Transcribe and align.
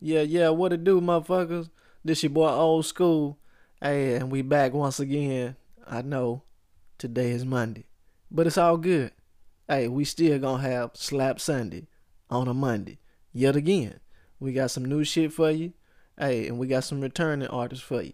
Yeah, 0.00 0.22
yeah, 0.22 0.48
what 0.50 0.72
it 0.72 0.84
do, 0.84 1.00
motherfuckers? 1.00 1.70
This 2.04 2.22
your 2.22 2.30
boy 2.30 2.48
Old 2.48 2.84
School. 2.84 3.38
Hey, 3.80 4.16
and 4.16 4.30
we 4.30 4.42
back 4.42 4.72
once 4.72 5.00
again. 5.00 5.56
I 5.86 6.02
know 6.02 6.42
today 6.98 7.30
is 7.30 7.44
Monday, 7.44 7.86
but 8.30 8.46
it's 8.46 8.58
all 8.58 8.76
good. 8.76 9.12
Hey, 9.68 9.88
we 9.88 10.04
still 10.04 10.38
gonna 10.38 10.62
have 10.62 10.90
Slap 10.94 11.40
Sunday 11.40 11.86
on 12.28 12.48
a 12.48 12.54
Monday. 12.54 12.98
Yet 13.32 13.56
again, 13.56 14.00
we 14.40 14.52
got 14.52 14.70
some 14.70 14.84
new 14.84 15.04
shit 15.04 15.32
for 15.32 15.50
you. 15.50 15.72
Hey, 16.18 16.48
and 16.48 16.58
we 16.58 16.66
got 16.66 16.84
some 16.84 17.00
returning 17.00 17.48
artists 17.48 17.84
for 17.84 18.02
you. 18.02 18.12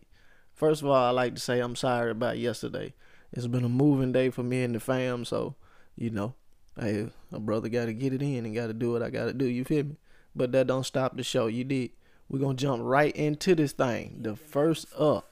First 0.55 0.83
of 0.83 0.89
all, 0.89 0.95
I 0.95 1.11
like 1.11 1.35
to 1.35 1.41
say 1.41 1.61
I'm 1.61 1.77
sorry 1.77 2.11
about 2.11 2.39
yesterday. 2.39 2.95
It's 3.33 3.47
been 3.47 3.65
a 3.65 3.69
moving 3.69 4.13
day 4.13 4.31
for 4.31 4.43
me 4.43 4.63
and 4.63 4.75
the 4.75 4.81
fam, 4.81 5.25
so 5.25 5.57
you 5.97 6.11
know, 6.11 6.35
hey, 6.79 7.09
a 7.33 7.41
brother 7.41 7.69
got 7.69 7.87
to 7.87 7.95
get 7.95 8.13
it 8.13 8.23
in 8.23 8.45
and 8.45 8.55
got 8.55 8.67
to 8.67 8.75
do 8.75 8.93
what 8.93 9.03
I 9.03 9.11
got 9.11 9.27
to 9.27 9.33
do. 9.33 9.47
You 9.47 9.65
feel 9.65 9.85
me? 9.85 9.97
But 10.35 10.53
that 10.53 10.67
don't 10.69 10.85
stop 10.85 11.17
the 11.17 11.23
show. 11.23 11.47
You 11.47 11.65
did. 11.65 11.91
We're 12.29 12.39
gonna 12.39 12.55
jump 12.55 12.83
right 12.85 13.15
into 13.17 13.55
this 13.55 13.73
thing. 13.73 14.19
The 14.23 14.37
first 14.37 14.87
up, 14.97 15.29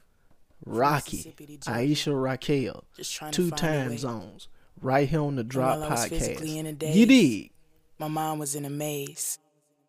Rocky, 0.67 1.35
Aisha 1.67 2.21
Raquel, 2.21 2.85
two 3.31 3.51
time 3.53 3.97
zones, 3.97 4.49
right 4.81 5.09
here 5.09 5.21
on 5.21 5.37
the 5.37 5.45
Drop 5.45 5.79
Podcast. 5.79 6.95
You 6.95 7.07
did. 7.07 7.51
My 7.99 8.09
mind 8.09 8.41
was 8.41 8.57
in 8.57 8.65
a 8.65 8.71
maze, 8.71 9.39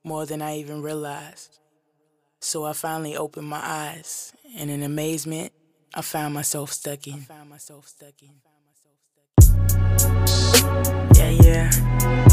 more 0.04 0.26
than 0.28 0.42
I 0.42 0.58
even 0.58 0.82
realized. 0.84 1.60
So 2.40 2.66
I 2.66 2.74
finally 2.74 3.18
opened 3.18 3.48
my 3.48 3.62
eyes, 3.62 4.32
and 4.56 4.70
in 4.70 4.84
amazement, 4.84 5.52
I 5.94 6.02
found 6.02 6.36
myself 6.36 6.72
stuck 6.72 7.08
in. 7.08 7.16
I 7.16 7.18
found 7.18 7.50
myself 7.50 7.88
stuck 7.88 8.14
in. 8.22 8.36
Yeah. 11.16 11.30
Yeah. 11.42 12.26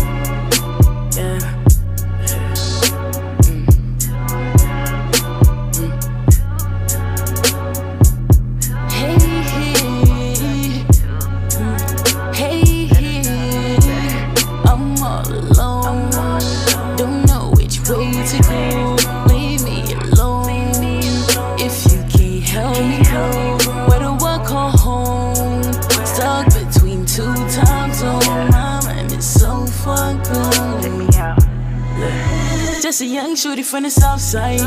Just 32.97 33.11
a 33.11 33.15
young 33.15 33.35
shorty 33.37 33.63
from 33.63 33.83
the 33.83 33.91
south 33.91 34.23
side. 34.23 34.63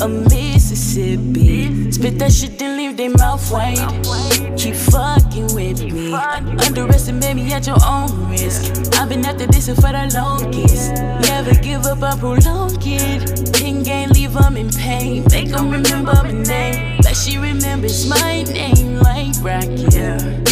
Of 0.00 0.10
Mississippi. 0.72 1.92
Spit 1.92 2.18
that 2.18 2.32
shit 2.32 2.58
then 2.58 2.78
leave 2.78 2.96
their 2.96 3.10
mouth 3.10 3.44
wide. 3.52 3.76
Keep 4.56 4.74
fucking 4.74 5.54
with 5.54 5.84
me. 5.84 6.14
Underestimate 6.14 7.36
me 7.36 7.52
at 7.52 7.66
your 7.66 7.76
own 7.86 8.30
risk. 8.30 8.72
I've 8.98 9.10
been 9.10 9.22
after 9.26 9.46
this 9.46 9.66
for 9.66 9.92
the 9.92 10.10
longest. 10.14 10.94
Never 11.28 11.52
give 11.60 11.84
up, 11.84 12.02
I 12.02 12.16
prolong 12.18 12.78
it. 12.80 13.52
King 13.52 13.82
gang, 13.82 14.08
leave 14.14 14.32
them 14.32 14.56
in 14.56 14.70
pain. 14.70 15.26
Make 15.30 15.50
them 15.50 15.70
remember 15.70 16.14
my 16.14 16.32
name. 16.32 17.00
Like 17.04 17.16
she 17.16 17.36
remembers 17.36 18.06
my 18.08 18.42
name, 18.44 18.96
like 19.00 19.36
Rocky. 19.42 19.84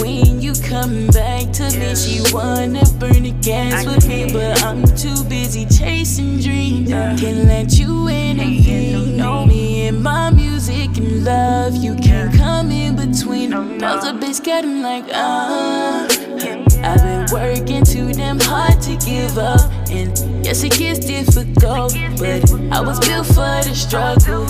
When 0.03 0.43
you 0.43 0.53
come 0.53 1.07
back 1.07 1.51
to 1.53 1.65
me, 1.79 1.95
she 1.97 2.21
wanna 2.31 2.85
burn 3.01 3.23
the 3.23 3.35
gas 3.41 3.87
with 3.87 4.07
me, 4.07 4.31
but 4.31 4.63
I'm 4.65 4.85
too 4.85 5.25
busy 5.31 5.65
chasing 5.65 6.41
dreams. 6.41 6.91
Can't 6.91 7.47
let 7.47 7.73
you 7.79 8.09
intervene. 8.09 9.17
Know 9.17 9.47
me 9.47 9.70
and 9.91 10.03
my 10.05 10.31
music 10.31 10.97
and 10.99 11.25
love. 11.25 11.75
You 11.75 11.97
can't 11.97 12.33
come 12.35 12.71
in 12.71 12.95
between. 12.95 13.51
Those 13.51 14.05
a 14.05 14.13
bitch 14.13 14.43
getting 14.45 14.83
like 14.83 15.05
ah. 15.13 16.07
I've 16.83 17.03
been 17.03 17.27
working 17.33 17.85
too 17.85 18.13
damn 18.13 18.39
hard 18.41 18.81
to 18.83 18.97
give 18.97 19.37
up, 19.37 19.61
and 19.91 20.45
yes 20.45 20.63
it 20.63 20.79
gets 20.79 21.01
difficult, 21.01 21.95
but 22.19 22.41
I 22.73 22.81
was 22.81 22.99
built 23.01 23.27
for 23.27 23.57
the 23.67 23.75
struggle. 23.75 24.47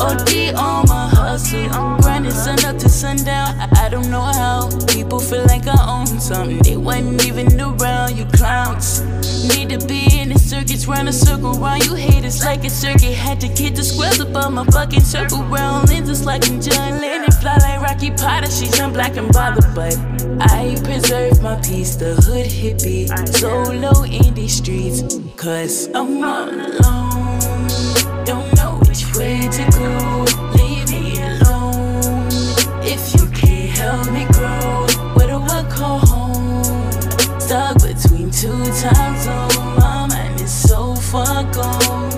OD 0.00 0.54
on 0.56 0.86
my 0.88 1.08
hustle, 1.08 1.68
grinding 2.02 2.32
sun 2.32 2.64
up 2.64 2.78
to 2.78 2.88
sundown. 2.88 3.48
I, 3.60 3.86
I 3.86 3.88
don't 3.88 4.10
know 4.10 4.20
how 4.20 4.68
people 4.88 5.20
feel 5.20 5.44
like 5.46 5.66
I 5.66 5.78
own 5.88 6.06
something. 6.06 6.58
They 6.58 6.76
wasn't 6.76 7.24
even 7.26 7.60
around, 7.60 8.16
you 8.16 8.24
clowns. 8.26 9.02
Need 9.48 9.70
to 9.70 9.86
be 9.86 10.18
in 10.18 10.30
the 10.30 10.38
circuits, 10.38 10.86
run 10.86 11.08
a 11.08 11.12
circle 11.12 11.52
round. 11.54 11.84
You 11.84 11.94
haters 11.94 12.44
like 12.44 12.64
a 12.64 12.70
circuit. 12.70 13.14
Had 13.14 13.40
to 13.40 13.48
get 13.48 13.76
the 13.76 13.84
squares 13.84 14.20
on 14.20 14.54
my 14.54 14.64
fucking 14.66 15.00
circle 15.00 15.42
round. 15.44 15.88
Lenses 15.88 16.24
like 16.26 16.48
in 16.48 16.60
John 16.60 17.00
Lennon, 17.00 17.30
fly 17.30 17.56
like 17.58 17.80
Rocky 17.80 18.10
Potter. 18.10 18.50
she's 18.50 18.76
jump 18.76 18.94
black 18.94 19.16
and 19.16 19.32
bothered, 19.32 19.74
but 19.74 19.96
I 20.40 20.76
preserve 20.82 21.42
my 21.42 21.56
peace. 21.60 21.96
The 21.96 22.14
hood 22.14 22.46
hippie, 22.46 23.06
solo 23.28 24.02
in 24.04 24.34
these 24.34 24.60
streets. 24.74 25.18
Cause 25.36 25.88
I'm 25.94 26.22
all 26.22 26.48
alone. 26.48 28.24
Don't 28.24 28.54
know 28.56 28.80
which 28.88 29.14
way 29.16 29.48
to 29.48 29.64
go. 29.78 30.24
Leave 30.56 30.90
me 30.90 31.20
alone. 31.22 32.28
If 32.82 33.14
you 33.14 33.26
can't 33.30 33.70
help 33.70 34.10
me 34.12 34.26
grow, 34.32 34.86
where 35.14 35.28
do 35.28 35.38
I 35.40 35.64
call 35.70 35.98
home? 35.98 36.64
Stuck 37.40 37.74
between 37.82 38.30
two 38.30 38.64
time 38.82 39.16
zones. 39.22 39.58
My 39.78 40.06
mind 40.08 40.40
is 40.40 40.52
so 40.52 40.94
far 40.94 41.44
gone, 41.52 42.12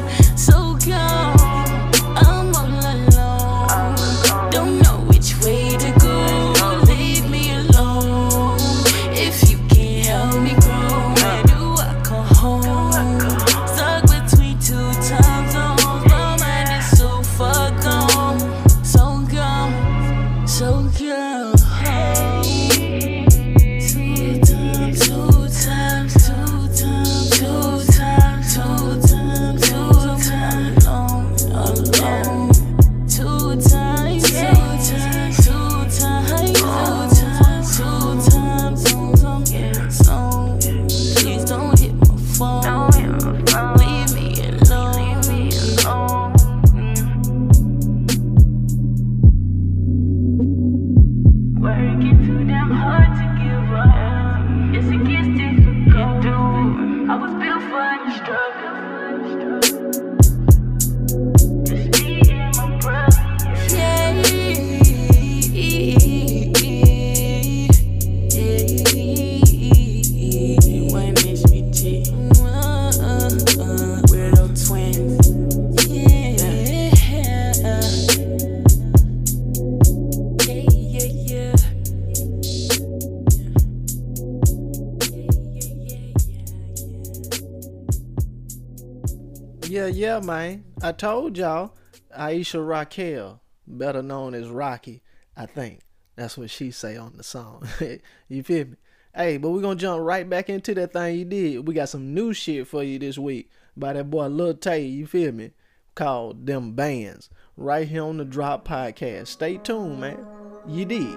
Yeah, 89.96 90.20
man. 90.20 90.62
I 90.82 90.92
told 90.92 91.38
y'all, 91.38 91.74
Aisha 92.14 92.64
Raquel, 92.66 93.40
better 93.66 94.02
known 94.02 94.34
as 94.34 94.46
Rocky, 94.50 95.02
I 95.34 95.46
think. 95.46 95.80
That's 96.16 96.36
what 96.36 96.50
she 96.50 96.70
say 96.70 96.98
on 96.98 97.16
the 97.16 97.22
song. 97.22 97.66
you 98.28 98.42
feel 98.42 98.66
me? 98.66 98.76
Hey, 99.14 99.38
but 99.38 99.48
we're 99.48 99.62
gonna 99.62 99.76
jump 99.76 100.02
right 100.02 100.28
back 100.28 100.50
into 100.50 100.74
that 100.74 100.92
thing 100.92 101.18
you 101.18 101.24
did. 101.24 101.66
We 101.66 101.72
got 101.72 101.88
some 101.88 102.12
new 102.12 102.34
shit 102.34 102.66
for 102.66 102.82
you 102.82 102.98
this 102.98 103.16
week 103.16 103.50
by 103.74 103.94
that 103.94 104.10
boy 104.10 104.26
Lil 104.26 104.52
Tay, 104.52 104.82
you 104.82 105.06
feel 105.06 105.32
me? 105.32 105.52
Called 105.94 106.44
Them 106.44 106.72
Bands. 106.72 107.30
Right 107.56 107.88
here 107.88 108.04
on 108.04 108.18
the 108.18 108.26
Drop 108.26 108.68
Podcast. 108.68 109.28
Stay 109.28 109.56
tuned, 109.56 109.98
man. 109.98 110.26
You 110.68 110.84
did. 110.84 111.16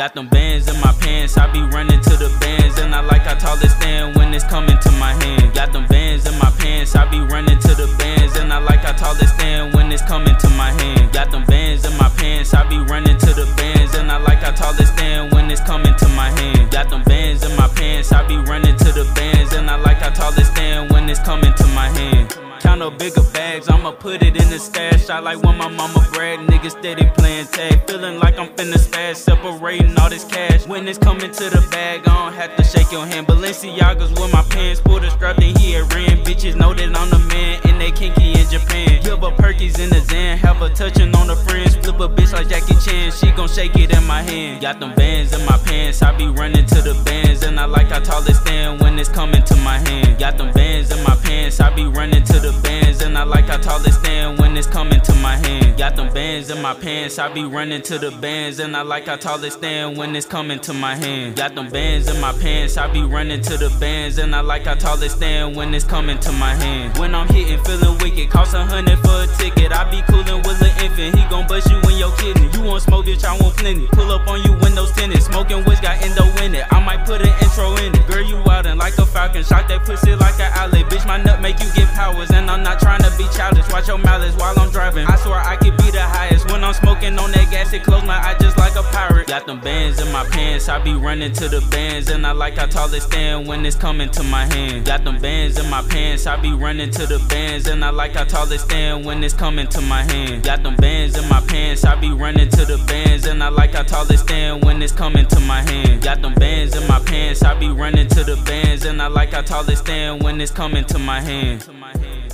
Got 0.00 0.14
them 0.14 0.28
bands 0.28 0.66
in 0.66 0.80
my 0.80 0.94
pants, 0.94 1.36
I 1.36 1.52
be 1.52 1.60
running 1.60 2.00
to 2.00 2.16
the 2.16 2.34
bands, 2.40 2.78
and 2.78 2.94
I 2.94 3.02
like 3.02 3.20
how 3.20 3.34
tall 3.34 3.62
it 3.62 3.68
stand 3.68 4.16
when 4.16 4.32
it's 4.32 4.44
coming 4.44 4.78
to 4.78 4.90
my 4.92 5.12
hand. 5.12 5.52
Got 5.52 5.74
them 5.74 5.84
bands 5.88 6.26
in 6.26 6.38
my 6.38 6.50
pants, 6.56 6.96
I 6.96 7.04
be 7.10 7.20
running 7.20 7.58
to 7.58 7.74
the 7.74 7.86
bands, 7.98 8.34
and 8.38 8.50
I 8.50 8.60
like 8.60 8.80
how 8.80 8.92
tall 8.92 9.12
it 9.20 9.28
stand 9.28 9.74
when 9.74 9.92
it's 9.92 10.00
coming 10.00 10.34
to 10.38 10.48
my 10.56 10.72
hand. 10.72 11.12
Got 11.12 11.30
them 11.30 11.44
bands 11.44 11.84
in 11.84 11.94
my 11.98 12.08
pants, 12.16 12.54
I 12.54 12.66
be 12.66 12.78
running 12.78 13.18
to 13.18 13.26
the 13.26 13.44
bands, 13.58 13.94
and 13.94 14.10
I 14.10 14.16
like 14.16 14.38
how 14.38 14.52
tall 14.52 14.72
it 14.80 14.86
stand 14.86 15.34
when 15.34 15.50
it's 15.50 15.60
coming 15.60 15.94
to 15.94 16.08
my 16.16 16.30
hand. 16.30 16.70
Got 16.70 16.88
them 16.88 17.02
bands 17.02 17.44
in 17.44 17.54
my 17.56 17.68
pants, 17.68 18.10
I 18.10 18.26
be 18.26 18.38
running 18.38 18.76
to 18.78 18.92
the 18.92 19.04
bands, 19.14 19.52
and 19.52 19.68
I 19.68 19.76
like 19.76 19.98
how 19.98 20.08
tall 20.08 20.32
it 20.32 20.46
stand 20.46 20.90
when 20.92 21.10
it's 21.10 21.20
coming 21.20 21.52
to 21.52 21.66
my 21.76 21.90
hand. 21.90 22.49
Count 22.60 22.82
up 22.82 22.98
bigger 22.98 23.22
bags, 23.32 23.68
I'ma 23.68 23.92
put 23.92 24.22
it 24.22 24.36
in 24.36 24.50
the 24.50 24.58
stash. 24.58 25.08
I 25.08 25.18
like 25.18 25.42
when 25.42 25.56
my 25.56 25.68
mama 25.68 26.06
brag, 26.12 26.40
niggas 26.40 26.78
steady 26.78 27.10
playing 27.16 27.46
tag. 27.46 27.86
Feeling 27.86 28.18
like 28.18 28.38
I'm 28.38 28.48
finna 28.48 28.76
spaz, 28.76 29.16
separating 29.16 29.98
all 29.98 30.10
this 30.10 30.24
cash. 30.24 30.66
When 30.66 30.86
it's 30.86 30.98
coming 30.98 31.30
to 31.30 31.44
the 31.50 31.66
bag, 31.70 32.06
I 32.06 32.24
don't 32.24 32.34
have 32.34 32.54
to 32.56 32.64
shake 32.64 32.92
your 32.92 33.06
hand. 33.06 33.26
Balenciagas 33.26 34.10
with 34.10 34.32
my 34.32 34.42
pants, 34.50 34.80
pull 34.80 35.00
the 35.00 35.10
strap, 35.10 35.36
then 35.36 35.56
he 35.56 35.76
ran. 35.78 36.22
Bitches 36.24 36.54
know 36.54 36.74
that 36.74 36.96
I'm 36.96 37.10
the 37.10 37.18
man, 37.18 37.60
and 37.64 37.80
they 37.80 37.90
kinky 37.90 38.32
in 38.32 38.48
Japan. 38.48 39.02
Give 39.02 39.22
a 39.22 39.30
Perkies 39.30 39.78
in 39.78 39.90
the 39.90 40.00
Zan, 40.00 40.38
have 40.38 40.56
her 40.56 40.68
touching 40.68 41.14
on 41.16 41.26
the 41.28 41.36
friends. 41.36 41.76
Flip 41.76 41.98
a 42.00 42.08
bitch 42.08 42.32
like 42.32 42.48
Jackie 42.48 42.76
Chan, 42.84 43.12
she 43.12 43.30
gon' 43.32 43.48
shake 43.48 43.76
it 43.76 43.96
in 43.96 44.04
my 44.06 44.22
hand. 44.22 44.60
Got 44.60 44.80
them 44.80 44.94
bands 44.94 45.32
in 45.32 45.44
my 45.46 45.58
pants, 45.64 46.02
I 46.02 46.16
be 46.16 46.28
running 46.28 46.66
to 46.66 46.82
the 46.82 46.94
bands, 47.04 47.42
and 47.42 47.58
I 47.58 47.64
like 47.64 47.88
how 47.88 48.00
tall 48.00 48.22
it 48.28 48.34
stand 48.34 48.80
when 48.80 48.98
it's 48.98 49.08
coming 49.08 49.42
to 49.44 49.56
my 49.56 49.78
hand. 49.78 50.18
Got 50.18 50.36
them 50.38 50.52
bands 50.52 50.90
in 50.90 51.02
my 51.02 51.16
pants, 51.16 51.60
I 51.60 51.74
be 51.74 51.86
running 51.86 52.22
to 52.24 52.38
the 52.38 52.49
bands, 52.62 53.02
and 53.02 53.16
I 53.16 53.24
like 53.24 53.46
how 53.46 53.56
tall 53.58 53.84
it 53.84 53.92
stand 53.92 54.38
when 54.38 54.56
it's 54.56 54.66
coming 54.66 55.00
to 55.00 55.14
my 55.16 55.36
hand. 55.36 55.78
Got 55.78 55.96
them 55.96 56.12
bands 56.12 56.50
in 56.50 56.60
my 56.60 56.74
pants, 56.74 57.18
I 57.18 57.32
be 57.32 57.44
running 57.44 57.82
to 57.82 57.98
the 57.98 58.10
bands, 58.10 58.58
and 58.58 58.76
I 58.76 58.82
like 58.82 59.06
how 59.06 59.16
tall 59.16 59.42
it 59.44 59.52
stand 59.52 59.96
when 59.96 60.14
it's 60.14 60.26
coming 60.26 60.60
to 60.60 60.72
my 60.72 60.94
hand. 60.94 61.36
Got 61.36 61.54
them 61.54 61.68
bands 61.68 62.08
in 62.08 62.20
my 62.20 62.32
pants, 62.32 62.76
I 62.76 62.86
be 62.92 63.02
running 63.02 63.40
to 63.42 63.56
the 63.56 63.70
bands, 63.80 64.18
and 64.18 64.34
I 64.34 64.40
like 64.40 64.64
how 64.64 64.74
tall 64.74 65.02
it 65.02 65.10
stand 65.10 65.56
when 65.56 65.74
it's 65.74 65.84
coming 65.84 66.18
to 66.20 66.32
my 66.32 66.54
hand. 66.54 66.98
When 66.98 67.14
I'm 67.14 67.28
hitting, 67.28 67.62
feeling 67.64 67.98
wicked, 67.98 68.30
cost 68.30 68.54
a 68.54 68.64
hundred 68.64 68.98
for 68.98 69.22
a 69.22 69.26
ticket. 69.38 69.72
I 69.72 69.90
be 69.90 70.02
coolin' 70.02 70.42
with 70.42 70.60
an 70.62 70.84
infant, 70.84 71.16
he 71.16 71.24
gon' 71.28 71.46
bust 71.46 71.70
you 71.70 71.78
in 71.90 71.98
your 71.98 72.14
kidney. 72.16 72.50
You 72.52 72.62
want 72.62 72.82
smoke, 72.82 73.06
bitch, 73.06 73.24
I 73.24 73.36
want 73.40 73.56
plenty. 73.56 73.86
Pull 73.88 74.10
up 74.10 74.26
on 74.28 74.42
you, 74.42 74.52
windows 74.60 74.92
tinted, 74.92 75.22
smoking 75.22 75.64
which 75.64 75.80
got 75.80 76.02
endo 76.02 76.24
in 76.44 76.54
it. 76.54 76.64
I 76.70 76.84
might 76.84 77.06
put 77.06 77.22
an 77.22 77.32
intro 77.42 77.74
in 77.76 77.94
it. 77.94 78.06
Girl, 78.06 78.22
you 78.22 78.36
wildin' 78.44 78.78
like 78.78 78.98
a 78.98 79.06
falcon, 79.06 79.44
shot 79.44 79.68
that 79.68 79.84
pussy 79.84 80.14
like 80.14 80.38
an 80.40 80.52
outlet. 80.54 80.86
Bitch, 80.90 81.06
my 81.06 81.16
nut 81.22 81.40
make 81.40 81.58
you 81.60 81.70
get 81.74 81.88
powers, 81.94 82.30
and 82.40 82.50
I'm 82.50 82.62
not 82.62 82.80
trying 82.80 83.02
to 83.02 83.12
be 83.18 83.24
childish. 83.36 83.68
Watch 83.70 83.88
your 83.88 83.98
malice 83.98 84.34
while 84.36 84.58
I'm 84.58 84.70
driving. 84.70 85.06
I 85.06 85.16
swear 85.16 85.38
I 85.38 85.56
could 85.56 85.76
be 85.76 85.90
the 85.90 86.00
highest. 86.00 86.50
When 86.50 86.64
I'm 86.64 86.72
smoking 86.72 87.18
on 87.18 87.30
that 87.32 87.50
gas, 87.50 87.72
it 87.72 87.82
close 87.82 88.02
my 88.04 88.16
eye 88.16 88.36
just 88.40 88.56
like 88.56 88.76
a 88.76 88.82
pirate. 88.82 89.26
Got 89.26 89.46
them 89.46 89.60
bands 89.60 90.00
in 90.00 90.10
my 90.10 90.24
pants, 90.24 90.68
I 90.68 90.82
be 90.82 90.94
running 90.94 91.32
to 91.32 91.48
the 91.48 91.60
bands, 91.70 92.08
and 92.08 92.26
I 92.26 92.32
like 92.32 92.56
how 92.56 92.66
tall 92.66 92.92
it 92.94 93.02
stand 93.02 93.46
when 93.46 93.66
it's 93.66 93.76
coming 93.76 94.08
to 94.10 94.22
my 94.22 94.46
hand. 94.46 94.86
Got 94.86 95.04
them 95.04 95.18
bands 95.20 95.58
in 95.58 95.68
my 95.68 95.82
pants, 95.82 96.26
I 96.26 96.36
be 96.40 96.52
running 96.52 96.90
to 96.92 97.06
the 97.06 97.18
bands, 97.28 97.68
and 97.68 97.84
I 97.84 97.90
like 97.90 98.14
how 98.14 98.24
tall 98.24 98.50
it 98.50 98.58
stand 98.58 99.04
when 99.04 99.22
it's 99.22 99.34
coming 99.34 99.66
to 99.68 99.80
my 99.82 100.02
hand. 100.02 100.42
Got 100.42 100.62
them 100.62 100.76
bands 100.76 101.18
in 101.18 101.28
my 101.28 101.40
pants, 101.46 101.84
I 101.84 101.94
be 102.00 102.10
running 102.10 102.48
to 102.48 102.64
the 102.64 102.78
bands, 102.88 103.26
and 103.26 103.42
I 103.42 103.48
like 103.48 103.74
how 103.74 103.82
tall 103.82 104.10
it 104.10 104.18
stand 104.18 104.64
when 104.64 104.82
it's 104.82 104.92
coming 104.92 105.26
to 105.26 105.40
my 105.40 105.62
hand. 105.62 106.02
Got 106.02 106.22
them 106.22 106.34
bands 106.34 106.74
in 106.74 106.86
my 106.88 107.00
pants, 107.00 107.42
I 107.42 107.54
be 107.58 107.68
running 107.68 108.08
to 108.08 108.24
the 108.24 108.36
bands, 108.46 108.86
and 108.86 109.02
I 109.02 109.08
like 109.08 109.32
how 109.32 109.42
tall 109.42 109.68
it 109.68 109.76
stand 109.76 110.22
when 110.22 110.40
it's 110.40 110.50
coming 110.50 110.84
to 110.86 110.98
my 110.98 111.20
hand. 111.20 112.29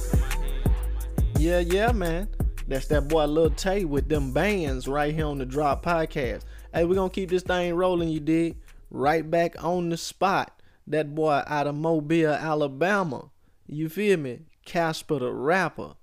Yeah, 1.39 1.59
yeah, 1.59 1.93
man. 1.93 2.29
That's 2.67 2.89
that 2.89 3.09
boy 3.09 3.27
Lil 3.27 3.51
Tay 3.51 3.85
with 3.85 4.09
them 4.09 4.33
bands 4.33 4.89
right 4.89 5.15
here 5.15 5.27
on 5.27 5.39
the 5.39 5.45
Drop 5.45 5.85
Podcast. 5.85 6.43
Hey, 6.73 6.85
we're 6.85 6.95
gonna 6.95 7.11
keep 7.11 7.31
this 7.31 7.43
thing 7.43 7.75
rolling, 7.75 8.09
you 8.09 8.21
dig? 8.21 8.57
Right 8.91 9.31
back 9.31 9.63
on 9.63 9.91
the 9.91 9.97
spot. 9.97 10.61
That 10.87 11.15
boy 11.15 11.43
out 11.47 11.67
of 11.67 11.75
Mobile, 11.75 12.33
Alabama. 12.33 13.31
You 13.67 13.89
feel 13.89 14.19
me? 14.19 14.47
Casper 14.65 15.19
the 15.19 15.31
rapper. 15.31 15.95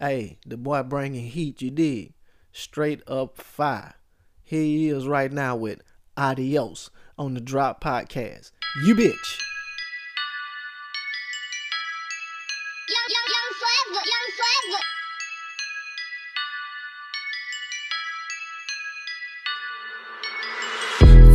Hey, 0.00 0.38
the 0.46 0.56
boy 0.56 0.82
bringing 0.84 1.26
heat, 1.26 1.60
you 1.60 1.70
dig? 1.70 2.14
Straight 2.52 3.02
up 3.06 3.36
fire. 3.36 3.94
Here 4.42 4.62
he 4.62 4.88
is 4.88 5.06
right 5.06 5.30
now 5.30 5.54
with 5.54 5.82
Adios 6.16 6.90
on 7.18 7.34
the 7.34 7.40
Drop 7.40 7.82
Podcast. 7.82 8.52
You 8.84 8.94
bitch. 8.94 9.47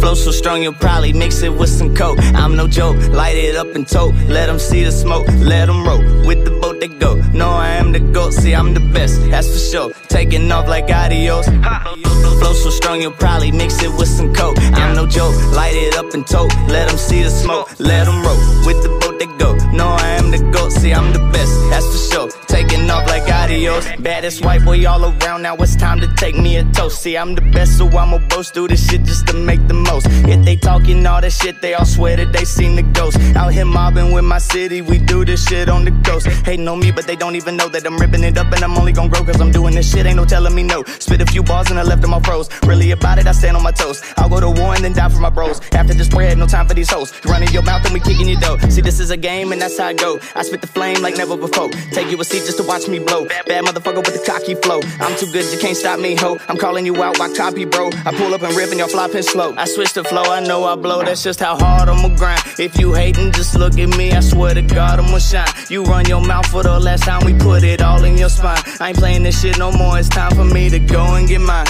Flow 0.04 0.16
so 0.16 0.32
strong 0.32 0.62
you'll 0.62 0.74
probably 0.74 1.14
mix 1.14 1.44
it 1.44 1.54
with 1.54 1.70
some 1.70 1.96
coke. 1.96 2.20
I'm 2.36 2.58
no 2.58 2.68
joke, 2.68 2.98
light 3.14 3.38
it 3.38 3.56
up 3.56 3.74
and 3.74 3.88
tote. 3.88 4.14
Let 4.28 4.48
them 4.48 4.60
see 4.60 4.84
the 4.84 4.92
smoke, 4.92 5.26
let 5.40 5.68
them 5.68 5.88
roll. 5.88 6.02
With 6.28 6.44
the 6.44 6.52
boat 6.52 6.82
they 6.82 6.90
go. 6.90 7.16
No, 7.32 7.48
I 7.48 7.70
am 7.70 7.94
the 7.94 8.02
goat, 8.02 8.34
see, 8.34 8.54
I'm 8.54 8.74
the 8.74 8.82
best, 8.82 9.22
that's 9.32 9.48
for 9.48 9.60
sure. 9.72 9.94
Taking 10.10 10.52
off 10.52 10.68
like 10.68 10.92
adios. 10.92 11.48
Flow 11.48 12.54
so 12.54 12.70
strong 12.70 13.02
you'll 13.02 13.14
probably 13.14 13.54
mix 13.54 13.82
it 13.82 13.92
with 13.98 14.10
some 14.10 14.34
coke. 14.34 14.58
I'm 14.60 14.94
no 14.94 15.08
joke, 15.08 15.36
light 15.54 15.74
it 15.74 15.96
up 15.96 16.14
and 16.14 16.28
tote. 16.28 16.54
Let 16.68 16.90
them 16.90 16.98
see 16.98 17.24
the 17.24 17.30
smoke, 17.30 17.70
let 17.80 18.04
them 18.04 18.22
roll. 18.26 18.36
With 18.68 18.84
the 18.84 18.90
boat 19.00 19.20
they 19.20 19.28
go. 19.38 19.53
No, 19.74 19.88
I 19.90 20.10
am 20.20 20.30
the 20.30 20.38
goat, 20.52 20.72
see, 20.72 20.94
I'm 20.94 21.12
the 21.12 21.20
best, 21.34 21.54
that's 21.70 21.86
for 21.88 22.14
sure. 22.14 22.30
Taking 22.48 22.88
off 22.92 23.08
like 23.08 23.28
adios. 23.28 23.88
Baddest 24.00 24.46
white 24.46 24.64
boy 24.64 24.86
all 24.86 25.04
around, 25.04 25.42
now 25.42 25.56
it's 25.56 25.76
time 25.76 26.00
to 26.00 26.08
take 26.16 26.36
me 26.38 26.58
a 26.58 26.64
toast. 26.66 27.02
See, 27.02 27.18
I'm 27.18 27.34
the 27.34 27.42
best, 27.42 27.80
so 27.80 27.88
I'ma 27.88 28.20
boast. 28.30 28.54
Do 28.54 28.68
this 28.68 28.88
shit 28.88 29.04
just 29.04 29.26
to 29.28 29.34
make 29.34 29.68
the 29.68 29.74
most. 29.74 30.06
If 30.30 30.46
they 30.46 30.56
talking 30.56 31.04
all 31.08 31.22
that 31.22 31.32
shit, 31.32 31.60
they 31.62 31.74
all 31.74 31.86
swear 31.86 32.16
that 32.18 32.32
they 32.32 32.46
seen 32.46 32.76
the 32.76 32.84
ghost. 32.84 33.18
Out 33.36 33.52
here 33.52 33.66
mobbing 33.66 34.12
with 34.12 34.26
my 34.26 34.38
city, 34.38 34.82
we 34.84 35.00
do 35.00 35.26
this 35.26 35.48
shit 35.48 35.70
on 35.70 35.86
the 35.86 35.92
coast. 36.08 36.28
Hating 36.46 36.68
on 36.68 36.80
me, 36.80 36.92
but 36.92 37.08
they 37.08 37.16
don't 37.16 37.36
even 37.36 37.58
know 37.58 37.68
that 37.70 37.84
I'm 37.88 37.98
ripping 37.98 38.24
it 38.24 38.38
up 38.38 38.54
and 38.54 38.64
I'm 38.64 38.78
only 38.78 38.92
gonna 38.92 39.10
grow 39.10 39.24
cause 39.26 39.42
I'm 39.42 39.52
doing 39.52 39.74
this 39.74 39.92
shit. 39.92 40.06
Ain't 40.06 40.18
no 40.18 40.26
telling 40.26 40.54
me 40.54 40.62
no. 40.62 40.84
Spit 41.00 41.22
a 41.22 41.26
few 41.26 41.42
bars 41.42 41.72
and 41.72 41.80
I 41.80 41.84
left 41.84 42.04
them 42.04 42.14
all 42.14 42.22
froze. 42.22 42.48
Really 42.68 42.92
about 42.92 43.18
it, 43.18 43.26
I 43.26 43.32
stand 43.32 43.58
on 43.58 43.64
my 43.64 43.72
toes. 43.72 44.04
I'll 44.18 44.30
go 44.30 44.40
to 44.40 44.52
war 44.52 44.76
and 44.76 44.84
then 44.84 44.94
die 44.94 45.10
for 45.10 45.20
my 45.20 45.32
bros. 45.32 45.60
After 45.72 45.96
this 45.96 46.10
bread, 46.10 46.38
no 46.38 46.46
time 46.46 46.68
for 46.68 46.76
these 46.76 46.92
hoes. 46.92 47.12
Running 47.26 47.50
your 47.50 47.64
mouth 47.64 47.84
and 47.86 47.94
we 47.96 48.00
kicking 48.00 48.30
your 48.30 48.40
dough. 48.40 48.58
See, 48.70 48.82
this 48.82 49.00
is 49.00 49.10
a 49.10 49.18
game 49.18 49.52
and 49.52 49.63
that's 49.64 49.80
how 49.80 49.88
I 49.88 49.94
go. 49.94 50.20
I 50.36 50.44
spit 50.44 50.60
the 50.60 50.68
flame 50.68 51.02
like 51.02 51.16
never 51.16 51.38
before. 51.38 51.70
Take 51.92 52.12
you 52.12 52.20
a 52.20 52.26
seat 52.26 52.44
just 52.46 52.58
to 52.58 52.64
watch 52.64 52.88
me 52.90 53.00
blow. 53.00 53.26
Bad 53.48 53.64
motherfucker 53.64 54.04
with 54.06 54.14
the 54.14 54.24
cocky 54.26 54.56
flow. 54.56 54.82
I'm 55.00 55.16
too 55.18 55.32
good, 55.32 55.46
you 55.54 55.60
can't 55.60 55.78
stop 55.78 56.00
me, 56.00 56.16
ho. 56.16 56.38
I'm 56.50 56.58
calling 56.58 56.86
you 56.86 57.02
out, 57.02 57.18
why 57.18 57.34
copy, 57.34 57.64
bro? 57.64 57.90
I 58.06 58.12
pull 58.16 58.34
up 58.34 58.42
and 58.42 58.54
rip 58.56 58.72
and 58.72 58.80
y'all 58.80 58.90
flopping 58.90 59.24
slow. 59.24 59.56
I 59.56 59.66
switch 59.66 59.94
the 59.94 60.04
flow, 60.04 60.24
I 60.24 60.42
know 60.42 60.66
I 60.66 60.76
blow. 60.76 61.02
That's 61.04 61.24
just 61.24 61.40
how 61.40 61.56
hard 61.58 61.88
I'ma 61.88 62.10
grind. 62.16 62.42
If 62.60 62.78
you 62.78 62.94
hating, 62.94 63.32
just 63.32 63.56
look 63.56 63.78
at 63.80 63.98
me. 63.98 64.12
I 64.12 64.20
swear 64.20 64.54
to 64.54 64.62
God, 64.62 65.00
I'ma 65.00 65.20
shine. 65.20 65.48
You 65.70 65.84
run 65.84 66.06
your 66.06 66.22
mouth 66.22 66.48
for 66.48 66.64
the 66.64 66.78
last 66.78 67.04
time 67.04 67.26
we 67.26 67.34
put 67.34 67.64
it 67.64 67.82
all 67.82 68.04
in 68.04 68.18
your 68.18 68.30
spine. 68.30 68.62
I 68.82 68.90
ain't 68.90 68.98
playing 68.98 69.24
this 69.24 69.42
shit 69.42 69.58
no 69.58 69.72
more. 69.72 69.98
It's 69.98 70.10
time 70.10 70.36
for 70.36 70.46
me 70.46 70.70
to 70.70 70.80
go 70.80 71.16
and 71.16 71.28
get 71.28 71.40
mine. 71.40 71.68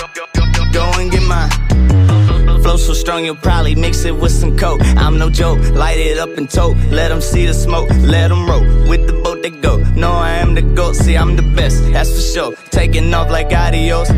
Go 0.73 0.91
and 0.97 1.11
get 1.11 1.21
mine. 1.23 1.72
Flow 2.73 2.79
so 2.79 2.93
strong 2.93 3.23
you'll 3.23 3.35
probably 3.35 3.75
mix 3.75 4.03
it 4.03 4.15
with 4.15 4.31
some 4.31 4.57
coke. 4.57 4.81
I'm 4.97 5.19
no 5.19 5.29
joke, 5.29 5.59
light 5.75 5.99
it 5.99 6.17
up 6.17 6.35
and 6.39 6.49
tote. 6.49 6.75
Let 6.89 7.09
them 7.09 7.21
see 7.21 7.45
the 7.45 7.53
smoke, 7.53 7.87
let 8.01 8.29
them 8.29 8.49
roll. 8.49 8.63
With 8.89 9.05
the 9.05 9.13
boat 9.13 9.43
they 9.43 9.51
go. 9.51 9.77
No, 9.95 10.09
I 10.09 10.31
am 10.31 10.55
the 10.55 10.63
goat, 10.63 10.95
see, 10.95 11.15
I'm 11.15 11.35
the 11.35 11.43
best, 11.43 11.83
that's 11.91 12.09
for 12.09 12.21
sure. 12.33 12.55
Taking 12.71 13.13
off 13.13 13.29
like 13.29 13.53
adios. 13.53 14.09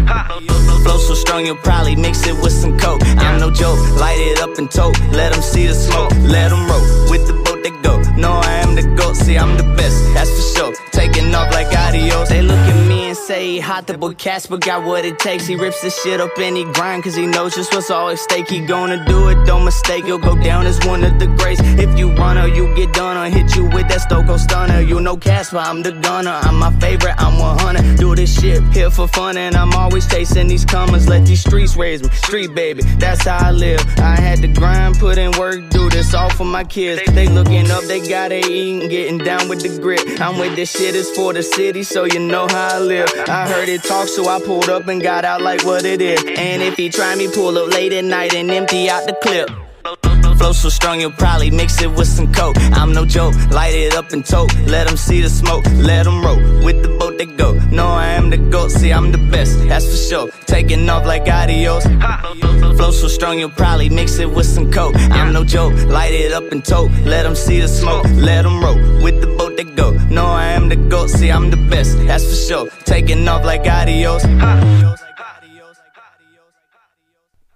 Flow 0.83 0.97
so 0.99 1.15
strong 1.15 1.45
you'll 1.45 1.57
probably 1.57 1.97
mix 1.97 2.25
it 2.25 2.35
with 2.41 2.53
some 2.53 2.79
coke. 2.79 3.01
I'm 3.17 3.41
no 3.41 3.51
joke, 3.51 3.77
light 3.99 4.19
it 4.19 4.39
up 4.39 4.57
and 4.57 4.71
tote. 4.71 4.97
Let 5.11 5.33
them 5.33 5.41
see 5.41 5.67
the 5.67 5.75
smoke, 5.75 6.11
let 6.21 6.47
them 6.47 6.65
roll. 6.65 7.11
With 7.11 7.27
the 7.27 7.33
boat 7.33 7.61
they 7.61 7.71
go. 7.81 8.01
No, 8.15 8.31
I 8.31 8.53
am 8.63 8.73
the 8.73 8.83
goat, 8.95 9.17
see, 9.17 9.37
I'm 9.37 9.57
the 9.57 9.67
best, 9.75 10.01
that's 10.13 10.31
for 10.31 10.57
sure. 10.57 10.73
Taking 10.91 11.35
off 11.35 11.51
like 11.51 11.75
adios. 11.75 12.29
They 12.29 12.41
look 12.41 12.55
at 12.55 12.75
me 12.79 12.84
say 13.15 13.53
he 13.53 13.59
hot, 13.59 13.87
the 13.87 13.97
boy 13.97 14.13
Casper 14.13 14.57
got 14.57 14.83
what 14.83 15.05
it 15.05 15.17
takes. 15.19 15.47
He 15.47 15.55
rips 15.55 15.81
this 15.81 16.01
shit 16.01 16.19
up 16.19 16.37
and 16.37 16.55
he 16.55 16.63
grind, 16.73 17.03
cause 17.03 17.15
he 17.15 17.25
knows 17.25 17.55
just 17.55 17.73
what's 17.73 17.89
all 17.89 18.09
at 18.09 18.19
stake. 18.19 18.49
He 18.49 18.65
gonna 18.65 19.03
do 19.05 19.29
it, 19.29 19.45
don't 19.45 19.65
mistake, 19.65 20.05
he'll 20.05 20.17
go 20.17 20.35
down 20.35 20.65
as 20.65 20.79
one 20.85 21.03
of 21.03 21.17
the 21.19 21.27
greats. 21.27 21.61
If 21.63 21.97
you 21.97 22.13
runner, 22.13 22.47
you 22.47 22.73
get 22.75 22.93
done 22.93 23.17
or 23.17 23.29
hit 23.29 23.55
you 23.55 23.65
with 23.65 23.87
that 23.89 24.01
Stone 24.01 24.27
Cold 24.27 24.39
stunner. 24.39 24.81
You 24.81 24.99
know 24.99 25.17
Casper, 25.17 25.57
I'm 25.57 25.81
the 25.81 25.93
gunner, 25.93 26.37
I'm 26.43 26.59
my 26.59 26.71
favorite, 26.79 27.15
I'm 27.17 27.39
100. 27.39 27.97
Do 27.97 28.15
this 28.15 28.39
shit 28.39 28.61
here 28.73 28.91
for 28.91 29.07
fun, 29.07 29.37
and 29.37 29.55
I'm 29.55 29.73
always 29.73 30.07
chasing 30.07 30.47
these 30.47 30.65
commas. 30.65 31.07
Let 31.07 31.25
these 31.25 31.41
streets 31.41 31.75
raise 31.75 32.03
me, 32.03 32.09
street 32.09 32.53
baby, 32.53 32.83
that's 32.97 33.25
how 33.25 33.47
I 33.47 33.51
live. 33.51 33.81
I 33.97 34.15
had 34.19 34.39
to 34.41 34.47
grind, 34.47 34.99
put 34.99 35.17
in 35.17 35.31
work, 35.39 35.69
do 35.69 35.89
this 35.89 36.13
all 36.13 36.29
for 36.29 36.45
my 36.45 36.63
kids. 36.63 37.01
They 37.13 37.27
looking 37.27 37.71
up, 37.71 37.83
they 37.83 38.07
gotta 38.07 38.39
eat, 38.45 38.89
getting 38.89 39.19
down 39.19 39.47
with 39.49 39.61
the 39.61 39.79
grit. 39.81 40.21
I'm 40.21 40.37
with 40.39 40.55
this 40.55 40.71
shit, 40.71 40.95
it's 40.95 41.11
for 41.15 41.33
the 41.33 41.43
city, 41.43 41.83
so 41.83 42.05
you 42.05 42.19
know 42.19 42.47
how 42.47 42.75
I 42.75 42.79
live. 42.79 43.04
I 43.27 43.47
heard 43.47 43.69
it 43.69 43.83
talk, 43.83 44.07
so 44.07 44.27
I 44.27 44.39
pulled 44.39 44.69
up 44.69 44.87
and 44.87 45.01
got 45.01 45.25
out 45.25 45.41
like 45.41 45.63
what 45.63 45.85
it 45.85 46.01
is. 46.01 46.23
And 46.23 46.61
if 46.61 46.75
he 46.75 46.89
try 46.89 47.15
me, 47.15 47.27
pull 47.31 47.57
up 47.57 47.71
late 47.71 47.93
at 47.93 48.03
night 48.05 48.33
and 48.33 48.51
empty 48.51 48.89
out 48.89 49.05
the 49.07 49.13
clip. 49.13 49.49
Flow 50.37 50.51
so 50.51 50.69
strong, 50.69 50.99
you'll 50.99 51.11
probably 51.11 51.49
mix 51.49 51.81
it 51.81 51.89
with 51.89 52.07
some 52.07 52.31
coke. 52.31 52.57
I'm 52.73 52.91
no 52.91 53.05
joke, 53.05 53.33
light 53.51 53.73
it 53.73 53.95
up 53.95 54.11
and 54.11 54.25
tote. 54.25 54.53
Let 54.67 54.87
them 54.87 54.97
see 54.97 55.21
the 55.21 55.29
smoke, 55.29 55.65
let 55.75 56.03
them 56.03 56.23
roll. 56.23 56.37
With 56.63 56.83
the 56.83 56.89
boat 56.89 57.17
they 57.17 57.25
go. 57.25 57.53
No, 57.71 57.87
I 57.87 58.07
am 58.07 58.29
the 58.29 58.37
goat, 58.37 58.71
see, 58.71 58.91
I'm 58.91 59.11
the 59.11 59.17
best, 59.17 59.57
that's 59.67 59.85
for 59.85 59.97
sure. 59.97 60.31
Taking 60.45 60.89
off 60.89 61.05
like 61.05 61.27
adios. 61.27 61.85
Flow 62.77 62.91
so 62.91 63.07
strong, 63.07 63.39
you'll 63.39 63.49
probably 63.49 63.89
mix 63.89 64.19
it 64.19 64.29
with 64.29 64.45
some 64.45 64.71
coke. 64.71 64.95
I'm 64.95 65.33
no 65.33 65.43
joke, 65.43 65.73
light 65.85 66.13
it 66.13 66.31
up 66.31 66.51
and 66.51 66.63
tote. 66.63 66.91
Let 67.03 67.23
them 67.23 67.35
see 67.35 67.59
the 67.61 67.67
smoke, 67.67 68.05
let 68.15 68.43
them 68.43 68.63
roll. 68.63 68.77
With 69.01 69.21
the 69.21 69.27
boat 69.37 69.55
they 69.57 69.63
go. 69.63 69.91
No, 70.09 70.25
I 70.25 70.45
am 70.47 70.69
the 70.69 70.75
goat, 70.75 71.09
see, 71.09 71.29
I'm 71.29 71.49
the 71.49 71.57
best, 71.69 71.97
that's 72.05 72.25
for 72.25 72.35
sure. 72.35 72.69
Taking 72.83 73.27
off 73.27 73.43
like 73.45 73.65
adios. 73.67 74.23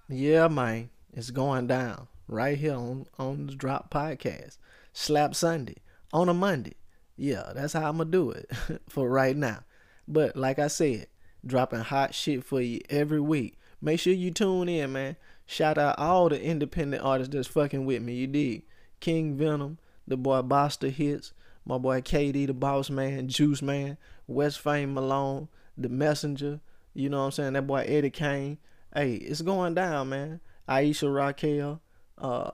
Yeah, 0.08 0.48
man, 0.48 0.90
it's 1.12 1.30
going 1.30 1.66
down 1.68 2.08
right 2.30 2.56
here 2.56 2.74
on 2.74 3.06
on 3.18 3.46
the 3.46 3.54
Drop 3.54 3.92
Podcast. 3.92 4.56
Slap 4.92 5.34
Sunday 5.34 5.76
on 6.12 6.28
a 6.28 6.34
Monday. 6.34 6.74
Yeah, 7.16 7.52
that's 7.54 7.72
how 7.72 7.88
I'm 7.88 7.98
gonna 7.98 8.10
do 8.10 8.30
it 8.30 8.50
for 8.88 9.08
right 9.08 9.36
now. 9.36 9.60
But 10.08 10.36
like 10.36 10.58
I 10.58 10.68
said, 10.68 11.06
dropping 11.44 11.80
hot 11.80 12.14
shit 12.14 12.44
for 12.44 12.60
you 12.60 12.80
every 12.88 13.20
week. 13.20 13.58
Make 13.82 14.00
sure 14.00 14.12
you 14.12 14.30
tune 14.30 14.68
in, 14.68 14.92
man. 14.92 15.16
Shout 15.46 15.78
out 15.78 15.98
all 15.98 16.28
the 16.28 16.40
independent 16.40 17.02
artists 17.02 17.34
that's 17.34 17.48
fucking 17.48 17.84
with 17.84 18.02
me. 18.02 18.14
You 18.14 18.26
did 18.26 18.62
King 19.00 19.36
Venom, 19.36 19.78
the 20.06 20.16
boy 20.16 20.42
Boster 20.42 20.88
Hits, 20.88 21.32
my 21.64 21.78
boy 21.78 22.00
KD, 22.00 22.46
the 22.46 22.54
Boss 22.54 22.90
Man, 22.90 23.28
Juice 23.28 23.62
Man, 23.62 23.96
West 24.26 24.60
Fame 24.60 24.94
Malone, 24.94 25.48
the 25.76 25.88
Messenger. 25.88 26.60
You 26.94 27.08
know 27.08 27.18
what 27.18 27.24
I'm 27.26 27.30
saying? 27.32 27.52
That 27.54 27.66
boy 27.66 27.84
Eddie 27.86 28.10
Kane. 28.10 28.58
Hey, 28.94 29.14
it's 29.14 29.42
going 29.42 29.74
down, 29.74 30.10
man. 30.10 30.40
Aisha 30.68 31.12
Raquel. 31.12 31.80
Uh, 32.20 32.50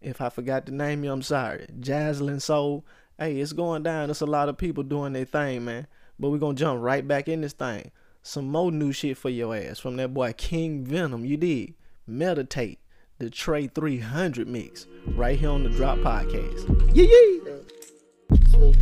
if 0.00 0.20
I 0.20 0.28
forgot 0.28 0.66
to 0.66 0.74
name 0.74 1.04
you, 1.04 1.12
I'm 1.12 1.22
sorry. 1.22 1.66
Jaslyn 1.80 2.42
Soul. 2.42 2.84
Hey, 3.18 3.40
it's 3.40 3.52
going 3.52 3.82
down. 3.84 4.08
There's 4.08 4.20
a 4.20 4.26
lot 4.26 4.48
of 4.48 4.58
people 4.58 4.82
doing 4.82 5.12
their 5.12 5.24
thing, 5.24 5.64
man. 5.64 5.86
But 6.18 6.30
we're 6.30 6.38
gonna 6.38 6.54
jump 6.54 6.82
right 6.82 7.06
back 7.06 7.28
in 7.28 7.40
this 7.40 7.52
thing. 7.52 7.90
Some 8.22 8.50
more 8.50 8.72
new 8.72 8.92
shit 8.92 9.16
for 9.16 9.28
your 9.30 9.54
ass 9.54 9.78
from 9.78 9.96
that 9.96 10.14
boy 10.14 10.32
King 10.36 10.84
Venom. 10.84 11.24
You 11.24 11.36
did. 11.36 11.74
Meditate. 12.06 12.80
The 13.18 13.30
Trey 13.30 13.68
300 13.68 14.48
mix. 14.48 14.86
Right 15.06 15.38
here 15.38 15.50
on 15.50 15.62
the 15.62 15.70
Drop 15.70 15.98
Podcast. 15.98 16.66
Yeah, 16.94 17.04
yeah. 17.04 18.38
Sleep. 18.50 18.76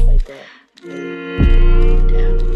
Like 0.00 0.24
that. 0.26 0.46
Down. 2.08 2.47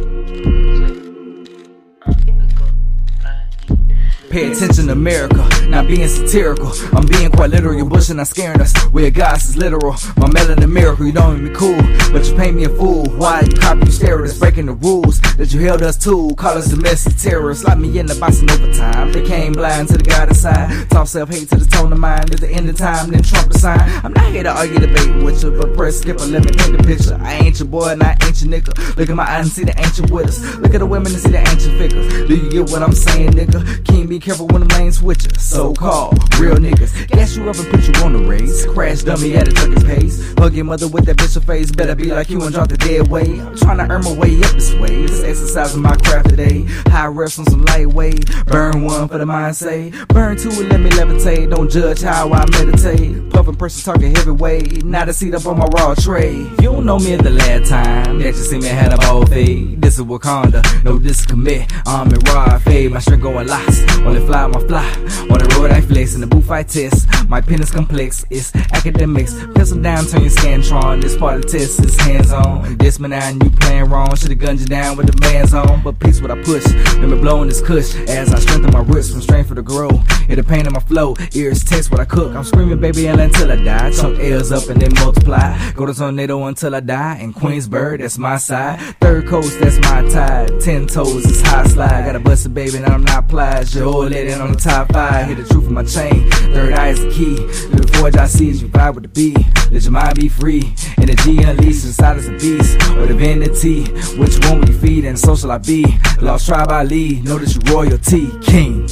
Pay 4.33 4.51
attention, 4.51 4.89
America. 4.89 5.47
Not 5.69 5.87
being 5.87 6.09
satirical. 6.09 6.73
I'm 6.97 7.07
being 7.07 7.31
quite 7.31 7.51
literal. 7.51 7.77
Your 7.77 7.85
bullshit 7.85 8.17
not 8.17 8.29
scaring 8.29 8.63
us. 8.63 8.75
Where 8.87 9.11
God's 9.11 9.51
is 9.51 9.59
literal. 9.59 9.93
My 10.17 10.27
melanin 10.27 10.73
miracle. 10.73 11.05
You 11.05 11.13
don't 11.13 11.37
even 11.37 11.53
be 11.53 11.55
cool, 11.55 11.77
but 12.11 12.27
you 12.27 12.35
paint 12.35 12.57
me 12.57 12.65
a 12.65 12.71
fool. 12.71 13.05
Why 13.19 13.43
you 13.43 13.53
copy, 13.53 13.85
you 13.85 13.93
stare 13.93 14.25
at 14.25 14.31
us, 14.31 14.39
breaking 14.39 14.67
the 14.67 14.73
rules 14.73 15.21
that 15.37 15.53
you 15.53 15.61
held 15.61 15.83
us 15.83 15.99
to. 16.05 16.35
Call 16.37 16.57
us 16.57 16.69
domestic 16.69 17.19
terrorists. 17.19 17.65
Lock 17.65 17.77
me 17.77 17.99
in 17.99 18.07
the 18.07 18.15
box 18.15 18.41
in 18.41 18.51
overtime. 18.51 19.13
They 19.13 19.23
came 19.23 19.53
blind 19.53 19.89
to 19.89 19.99
the 19.99 20.05
God 20.05 20.31
inside. 20.31 20.89
Talk 20.89 21.09
self 21.09 21.29
hate 21.29 21.51
to 21.51 21.57
the 21.57 21.67
tone 21.67 21.93
of 21.93 21.99
mind. 21.99 22.33
At 22.33 22.41
the 22.41 22.49
end 22.49 22.71
of 22.71 22.77
time, 22.79 23.11
then 23.11 23.23
Trump 23.23 23.53
the 23.53 23.59
sign. 23.59 23.81
I'm 24.03 24.15
not 24.15 24.33
here 24.33 24.45
to 24.45 24.51
argue, 24.51 24.79
debate 24.79 25.23
with 25.23 25.45
you, 25.45 25.51
but 25.51 25.75
press 25.75 25.99
skip 25.99 26.19
and 26.21 26.33
let 26.33 26.47
me 26.47 26.53
paint 26.53 26.79
the 26.79 26.83
picture. 26.83 27.19
I 27.21 27.35
ain't 27.35 27.59
your 27.59 27.69
boy 27.69 27.91
and 27.91 28.03
I 28.03 28.13
ain't 28.25 28.41
your 28.41 28.51
nigga. 28.51 28.97
Look 28.97 29.11
at 29.11 29.15
my 29.15 29.31
eyes 29.31 29.45
and 29.45 29.53
see 29.53 29.65
the 29.65 29.79
ancient 29.79 30.11
with 30.11 30.29
us. 30.29 30.57
Look 30.57 30.73
at 30.73 30.79
the 30.79 30.87
women 30.87 31.13
and 31.13 31.21
see 31.21 31.33
the 31.33 31.41
ancient 31.41 31.77
figures. 31.77 32.09
Do 32.27 32.35
you 32.35 32.51
get 32.51 32.71
what 32.71 32.83
I'm 32.83 32.95
saying, 32.95 33.33
nigga? 33.33 33.85
King, 33.85 34.07
be 34.07 34.22
careful 34.23 34.47
when 34.47 34.67
the 34.67 34.75
lanes 34.77 34.99
switches. 34.99 35.43
So 35.43 35.75
called 35.75 36.17
real 36.39 36.55
niggas. 36.55 37.09
Gas 37.09 37.37
you 37.37 37.51
up 37.51 37.57
and 37.57 37.69
put 37.69 37.87
you 37.87 38.05
on 38.05 38.13
the 38.13 38.29
race. 38.29 38.65
Crash 38.67 39.03
dummy 39.03 39.35
at 39.35 39.49
a 39.49 39.53
trucking 39.53 39.85
pace. 39.85 40.33
Hug 40.35 40.55
your 40.55 40.65
mother 40.65 40.89
with 40.89 41.05
that 41.07 41.17
bitch 41.17 41.43
face. 41.45 41.73
Better 41.73 41.95
be 41.95 42.05
like 42.05 42.31
you 42.31 42.41
and 42.43 42.55
drop 42.55 42.69
the 42.69 42.77
dead 42.77 43.09
weight. 43.09 43.41
I'm 43.41 43.57
trying 43.57 43.79
to 43.79 43.93
earn 43.93 44.05
my 44.05 44.15
way 44.15 44.39
up 44.39 44.53
this 44.53 44.73
way. 44.75 45.07
Just 45.07 45.25
exercising 45.25 45.83
my 45.83 45.97
craft 45.97 46.31
today. 46.31 46.63
High 46.87 47.07
reps 47.07 47.39
on 47.39 47.47
some 47.47 47.65
lightweight. 47.65 48.47
Burn 48.47 48.85
one 48.85 49.09
for 49.09 49.19
the 49.19 49.27
mind 49.27 49.57
say. 49.57 49.93
Burn 50.09 50.37
two 50.37 50.51
and 50.51 50.69
let 50.69 50.81
me 50.81 50.91
levitate. 50.91 51.51
Don't 51.51 51.71
judge 51.71 52.03
how 52.03 52.33
I 52.33 52.47
meditate. 52.51 53.31
Puffin' 53.31 53.57
person 53.57 53.93
talking 53.93 54.15
heavyweight. 54.15 54.85
Not 54.85 55.09
a 55.09 55.13
seat 55.13 55.35
up 55.35 55.47
on 55.47 55.59
my 55.59 55.67
raw 55.75 55.95
tray. 55.95 56.37
You 56.37 56.71
don't 56.71 56.87
know 56.87 56.99
me 56.99 57.17
the 57.17 57.31
last 57.31 57.69
time 57.69 58.21
that 58.21 58.27
you 58.27 58.35
see 58.35 58.59
me 58.59 58.69
had 58.69 58.93
a 58.93 58.99
ball 58.99 59.27
fade. 59.27 59.83
This 59.83 59.99
is 59.99 60.05
Wakanda. 60.05 60.63
No 60.85 60.99
discommit. 60.99 61.71
I'm 61.87 62.13
in 62.13 62.21
raw 62.33 62.59
fade. 62.59 62.93
My 62.93 63.01
string 63.01 63.21
going 63.21 63.49
lost. 63.49 63.83
Only 64.13 64.27
fly 64.27 64.47
my 64.47 64.61
fly. 64.67 64.85
On 65.31 65.39
the 65.39 65.57
road 65.57 65.71
I 65.71 65.81
flex. 65.81 66.15
In 66.15 66.21
the 66.21 66.27
booth 66.27 66.51
I 66.51 66.63
test. 66.65 67.09
My 67.31 67.41
pen 67.41 67.63
is 67.63 67.71
complex. 67.71 68.27
It's 68.29 68.55
academics. 68.55 69.33
Pencil 69.55 69.81
down, 69.81 70.05
turn 70.05 70.21
your 70.21 70.31
scantron. 70.31 71.01
This 71.01 71.17
part 71.17 71.37
of 71.37 71.43
the 71.43 71.49
test 71.49 71.83
is 71.83 71.99
hands 71.99 72.31
on. 72.31 72.77
This 72.77 72.99
man 72.99 73.15
and 73.15 73.43
you 73.43 73.49
playing 73.49 73.87
wrong. 73.87 74.15
Should've 74.15 74.39
gunned 74.39 74.61
you 74.61 74.67
down 74.67 74.99
with 74.99 75.07
the 75.07 75.17
bands 75.17 75.55
on. 75.55 75.83
But 75.83 75.99
peace 75.99 76.21
what 76.21 76.31
I 76.31 76.43
push. 76.43 76.67
Let 77.01 77.09
me 77.09 77.19
blow 77.19 77.41
in 77.41 77.49
this 77.49 77.63
kush. 77.63 77.95
As 78.07 78.35
I 78.35 78.39
strengthen 78.39 78.71
my 78.71 78.83
roots 78.83 79.11
from 79.11 79.23
strength 79.23 79.49
for 79.49 79.55
the 79.55 79.63
grow. 79.63 79.89
It 80.29 80.37
the 80.37 80.45
pain 80.45 80.67
in 80.67 80.75
my 80.75 80.81
flow. 80.81 81.15
Ears 81.33 81.65
taste 81.65 81.91
what 81.91 82.01
I 82.01 82.05
cook. 82.05 82.35
I'm 82.35 82.45
screaming 82.45 82.81
baby 82.81 83.09
L 83.09 83.19
until 83.19 83.51
I 83.51 83.57
die. 83.57 83.93
Chunk 83.93 84.19
L's 84.19 84.53
up 84.53 84.69
and 84.69 84.81
then 84.81 84.93
multiply. 84.97 85.73
Go 85.73 85.87
to 85.87 85.95
tornado 85.95 86.45
until 86.45 86.75
I 86.75 86.81
die. 86.81 87.17
In 87.19 87.33
Queensburg, 87.33 88.01
that's 88.01 88.19
my 88.19 88.37
side. 88.37 88.79
Third 89.01 89.27
coast, 89.27 89.59
that's 89.59 89.79
my 89.79 90.07
tide. 90.11 90.61
Ten 90.61 90.87
toes, 90.87 91.25
it's 91.25 91.41
high 91.41 91.67
slide. 91.67 92.05
Got 92.05 92.17
a 92.17 92.21
busted 92.21 92.53
baby 92.53 92.77
and 92.77 92.85
I'm 92.87 93.05
not 93.05 93.29
plies. 93.29 93.75
Your 93.75 94.02
lady 94.09 94.33
on 94.33 94.53
the 94.53 94.59
top 94.59 94.93
five. 94.93 95.27
Hit 95.27 95.37
the 95.37 95.45
truth 95.45 95.67
in 95.67 95.75
my 95.75 95.85
chain. 95.85 96.31
Third 96.53 96.73
eye 96.75 96.89
is 96.89 97.01
the 97.01 97.11
key. 97.11 97.37
To 97.37 97.77
the 97.77 97.99
forge 97.99 98.17
I 98.17 98.27
see 98.27 98.51
as 98.51 98.63
you 98.63 98.69
vibe 98.69 98.95
with 98.95 99.05
the 99.05 99.09
B. 99.09 99.35
Let 99.71 99.83
your 99.83 99.93
mind 99.93 100.19
be 100.19 100.29
free. 100.29 100.75
The 100.97 101.15
G 101.25 101.43
unleashed 101.43 101.85
inside 101.85 102.17
as 102.17 102.29
a 102.29 102.33
beast. 102.33 102.81
Or 102.93 103.07
divinity. 103.07 103.85
Which 104.19 104.39
one 104.47 104.61
will 104.61 104.69
you 104.69 104.79
feed 104.79 105.05
and 105.05 105.19
social 105.19 105.53
I 105.53 105.59
be? 105.59 105.85
Lost 106.21 106.47
tribe 106.47 106.71
I 106.71 106.85
lead. 106.85 107.25
Know 107.25 107.39
that 107.39 107.55
you 107.55 107.61
royalty. 107.73 108.31
King. 108.41 108.89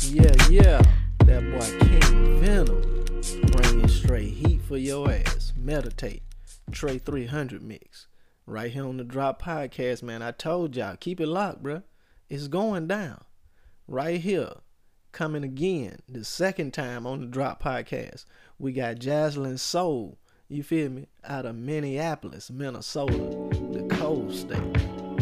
Yeah, 0.00 0.34
yeah. 0.48 0.82
That 1.26 1.42
boy 1.52 1.86
King 1.86 2.40
Venom 2.40 2.82
bringing 3.52 3.88
straight 3.88 4.32
heat 4.32 4.62
for 4.62 4.78
your 4.78 5.10
ass. 5.10 5.52
Meditate. 5.56 6.22
Trey 6.70 6.98
300 6.98 7.62
mix. 7.62 8.05
Right 8.48 8.70
here 8.70 8.84
on 8.84 8.96
the 8.96 9.02
Drop 9.02 9.42
Podcast, 9.42 10.04
man. 10.04 10.22
I 10.22 10.30
told 10.30 10.76
y'all, 10.76 10.94
keep 10.94 11.20
it 11.20 11.26
locked, 11.26 11.64
bruh. 11.64 11.82
It's 12.30 12.46
going 12.46 12.86
down. 12.86 13.24
Right 13.88 14.20
here. 14.20 14.52
Coming 15.10 15.42
again. 15.42 15.98
The 16.08 16.24
second 16.24 16.72
time 16.72 17.08
on 17.08 17.22
the 17.22 17.26
Drop 17.26 17.60
Podcast. 17.60 18.24
We 18.56 18.70
got 18.70 18.96
Jaslyn 18.96 19.58
Soul. 19.58 20.18
You 20.48 20.62
feel 20.62 20.90
me? 20.90 21.08
Out 21.24 21.44
of 21.44 21.56
Minneapolis, 21.56 22.48
Minnesota. 22.48 23.16
The 23.16 23.84
cold 23.90 24.32
state. 24.32 24.62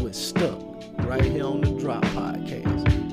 With 0.03 0.15
Stuck. 0.15 0.61
Right 0.99 1.25
here 1.25 1.47
on 1.47 1.63
the 1.63 1.81
Drop 1.81 2.05
Podcast. 2.05 3.04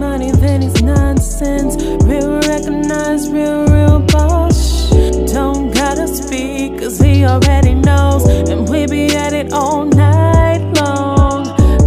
Money, 0.00 0.30
then 0.30 0.62
it's 0.62 0.80
nonsense. 0.80 1.76
Real 2.04 2.40
recognize, 2.40 3.28
real, 3.28 3.66
real 3.66 4.00
boss. 4.00 4.88
Don't 5.30 5.72
gotta 5.74 6.08
speak, 6.08 6.80
cause 6.80 6.98
he 6.98 7.24
already 7.26 7.74
knows. 7.74 8.24
And 8.48 8.66
we 8.68 8.86
be 8.86 9.14
at 9.14 9.34
it 9.34 9.52
all 9.52 9.84
night 9.84 10.62
long. 10.80 11.44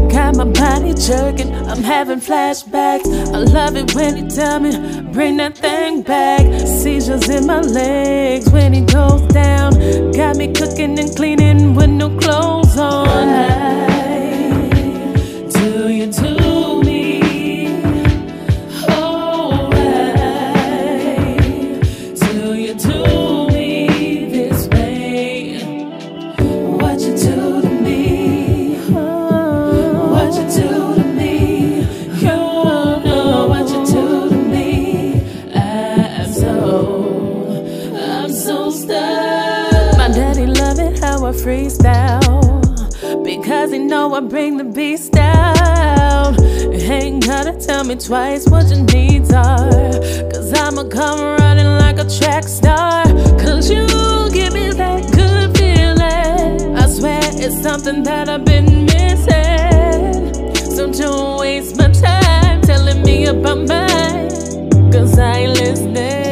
Got 0.10 0.36
my 0.38 0.46
body 0.46 0.94
jerking, 0.94 1.52
I'm 1.72 1.82
having 1.82 2.20
flashbacks. 2.20 3.08
I 3.34 3.40
love 3.40 3.76
it 3.76 3.96
when 3.96 4.16
he 4.16 4.24
tell 4.28 4.60
me, 4.60 4.72
bring 5.12 5.38
that 5.38 5.58
thing 5.58 6.04
back. 6.04 6.44
Seizures 6.68 7.28
in 7.30 7.48
my 7.48 7.62
legs 7.62 8.48
when 8.52 8.74
he 8.74 8.82
goes 8.82 9.26
down. 9.34 9.72
Got 10.12 10.38
me 10.38 10.54
cooking 10.54 11.00
and 11.00 11.16
cleaning 11.16 11.74
with 11.74 11.90
no 11.90 12.16
clothes 12.20 12.78
on. 12.78 13.53
Know 43.94 44.16
I 44.16 44.22
bring 44.22 44.58
the 44.58 44.64
beast 44.64 45.12
down. 45.12 46.34
You 46.74 46.82
ain't 47.00 47.24
gotta 47.28 47.54
tell 47.54 47.84
me 47.84 47.96
twice 47.96 48.44
what 48.50 48.66
your 48.72 48.84
needs 48.86 49.32
are. 49.32 49.70
Cause 50.32 50.52
I'ma 50.52 50.86
come 50.86 51.20
running 51.38 51.72
like 51.84 51.98
a 52.00 52.08
track 52.18 52.46
star. 52.46 53.04
Cause 53.44 53.70
you 53.70 53.86
give 54.38 54.52
me 54.60 54.72
that 54.84 55.02
good 55.22 55.48
feeling. 55.58 56.76
I 56.76 56.86
swear 56.88 57.22
it's 57.44 57.62
something 57.62 58.02
that 58.10 58.30
I've 58.30 58.46
been 58.46 58.86
missing. 58.86 60.56
So 60.76 60.92
don't 60.92 61.40
waste 61.42 61.78
my 61.78 61.90
time 61.90 62.62
telling 62.62 63.04
me 63.04 63.28
about 63.28 63.60
mine. 63.74 64.92
Cause 64.92 65.20
I 65.20 65.38
ain't 65.42 65.54
listening. 65.60 66.23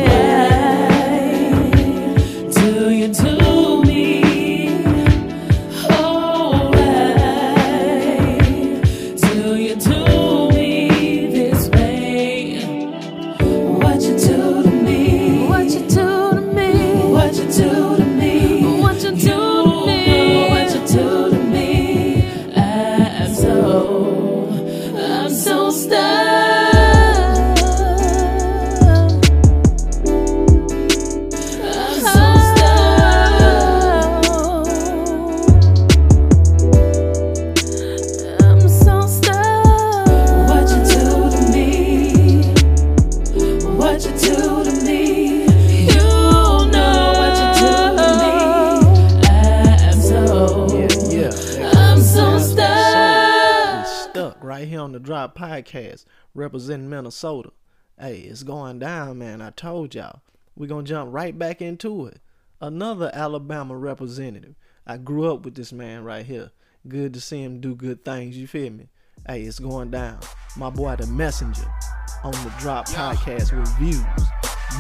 Representing 56.52 56.90
Minnesota. 56.90 57.50
Hey, 57.98 58.18
it's 58.18 58.44
going 58.44 58.80
down, 58.80 59.20
man. 59.20 59.42
I 59.42 59.52
told 59.52 59.96
y'all. 59.96 60.20
We're 60.58 60.68
going 60.68 60.84
to 60.84 60.90
jump 60.90 61.14
right 61.14 61.38
back 61.38 61.62
into 61.62 62.08
it. 62.08 62.20
Another 62.60 63.10
Alabama 63.14 63.78
representative. 63.78 64.56
I 64.86 64.98
grew 64.98 65.32
up 65.32 65.46
with 65.46 65.56
this 65.56 65.72
man 65.72 66.04
right 66.04 66.26
here. 66.26 66.52
Good 66.86 67.14
to 67.14 67.22
see 67.22 67.42
him 67.42 67.62
do 67.62 67.74
good 67.74 68.04
things, 68.04 68.38
you 68.38 68.48
feel 68.48 68.70
me? 68.70 68.90
Hey, 69.26 69.44
it's 69.44 69.60
going 69.60 69.92
down. 69.92 70.20
My 70.58 70.70
boy, 70.70 70.98
the 70.98 71.08
messenger, 71.08 71.74
on 72.22 72.34
the 72.34 72.54
Drop 72.60 72.86
Podcast 72.90 73.58
with 73.58 73.74
views. 73.78 74.04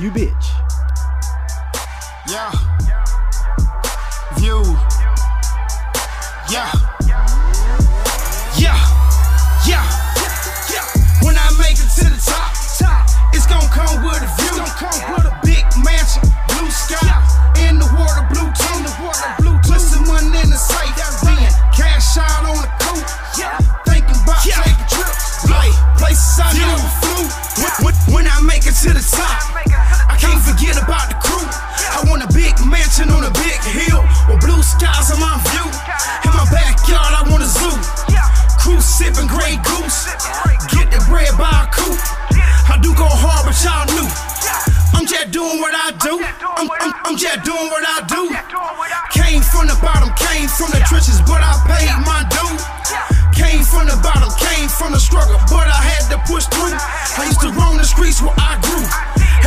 You 0.02 0.12
bitch. 0.12 0.46
Yeah. 2.28 2.52
View. 4.36 4.62
Yeah. 6.52 6.70
Yeah. 6.74 7.01
Out 22.18 22.44
on 22.44 22.60
the 22.60 22.72
coupe. 22.84 23.08
Thinking 23.88 24.20
about 24.24 24.44
taking 24.44 24.88
trips, 24.92 25.48
like 25.48 25.72
places 25.96 26.40
I 26.40 26.52
never 26.56 26.90
flew. 27.00 27.24
When, 27.62 27.74
when, 27.86 27.96
when 28.12 28.26
I 28.28 28.42
make 28.44 28.68
it 28.68 28.76
to 28.84 28.92
the 28.92 29.04
top, 29.04 29.40
I 30.10 30.18
can't 30.20 30.42
forget 30.44 30.76
about 30.76 31.08
the 31.08 31.18
crew. 31.24 31.48
I 31.96 32.04
want 32.10 32.24
a 32.24 32.30
big 32.34 32.52
mansion 32.68 33.12
on 33.12 33.24
a 33.24 33.34
big 33.40 33.60
hill 33.64 34.04
with 34.28 34.44
blue 34.44 34.60
skies 34.64 35.12
on 35.12 35.20
my 35.24 35.40
view. 35.52 35.68
In 36.28 36.32
my 36.36 36.48
backyard, 36.52 37.14
I 37.16 37.24
want 37.32 37.44
a 37.44 37.50
zoo. 37.50 37.76
Crew 38.60 38.82
sipping 38.82 39.28
Grey 39.28 39.56
Goose. 39.64 40.12
Get 40.72 40.92
the 40.92 41.00
bread 41.08 41.32
by 41.38 41.48
a 41.48 41.68
coupe. 41.72 42.02
I 42.68 42.80
do 42.82 42.92
go 42.96 43.08
hard, 43.08 43.48
but 43.48 43.56
y'all 43.64 43.88
knew. 43.96 44.31
Just 45.32 45.48
doing 45.48 45.62
what 45.62 45.72
I 45.72 45.96
do. 45.96 46.20
I'm, 46.60 46.68
I'm, 46.68 46.94
I'm 47.08 47.16
just 47.16 47.44
doing 47.48 47.72
what 47.72 47.84
I 47.88 48.04
do. 48.04 48.36
Came 49.16 49.40
from 49.40 49.68
the 49.68 49.80
bottom, 49.80 50.12
came 50.20 50.50
from 50.52 50.76
the 50.76 50.84
trenches, 50.84 51.24
but 51.24 51.40
I 51.40 51.56
paid 51.72 51.88
my 52.04 52.28
due. 52.28 52.60
Came 53.32 53.64
from 53.64 53.88
the 53.88 53.96
bottom, 54.04 54.28
came 54.44 54.68
from 54.68 54.92
the 54.92 55.00
struggle, 55.00 55.40
but 55.48 55.72
I 55.72 55.80
had 55.88 56.12
to 56.12 56.20
push 56.28 56.48
through. 56.52 56.76
I 56.76 57.32
used 57.32 57.40
to 57.42 57.52
roam 57.56 57.78
the 57.78 57.88
streets 57.88 58.22
where 58.22 58.36
I 58.36 58.60
grew. 58.60 58.84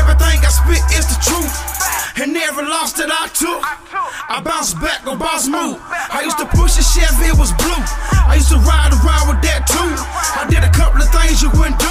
Everything 0.00 0.40
I 0.40 0.48
spit 0.48 0.80
is 0.96 1.04
the 1.04 1.20
truth. 1.20 2.03
And 2.14 2.36
every 2.36 2.62
loss 2.62 2.94
that 2.94 3.10
I 3.10 3.26
took, 3.34 3.58
I 3.58 4.38
bounced 4.38 4.78
back 4.78 5.02
or 5.02 5.18
bounce 5.18 5.50
move. 5.50 5.82
I 5.82 6.22
used 6.22 6.38
to 6.38 6.46
push 6.46 6.78
a 6.78 6.84
Chevy, 6.86 7.34
it 7.34 7.34
was 7.34 7.50
blue. 7.58 7.82
I 8.30 8.38
used 8.38 8.54
to 8.54 8.60
ride 8.62 8.94
around 8.94 9.34
with 9.34 9.42
that 9.42 9.66
too. 9.66 9.92
I 10.38 10.46
did 10.46 10.62
a 10.62 10.70
couple 10.70 11.02
of 11.02 11.10
things 11.10 11.42
you 11.42 11.50
wouldn't 11.58 11.74
do. 11.82 11.90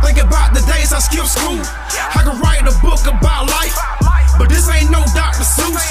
Think 0.00 0.16
about 0.16 0.56
the 0.56 0.64
days 0.64 0.96
I 0.96 1.00
skipped 1.04 1.28
school. 1.28 1.60
I 1.60 2.24
could 2.24 2.40
write 2.40 2.64
a 2.64 2.72
book 2.80 3.04
about 3.04 3.52
life, 3.52 3.76
but 4.40 4.48
this 4.48 4.64
ain't 4.72 4.88
no 4.88 5.04
Dr. 5.12 5.44
Seuss. 5.44 5.84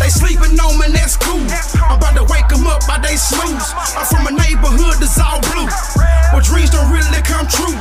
They 0.00 0.08
sleeping 0.08 0.56
on 0.56 0.80
me, 0.80 0.88
that's 0.96 1.20
cool. 1.20 1.44
I'm 1.84 2.00
about 2.00 2.16
to 2.16 2.24
wake 2.24 2.48
them 2.48 2.64
up 2.64 2.80
by 2.88 2.96
they 3.04 3.20
snooze. 3.20 3.68
I'm 3.92 4.08
from 4.08 4.32
a 4.32 4.32
neighborhood 4.32 4.96
that's 4.96 5.20
all 5.20 5.44
blue, 5.52 5.68
where 6.32 6.40
dreams 6.40 6.72
don't 6.72 6.88
really 6.88 7.20
come 7.20 7.44
true. 7.44 7.76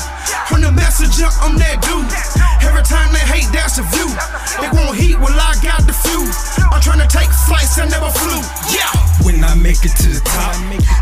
From 0.52 0.68
the 0.68 0.72
messenger, 0.76 1.32
I'm 1.40 1.56
that 1.64 1.80
dude. 1.80 2.12
Every 2.60 2.84
time 2.84 3.16
they 3.16 3.24
hate, 3.24 3.48
that's 3.56 3.80
a 3.80 3.88
view. 3.88 4.12
They 4.60 4.68
won't 4.76 5.00
heat, 5.00 5.16
well, 5.16 5.32
I 5.32 5.56
got 5.64 5.88
the 5.88 5.96
few. 5.96 6.28
I'm 6.68 6.84
trying 6.84 7.00
to 7.00 7.08
take 7.08 7.32
flights, 7.48 7.80
I 7.80 7.88
never 7.88 8.12
flew. 8.12 8.44
Yeah. 8.68 8.92
When 9.24 9.44
I 9.46 9.54
make 9.54 9.86
it 9.86 9.94
to 10.02 10.10
the 10.18 10.22
top, 10.26 10.58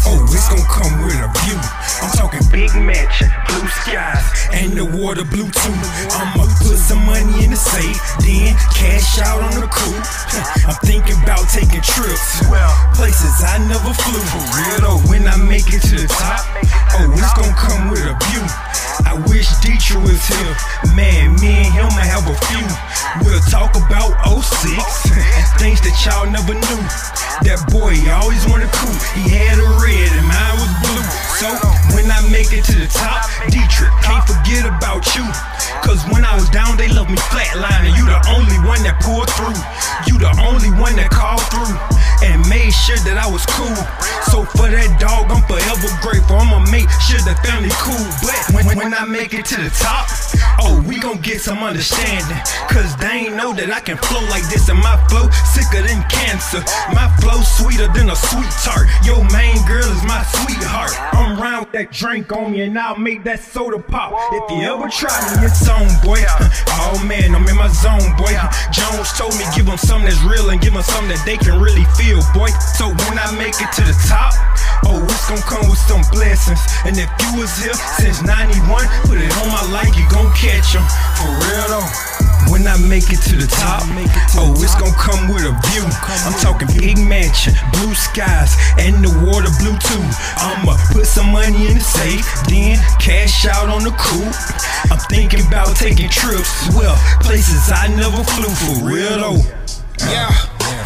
oh, 0.06 0.22
it's 0.28 0.50
gonna 0.52 0.68
come 0.68 1.08
with 1.08 1.16
a 1.18 1.32
view. 1.48 1.58
I'm 2.04 2.12
talking 2.20 2.44
big 2.52 2.70
mansion, 2.76 3.32
blue 3.48 3.68
skies, 3.80 4.22
and 4.52 4.76
the 4.76 4.84
water 4.84 5.24
blue 5.24 5.48
too. 5.48 5.78
I'ma 6.14 6.49
put 6.70 6.78
some 6.78 7.04
money 7.04 7.44
in 7.44 7.50
the 7.50 7.58
safe, 7.58 7.98
then 8.22 8.54
cash 8.78 9.18
out 9.26 9.42
on 9.42 9.58
the 9.58 9.66
coupe. 9.66 10.06
I'm 10.70 10.78
thinking 10.86 11.18
about 11.24 11.50
taking 11.50 11.82
trips, 11.82 12.46
well, 12.46 12.70
places 12.94 13.42
I 13.42 13.58
never 13.66 13.90
flew. 13.90 14.22
For 14.30 14.44
real 14.54 14.78
though, 14.86 15.02
when 15.10 15.26
I 15.26 15.36
make 15.38 15.66
it 15.74 15.82
to 15.90 15.96
the 15.98 16.06
top, 16.06 16.46
oh, 16.94 17.10
it's 17.10 17.34
gonna 17.34 17.58
come 17.58 17.90
with 17.90 18.06
a 18.06 18.14
view. 18.30 18.46
I 19.06 19.14
wish 19.30 19.48
Detroit 19.62 20.04
was 20.04 20.24
here. 20.26 20.56
Man, 20.96 21.36
me 21.40 21.64
and 21.64 21.72
him 21.72 21.90
might 21.96 22.10
have 22.10 22.28
a 22.28 22.36
few. 22.48 22.66
We'll 23.24 23.44
talk 23.48 23.76
about 23.76 24.16
06 24.28 24.76
and 25.12 25.46
things 25.60 25.80
that 25.82 25.96
y'all 26.04 26.30
never 26.30 26.54
knew. 26.56 26.82
That 27.48 27.64
boy 27.72 27.96
always 28.12 28.44
wanted 28.48 28.72
cool. 28.76 28.96
He 29.16 29.32
had 29.32 29.56
a 29.56 29.68
red 29.80 30.12
and 30.16 30.28
mine 30.28 30.56
was 30.60 30.72
blue. 30.84 31.08
So 31.40 31.48
when 31.96 32.12
I 32.12 32.20
make 32.28 32.52
it 32.52 32.68
to 32.68 32.76
the 32.76 32.90
top, 32.92 33.24
Dietrich, 33.48 33.94
can't 34.04 34.26
forget 34.28 34.68
about 34.68 35.08
you. 35.16 35.24
Cause 35.88 36.04
when 36.12 36.28
I 36.28 36.36
was 36.36 36.50
down, 36.52 36.76
they 36.76 36.92
loved 36.92 37.10
me 37.10 37.18
flatlining. 37.32 37.96
You 37.96 38.04
the 38.04 38.20
only 38.36 38.60
one 38.68 38.84
that 38.84 39.00
pulled 39.00 39.32
through. 39.40 39.56
You 40.06 40.20
the 40.20 40.30
only 40.44 40.70
one 40.76 41.00
that 41.00 41.10
called 41.10 41.42
through. 41.48 41.72
And 42.20 42.44
made 42.52 42.76
sure 42.76 43.00
that 43.08 43.16
I 43.16 43.32
was 43.32 43.48
cool. 43.56 43.80
So 44.28 44.44
for 44.60 44.68
that 44.68 45.00
dog, 45.00 45.32
I'm 45.32 45.40
forever 45.48 45.88
grateful. 46.04 46.36
I'ma 46.36 46.60
make 46.68 46.92
sure 47.08 47.24
the 47.24 47.32
family 47.40 47.72
cool. 47.80 48.04
But 48.20 48.36
when, 48.52 48.76
when 48.76 48.89
I 48.94 49.06
make 49.06 49.34
it 49.34 49.46
to 49.46 49.58
the 49.62 49.70
top, 49.70 50.08
oh, 50.62 50.84
we 50.88 51.00
gon' 51.00 51.22
get 51.22 51.42
some 51.42 51.60
understanding. 51.60 52.38
Cause 52.70 52.96
they 52.98 53.28
ain't 53.28 53.36
know 53.36 53.54
that 53.54 53.70
I 53.72 53.80
can 53.80 53.98
flow 53.98 54.22
like 54.30 54.48
this. 54.50 54.70
And 54.70 54.80
my 54.80 54.98
flow 55.10 55.30
sicker 55.46 55.82
than 55.82 56.02
cancer. 56.10 56.62
My 56.94 57.10
flow 57.22 57.42
sweeter 57.42 57.92
than 57.94 58.10
a 58.10 58.16
sweet 58.16 58.50
tart. 58.64 58.88
Your 59.04 59.22
main 59.36 59.58
girl 59.68 59.86
is 59.86 60.04
my 60.06 60.22
sweetheart. 60.32 60.94
I'm 61.14 61.40
round 61.40 61.68
with 61.68 61.74
that 61.74 61.92
drink 61.92 62.32
on 62.32 62.54
me 62.54 62.62
and 62.62 62.78
I'll 62.78 62.98
make 62.98 63.24
that 63.24 63.40
soda 63.40 63.80
pop. 63.80 64.14
If 64.34 64.46
you 64.52 64.66
ever 64.70 64.90
try 64.90 65.14
me, 65.34 65.46
it's 65.46 65.68
on, 65.68 65.88
boy. 66.06 66.22
Oh 66.82 66.96
man, 67.04 67.36
I'm 67.36 67.46
in 67.46 67.58
my 67.60 67.68
zone, 67.68 68.16
boy. 68.16 68.32
Jones 68.72 69.12
told 69.14 69.36
me 69.36 69.44
give 69.54 69.68
them 69.68 69.78
something 69.78 70.08
that's 70.08 70.24
real 70.24 70.50
and 70.50 70.62
give 70.62 70.72
them 70.72 70.82
something 70.82 71.12
that 71.12 71.22
they 71.28 71.36
can 71.36 71.60
really 71.60 71.84
feel, 72.00 72.24
boy. 72.32 72.48
So 72.80 72.88
when 72.88 73.20
I 73.20 73.28
make 73.36 73.60
it 73.60 73.68
to 73.76 73.84
the 73.84 73.96
top, 74.08 74.32
oh, 74.88 75.04
it's 75.04 75.28
gonna 75.28 75.44
come 75.44 75.68
with 75.68 75.82
some 75.84 76.02
blessings. 76.08 76.64
And 76.88 76.96
if 76.96 77.12
you 77.20 77.44
was 77.44 77.52
here 77.60 77.76
since 78.00 78.24
91, 78.24 78.79
put 79.08 79.18
it 79.18 79.32
on 79.42 79.48
my 79.50 79.64
like, 79.72 79.96
you 79.98 80.06
gon' 80.10 80.32
catch 80.36 80.74
them. 80.74 80.86
For 81.18 81.30
real 81.30 81.68
though. 81.80 81.90
When 82.48 82.66
I 82.66 82.78
make 82.82 83.14
it 83.14 83.22
to 83.30 83.36
the 83.38 83.46
top, 83.46 83.86
oh, 84.42 84.58
it's 84.58 84.74
gonna 84.74 84.96
come 84.98 85.30
with 85.30 85.46
a 85.46 85.54
view. 85.70 85.86
I'm 86.26 86.34
talking 86.42 86.66
big 86.74 86.98
mansion, 86.98 87.54
blue 87.74 87.94
skies, 87.94 88.58
and 88.80 89.06
the 89.06 89.12
water 89.22 89.54
blue 89.62 89.78
too. 89.78 90.02
I'ma 90.42 90.74
put 90.90 91.06
some 91.06 91.30
money 91.30 91.68
in 91.68 91.78
the 91.78 91.84
safe, 91.84 92.26
then 92.50 92.82
cash 92.98 93.46
out 93.46 93.70
on 93.70 93.84
the 93.84 93.94
coupe. 93.94 94.34
I'm 94.90 94.98
thinking 95.14 95.46
about 95.46 95.76
taking 95.76 96.10
trips, 96.10 96.50
well, 96.74 96.98
places 97.22 97.70
I 97.70 97.94
never 97.94 98.24
flew 98.24 98.50
for 98.50 98.88
real 98.88 99.20
though. 99.20 99.42
Yeah. 100.10 100.32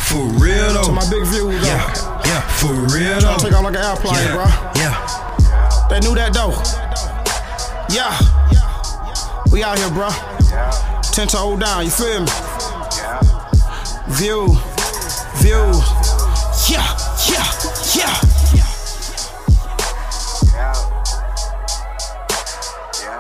For 0.10 0.26
real 0.44 0.74
though. 0.74 0.84
To 0.84 0.92
my 0.92 1.08
big 1.10 1.24
view, 1.32 1.48
though. 1.48 1.64
Yeah, 1.64 2.26
yeah, 2.28 2.42
for 2.60 2.74
real 2.92 3.22
though. 3.22 3.38
take 3.40 3.54
off 3.54 3.64
like 3.64 3.78
an 3.78 3.84
airplane, 3.88 4.20
yeah, 4.20 4.36
bro. 4.36 4.46
Yeah. 4.76 5.88
They 5.88 6.00
knew 6.02 6.16
that 6.16 6.34
though. 6.34 7.13
Yeah. 7.94 8.18
We 9.52 9.62
out 9.64 9.78
here, 9.78 9.92
bro. 9.92 10.10
ten 11.12 11.28
toe 11.28 11.56
down, 11.58 11.86
you 11.86 11.92
feel 11.92 12.22
me? 12.22 12.28
View, 14.18 14.48
view, 15.38 15.72
yeah, 16.72 16.98
yeah, 17.30 17.46
yeah. 17.94 18.18
Yeah, 20.50 20.74
yeah, 22.98 23.14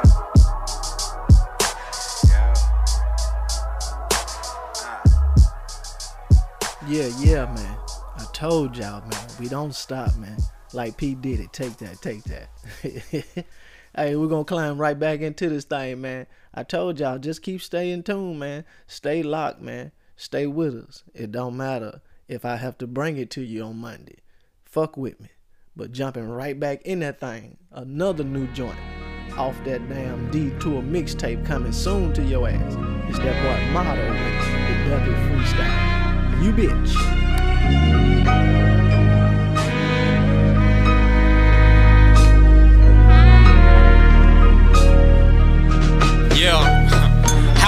Yeah, 6.87 7.07
yeah, 7.07 7.09
yeah, 7.19 7.45
man. 7.45 7.77
I 8.17 8.25
told 8.33 8.75
y'all, 8.75 9.01
man. 9.01 9.27
We 9.39 9.47
don't 9.49 9.75
stop, 9.75 10.15
man. 10.17 10.39
Like 10.73 10.97
P 10.97 11.13
did 11.13 11.41
it. 11.41 11.53
Take 11.53 11.77
that, 11.77 12.01
take 12.01 12.23
that. 12.23 13.45
hey, 13.95 14.15
we're 14.15 14.27
gonna 14.27 14.43
climb 14.43 14.77
right 14.77 14.97
back 14.97 15.21
into 15.21 15.49
this 15.49 15.65
thing, 15.65 16.01
man. 16.01 16.27
I 16.53 16.63
told 16.63 16.99
y'all, 16.99 17.19
just 17.19 17.41
keep 17.41 17.61
staying 17.61 18.03
tuned, 18.03 18.39
man. 18.39 18.65
Stay 18.87 19.23
locked, 19.23 19.61
man. 19.61 19.91
Stay 20.15 20.47
with 20.47 20.75
us. 20.75 21.03
It 21.13 21.31
don't 21.31 21.57
matter 21.57 22.01
if 22.27 22.45
I 22.45 22.57
have 22.57 22.77
to 22.79 22.87
bring 22.87 23.17
it 23.17 23.29
to 23.31 23.41
you 23.41 23.63
on 23.63 23.77
Monday. 23.77 24.17
Fuck 24.65 24.97
with 24.97 25.19
me. 25.19 25.29
But 25.75 25.91
jumping 25.91 26.29
right 26.29 26.59
back 26.59 26.83
in 26.83 26.99
that 26.99 27.19
thing, 27.19 27.57
another 27.71 28.23
new 28.23 28.45
joint 28.53 28.77
off 29.37 29.55
that 29.65 29.89
damn 29.89 30.29
detour 30.29 30.83
mixtape 30.83 31.43
coming 31.45 31.71
soon 31.71 32.13
to 32.13 32.23
your 32.23 32.47
ass. 32.47 32.75
It's 33.09 33.17
that 33.19 33.41
boy 33.41 33.73
Motto 33.73 33.99
with 33.99 34.67
the 34.67 34.73
Ducky 34.89 35.13
Freestyle. 35.27 36.43
You 36.43 36.51
bitch. 36.51 36.93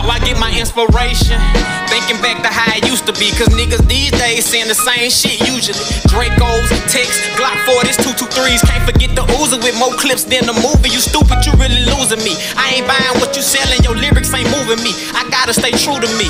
How 0.06 0.14
I 0.14 0.20
get 0.22 0.38
my 0.38 0.54
inspiration? 0.54 1.42
Thinking 1.90 2.22
back 2.22 2.38
to 2.46 2.50
how 2.54 2.70
it 2.78 2.86
used 2.86 3.10
to 3.10 3.14
be. 3.18 3.34
Cause 3.34 3.50
niggas 3.58 3.82
these 3.90 4.14
days 4.14 4.46
saying 4.46 4.70
the 4.70 4.78
same 4.78 5.10
shit 5.10 5.42
usually. 5.50 5.82
Dracos, 6.14 6.70
Tex, 6.94 7.26
Glock 7.34 7.58
40s, 7.66 7.98
223s. 8.06 8.62
Can't 8.70 8.86
forget 8.86 9.18
the 9.18 9.26
Uzi 9.42 9.58
with 9.66 9.74
more 9.82 9.90
clips 9.98 10.22
than 10.22 10.46
the 10.46 10.54
movie. 10.62 10.94
You 10.94 11.02
stupid, 11.02 11.42
you 11.42 11.58
really 11.58 11.90
losing 11.90 12.22
me. 12.22 12.38
I 12.54 12.78
ain't 12.78 12.86
buying 12.86 13.18
what 13.18 13.34
you 13.34 13.42
selling, 13.42 13.82
your 13.82 13.98
lyrics 13.98 14.30
ain't 14.30 14.46
moving 14.54 14.78
me. 14.86 14.94
I 15.18 15.26
gotta 15.34 15.58
stay 15.58 15.74
true 15.74 15.98
to 15.98 16.10
me. 16.22 16.30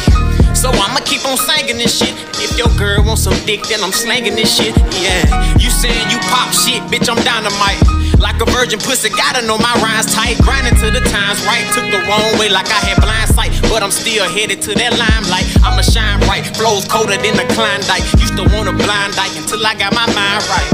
So 0.55 0.71
I'ma 0.71 1.03
keep 1.03 1.27
on 1.27 1.35
singing 1.35 1.75
this 1.75 1.99
shit. 1.99 2.15
If 2.39 2.55
your 2.55 2.71
girl 2.79 3.03
wants 3.03 3.27
some 3.27 3.35
dick, 3.43 3.59
then 3.67 3.83
I'm 3.83 3.91
slanging 3.91 4.39
this 4.39 4.55
shit. 4.55 4.71
Yeah. 5.03 5.27
You 5.59 5.67
saying 5.67 6.07
you 6.07 6.19
pop 6.31 6.47
shit, 6.55 6.79
bitch, 6.88 7.11
I'm 7.11 7.19
dynamite. 7.27 7.83
Like 8.25 8.41
a 8.41 8.49
virgin 8.49 8.81
pussy, 8.81 9.13
gotta 9.13 9.45
know 9.45 9.61
my 9.61 9.69
rhymes 9.85 10.09
tight. 10.09 10.41
Grinding 10.41 10.73
to 10.81 10.89
the 10.89 10.97
times 11.13 11.45
right, 11.45 11.61
took 11.77 11.85
the 11.93 12.01
wrong 12.09 12.33
way 12.41 12.49
like 12.49 12.65
I 12.73 12.81
had 12.81 12.97
blind 12.97 13.29
sight. 13.29 13.53
But 13.69 13.85
I'm 13.85 13.93
still 13.93 14.25
headed 14.25 14.65
to 14.65 14.73
that 14.73 14.97
limelight. 14.97 15.45
I'ma 15.61 15.85
shine 15.85 16.17
bright, 16.25 16.41
flows 16.57 16.89
colder 16.89 17.21
than 17.21 17.38
the 17.38 17.45
Klondike. 17.53 18.01
Used 18.17 18.33
to 18.41 18.49
want 18.49 18.65
a 18.65 18.73
blind 18.73 19.13
dyke 19.13 19.38
until 19.38 19.61
I 19.61 19.77
got 19.77 19.93
my 19.93 20.09
mind 20.17 20.41
right. 20.49 20.69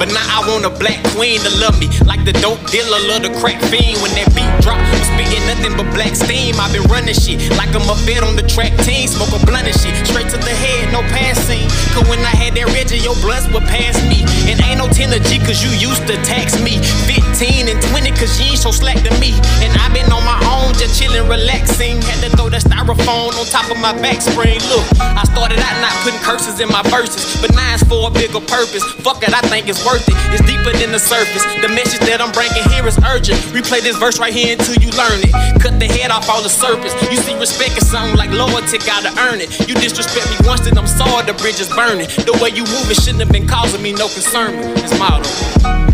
But 0.00 0.08
now 0.08 0.24
I 0.24 0.40
want 0.48 0.64
a 0.64 0.72
black 0.72 1.04
queen 1.12 1.36
to 1.44 1.52
love 1.60 1.76
me. 1.76 1.92
Like 2.08 2.24
the 2.24 2.32
dope 2.40 2.64
dealer, 2.72 2.96
love 3.12 3.28
the 3.28 3.32
crack 3.44 3.60
fiend. 3.68 4.00
When 4.00 4.16
that 4.16 4.32
beat 4.32 4.48
drop, 4.64 4.80
I'm 4.80 5.03
spitting 5.14 5.46
nothing 5.46 5.74
but 5.78 5.86
black 5.94 6.14
steam. 6.14 6.58
i 6.58 6.66
been 6.74 6.84
running 6.90 7.14
shit 7.14 7.38
like 7.54 7.70
I'm 7.70 7.86
a 7.86 7.94
vet 8.02 8.22
on 8.22 8.34
the 8.36 8.42
track 8.42 8.74
team. 8.82 9.06
Smoke 9.06 9.30
a 9.30 9.40
blunt 9.46 9.66
and 9.70 9.76
shit, 9.78 9.94
straight 10.06 10.28
to 10.34 10.38
the 10.38 10.54
head, 10.54 10.90
no 10.90 11.00
passing. 11.14 11.64
Cause 11.94 12.06
when 12.10 12.18
I 12.20 12.34
had 12.34 12.58
that 12.58 12.66
Reggie, 12.74 12.98
your 12.98 13.14
blunts 13.22 13.46
would 13.54 13.64
pass 13.70 13.94
me. 14.10 14.26
And 14.50 14.58
ain't 14.66 14.82
no 14.82 14.90
10 14.90 15.14
G 15.24 15.38
cause 15.38 15.62
you 15.62 15.70
used 15.78 16.04
to 16.10 16.18
tax 16.26 16.58
me. 16.58 16.82
15 17.06 17.70
and 17.70 17.78
20 17.94 18.10
cause 18.18 18.34
you 18.42 18.54
ain't 18.54 18.60
so 18.60 18.74
slack 18.74 18.98
to 19.06 19.12
me. 19.22 19.32
And 19.62 19.70
i 19.78 19.86
been 19.94 20.10
on 20.10 20.24
my 20.26 20.38
own, 20.50 20.74
just 20.74 20.98
chilling, 20.98 21.26
relaxing. 21.30 22.02
Had 22.02 22.26
to 22.26 22.30
throw 22.34 22.50
that 22.50 22.66
styrofoam 22.66 23.32
on 23.38 23.46
top 23.46 23.70
of 23.70 23.78
my 23.78 23.94
back 24.02 24.20
spring. 24.20 24.58
Look, 24.68 24.84
I 25.00 25.22
started 25.30 25.62
out 25.62 25.76
not 25.80 25.94
putting 26.02 26.20
curses 26.26 26.58
in 26.58 26.68
my 26.68 26.82
verses. 26.90 27.22
But 27.38 27.54
now 27.54 27.74
it's 27.74 27.86
for 27.86 28.08
a 28.08 28.12
bigger 28.12 28.42
purpose. 28.42 28.82
Fuck 29.04 29.22
it, 29.22 29.32
I 29.32 29.40
think 29.46 29.68
it's 29.68 29.84
worth 29.86 30.04
it. 30.08 30.16
It's 30.34 30.44
deeper 30.44 30.72
than 30.74 30.90
the 30.92 30.98
surface. 31.00 31.44
The 31.62 31.70
message 31.70 32.02
that 32.10 32.20
I'm 32.20 32.32
bringing 32.32 32.64
here 32.74 32.86
is 32.86 32.98
urgent. 33.04 33.38
Replay 33.54 33.80
this 33.80 33.96
verse 33.96 34.18
right 34.18 34.32
here 34.32 34.56
until 34.56 34.80
you 34.80 34.90
learn 34.96 35.03
it. 35.12 35.32
Cut 35.60 35.78
the 35.78 35.86
head 35.86 36.10
off 36.10 36.28
all 36.28 36.42
the 36.42 36.48
surface. 36.48 36.94
You 37.10 37.16
see 37.16 37.34
respect 37.38 37.76
is 37.76 37.90
something 37.90 38.16
like 38.16 38.30
loyalty, 38.30 38.78
gotta 38.78 39.12
earn 39.20 39.40
it. 39.40 39.50
You 39.68 39.74
disrespect 39.74 40.30
me 40.30 40.36
once, 40.46 40.62
then 40.62 40.78
I'm 40.78 40.86
sorry, 40.86 41.26
the 41.26 41.34
bridge 41.34 41.60
is 41.60 41.68
burning. 41.68 42.06
The 42.24 42.38
way 42.42 42.50
you 42.50 42.64
move 42.64 42.90
it 42.90 43.00
shouldn't 43.00 43.20
have 43.20 43.32
been 43.32 43.46
causing 43.46 43.82
me 43.82 43.92
no 43.92 44.08
concern. 44.08 44.54
It's 44.78 44.96
motto. 44.98 45.93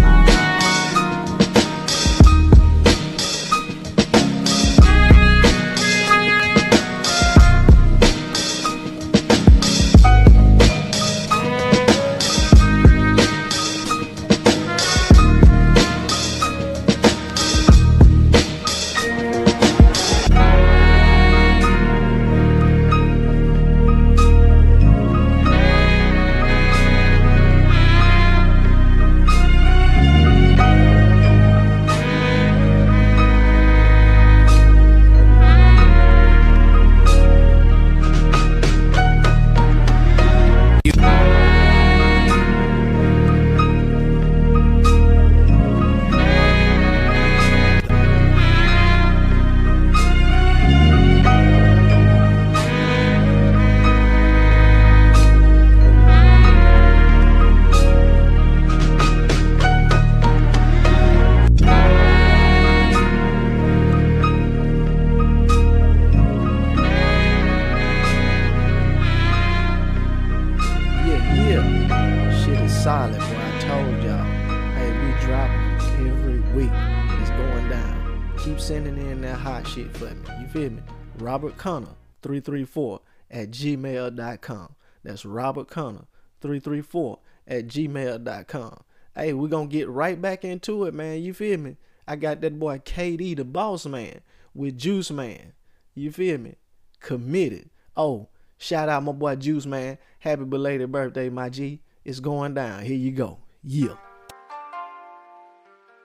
Robert 81.41 81.57
Connor 81.57 81.95
334 82.21 83.01
at 83.31 83.51
gmail.com. 83.51 84.75
That's 85.03 85.25
Robert 85.25 85.71
Connor 85.71 86.05
334 86.43 87.19
at 87.49 87.67
gmail.com. 87.67 88.81
Hey, 89.17 89.33
we're 89.33 89.49
gonna 89.49 89.67
get 89.67 89.89
right 89.89 90.21
back 90.21 90.45
into 90.45 90.85
it, 90.85 90.93
man. 90.93 91.23
You 91.23 91.33
feel 91.33 91.59
me? 91.59 91.79
I 92.07 92.17
got 92.17 92.43
that 92.43 92.59
boy 92.59 92.81
KD, 92.81 93.39
the 93.39 93.47
boss 93.47 93.87
man, 93.87 94.21
with 94.53 94.77
Juice 94.77 95.11
Man. 95.11 95.55
You 95.95 96.13
feel 96.13 96.37
me? 96.37 96.57
Committed. 97.01 97.71
Oh, 97.97 98.29
shout 98.59 98.91
out 98.91 99.03
my 99.03 99.13
boy 99.13 99.37
Juice 99.37 99.65
Man. 99.65 99.97
Happy 100.19 100.45
belated 100.45 100.93
birthday, 100.93 101.31
my 101.31 101.49
G. 101.49 101.81
It's 102.05 102.21
going 102.21 102.53
down. 102.53 102.83
Here 102.83 102.99
you 102.99 103.13
go. 103.13 103.39
Yeah. 103.65 103.95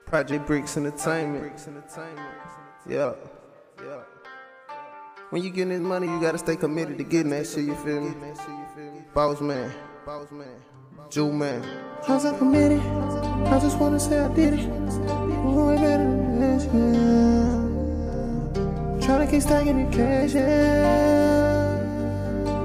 Project 0.06 0.46
Bricks 0.46 0.78
Entertainment. 0.78 1.60
Yeah. 2.88 3.12
When 5.30 5.42
you 5.42 5.50
getting 5.50 5.70
this 5.70 5.80
money, 5.80 6.06
you 6.06 6.20
gotta 6.20 6.38
stay 6.38 6.54
committed 6.54 6.98
to 6.98 7.04
getting 7.04 7.30
that 7.30 7.48
shit, 7.48 7.64
you 7.64 7.74
feel 7.74 8.00
me? 8.00 8.14
Boss 9.12 9.40
man. 9.40 9.72
Boss 10.04 10.30
man. 10.30 10.46
Juice 11.10 11.32
Man. 11.32 11.64
I'm 12.06 12.20
so 12.20 12.32
committed. 12.38 12.80
I 12.80 13.58
just 13.58 13.76
wanna 13.78 13.98
say 13.98 14.20
I 14.20 14.28
did 14.34 14.54
it. 14.54 14.68
Way 14.68 15.76
better 15.78 16.04
than 16.04 16.40
this, 16.40 16.64
yeah. 16.66 17.56
Tryna 19.04 19.28
keep 19.28 19.42
stacking 19.42 19.90
the 19.90 19.96
cash, 19.96 20.32
yeah. 20.32 21.80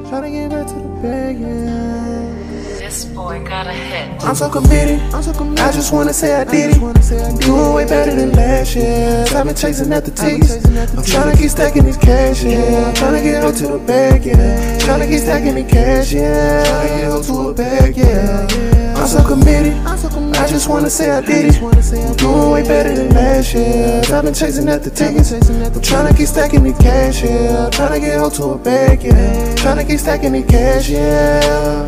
Tryna 0.05 0.31
get 0.31 0.49
back 0.51 0.67
to 0.67 0.73
the 0.73 0.89
bag, 1.01 1.39
yeah. 1.39 2.50
This 2.91 3.05
boy 3.05 3.41
got 3.45 3.67
a 3.67 3.71
hit. 3.71 4.21
I'm 4.21 4.35
so 4.35 4.49
committed. 4.49 4.99
I'm 5.13 5.23
so 5.23 5.31
committed. 5.31 5.59
I 5.59 5.71
just 5.71 5.93
wanna 5.93 6.11
say 6.11 6.35
I 6.35 6.43
did 6.43 6.75
it. 6.75 7.39
Doing 7.39 7.73
way 7.73 7.85
better 7.85 8.13
than 8.13 8.33
last 8.33 8.75
year. 8.75 9.23
I've 9.33 9.45
been 9.45 9.55
chasing 9.55 9.93
after 9.93 10.11
T's. 10.11 10.57
I'm 10.65 11.01
tryna 11.01 11.37
keep 11.37 11.49
stacking 11.51 11.85
this 11.85 11.95
cash, 11.95 12.43
yeah. 12.43 12.87
I'm 12.87 12.93
tryna 12.93 13.23
get 13.23 13.45
up 13.45 13.55
to 13.55 13.67
the 13.67 13.77
bag, 13.77 14.25
yeah. 14.25 14.77
Tryna 14.79 15.07
keep 15.07 15.19
stacking 15.21 15.55
the 15.55 15.63
cash, 15.63 16.11
yeah. 16.11 16.65
Tryna 16.65 16.97
get 16.99 17.11
up 17.11 17.25
to 17.27 17.33
a 17.47 17.53
bag, 17.53 17.95
yeah. 17.95 18.90
I'm 19.01 19.07
so 19.07 19.27
committed. 19.27 19.73
I 19.83 20.47
just 20.47 20.69
wanna 20.69 20.89
say 20.89 21.09
I 21.09 21.21
did 21.21 21.55
it. 21.55 21.61
I'm 21.61 22.15
doing 22.17 22.51
way 22.51 22.61
better 22.61 22.93
than 22.93 23.09
last 23.09 23.51
year. 23.55 24.03
I've 24.13 24.23
been 24.23 24.33
chasing 24.33 24.69
after 24.69 24.91
tickets. 24.91 25.31
I'm 25.31 25.41
tryna 25.41 26.15
keep 26.15 26.27
stacking 26.27 26.63
the 26.63 26.73
cash, 26.73 27.23
yeah. 27.23 27.71
Tryna 27.71 27.99
get 27.99 28.19
hold 28.19 28.35
to 28.35 28.43
a 28.51 28.57
bag, 28.59 29.01
yeah. 29.03 29.55
Tryna 29.55 29.87
keep 29.87 29.99
stacking 29.99 30.33
the 30.33 30.43
cash, 30.43 30.87
yeah. 30.89 31.87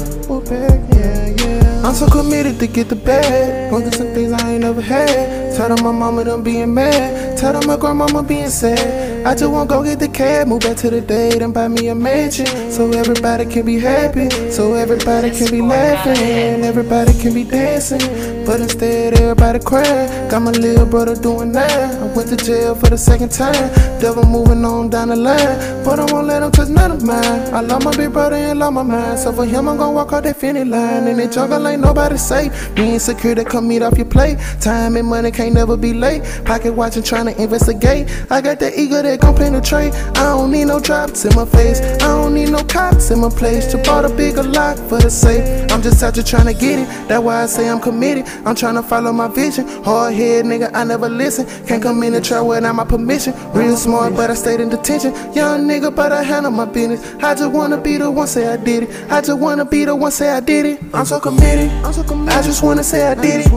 I'm 1.86 1.93
so 1.93 2.08
committed 2.08 2.58
to 2.60 2.65
get 2.65 2.89
the 2.89 2.95
bag. 2.95 3.69
Going 3.69 3.84
through 3.84 3.91
some 3.91 4.13
things 4.15 4.32
I 4.34 4.54
ain't 4.54 4.62
never 4.62 4.82
had. 4.82 5.56
Tell 5.56 5.69
them 5.69 5.84
my 5.86 5.91
mama 5.91 6.23
done 6.23 6.41
being 6.41 6.73
mad. 6.73 7.38
Tell 7.38 7.54
them 7.54 7.67
my 7.67 7.78
grandmama 7.78 8.23
being 8.23 8.49
sad. 8.49 9.12
I 9.26 9.36
just 9.36 9.50
wanna 9.50 9.70
go 9.70 9.84
get 9.84 10.00
the 10.00 10.10
cab, 10.10 10.48
move 10.48 10.62
back 10.62 10.76
to 10.78 10.90
the 10.90 11.00
date 11.00 11.42
and 11.42 11.54
buy 11.54 11.70
me 11.70 11.88
a 11.88 11.96
mansion. 11.96 12.46
So 12.70 12.92
everybody 12.92 13.46
can 13.46 13.66
be 13.66 13.80
happy, 13.80 14.30
so 14.52 14.74
everybody 14.74 15.32
can 15.32 15.50
be 15.50 15.62
laughing, 15.62 16.66
everybody 16.66 17.14
can 17.18 17.34
be 17.34 17.46
dancing. 17.46 18.34
But 18.46 18.60
instead, 18.60 19.14
everybody 19.14 19.60
crying. 19.60 20.30
Got 20.30 20.42
my 20.42 20.52
little 20.52 20.86
brother 20.86 21.16
doing 21.16 21.54
that. 21.54 21.96
I 21.96 22.06
went 22.14 22.28
to 22.30 22.36
jail 22.36 22.76
for 22.76 22.90
the 22.90 22.98
second 22.98 23.32
time. 23.32 23.54
Devil 24.02 24.26
moving 24.26 24.66
on 24.66 24.90
down 24.90 25.08
the 25.08 25.16
line, 25.16 25.86
but 25.86 26.00
I 26.00 26.12
won't 26.12 26.28
let 26.28 26.44
him 26.44 26.52
touch 26.52 26.68
none 26.68 26.92
of 26.92 27.04
mine. 27.04 27.24
I 27.54 27.62
love 27.62 27.86
my 27.86 27.96
big 27.96 28.12
brother 28.12 28.36
and 28.36 28.60
love 28.60 28.74
my 28.74 28.84
mind. 28.84 29.20
So 29.20 29.32
for 29.32 29.46
him, 29.46 29.70
I'm 29.70 29.78
gonna 29.78 29.94
walk 29.94 30.12
out 30.12 30.24
that 30.24 30.36
finish 30.36 30.68
line. 30.68 31.08
And 31.08 31.18
that 31.20 31.32
jungle 31.32 31.66
ain't 31.66 31.82
nobody 31.82 32.18
safe. 32.18 32.52
Me 32.76 32.96
insecure 32.96 33.36
that 33.36 33.48
come 33.48 33.70
meet 33.70 33.82
off 33.82 33.96
your 33.98 34.08
plate. 34.08 34.38
Time 34.60 34.98
and 34.98 35.08
money 35.08 35.32
can't 35.32 35.54
never 35.54 35.78
be 35.78 35.94
late. 35.94 36.24
Pocket 36.44 36.74
watching, 36.74 37.04
trying 37.04 37.28
to 37.34 37.42
investigate. 37.42 38.10
I 38.30 38.42
got 38.42 38.60
that 38.60 38.78
ego 38.78 39.02
that 39.02 39.12
gon' 39.17 39.36
penetrate. 39.36 39.93
I 40.17 40.23
don't 40.34 40.52
need 40.52 40.65
no 40.65 40.80
drops 40.80 41.26
in 41.26 41.36
my 41.36 41.45
face. 41.45 41.82
I 41.82 42.08
don't 42.08 42.34
need 42.34 42.49
no 42.49 42.63
cops 42.63 43.12
in 43.12 43.19
my 43.19 43.30
place. 43.30 43.67
To 43.71 43.78
bought 43.78 44.06
a 44.06 44.10
bigger 44.10 44.43
lock 44.43 44.78
for 44.89 44.99
the 44.99 45.10
safe. 45.10 45.71
I'm 45.71 45.82
just 45.82 46.02
out 46.04 46.15
here 46.15 46.23
trying 46.23 46.45
to 46.45 46.54
get 46.54 46.80
it. 46.80 46.88
That's 47.08 47.23
why 47.23 47.43
I 47.43 47.45
say 47.45 47.69
I'm 47.69 47.80
committed. 47.80 48.26
I'm 48.45 48.56
trying 48.56 48.76
to 48.76 48.84
follow 48.84 49.12
my 49.12 49.28
vision. 49.28 49.67
Hard 49.84 50.13
head 50.13 50.45
nigga, 50.45 50.71
I 50.73 50.84
never 50.84 51.10
listen. 51.10 51.45
Can't 51.65 51.82
come 51.82 52.02
in 52.04 52.13
and 52.13 52.23
try 52.23 52.41
without 52.41 52.76
my 52.76 52.86
permission. 52.86 53.34
Real 53.54 53.76
smart, 53.76 54.15
but 54.15 54.30
I 54.30 54.36
stayed 54.36 54.60
in 54.60 54.69
detention. 54.69 55.13
Young 55.34 55.67
nigga, 55.67 55.93
but 55.93 56.12
I 56.12 56.23
handle 56.23 56.52
my 56.52 56.65
business. 56.65 57.02
I 57.23 57.36
just 57.36 57.52
wanna 57.52 57.78
be 57.78 57.97
the 57.97 58.10
one 58.10 58.28
say 58.28 58.47
I 58.47 58.58
did 58.58 58.84
it. 58.84 59.12
I 59.12 59.21
just 59.21 59.39
wanna 59.39 59.65
be 59.65 59.86
the 59.86 59.95
one 59.95 60.12
say 60.12 60.30
I 60.30 60.39
did 60.39 60.65
it. 60.65 60.80
I'm 60.93 61.06
so 61.06 61.19
committed. 61.19 61.69
I'm 61.84 61.93
so 61.93 62.04
committed. 62.04 62.34
I 62.34 62.41
just 62.41 62.63
wanna 62.63 62.84
say 62.84 63.08
I 63.08 63.15
did 63.15 63.45
it. 63.45 63.49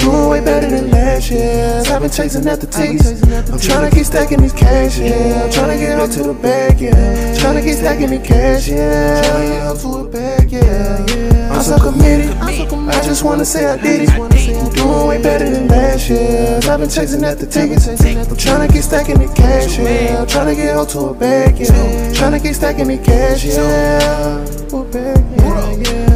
Doing 0.00 0.28
way 0.28 0.40
better 0.40 0.68
than 0.70 0.90
last 0.90 1.30
year. 1.30 1.82
I've 1.86 2.00
been 2.00 2.10
chasing 2.10 2.46
after 2.46 2.66
tickets. 2.66 3.22
I'm 3.50 3.58
trying 3.58 3.90
to 3.90 3.94
keep 3.94 4.06
stacking 4.06 4.40
these 4.40 4.52
cash, 4.52 4.87
yeah. 4.96 5.44
I'm 5.44 5.50
trying 5.50 5.76
to 5.76 5.84
get 5.84 5.98
up 5.98 6.10
to 6.10 6.22
the 6.22 6.34
bag, 6.34 6.80
yeah. 6.80 7.36
Trying 7.38 7.56
to 7.56 7.62
get 7.62 7.76
stacking 7.76 8.10
the 8.10 8.18
cash, 8.18 8.68
yeah. 8.68 9.22
Trying 9.22 9.42
to 9.42 9.52
get 9.52 9.66
up 9.66 9.78
to 9.78 9.88
a 9.98 10.08
bag, 10.08 10.52
yeah. 10.52 11.06
yeah. 11.06 11.52
I'm 11.52 11.62
so 11.62 11.78
committed. 11.78 12.34
I 12.36 13.02
just 13.02 13.22
wanna 13.24 13.44
say 13.44 13.66
I 13.66 13.76
did 13.76 14.02
it. 14.02 14.10
I'm 14.10 14.70
doing 14.72 15.06
way 15.06 15.22
better 15.22 15.50
than 15.50 15.68
last 15.68 16.08
year. 16.08 16.60
I've 16.62 16.80
been 16.80 16.88
chasing 16.88 17.24
after 17.24 17.46
tickets. 17.46 17.86
I'm 17.86 18.36
trying 18.36 18.66
to 18.66 18.72
get 18.72 18.82
stacking 18.82 19.18
the 19.18 19.32
cash, 19.34 19.78
yeah. 19.78 20.20
I'm 20.20 20.26
trying 20.26 20.54
to 20.54 20.54
get 20.54 20.76
up 20.76 20.88
to 20.88 21.00
a 21.00 21.14
bag, 21.14 21.58
yeah. 21.58 22.12
Trying 22.14 22.32
to 22.32 22.40
get 22.40 22.54
stacking 22.54 22.88
the 22.88 22.98
cash, 22.98 23.44
yeah. 23.44 24.44
Bag, 24.92 25.24
yeah, 25.36 25.92
yeah. 25.92 26.07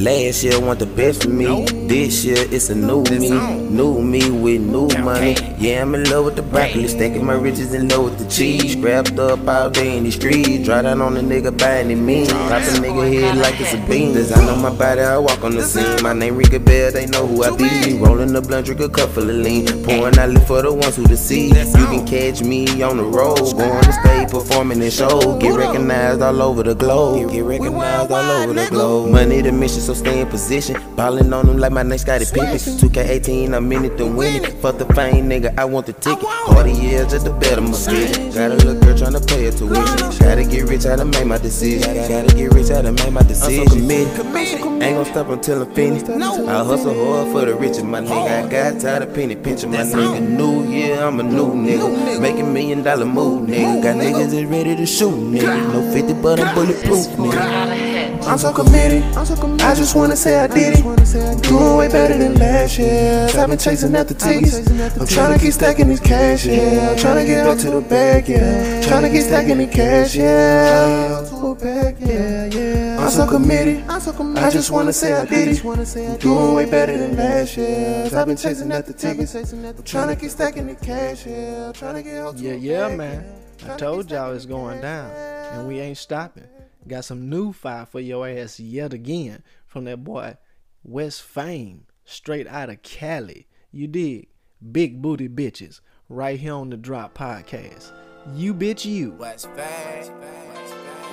Last 0.00 0.42
year 0.42 0.58
want 0.58 0.78
the 0.78 0.86
best 0.86 1.24
for 1.24 1.28
me. 1.28 1.66
This 1.86 2.24
year 2.24 2.38
it's 2.38 2.70
a 2.70 2.74
new 2.74 3.02
me. 3.04 3.28
New 3.68 4.00
me 4.00 4.30
with 4.30 4.62
new 4.62 4.88
money. 5.04 5.36
Yeah, 5.58 5.82
I'm 5.82 5.94
in 5.94 6.08
love 6.08 6.24
with 6.24 6.36
the 6.36 6.42
broccoli. 6.42 6.88
Stacking 6.88 7.26
my 7.26 7.34
riches 7.34 7.74
in 7.74 7.88
love 7.88 8.04
with 8.04 8.18
the 8.18 8.26
cheese. 8.30 8.76
Wrapped 8.76 9.18
up 9.18 9.46
all 9.46 9.68
day 9.68 9.98
in 9.98 10.04
the 10.04 10.10
street. 10.10 10.64
Dry 10.64 10.80
down 10.80 11.02
on 11.02 11.14
the 11.14 11.20
nigga 11.20 11.56
buying 11.58 11.90
it 11.90 11.96
mean. 11.96 12.28
Pop 12.28 12.62
a 12.62 12.80
nigga 12.80 13.12
head 13.12 13.36
like 13.36 13.60
it's 13.60 13.74
a 13.74 13.76
bean. 13.88 14.14
Design 14.14 14.48
on 14.48 14.62
my 14.62 14.74
body, 14.74 15.02
I 15.02 15.18
walk 15.18 15.44
on 15.44 15.54
the 15.54 15.62
scene. 15.62 16.02
My 16.02 16.14
name 16.14 16.36
ring 16.36 16.54
a 16.54 16.58
bell, 16.58 16.92
they 16.92 17.04
know 17.04 17.26
who 17.26 17.42
I 17.42 17.54
be. 17.54 17.98
Rolling 17.98 18.32
the 18.32 18.40
blunt, 18.40 18.66
drink 18.66 18.80
a 18.80 18.88
cup 18.88 19.10
full 19.10 19.28
of 19.28 19.36
lean. 19.36 19.66
Pouring 19.84 20.18
out 20.18 20.30
live 20.30 20.46
for 20.46 20.62
the 20.62 20.72
ones 20.72 20.96
who 20.96 21.04
to 21.08 21.16
see. 21.16 21.48
You 21.48 21.86
can 21.92 22.06
catch 22.06 22.42
me 22.42 22.80
on 22.82 22.96
the 22.96 23.04
road. 23.04 23.36
Going 23.36 23.84
to 23.84 23.92
stage, 23.92 24.30
performing 24.30 24.80
in 24.80 24.90
shows. 24.90 25.42
Get 25.42 25.54
recognized 25.58 26.22
all 26.22 26.40
over 26.40 26.62
the 26.62 26.74
globe. 26.74 27.30
Get 27.30 27.44
recognized 27.44 28.10
all 28.10 28.30
over 28.30 28.54
the 28.54 28.66
globe. 28.70 29.10
Money 29.10 29.42
the 29.42 29.52
mission, 29.52 29.89
so 29.94 30.04
stay 30.04 30.20
in 30.20 30.26
position. 30.28 30.76
Ballin' 30.94 31.32
on 31.32 31.46
them 31.46 31.58
like 31.58 31.72
my 31.72 31.82
name 31.82 31.98
Scottie 31.98 32.24
Pippen. 32.24 32.58
2K18, 32.80 33.54
I'm 33.54 33.72
in 33.72 33.84
it 33.84 33.96
to 33.98 34.06
win 34.06 34.44
it. 34.44 34.52
Fuck 34.62 34.78
the 34.78 34.86
fame, 34.94 35.28
nigga, 35.28 35.56
I 35.58 35.64
want 35.64 35.86
the 35.86 35.92
ticket. 35.92 36.24
Harder 36.26 36.68
years, 36.68 37.10
just 37.10 37.24
the 37.24 37.32
better 37.32 37.60
my 37.60 37.72
vision. 37.72 38.30
Got 38.30 38.52
a 38.52 38.54
little 38.54 38.80
girl 38.80 38.96
tryna 38.96 39.26
pay 39.26 39.44
her 39.46 39.52
tuition. 39.52 40.18
Gotta 40.20 40.44
get 40.44 40.68
rich, 40.68 40.84
how 40.84 40.96
to 40.96 41.04
make 41.04 41.26
my 41.26 41.38
decision. 41.38 41.94
Gotta 42.08 42.34
get 42.34 42.52
rich, 42.54 42.68
how 42.68 42.82
to 42.82 42.92
make 42.92 43.12
my 43.12 43.22
decision. 43.22 43.62
I'm 43.62 43.68
so 43.68 43.74
committed. 43.74 44.82
Ain't 44.82 44.96
gon' 44.96 45.04
stop 45.06 45.28
until 45.28 45.62
I'm 45.62 45.74
finished. 45.74 46.08
I 46.08 46.64
hustle 46.64 46.94
hard 46.94 47.32
for 47.32 47.44
the 47.44 47.54
riches, 47.54 47.82
my 47.82 48.00
nigga. 48.00 48.46
I 48.46 48.48
got 48.48 48.80
tired 48.80 49.02
of 49.02 49.14
penny 49.14 49.34
pinching, 49.34 49.72
my 49.72 49.78
nigga. 49.78 50.20
New 50.20 50.70
year, 50.70 51.02
I'm 51.02 51.18
a 51.18 51.22
new 51.24 51.52
nigga. 51.52 52.20
Making 52.20 52.52
million 52.52 52.82
dollar 52.82 53.06
move, 53.06 53.48
nigga. 53.48 53.82
Got 53.82 53.96
niggas 53.96 54.30
that 54.30 54.46
ready 54.46 54.76
to 54.76 54.86
shoot, 54.86 55.14
nigga. 55.14 55.72
No 55.72 55.92
50, 55.92 56.14
but 56.22 56.38
I'm 56.38 56.54
bulletproof, 56.54 57.06
nigga. 57.18 57.89
I'm 58.22 58.38
so 58.38 58.52
committed. 58.52 59.02
i'm 59.16 59.26
talkin' 59.26 59.60
i 59.60 59.74
just 59.74 59.96
wanna 59.96 60.16
say 60.16 60.38
I 60.38 60.46
did 60.46 60.78
it. 60.78 61.42
Doing 61.42 61.76
way 61.76 61.88
better 61.88 62.16
than 62.16 62.34
last 62.34 62.78
year. 62.78 63.28
I've 63.34 63.48
been 63.48 63.58
chasing 63.58 63.94
after 63.96 64.14
the 64.14 64.20
tickets. 64.20 64.98
I'm 65.00 65.06
trying 65.06 65.36
to 65.36 65.44
keep 65.44 65.52
stacking 65.52 65.88
these 65.88 66.00
cash, 66.00 66.46
yeah. 66.46 66.90
I'm 66.90 66.98
trying 66.98 67.16
to 67.16 67.24
get 67.24 67.46
up 67.46 67.58
to 67.58 67.70
the 67.70 67.80
bag, 67.80 68.28
yeah. 68.28 68.82
Trying 68.82 69.02
to 69.02 69.10
keep 69.10 69.22
stacking 69.22 69.58
the 69.58 69.66
cash, 69.66 70.14
yeah. 70.14 71.26
To 71.28 71.46
a 71.48 71.54
bag, 71.54 71.96
yeah, 72.00 72.44
yeah. 72.46 72.98
I'm 73.00 73.10
so 73.10 73.26
committed. 73.26 73.84
I 73.88 74.50
just 74.50 74.70
wanna 74.70 74.92
say 74.92 75.14
I 75.14 75.24
did 75.24 75.48
it. 75.48 76.20
Doing 76.20 76.54
way 76.54 76.70
better 76.70 76.96
than 76.96 77.16
last 77.16 77.56
year. 77.56 78.08
I've 78.14 78.26
been 78.26 78.36
chasing 78.36 78.70
after 78.72 78.92
the 78.92 78.98
tickets. 78.98 79.34
I'm 79.34 79.82
trying 79.82 80.08
to 80.08 80.16
keep 80.16 80.30
stacking 80.30 80.66
the 80.66 80.74
cash, 80.76 81.26
yeah. 81.26 81.72
Trying 81.72 81.94
to 81.94 82.02
get 82.02 82.18
up 82.22 82.36
to 82.36 82.42
Yeah, 82.42 82.54
yeah, 82.54 82.94
man. 82.94 83.24
I 83.68 83.76
told 83.76 84.10
y'all 84.10 84.32
it's 84.32 84.46
going 84.46 84.80
down, 84.80 85.10
and 85.10 85.68
we 85.68 85.80
ain't 85.80 85.98
stopping. 85.98 86.44
Got 86.90 87.04
some 87.04 87.30
new 87.30 87.52
fire 87.52 87.86
for 87.86 88.00
your 88.00 88.26
ass 88.28 88.58
yet 88.58 88.92
again 88.92 89.44
from 89.64 89.84
that 89.84 90.02
boy 90.02 90.36
West 90.82 91.22
Fame, 91.22 91.86
straight 92.04 92.48
out 92.48 92.68
of 92.68 92.82
Cali. 92.82 93.46
You 93.70 93.86
dig? 93.86 94.26
Big 94.72 95.00
booty 95.00 95.28
bitches, 95.28 95.78
right 96.08 96.40
here 96.40 96.54
on 96.54 96.70
the 96.70 96.76
Drop 96.76 97.14
Podcast. 97.16 97.92
You 98.34 98.52
bitch 98.54 98.84
you. 98.84 99.12
West 99.12 99.46
Fame. 99.54 100.10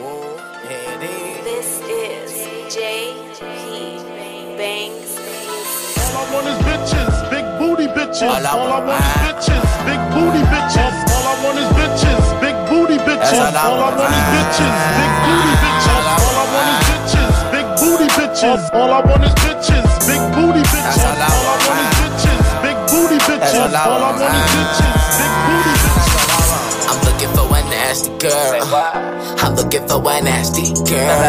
Whoa, 0.02 0.36
yeah, 0.68 1.00
it 1.00 1.04
is. 1.04 1.44
This 1.46 1.82
is 1.84 2.74
J.P. 2.74 3.38
Banks. 4.58 5.14
All 6.10 6.26
I 6.26 6.34
want 6.34 6.48
is 6.48 6.58
bitches, 6.66 7.30
big 7.30 7.46
booty 7.60 7.86
bitches. 7.86 8.24
All 8.24 8.48
I 8.48 8.50
All 8.50 8.66
I 8.66 8.80
want- 8.80 8.88
want 8.88 8.98
is 8.98 9.46
bitches, 9.46 9.86
big 9.86 10.02
booty 10.10 10.44
bitches. 10.50 10.96
All 11.14 11.26
I 11.28 11.46
want 11.46 11.58
is 11.60 11.70
bitches, 11.78 12.42
big 12.42 12.57
booty 13.36 14.22
bitches. 14.32 14.72
That's 15.60 15.88
all 15.88 16.08
I 16.08 16.16
All 16.18 16.38
I 16.38 16.46
want 16.48 16.70
is 16.72 16.88
bitches, 16.88 17.36
big 17.52 17.68
booty 17.76 18.08
bitches. 18.16 18.62
All 18.72 18.92
I 18.92 19.02
want 19.04 19.24
is 19.24 19.36
bitches, 19.44 19.88
big 20.08 20.22
booty 20.32 20.64
bitches. 20.72 21.04
All 21.04 21.20
I 21.20 21.52
want 21.68 21.82
is 21.84 21.92
bitches, 22.00 22.40
big 22.64 22.78
booty 22.88 23.20
bitches. 23.28 23.52
All 23.52 23.68
I 23.68 23.84
want 23.84 23.84
is 23.84 23.84
bitches, 23.84 23.84
big 23.84 23.84
booty 23.84 23.84
bitches. 23.84 23.84
all 23.84 24.00
I 24.00 24.16
want 24.16 24.32
is 24.32 24.48
bitches, 24.56 24.96
big 25.20 25.34
booty 25.44 25.74
bitches. 25.84 26.88
I'm 26.88 27.00
looking 27.04 27.32
for 27.36 27.48
a 27.52 27.62
nasty 27.68 28.12
girl. 28.24 28.64
I'm 29.44 29.56
looking 29.56 29.86
for 29.88 30.00
a 30.00 30.22
nasty 30.22 30.72
girl. 30.88 31.20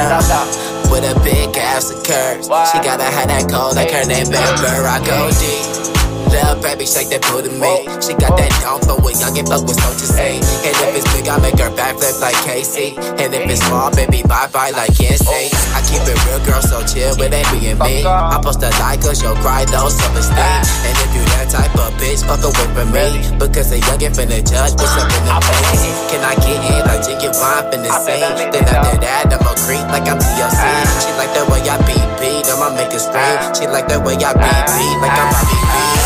With 0.91 1.05
a 1.05 1.19
big 1.21 1.57
ass 1.57 1.91
of 1.91 2.05
curves. 2.07 2.47
She 2.47 2.79
gotta 2.79 3.05
have 3.05 3.29
that 3.29 3.51
cold 3.51 3.75
like 3.77 3.91
her 3.91 4.07
name 4.07 4.33
Amber. 4.33 4.87
I 4.87 5.03
go 5.05 5.29
deep. 5.35 5.98
Little 6.27 6.59
baby, 6.59 6.85
shake 6.85 7.09
that 7.15 7.23
booty 7.31 7.55
me. 7.55 7.87
She 8.03 8.13
got 8.19 8.35
that 8.35 8.51
down 8.59 8.83
for 8.83 8.99
a 8.99 9.11
young 9.15 9.39
and 9.39 9.47
fuck 9.47 9.63
with 9.63 9.79
so 9.79 9.89
to 9.95 10.07
say. 10.07 10.43
And 10.67 10.75
if 10.75 10.99
it's 10.99 11.07
big, 11.15 11.31
I 11.31 11.39
make 11.39 11.59
her 11.63 11.71
backflip 11.71 12.19
like 12.19 12.37
Casey. 12.43 12.99
And 12.99 13.31
if 13.31 13.47
it's 13.47 13.63
small, 13.63 13.95
baby, 13.95 14.27
bye 14.27 14.51
bye 14.51 14.75
like 14.75 14.93
NSYNC. 14.99 15.55
I 15.73 15.81
keep 15.87 16.03
it 16.05 16.19
real, 16.27 16.43
girl, 16.45 16.61
so 16.61 16.83
chill 16.85 17.15
with 17.17 17.31
it 17.31 17.47
being 17.55 17.79
me. 17.79 18.03
I 18.05 18.37
post 18.43 18.61
a 18.67 18.71
like, 18.83 19.01
cause 19.01 19.23
you'll 19.23 19.39
cry, 19.39 19.65
no 19.71 19.87
self 19.89 20.13
esteem. 20.19 20.63
And 20.85 20.97
if 20.99 21.11
you 21.15 21.23
that 21.39 21.49
type 21.55 21.75
of 21.79 21.95
bitch, 21.97 22.27
fuck 22.27 22.43
away 22.43 22.67
from 22.75 22.91
me. 22.91 23.07
Because 23.39 23.71
a 23.73 23.79
youngin' 23.79 24.13
finna 24.13 24.43
judge 24.43 24.75
what's 24.77 24.99
up 24.99 25.09
in 25.09 25.23
the 25.25 25.37
face. 25.47 25.87
Can 26.11 26.21
I 26.27 26.35
get 26.43 26.59
in 26.59 26.83
like 26.85 27.03
Jiggy 27.07 27.31
Vine 27.31 27.65
finna 27.71 27.93
sing? 28.03 28.21
Then 28.53 28.65
after 28.69 28.97
that, 29.01 29.31
I'ma 29.33 29.53
creep 29.65 29.87
like 29.89 30.05
I'm 30.11 30.19
TLC. 30.19 30.63
She 31.01 31.11
like 31.17 31.33
the 31.33 31.47
way 31.49 31.63
I 31.65 31.77
beat 31.87 32.09
beat, 32.21 32.45
I'ma 32.51 32.75
make 32.75 32.93
it 32.93 33.01
scream. 33.01 33.39
She 33.55 33.65
like 33.71 33.89
the 33.89 34.01
way 34.01 34.19
I 34.19 34.33
beat 34.35 34.65
beat, 34.77 34.97
like 35.01 35.17
I'm 35.17 35.29
Bobby 35.33 35.57
B. 35.57 35.98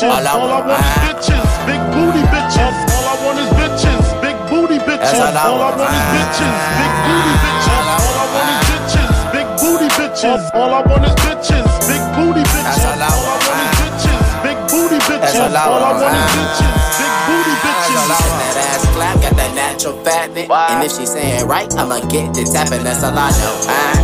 bitches. 0.00 0.16
All 0.16 0.26
I 0.26 0.36
want. 0.36 0.70
is 0.70 0.88
bitches, 1.04 1.48
big 1.68 1.80
booty 1.92 2.22
bitches. 2.32 2.76
All 2.90 3.04
I 3.04 3.16
want 3.24 3.38
is 3.38 3.50
bitches, 3.60 4.04
big 4.24 4.36
booty 4.48 4.78
bitches. 4.88 5.20
All 5.20 5.36
I 5.36 5.52
want. 5.52 5.76
is 5.76 5.84
ah. 5.84 6.16
bitches, 6.16 6.56
big 6.80 6.92
booty 7.04 7.34
bitches. 7.44 7.68
All 7.70 7.90
I 7.90 8.32
want 8.32 8.48
is 8.48 8.60
ah. 8.60 8.76
bitches, 8.80 9.12
big 9.32 9.48
booty 9.60 9.88
ah. 9.88 10.00
bitches. 10.00 10.42
All 10.54 10.72
I 10.72 10.80
want 10.88 11.04
is 11.04 11.14
bitches, 11.20 11.68
big 11.84 12.02
booty 12.16 12.44
bitches. 12.48 12.80
All 12.80 13.02
I 13.02 13.16
want 13.20 13.60
is 13.60 13.72
bitches, 13.80 14.20
big 14.40 14.58
booty 14.70 14.98
bitches. 15.04 15.36
all 15.36 15.56
I 15.56 15.92
want 16.00 16.16
is 16.16 16.28
bitches, 16.32 16.74
big 16.96 17.14
booty 17.28 17.54
bitches. 17.60 18.08
That 18.08 18.56
ass 18.56 18.84
clap, 18.94 19.16
got 19.20 19.34
that 19.36 19.52
natural 19.54 19.96
fatness. 20.04 20.48
And 20.48 20.84
if 20.84 20.92
she 20.96 21.04
saying 21.06 21.46
right, 21.46 21.70
I'ma 21.76 22.00
get 22.08 22.32
the 22.34 22.44
tapping, 22.48 22.84
that's 22.84 23.04
all 23.04 23.16
I 23.16 23.30
know. 23.30 23.56
Ah. 23.68 23.96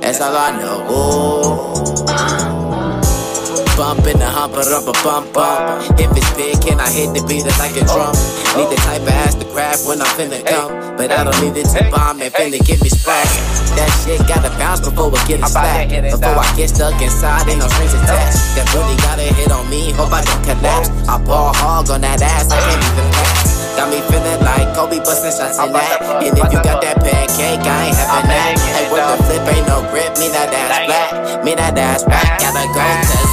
That's 0.00 0.20
all 0.20 0.36
I 0.36 0.50
know. 0.60 2.48
Ooh. 2.48 2.51
Bump 3.82 4.06
in 4.06 4.22
the 4.22 4.30
humper 4.30 4.62
up 4.62 4.86
a 4.86 4.94
bump 5.02 5.34
bump. 5.34 5.82
If 5.98 6.14
it's 6.14 6.30
big, 6.38 6.54
can 6.62 6.78
I 6.78 6.86
hit 6.86 7.10
the 7.18 7.22
beat 7.26 7.42
it 7.42 7.50
like 7.58 7.74
a 7.74 7.82
drum? 7.82 8.14
Need 8.54 8.70
the 8.70 8.78
type 8.78 9.02
of 9.02 9.10
ass 9.10 9.34
to 9.34 9.46
grab 9.50 9.74
when 9.90 9.98
I'm 9.98 10.06
finna 10.14 10.38
come. 10.46 10.94
But 10.94 11.10
I 11.10 11.26
don't 11.26 11.34
need 11.42 11.58
it 11.58 11.66
to 11.74 11.90
bomb 11.90 12.22
and 12.22 12.30
finna 12.30 12.62
get 12.62 12.78
me 12.78 12.86
splashed. 12.86 13.42
That 13.74 13.90
shit 14.06 14.22
gotta 14.30 14.54
bounce 14.54 14.86
before 14.86 15.10
it 15.10 15.26
get 15.26 15.42
slapped. 15.50 15.90
Before 15.90 16.38
I 16.38 16.46
get 16.54 16.70
stuck 16.70 16.94
inside, 17.02 17.50
ain't 17.50 17.58
no 17.58 17.66
strings 17.74 17.90
attached. 17.98 18.54
That 18.54 18.70
really 18.70 18.94
gotta 19.02 19.26
hit 19.34 19.50
on 19.50 19.66
me, 19.66 19.90
hope 19.98 20.14
I 20.14 20.22
don't 20.22 20.46
collapse. 20.46 20.86
I 21.10 21.18
ball 21.18 21.50
hog 21.50 21.90
on 21.90 22.06
that 22.06 22.22
ass, 22.22 22.54
I 22.54 22.62
can't 22.62 22.86
even 22.86 23.10
pass. 23.10 23.66
Got 23.74 23.90
me 23.90 23.98
feeling 24.06 24.46
like 24.46 24.78
Kobe 24.78 25.02
busting 25.02 25.34
shots 25.34 25.58
in 25.58 25.74
that. 25.74 26.22
And 26.22 26.30
if 26.30 26.46
you 26.54 26.62
got 26.62 26.86
that 26.86 27.02
pancake, 27.02 27.66
I 27.66 27.90
ain't 27.90 27.98
having 27.98 28.30
that. 28.30 28.62
Hey, 28.62 28.86
with 28.94 29.02
the 29.02 29.18
flip, 29.26 29.42
ain't 29.50 29.66
no 29.66 29.82
grip, 29.90 30.14
me 30.22 30.30
that 30.30 30.54
ass 30.54 30.86
flat. 30.86 31.42
Me 31.42 31.58
that 31.58 31.74
ass 31.74 32.06
flat, 32.06 32.38
gotta 32.38 32.70
go 32.70 32.78
to 32.78 32.92
side. 33.10 33.12
Big 33.12 33.18
booty 33.18 33.31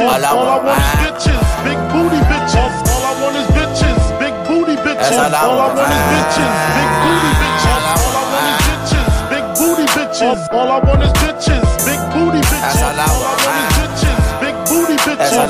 bitches. 0.00 0.24
All 0.24 0.24
I 0.24 0.56
want 0.56 0.80
is 0.80 0.96
bitches. 1.00 1.40
Big 1.64 1.78
booty 1.92 2.20
bitches. 2.30 2.72
All 2.88 3.04
I 3.04 3.12
want 3.20 3.36
is 3.36 3.46
bitches. 3.52 4.00
Big 4.18 4.34
booty 4.48 4.76
bitches. 4.80 5.18
All 5.20 5.34
I 5.34 5.56
want 5.60 5.76
is 5.76 6.00
bitches. 6.10 6.52
Big 6.76 6.90
booty 7.04 7.30
bitches. 7.40 7.68
All 7.70 7.84
I 7.84 8.00
want 8.00 8.44
is 8.44 8.60
bitches. 8.68 9.10
Big 9.30 9.44
booty 9.58 9.86
bitches. 9.92 10.52
All 10.52 10.70
I 10.70 10.78
want 10.80 11.02
is 11.02 11.12
bitches. 11.20 11.84
Big 11.84 12.00
booty 12.16 12.40
bitches. 12.48 12.80
All 12.80 13.00
I 13.00 13.20
want 13.20 13.56
is 13.56 13.76
bitches. 13.76 14.20
Big 14.40 14.56
booty 14.60 14.88
bitches. 14.88 15.44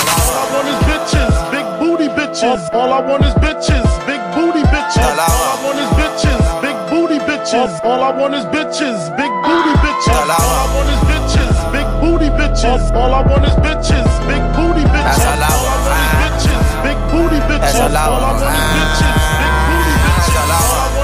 All 0.00 0.32
I 0.32 0.50
want 0.50 0.68
is 0.70 0.80
bitches. 0.88 1.50
Big 1.50 1.66
booty 1.78 2.08
bitches. 2.16 2.72
All 2.72 2.92
I 2.92 3.00
want 3.00 3.24
is 3.24 3.34
bitches. 3.34 3.88
Big 4.06 4.22
booty 4.34 4.62
bitches. 4.72 5.04
All 5.04 5.20
I 5.20 5.62
want 5.64 5.78
is 5.78 5.90
bitches. 6.00 6.40
Big 6.62 6.76
booty 6.90 7.18
bitches. 7.28 7.84
All 7.84 8.02
I 8.02 8.10
want 8.10 8.34
is 8.34 8.44
bitches. 8.46 8.98
Big 9.16 9.32
booty 9.44 9.74
bitches. 9.84 10.14
All 10.14 10.30
I 10.30 10.74
want 10.74 10.88
is 10.88 10.96
bitches. 10.96 11.06
Big 11.06 11.09
booty 12.62 12.76
bitches. 12.76 12.94
All 12.94 13.14
I 13.14 13.22
want 13.22 13.44
is 13.44 13.54
bitches. 13.54 14.08
Big 14.28 14.42
booty 14.54 14.84
bitches. 14.88 15.24
All 15.26 15.42
I 15.42 15.52
want 15.64 15.80
is 15.80 16.00
bitches. 16.20 16.82
Big 16.84 16.98
booty 17.10 17.40
bitches. 17.48 17.80
All 17.80 17.96
I 17.96 18.08
want 18.10 18.40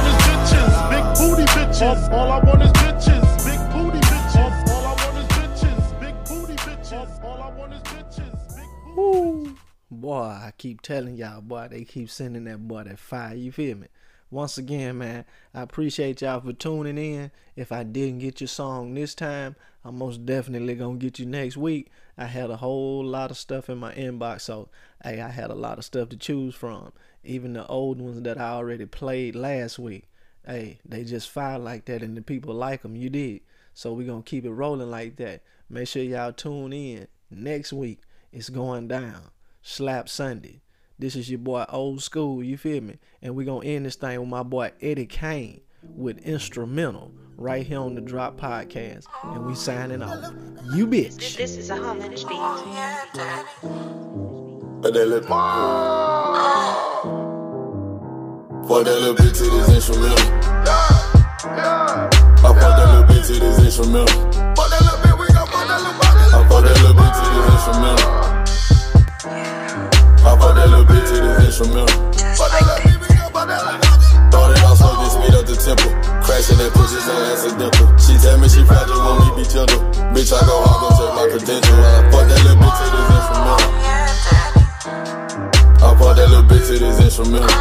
is 0.06 0.16
bitches. 0.36 0.90
Big 0.90 1.04
booty 1.16 1.44
bitches. 1.44 2.12
All 2.12 2.32
I 2.32 2.38
want 2.44 2.62
is 2.62 2.72
bitches. 2.72 3.44
Big 3.46 3.60
booty 3.72 4.00
bitches. 4.00 4.68
All 4.68 4.86
I 4.86 4.94
want 5.00 5.18
is 5.18 5.26
bitches. 5.36 6.00
Big 6.00 6.14
booty 6.28 6.56
bitches. 6.56 7.24
All 7.24 7.42
I 7.42 7.50
want 7.50 7.72
is 7.72 7.80
bitches. 7.82 8.56
Big 8.56 8.96
Woo. 8.96 9.56
Boy, 9.90 10.20
I 10.20 10.52
keep 10.58 10.82
telling 10.82 11.16
y'all, 11.16 11.40
boy, 11.40 11.68
they 11.70 11.84
keep 11.84 12.10
sending 12.10 12.44
that 12.44 12.66
boy 12.66 12.84
that 12.84 12.98
fire. 12.98 13.34
You 13.34 13.52
feel 13.52 13.76
me? 13.76 13.86
Once 14.30 14.58
again, 14.58 14.98
man, 14.98 15.24
I 15.54 15.62
appreciate 15.62 16.20
y'all 16.20 16.40
for 16.40 16.52
tuning 16.52 16.98
in. 16.98 17.30
If 17.54 17.70
I 17.70 17.84
didn't 17.84 18.18
get 18.18 18.40
your 18.40 18.48
song 18.48 18.92
this 18.94 19.14
time, 19.14 19.54
I'm 19.86 19.98
most 19.98 20.26
definitely 20.26 20.74
gonna 20.74 20.98
get 20.98 21.20
you 21.20 21.26
next 21.26 21.56
week. 21.56 21.92
I 22.18 22.24
had 22.24 22.50
a 22.50 22.56
whole 22.56 23.04
lot 23.04 23.30
of 23.30 23.36
stuff 23.36 23.70
in 23.70 23.78
my 23.78 23.94
inbox, 23.94 24.40
so 24.40 24.68
hey, 25.04 25.20
I 25.20 25.28
had 25.28 25.48
a 25.48 25.54
lot 25.54 25.78
of 25.78 25.84
stuff 25.84 26.08
to 26.08 26.16
choose 26.16 26.56
from. 26.56 26.92
Even 27.22 27.52
the 27.52 27.64
old 27.68 28.00
ones 28.00 28.20
that 28.22 28.36
I 28.36 28.50
already 28.50 28.86
played 28.86 29.36
last 29.36 29.78
week. 29.78 30.08
Hey, 30.44 30.80
they 30.84 31.04
just 31.04 31.30
fire 31.30 31.60
like 31.60 31.84
that, 31.84 32.02
and 32.02 32.16
the 32.16 32.22
people 32.22 32.52
like 32.52 32.82
them. 32.82 32.96
You 32.96 33.10
did, 33.10 33.42
so 33.74 33.92
we 33.92 34.04
gonna 34.04 34.22
keep 34.22 34.44
it 34.44 34.50
rolling 34.50 34.90
like 34.90 35.18
that. 35.18 35.44
Make 35.70 35.86
sure 35.86 36.02
y'all 36.02 36.32
tune 36.32 36.72
in 36.72 37.06
next 37.30 37.72
week. 37.72 38.00
It's 38.32 38.48
going 38.48 38.88
down. 38.88 39.30
Slap 39.62 40.08
Sunday. 40.08 40.62
This 40.98 41.14
is 41.14 41.30
your 41.30 41.38
boy 41.38 41.64
Old 41.68 42.02
School, 42.02 42.42
you 42.42 42.56
feel 42.56 42.82
me? 42.82 42.98
And 43.22 43.36
we 43.36 43.44
gonna 43.44 43.64
end 43.64 43.86
this 43.86 43.94
thing 43.94 44.18
with 44.18 44.28
my 44.28 44.42
boy 44.42 44.72
Eddie 44.80 45.06
Kane 45.06 45.60
with 45.94 46.18
instrumental 46.18 47.12
right 47.36 47.66
here 47.66 47.80
on 47.80 47.94
the 47.94 48.00
Drop 48.00 48.40
Podcast. 48.40 49.04
And 49.24 49.46
we 49.46 49.54
signing 49.54 50.02
off. 50.02 50.32
You 50.74 50.86
bitch. 50.86 51.36
This 51.36 51.56
is 51.56 51.70
a 51.70 51.76
homage 51.76 52.26
beat. 52.26 52.40
But 54.82 54.92
that 54.92 55.06
little 55.06 55.22
Fuck 58.68 58.84
that 58.84 58.98
little 59.00 59.14
bitch 59.14 59.38
to 59.38 59.44
this 59.44 59.68
instrumental. 59.68 60.18
I 61.48 62.10
fuck 62.42 62.58
that 62.58 62.88
little 62.90 63.04
bitch 63.04 63.26
to 63.28 63.34
this 63.38 63.58
instrumental. 63.64 64.06
Fuck 64.56 64.70
that 64.70 64.82
little 64.82 64.98
bitch, 64.98 65.16
we 65.20 65.26
gon' 65.32 65.46
fuck 65.46 65.66
that 65.66 65.80
little 65.82 65.94
bitch. 66.00 66.34
I 66.34 66.36
fuck 66.48 66.62
that 66.64 66.76
little 66.82 66.96
bitch 66.98 67.16
to 67.16 67.28
this 67.30 67.46
instrumental. 67.54 68.10
I 70.18 70.34
fuck 70.36 70.52
that 70.56 70.66
little 70.68 70.84
bitch 70.84 71.06
to 71.06 71.14
this 71.14 71.38
instrumental. 71.46 71.86
Fuck 72.34 72.50
that 72.50 72.62
little 72.66 72.82
bitch, 72.82 72.98
we 73.00 73.06
gon' 73.14 73.30
fuck 73.32 73.46
that 73.46 73.62
little 73.64 73.80
bitch. 73.80 74.65
So 75.06 75.22
this 75.22 75.22
speed 75.22 75.34
up 75.38 75.46
the 75.46 75.54
tempo. 75.54 75.86
Crashing 76.22 76.58
that 76.58 76.74
pussy 76.74 76.98
so 76.98 77.14
accidental. 77.30 77.86
She 77.98 78.18
tell 78.18 78.38
me 78.42 78.48
she 78.50 78.64
fragile, 78.66 78.98
want 78.98 79.22
me 79.22 79.42
be 79.42 79.44
gentle. 79.46 79.78
Bitch, 80.10 80.34
I 80.34 80.42
go 80.42 80.66
hard, 80.66 80.82
gon' 80.82 80.98
check 80.98 81.14
my 81.14 81.24
credentials. 81.30 81.78
I 81.78 82.10
fuck 82.10 82.26
that 82.26 82.42
little 82.42 82.58
bitch 82.58 82.74
to 82.74 82.90
this 82.90 83.06
instrumental. 83.14 83.62
I 85.78 85.94
fuck 85.94 86.10
that 86.10 86.26
little 86.26 86.42
bitch 86.50 86.66
to 86.66 86.74
this 86.82 86.98
instrumental. 87.06 87.54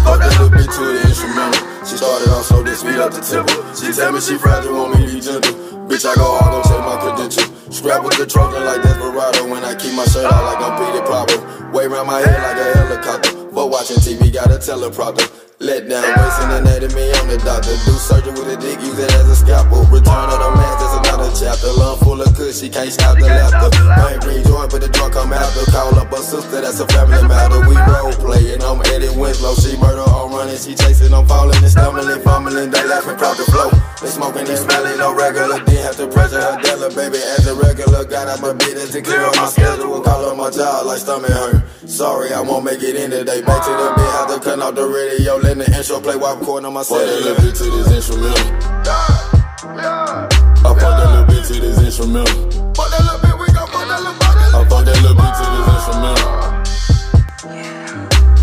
Fuck 0.00 0.18
that 0.24 0.32
little 0.40 0.48
bitch, 0.48 0.72
to 0.72 0.84
the 0.88 1.04
instrumental. 1.04 1.60
She 1.84 1.94
started 2.00 2.32
off 2.32 2.48
slow, 2.48 2.62
then 2.64 2.76
speed 2.76 2.96
up 2.96 3.12
the 3.12 3.20
tempo. 3.20 3.52
She 3.76 3.92
tell 3.92 4.12
me 4.16 4.20
she 4.24 4.40
fragile, 4.40 4.72
want 4.72 4.96
me 4.96 5.04
be 5.04 5.20
gentle. 5.20 5.52
Bitch, 5.84 6.08
I 6.08 6.16
go 6.16 6.40
hard, 6.40 6.48
gon' 6.48 6.64
check 6.64 6.80
my 6.80 6.96
credentials. 6.96 7.52
Scrap 7.68 8.00
with 8.04 8.16
the 8.16 8.24
Trojan 8.24 8.64
like 8.64 8.80
Desperado. 8.80 9.44
When 9.52 9.64
I 9.64 9.76
keep 9.76 9.92
my 9.92 10.04
shirt 10.08 10.24
out 10.24 10.48
like 10.48 10.64
I'm 10.64 10.80
Petey 10.80 11.04
Pablo. 11.04 11.36
Way 11.76 11.86
round 11.86 12.08
my 12.08 12.20
head 12.24 12.40
like 12.40 12.56
a 12.56 12.78
helicopter. 12.78 13.39
But 13.60 13.68
watching 13.68 13.98
TV, 13.98 14.32
got 14.32 14.50
a 14.50 14.54
teleprompter. 14.54 15.49
Let 15.60 15.90
down, 15.90 16.00
wasting 16.00 16.56
anatomy, 16.56 17.12
I'm 17.20 17.28
the 17.28 17.36
doctor. 17.44 17.76
Do 17.84 17.92
surgery 18.00 18.32
with 18.32 18.48
a 18.48 18.56
dick, 18.56 18.80
use 18.80 18.96
it 18.96 19.12
as 19.12 19.28
a 19.28 19.36
scalpel. 19.36 19.84
Return 19.92 20.32
of 20.32 20.40
the 20.40 20.50
man, 20.56 20.74
just 20.80 20.96
another 21.04 21.28
chapter. 21.36 21.68
Love 21.76 22.00
full 22.00 22.16
of 22.16 22.32
kush, 22.32 22.64
she 22.64 22.72
can't 22.72 22.88
stop 22.88 23.20
the 23.20 23.28
laughter. 23.28 23.68
I 23.84 24.16
ain't 24.16 24.24
bring 24.24 24.40
joy, 24.40 24.64
but 24.72 24.80
the 24.80 24.88
drunk 24.88 25.20
come 25.20 25.36
after. 25.36 25.68
Call 25.68 26.00
up 26.00 26.08
her 26.16 26.24
sister, 26.24 26.64
that's 26.64 26.80
a 26.80 26.88
family 26.88 27.20
matter. 27.28 27.60
We 27.68 27.76
role 27.76 28.08
playing, 28.16 28.64
I'm 28.64 28.80
Eddie 28.88 29.12
Winslow. 29.12 29.52
She 29.60 29.76
murder, 29.76 30.00
I'm 30.00 30.32
running, 30.32 30.56
she 30.56 30.72
chasing, 30.72 31.12
I'm 31.12 31.28
falling 31.28 31.60
and 31.60 31.68
stumbling, 31.68 32.24
fumbling. 32.24 32.72
They 32.72 32.84
laughing, 32.88 33.20
crowd 33.20 33.36
the 33.36 33.44
flow. 33.52 33.68
They 34.00 34.08
smoking, 34.08 34.48
they 34.48 34.56
smelling, 34.56 34.96
no 34.96 35.12
regular. 35.12 35.60
Didn't 35.68 35.84
have 35.84 36.00
to 36.00 36.08
pressure 36.08 36.40
her 36.40 36.56
dealer, 36.64 36.88
baby, 36.88 37.20
as 37.36 37.44
a 37.44 37.52
regular. 37.52 38.08
Got 38.08 38.32
out 38.32 38.40
my 38.40 38.56
business 38.56 38.96
to 38.96 39.04
clear 39.04 39.28
up 39.28 39.36
my 39.36 39.44
schedule. 39.44 40.00
Call 40.00 40.24
up 40.24 40.40
my 40.40 40.48
job 40.48 40.88
like 40.88 41.04
stomach 41.04 41.28
hurt. 41.28 41.68
Sorry, 41.84 42.32
I 42.32 42.40
won't 42.40 42.64
make 42.64 42.80
it 42.80 42.96
in 42.96 43.10
today. 43.10 43.44
Back 43.44 43.60
to 43.60 43.72
the 43.76 43.92
bed, 43.92 44.08
have 44.08 44.32
to 44.32 44.40
cut 44.40 44.56
off 44.60 44.74
the 44.74 44.88
radio. 44.88 45.36
Let 45.50 45.66
the 45.66 45.76
intro 45.76 45.98
play 45.98 46.14
while 46.14 46.34
I'm 46.34 46.38
recording 46.38 46.70
on 46.70 46.74
my 46.78 46.86
set. 46.86 46.94
Fuck 46.94 47.10
that 47.10 47.26
little 47.26 47.42
bitch 47.42 47.58
to 47.58 47.66
this 47.74 47.90
instrumental. 47.90 48.38
I 49.66 50.30
fuck 50.62 50.78
that 50.78 51.10
little 51.10 51.26
bitch 51.26 51.50
to 51.50 51.58
this 51.58 51.74
instrumental. 51.82 52.38
Fuck 52.70 52.86
that 52.94 53.02
little 53.02 53.18
bitch, 53.18 53.34
we 53.34 53.50
gon' 53.50 53.66
fuck 53.66 53.82
that 53.90 53.98
little 53.98 54.14
bitch. 54.14 54.46
I 54.46 54.62
fuck 54.70 54.86
that 54.86 54.94
little 55.02 55.18
bitch 55.18 55.42
to 55.42 55.50
this 55.50 55.66
instrumental. 55.74 56.30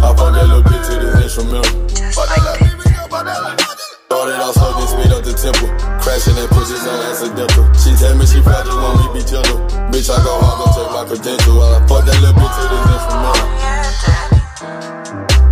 I 0.03 0.11
fuck 0.19 0.35
that 0.35 0.51
little 0.51 0.67
bitch 0.67 0.83
to 0.83 0.99
this 0.99 1.15
instrumental. 1.23 1.79
Fuck 2.11 2.27
that 2.27 2.43
little 2.43 2.59
bitch, 2.59 2.75
we 2.75 2.91
gon' 2.91 3.07
fuck 3.07 3.23
that 3.23 3.39
little 3.39 3.55
bitch. 3.55 3.87
Started 3.87 4.43
off 4.43 4.59
slow, 4.59 4.75
then 4.75 4.91
speed 4.91 5.07
up 5.15 5.23
the 5.23 5.31
tempo. 5.31 5.63
Crashing 6.03 6.35
that 6.35 6.51
pussy 6.51 6.75
so 6.75 6.91
accidental. 6.91 7.71
She 7.79 7.95
tell 7.95 8.19
me 8.19 8.27
she 8.27 8.43
fragile, 8.43 8.83
want 8.83 9.15
me 9.15 9.15
be 9.15 9.23
gentle. 9.23 9.63
Bitch, 9.95 10.11
I 10.11 10.19
go 10.27 10.43
hard, 10.43 10.59
gon' 10.59 10.75
check 10.75 10.91
my 10.91 11.07
credentials. 11.07 11.55
While 11.55 11.71
I 11.71 11.79
fuck 11.87 12.03
that 12.03 12.19
little 12.19 12.35
bitch 12.35 12.51
to 12.51 12.67
this 12.67 12.83
instrumental. 12.99 13.47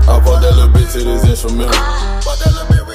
I 0.06 0.22
fuck 0.22 0.38
that 0.38 0.54
little 0.54 0.70
bitch 0.70 0.94
to 0.94 1.02
this 1.02 1.26
instrumental. 1.26 1.74
Fuck 2.22 2.38
that 2.38 2.54
little 2.54 2.70
bitch, 2.70 2.86
we 2.86 2.94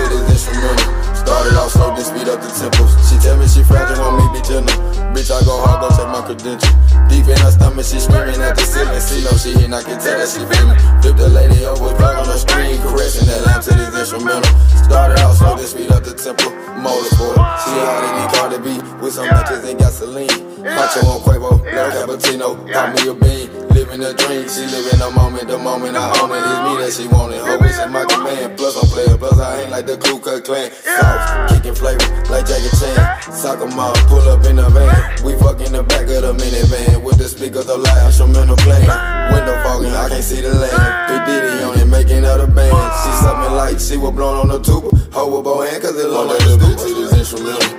to 0.00 0.16
this 0.16 0.32
instrumental. 0.32 0.88
Started 1.12 1.60
off 1.60 1.70
slow, 1.76 1.92
then 1.92 2.08
speed 2.08 2.24
up 2.24 2.40
the 2.40 2.48
tempo. 2.48 2.88
She 3.04 3.20
tell 3.20 3.36
me 3.36 3.44
she 3.44 3.60
fragile, 3.60 4.00
want 4.00 4.16
me 4.16 4.24
be 4.32 4.40
gentle. 4.40 4.72
Bitch, 5.12 5.28
I 5.28 5.44
go 5.44 5.60
hard, 5.60 5.84
gon' 5.84 5.92
check 5.92 6.08
my 6.08 6.24
credentials. 6.24 6.72
Deep 7.12 7.28
in 7.28 7.36
her 7.36 7.52
stomach, 7.52 7.84
she 7.84 8.00
screaming 8.00 8.40
at 8.40 8.56
the 8.56 8.64
ceiling. 8.64 8.96
See 8.96 9.20
no 9.20 9.36
she 9.36 9.52
and 9.60 9.76
I 9.76 9.84
can 9.84 10.00
tell 10.00 10.16
that 10.16 10.24
she 10.24 10.40
feeling. 10.40 10.80
Flip 11.04 11.16
the 11.20 11.28
lady 11.28 11.68
over, 11.68 11.92
plug 12.00 12.16
on 12.16 12.26
the 12.26 12.40
screen, 12.40 12.80
caressing 12.80 13.28
that 13.28 13.44
lamp 13.44 13.60
to 13.68 13.76
this 13.76 13.92
instrumental. 13.92 14.48
Started 14.88 15.20
off 15.20 15.36
slow, 15.36 15.52
then 15.52 15.68
speed 15.68 15.92
up 15.92 16.00
the 16.00 16.16
tempo. 16.16 16.48
Motorsport, 16.80 17.36
she 17.60 17.76
hard 17.76 18.08
in 18.08 18.12
the 18.16 18.26
car 18.32 18.48
to 18.50 18.58
be 18.58 18.74
with 19.04 19.12
some 19.12 19.28
matches 19.28 19.68
and 19.68 19.76
gasoline. 19.76 20.32
Macho 20.64 21.04
on 21.12 21.20
Quavo, 21.20 21.60
little 21.60 21.92
cappuccino, 21.92 22.56
got 22.72 22.96
me 22.96 23.04
a 23.04 23.12
bean. 23.12 23.69
Living 23.90 24.06
a 24.06 24.14
dream, 24.14 24.46
she 24.46 24.62
living 24.70 25.02
the 25.02 25.10
moment, 25.18 25.48
the 25.48 25.58
moment 25.58 25.96
I 25.98 26.14
own 26.22 26.30
it. 26.30 26.46
It's 26.46 26.62
me 26.62 26.72
that 26.78 26.92
she 26.94 27.10
wanted. 27.10 27.42
Her 27.42 27.58
wish 27.58 27.74
is 27.74 27.90
my 27.90 28.06
command. 28.06 28.54
Plus 28.54 28.78
I'm 28.78 28.86
player, 28.86 29.18
plus 29.18 29.34
I 29.34 29.62
ain't 29.62 29.70
like 29.74 29.86
the 29.86 29.98
Ku 29.98 30.22
Klux 30.22 30.46
Klan. 30.46 30.70
Soft, 30.70 31.50
kicking 31.50 31.74
flavor 31.74 32.06
like 32.30 32.46
Jackie 32.46 32.70
Chan. 32.78 32.94
Sock 33.34 33.58
'em 33.58 33.74
out, 33.74 33.98
pull 34.06 34.22
up 34.30 34.46
in 34.46 34.62
the 34.62 34.70
van. 34.70 34.94
We 35.26 35.34
fuck 35.42 35.58
in 35.58 35.74
the 35.74 35.82
back 35.82 36.06
of 36.06 36.22
the 36.22 36.32
minivan 36.38 37.02
with 37.02 37.18
the 37.18 37.26
speakers 37.26 37.66
of 37.66 37.82
loud 37.82 38.06
instrumental 38.06 38.54
playing. 38.62 38.86
Window 39.34 39.58
fogging, 39.66 39.90
I 39.90 40.06
can't 40.06 40.22
see 40.22 40.38
the 40.38 40.54
land. 40.54 40.78
Big 41.10 41.22
Diddy 41.26 41.64
on 41.66 41.74
it, 41.82 41.90
making 41.90 42.24
out 42.24 42.38
a 42.38 42.46
band. 42.46 42.70
She 42.70 43.10
something 43.26 43.54
like 43.58 43.80
she 43.82 43.98
was 43.98 44.14
blown 44.14 44.38
on 44.38 44.48
the 44.54 44.62
tuba. 44.62 44.94
Hold 45.10 45.34
with 45.34 45.42
both 45.42 45.66
hands, 45.66 45.82
cause 45.82 45.98
it 45.98 46.06
look 46.06 46.30
like 46.30 46.46
a 46.46 46.54
bitch 46.62 46.78
to 46.78 46.94
this 46.94 47.12
instrumental. 47.18 47.74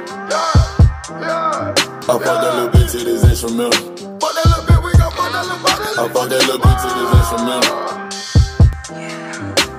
I 1.08 2.04
fuck 2.04 2.20
that 2.20 2.44
little 2.44 2.68
bitch 2.68 2.92
to 2.92 3.00
this 3.00 3.24
instrumental. 3.24 4.12
I 5.32 6.10
fuck 6.12 6.28
that 6.28 6.44
little 6.44 6.60
bitch 6.60 6.82
to 6.84 6.88
this 6.92 7.08
instrumental. 7.16 7.72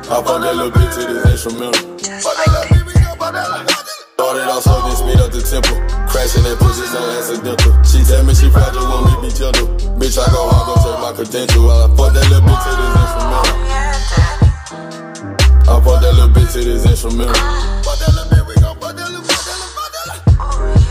I 0.09 0.17
fuck 0.25 0.41
that 0.41 0.57
little 0.57 0.73
bitch 0.73 0.95
to 0.97 1.01
this 1.13 1.29
instrumental. 1.29 1.99
Started 4.17 4.49
off 4.49 4.63
slow, 4.63 4.81
then 4.81 4.97
speed 4.97 5.21
up 5.21 5.29
the 5.29 5.43
tempo. 5.45 5.77
Crashing 6.09 6.45
that 6.45 6.57
pussy 6.57 6.87
so 6.89 7.05
accidental. 7.21 7.73
She 7.85 8.01
tell 8.01 8.25
me 8.25 8.33
she 8.33 8.49
fragile, 8.49 8.81
want 8.89 9.21
me 9.21 9.29
be 9.29 9.35
gentle. 9.35 9.69
Bitch, 10.01 10.17
I 10.17 10.25
go 10.33 10.49
hard, 10.49 10.73
go 10.73 10.75
check 10.81 10.97
my 11.05 11.13
credential. 11.13 11.69
I 11.69 11.85
fuck 12.01 12.17
that 12.17 12.25
little 12.33 12.49
bitch 12.49 12.65
to 12.65 12.73
this 12.73 12.97
instrumental. 12.97 13.53
I 15.69 15.77
fuck 15.85 16.01
that 16.01 16.17
little 16.17 16.33
bitch 16.33 16.49
to 16.57 16.65
this 16.65 16.81
instrumental. 16.89 17.37
Fuck 17.85 18.01
that 18.01 18.09
little 18.09 18.33
bitch, 18.33 18.49
we 18.49 18.55
gon' 18.57 18.73
fuck 18.81 18.97
that 18.97 19.05
little 19.05 19.21
fuck 19.21 19.37
that 19.45 19.53
little 19.53 19.69
fuck 19.77 19.93
that 19.93 20.17
little. 20.17 20.82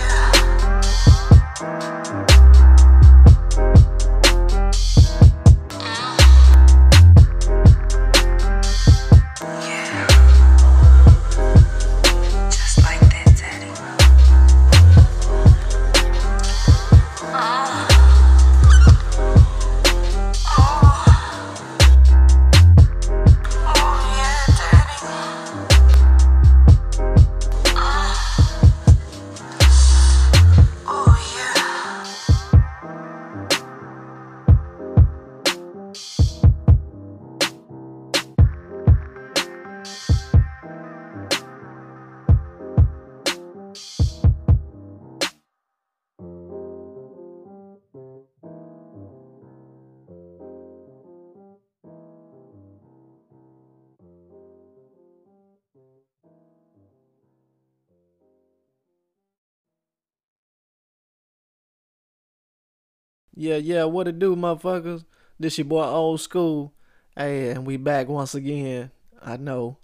Yeah, 63.34 63.56
yeah, 63.56 63.86
what 63.86 64.10
it 64.10 64.20
do, 64.20 64.36
motherfuckers? 64.36 65.06
This 65.40 65.58
your 65.58 65.66
boy 65.66 65.86
Old 65.86 66.20
School. 66.20 66.74
Hey, 67.16 67.52
and 67.52 67.66
we 67.66 67.78
back 67.78 68.10
once 68.10 68.36
again. 68.36 68.92
I 69.22 69.38
know 69.38 69.78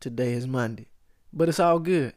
today 0.00 0.32
is 0.32 0.48
Monday, 0.48 0.88
but 1.32 1.48
it's 1.48 1.60
all 1.60 1.78
good. 1.78 2.14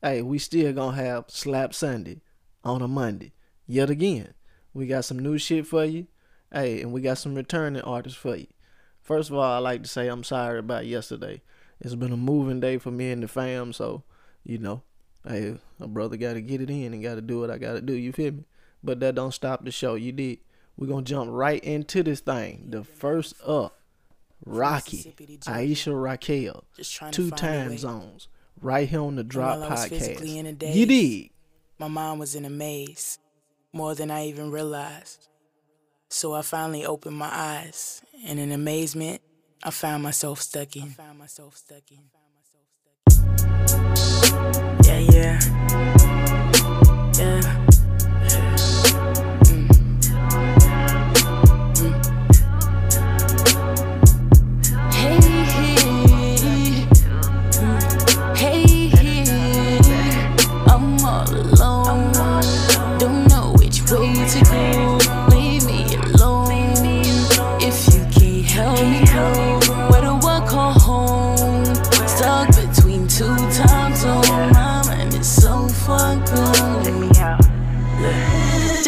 Hey, 0.00 0.22
we 0.22 0.38
still 0.38 0.72
gonna 0.72 0.96
have 0.96 1.24
Slap 1.26 1.74
Sunday 1.74 2.20
on 2.62 2.80
a 2.80 2.86
Monday. 2.86 3.32
Yet 3.66 3.90
again, 3.90 4.34
we 4.72 4.86
got 4.86 5.04
some 5.04 5.18
new 5.18 5.36
shit 5.36 5.66
for 5.66 5.84
you. 5.84 6.06
Hey, 6.52 6.80
and 6.80 6.92
we 6.92 7.00
got 7.00 7.18
some 7.18 7.34
returning 7.34 7.82
artists 7.82 8.18
for 8.18 8.36
you. 8.36 8.46
First 9.02 9.30
of 9.30 9.36
all, 9.36 9.42
I 9.42 9.58
like 9.58 9.82
to 9.82 9.88
say 9.88 10.06
I'm 10.06 10.22
sorry 10.22 10.60
about 10.60 10.86
yesterday. 10.86 11.42
It's 11.80 11.96
been 11.96 12.12
a 12.12 12.16
moving 12.16 12.60
day 12.60 12.78
for 12.78 12.92
me 12.92 13.10
and 13.10 13.24
the 13.24 13.28
fam, 13.28 13.72
so 13.72 14.04
you 14.44 14.58
know, 14.58 14.82
hey, 15.26 15.58
a 15.80 15.88
brother 15.88 16.16
got 16.16 16.34
to 16.34 16.40
get 16.40 16.60
it 16.60 16.70
in 16.70 16.94
and 16.94 17.02
got 17.02 17.16
to 17.16 17.20
do 17.20 17.40
what 17.40 17.50
I 17.50 17.58
got 17.58 17.72
to 17.72 17.80
do. 17.80 17.94
You 17.94 18.12
feel 18.12 18.30
me? 18.30 18.44
But 18.82 19.00
that 19.00 19.14
don't 19.14 19.32
stop 19.32 19.64
the 19.64 19.70
show. 19.70 19.94
You 19.94 20.12
did. 20.12 20.38
We're 20.76 20.86
gonna 20.86 21.02
jump 21.02 21.30
right 21.30 21.62
into 21.62 22.02
this 22.02 22.20
thing. 22.20 22.66
The 22.70 22.84
first 22.84 23.34
up, 23.46 23.78
Rocky, 24.46 25.14
Aisha 25.42 26.02
Raquel, 26.02 26.64
two 27.10 27.30
time 27.30 27.76
zones, 27.76 28.28
right 28.60 28.88
here 28.88 29.00
on 29.02 29.16
the 29.16 29.24
Drop 29.24 29.58
While 29.58 29.68
I 29.68 29.70
was 29.72 29.86
physically 29.86 30.28
Podcast. 30.30 30.36
inundated, 30.36 30.76
You 30.76 30.86
did. 30.86 31.30
My 31.78 31.88
mind 31.88 32.20
was 32.20 32.34
in 32.34 32.44
a 32.46 32.50
maze, 32.50 33.18
more 33.72 33.94
than 33.94 34.10
I 34.10 34.26
even 34.26 34.50
realized. 34.50 35.28
So 36.08 36.34
I 36.34 36.42
finally 36.42 36.86
opened 36.86 37.16
my 37.16 37.30
eyes, 37.30 38.02
and 38.26 38.38
in 38.38 38.50
amazement, 38.50 39.20
I 39.62 39.70
found 39.70 40.02
myself 40.02 40.40
stuck 40.40 40.74
in. 40.76 40.94
Yeah, 44.84 44.98
yeah. 44.98 45.38
Yeah. 45.40 45.96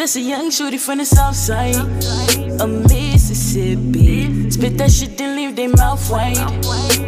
Just 0.03 0.17
a 0.17 0.19
young 0.19 0.49
shorty 0.51 0.77
from 0.77 0.97
the 0.97 1.05
south 1.05 1.33
side 1.33 1.77
of 2.59 2.69
Mississippi. 2.89 4.51
Spit 4.51 4.77
that 4.77 4.91
shit 4.91 5.17
then 5.17 5.37
leave 5.37 5.55
their 5.55 5.69
mouth 5.69 6.11
wide. 6.11 6.35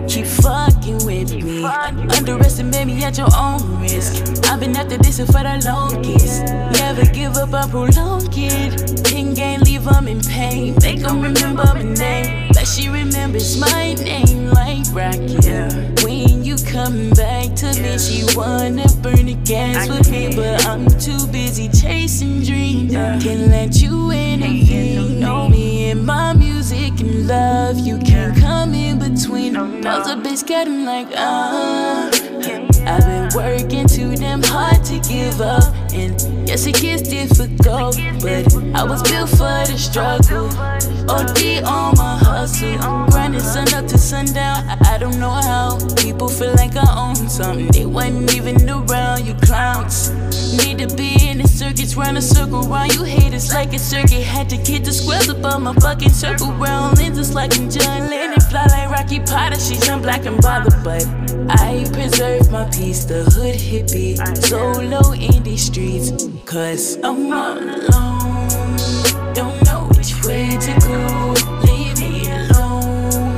Keep 0.08 0.26
fucking 0.26 1.06
with 1.06 1.34
me. 1.34 1.66
Underestimate 1.66 2.88
me 2.88 3.04
at 3.04 3.18
your 3.18 3.28
own 3.38 3.82
risk. 3.82 4.46
I've 4.46 4.62
been 4.62 4.78
after 4.78 4.98
this 4.98 5.18
for 5.18 5.44
the 5.44 5.62
longest. 5.66 6.46
Never 6.80 7.04
give 7.12 7.36
up, 7.36 7.54
I 7.54 7.68
prolong 7.68 8.30
it. 8.32 9.04
Pin 9.04 9.34
game, 9.34 9.60
leave 9.68 9.84
them 9.84 10.08
in 10.08 10.22
pain. 10.22 10.78
Make 10.82 11.02
them 11.02 11.20
remember 11.20 11.66
my 11.66 11.84
name. 11.84 12.55
Like 12.66 12.74
she 12.74 12.90
remembers 12.90 13.60
my 13.60 13.94
name, 13.94 14.48
like 14.48 14.88
Rocky. 14.92 15.38
When 16.04 16.44
you 16.44 16.56
come 16.66 17.12
back 17.12 17.54
to 17.58 17.68
me, 17.80 18.00
she 18.00 18.24
wanna 18.36 18.88
burn 19.04 19.28
the 19.28 19.38
gas 19.46 19.88
with 19.88 20.10
me, 20.10 20.36
but 20.36 20.66
I'm 20.66 20.88
too 20.98 21.28
busy 21.28 21.70
chasing 21.70 22.42
dreams. 22.42 22.92
Can't 22.92 23.52
let 23.52 23.80
you 23.80 24.10
intervene. 24.10 25.20
Know 25.20 25.48
me 25.48 25.92
and 25.92 26.04
my 26.04 26.34
music 26.34 27.00
and 27.02 27.28
love. 27.28 27.78
You 27.78 28.00
can't 28.00 28.36
come 28.36 28.74
in 28.74 28.98
between. 28.98 29.54
Cause 29.84 30.10
a 30.10 30.16
bitch 30.16 30.48
getting 30.48 30.86
like, 30.86 31.10
ah. 31.16 32.10
I've 32.88 33.04
been 33.04 33.30
working 33.36 33.88
too 33.88 34.16
damn 34.16 34.44
hard 34.44 34.84
to 34.86 35.00
give 35.00 35.42
up. 35.42 35.74
And 35.94 36.48
yes, 36.48 36.66
it 36.66 36.76
gets 36.76 37.04
difficult, 37.04 37.98
but 38.22 38.54
I 38.76 38.84
was 38.84 39.02
built 39.04 39.30
for 39.30 39.64
the 39.66 39.76
struggle. 39.78 40.48
OD 41.10 41.64
on 41.64 41.96
my 41.98 42.18
hustle. 42.18 42.78
Grinding 43.12 43.42
sun 43.42 43.74
up 43.74 43.88
to 43.88 43.98
sundown. 43.98 44.68
I, 44.70 44.96
I 44.96 44.98
don't 44.98 45.20
know 45.20 45.32
how. 45.32 45.78
People 45.96 46.28
feel 46.28 46.54
like 46.56 46.76
I 46.76 47.10
own 47.10 47.16
something. 47.30 47.68
They 47.68 47.86
wasn't 47.86 48.34
even 48.36 48.70
around, 48.70 49.26
you 49.26 49.34
clowns. 49.36 50.12
Need 50.58 50.80
to 50.80 50.96
be 50.96 51.15
in 51.36 51.42
the 51.42 51.48
circuits, 51.48 51.96
round 51.96 52.18
a 52.18 52.22
circle 52.22 52.62
round. 52.64 52.94
You 52.94 53.04
haters 53.04 53.54
like 53.54 53.74
a 53.74 53.80
circuit. 53.80 54.24
Had 54.24 54.50
to 54.50 54.58
get 54.58 54.86
the 54.86 54.94
squares 54.94 55.28
above 55.28 55.62
my 55.62 55.74
fucking 55.74 56.10
circle 56.10 56.52
round. 56.54 56.98
Lenses 56.98 57.36
like 57.36 57.58
I'm 57.58 57.70
John 57.70 58.10
Lennon. 58.10 58.40
Fly 58.40 58.66
like 58.68 58.90
Rocky 58.90 59.20
Potter. 59.20 59.60
She 59.60 59.76
jump 59.76 60.04
black 60.04 60.26
and 60.26 60.42
bothered, 60.42 60.82
but 60.84 61.06
I 61.50 61.86
preserve 61.92 62.52
my 62.52 62.66
peace. 62.72 63.04
The 63.04 63.24
hood 63.36 63.56
hippie. 63.56 64.16
Solo 64.38 65.12
in 65.12 65.44
these 65.44 65.66
streets. 65.66 66.12
Cause 66.46 66.98
I'm 67.04 67.34
all 67.34 67.58
alone. 67.58 69.34
Don't 69.34 69.60
know 69.66 69.90
which 69.98 70.14
way 70.24 70.56
to 70.66 70.74
go. 70.88 71.34
Leave 71.68 72.00
me 72.00 72.32
alone. 72.32 73.36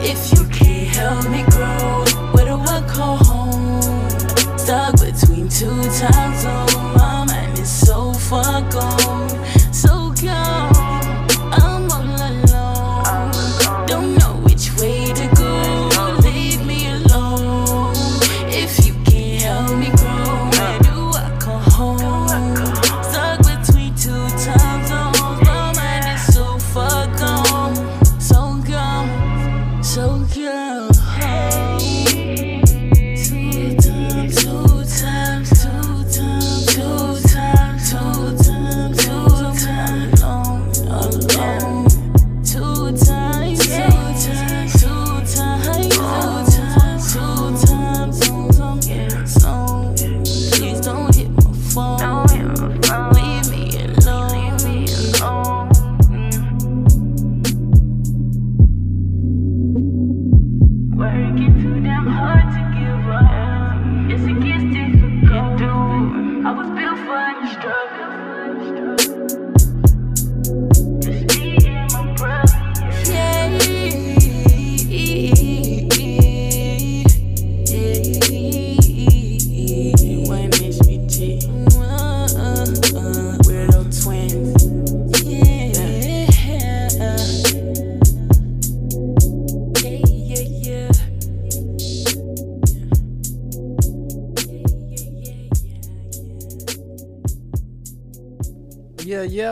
If 0.00 0.32
you 0.32 0.44
can't 0.48 0.88
help 0.96 1.28
me 1.28 1.42
grow, 1.52 2.04
where 2.32 2.46
do 2.46 2.56
I 2.56 2.80
call 2.88 3.16
home? 3.18 4.58
Stuck 4.58 4.92
between 4.98 5.48
two 5.48 5.82
time 6.00 6.34
zones. 6.40 6.63
So 8.34 8.42
far 8.42 9.23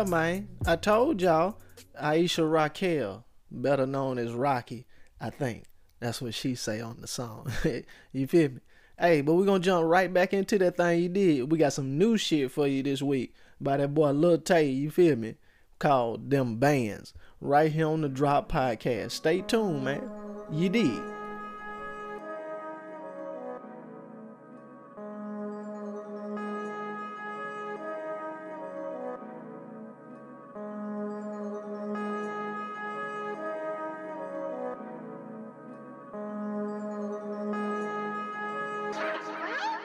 Man. 0.07 0.49
I 0.67 0.77
told 0.77 1.21
y'all, 1.21 1.59
Aisha 2.01 2.51
Raquel, 2.51 3.25
better 3.51 3.87
known 3.87 4.19
as 4.19 4.33
Rocky, 4.33 4.87
I 5.21 5.31
think. 5.31 5.65
That's 6.01 6.21
what 6.21 6.35
she 6.35 6.55
say 6.55 6.81
on 6.81 7.01
the 7.01 7.07
song. 7.07 7.51
you 8.13 8.27
feel 8.27 8.51
me? 8.51 8.61
Hey, 8.99 9.21
but 9.21 9.35
we're 9.35 9.47
gonna 9.47 9.61
jump 9.61 9.87
right 9.87 10.13
back 10.13 10.33
into 10.33 10.59
that 10.59 10.77
thing 10.77 11.03
you 11.03 11.09
did. 11.09 11.51
We 11.51 11.59
got 11.59 11.73
some 11.73 11.99
new 11.99 12.17
shit 12.17 12.51
for 12.51 12.67
you 12.67 12.83
this 12.83 13.03
week 13.03 13.35
by 13.61 13.77
that 13.77 13.95
boy 13.95 14.11
Lil 14.11 14.39
Tay, 14.39 14.69
you 14.69 14.91
feel 14.91 15.17
me? 15.17 15.37
Called 15.79 16.31
Them 16.31 16.57
Bands. 16.57 17.15
Right 17.41 17.73
here 17.73 17.89
on 17.89 18.03
the 18.03 18.09
Drop 18.09 18.51
Podcast. 18.51 19.13
Stay 19.13 19.41
tuned, 19.41 19.85
man. 19.85 20.09
You 20.51 20.69
did. 20.69 21.12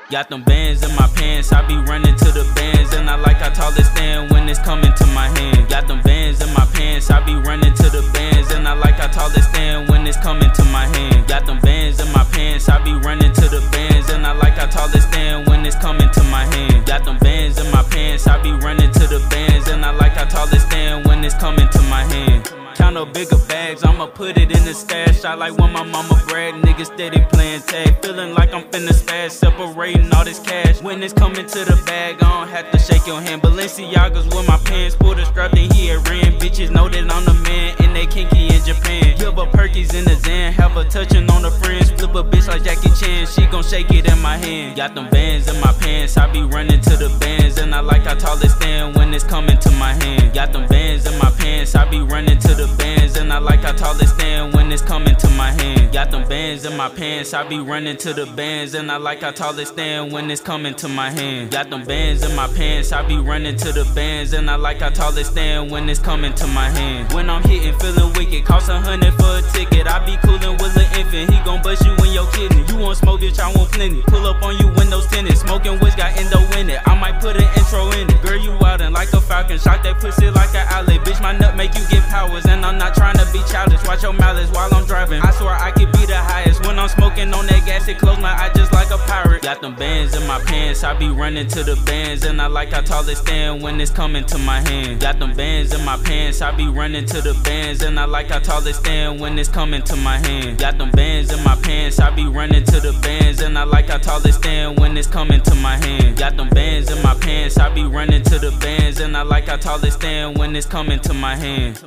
Got 0.09 0.29
them 0.29 0.41
bands 0.43 0.83
in 0.83 0.95
my 0.95 1.05
pants, 1.15 1.51
I 1.51 1.67
be 1.67 1.75
running 1.75 2.15
to 2.15 2.31
the 2.31 2.49
bands, 2.55 2.93
and 2.93 3.09
I 3.09 3.15
like 3.15 3.37
how 3.43 3.49
tall 3.49 3.75
it 3.77 3.83
stand 3.83 4.31
when 4.31 4.47
it's 4.47 4.57
coming 4.57 4.93
to 4.93 5.05
my 5.07 5.27
hand. 5.27 5.67
Got 5.67 5.89
them 5.89 5.99
bands 6.01 6.41
in 6.41 6.47
my 6.53 6.65
pants, 6.73 7.11
I 7.11 7.19
be 7.25 7.35
running 7.35 7.73
to 7.73 7.89
the 7.89 8.09
bands, 8.13 8.49
and 8.53 8.65
I 8.65 8.73
like 8.73 8.95
how 8.95 9.07
tall 9.07 9.29
it 9.31 9.43
stand 9.43 9.89
when 9.89 10.07
it's 10.07 10.15
coming 10.15 10.49
to 10.49 10.63
my 10.71 10.87
hand. 10.95 11.27
Got 11.27 11.45
them 11.45 11.59
bands 11.59 11.99
in 11.99 12.09
my 12.13 12.23
pants, 12.31 12.69
I 12.69 12.81
be 12.85 12.93
running 12.93 13.33
to 13.33 13.49
the 13.49 13.59
bands, 13.69 14.09
and 14.09 14.25
I 14.25 14.31
like 14.31 14.53
how 14.53 14.67
tall 14.67 14.87
it 14.95 15.01
stand 15.01 15.45
when 15.49 15.65
it's 15.65 15.75
coming 15.75 16.09
to 16.09 16.23
my 16.31 16.45
hand. 16.55 16.85
Got 16.85 17.03
them 17.03 17.17
bands 17.17 17.59
in 17.59 17.69
my 17.69 17.83
pants, 17.83 18.27
I 18.27 18.41
be 18.41 18.53
running 18.53 18.91
to 18.91 19.07
the 19.07 19.19
bands, 19.29 19.67
and 19.67 19.83
I 19.83 19.91
like 19.91 20.13
how 20.13 20.23
tall 20.23 20.47
it 20.47 20.61
stand 20.61 21.05
when 21.05 21.21
it's 21.25 21.35
coming 21.35 21.67
to 21.67 21.81
my 21.91 22.03
hand. 22.05 22.66
Count 22.78 22.95
up 22.95 23.11
bigger 23.11 23.38
bags, 23.47 23.84
I'ma 23.84 24.05
put 24.05 24.38
it 24.38 24.51
in 24.51 24.63
the 24.63 24.73
stash. 24.73 25.25
I 25.25 25.34
like 25.34 25.57
when 25.57 25.73
my 25.73 25.84
mama 25.84 26.21
brag, 26.28 26.53
niggas 26.53 26.93
steady 26.93 27.25
playing 27.32 27.61
tag. 27.61 28.01
Feeling 28.03 28.36
like 28.36 28.53
I'm 28.53 28.63
finna 28.65 28.93
spaz, 28.93 29.32
separating 29.32 30.13
all 30.13 30.23
this 30.23 30.39
cash. 30.39 30.80
When 30.84 31.01
it's 31.01 31.13
coming 31.13 31.47
to 31.47 31.59
the 31.65 31.82
bag, 31.88 32.21
I 32.21 32.39
don't 32.39 32.47
have 32.49 32.69
to 32.71 32.78
shake 32.78 33.07
your 33.07 33.19
hand. 33.19 33.41
Balenciagas 33.41 34.25
with 34.25 34.47
my 34.47 34.57
pants, 34.65 34.95
pull 34.95 35.15
the 35.15 35.25
strap, 35.25 35.51
then 35.53 35.71
he 35.71 35.88
had 35.88 36.07
ran. 36.07 36.39
Bitches 36.39 36.69
know 36.69 36.88
that 36.88 37.11
I'm 37.11 37.25
the 37.25 37.34
man, 37.49 37.75
and 37.80 37.95
they 37.95 38.05
kinky 38.05 38.45
in 38.47 38.63
Japan. 38.63 39.17
Give 39.17 39.34
her 39.34 39.49
perkies 39.57 39.95
in 39.95 40.05
the 40.05 40.15
Zan, 40.15 40.53
have 40.53 40.73
her 40.73 40.84
touching 40.84 41.30
on 41.32 41.43
her 41.43 41.49
friends. 41.49 41.89
Flip 41.89 42.13
a 42.13 42.23
bitch 42.23 42.47
like 42.47 42.63
Jackie 42.63 42.91
Chan, 42.99 43.25
she 43.25 43.47
gon' 43.47 43.63
shake 43.63 43.89
it 43.89 44.07
in 44.07 44.19
my 44.21 44.38
hand. 44.38 44.78
Got 44.78 44.93
them 44.93 45.09
bands 45.09 45.47
in 45.47 45.59
my 45.61 45.73
pants, 45.73 46.15
I 46.15 46.32
be 46.32 46.43
running 46.43 46.82
to 46.82 46.95
the 46.95 47.09
bands, 47.19 47.57
and 47.57 47.73
I 47.73 47.80
like 47.80 48.03
how 48.03 48.13
tall 48.13 48.38
it 48.39 48.49
stand 48.49 48.95
when 48.95 49.13
it's 49.15 49.23
coming 49.23 49.57
to 49.57 49.71
my 49.71 49.93
hand. 49.93 50.34
Got 50.34 50.53
them 50.53 50.67
bands 50.67 51.07
in 51.07 51.17
my 51.17 51.32
pants, 51.32 51.73
I 51.75 51.89
be 51.89 52.01
running 52.01 52.38
to 52.38 52.53
the 52.53 52.66
bands, 52.78 53.18
and 53.18 53.32
I 53.32 53.39
like 53.39 53.61
how 53.61 53.72
tall 53.72 53.99
it 53.99 54.07
stand 54.07 54.53
when 54.53 54.72
it's 54.72 54.82
coming 54.82 55.15
to 55.15 55.30
my 55.32 55.51
hand. 55.51 55.93
Got 55.93 56.11
them 56.11 56.28
bands 56.28 56.65
in 56.65 56.76
my 56.76 56.89
pants, 56.89 57.34
I 57.34 57.47
be 57.47 57.59
running 57.59 57.97
to 57.97 58.13
the 58.13 58.26
bands, 58.26 58.74
and 58.74 58.91
I 58.91 58.97
like 58.97 59.22
how 59.22 59.32
tall 59.32 59.57
it 59.59 59.68
stand 59.68 60.11
when 60.11 60.30
it's 60.30 60.41
coming 60.41 60.76
to 60.76 60.88
my 60.88 61.09
hand. 61.09 61.51
Got 61.51 61.70
them 61.70 61.84
bands 61.86 62.24
in 62.24 62.36
my 62.36 62.47
pants, 62.47 62.91
I 62.91 63.01
be 63.07 63.18
running 63.18 63.55
to 63.57 63.72
the 63.72 63.86
bands, 63.95 64.34
and 64.34 64.49
I 64.49 64.55
like 64.55 64.82
how 64.82 64.89
tall 64.89 65.18
it 65.18 65.26
stand 65.26 65.72
when 65.72 65.89
it's 65.89 65.99
coming 65.99 66.34
to 66.34 66.47
my 66.47 66.70
hand. 66.70 67.13
When 67.13 67.30
I'm 67.30 67.43
hitting, 67.43 67.78
feeling 67.80 68.13
wicked, 68.13 68.45
cost 68.45 68.70
a 68.70 68.80
hundred 68.80 69.13
for 69.15 69.38
a 69.38 69.41
ticket. 69.53 69.88
I 69.88 70.05
be 70.05 70.18
coolin' 70.18 70.57
with 70.57 70.76
an 70.78 70.99
infant, 70.99 71.34
he 71.34 71.39
gon' 71.43 71.61
bust 71.61 71.86
you 71.86 71.93
in 72.05 72.13
your 72.13 72.30
kidney. 72.32 72.63
You 72.68 72.78
want 72.78 72.97
smoke, 72.97 73.22
bitch, 73.22 73.39
I 73.39 73.51
want 73.53 73.72
plenty. 73.72 74.01
Pull 74.03 74.26
up 74.26 74.41
on 74.43 74.57
you, 74.57 74.68
windows 74.76 75.07
tinted, 75.07 75.38
smoking 75.38 75.80
which 75.80 75.95
got 75.95 76.15
endo 76.18 76.39
in 76.59 76.70
it. 76.70 76.80
I 76.86 76.99
might 76.99 77.20
put 77.22 77.38
an 77.38 77.47
intro 77.57 77.89
in 77.91 78.09
it. 78.09 78.22
Girl, 78.22 78.38
you 78.38 78.57
and 78.88 78.93
like 78.93 79.11
a 79.13 79.22
falcon, 79.22 79.59
shot 79.59 79.84
that 79.84 79.99
pussy 79.99 80.30
like 80.30 80.53
an 80.55 80.65
outlet. 80.70 81.01
Bitch, 81.01 81.22
my 81.22 81.36
nut 81.38 81.55
make 81.55 81.74
you 81.76 81.84
get 81.89 82.03
powers, 82.09 82.45
and 82.45 82.56
I'm 82.63 82.77
not 82.77 82.95
trying 82.95 83.17
to 83.17 83.27
be 83.31 83.39
childish. 83.51 83.83
Watch 83.85 84.03
your 84.03 84.13
malice 84.13 84.49
while 84.51 84.73
I'm 84.73 84.85
driving. 84.85 85.21
I 85.21 85.31
swear 85.31 85.55
I 85.55 85.71
could 85.71 85.91
be 85.91 86.05
the 86.05 86.17
highest 86.17 86.65
when 86.65 86.77
I'm 86.79 86.89
smoking 86.89 87.33
on 87.33 87.45
that 87.47 87.65
gas. 87.65 87.87
It 87.87 87.97
close 87.97 88.19
my 88.19 88.33
eye 88.33 88.51
just 88.55 88.71
like 88.73 88.89
a 88.91 88.97
pirate. 88.97 89.41
Got 89.41 89.61
them 89.61 89.75
bands 89.75 90.15
in 90.15 90.27
my 90.27 90.39
pants, 90.39 90.83
I 90.83 90.93
be 90.93 91.09
running 91.09 91.47
to 91.47 91.63
the 91.63 91.75
bands, 91.85 92.25
and 92.25 92.41
I 92.41 92.47
like 92.47 92.71
how 92.71 92.81
tall 92.81 93.07
it 93.07 93.15
stand 93.15 93.61
when 93.61 93.79
it's 93.79 93.91
coming 93.91 94.25
to 94.25 94.37
my 94.37 94.59
hand. 94.61 94.99
Got 94.99 95.19
them 95.19 95.33
bands 95.33 95.73
in 95.73 95.83
my 95.85 95.97
pants, 95.97 96.41
I 96.41 96.51
be 96.51 96.67
running 96.67 97.05
to 97.05 97.21
the 97.21 97.33
bands, 97.43 97.81
and 97.81 97.99
I 97.99 98.05
like 98.05 98.27
how 98.29 98.39
tall 98.39 98.65
it 98.65 98.73
stand 98.73 99.19
when 99.19 99.37
it's 99.39 99.49
coming 99.49 99.81
to 99.83 99.95
my 99.95 100.17
hand. 100.17 100.57
Got 100.57 100.77
them 100.77 100.91
bands 100.91 101.31
in 101.31 101.43
my 101.43 101.55
pants, 101.55 101.99
I 101.99 102.09
be 102.13 102.27
running 102.27 102.63
to 102.65 102.79
the 102.79 102.93
bands, 103.01 103.41
and 103.41 103.57
I 103.57 103.63
like 103.63 103.89
how 103.89 103.97
tall 103.97 104.25
it 104.25 104.33
stand 104.33 104.79
when 104.79 104.97
it's 104.97 105.07
coming 105.07 105.41
to 105.41 105.55
my 105.55 105.77
hand. 105.77 106.17
Got 106.17 106.37
them 106.37 106.49
bands 106.49 106.91
in 106.91 107.01
my 107.01 107.13
pants, 107.15 107.57
I 107.57 107.73
be 107.73 107.83
running 107.83 108.23
to 108.23 108.39
the 108.39 108.51
bands, 108.59 108.99
and 108.99 109.15
I 109.15 109.21
like 109.21 109.45
how 109.47 109.57
tall 109.57 109.83
it 109.83 109.91
stand 109.91 110.37
when 110.37 110.55
it's 110.55 110.67
coming 110.67 110.99
to 111.01 111.13
my 111.13 111.35
hand. 111.35 111.81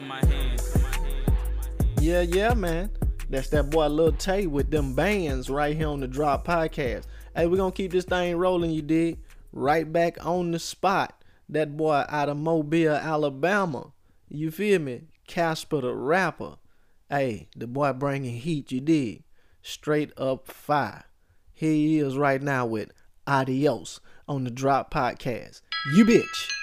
Yeah, 2.01 2.22
yeah, 2.22 2.55
man. 2.55 2.90
That's 3.28 3.51
that 3.51 3.68
boy 3.68 3.88
Lil 3.88 4.12
Tay 4.12 4.46
with 4.46 4.70
them 4.70 4.94
bands 4.94 5.51
right 5.51 5.76
here 5.76 5.88
on 5.88 6.01
the 6.01 6.09
Drop 6.09 6.46
Podcast. 6.46 7.05
Hey, 7.36 7.46
we 7.46 7.59
gonna 7.59 7.72
keep 7.72 7.92
this 7.92 8.07
thing 8.07 8.36
rolling, 8.36 8.70
you 8.70 8.80
dig? 8.80 9.18
Right 9.53 9.90
back 9.92 10.24
on 10.24 10.51
the 10.51 10.59
spot. 10.59 11.22
That 11.51 11.76
boy 11.76 12.05
out 12.09 12.30
of 12.30 12.38
Mobile, 12.38 12.94
Alabama. 12.94 13.92
You 14.30 14.51
feel 14.51 14.80
me? 14.80 15.09
Casper 15.28 15.82
the 15.82 15.94
rapper. 15.94 16.57
Hey, 17.11 17.48
the 17.55 17.66
boy 17.66 17.92
bringing 17.92 18.36
heat, 18.36 18.72
you 18.72 18.80
dig? 18.80 19.24
Straight 19.61 20.12
up 20.16 20.48
fire. 20.48 21.05
Here 21.53 21.72
he 21.72 21.98
is 21.98 22.16
right 22.16 22.40
now 22.40 22.64
with 22.64 22.92
Adios 23.26 24.01
on 24.26 24.44
the 24.44 24.51
Drop 24.51 24.92
Podcast. 24.92 25.61
You 25.94 26.07
bitch. 26.07 26.59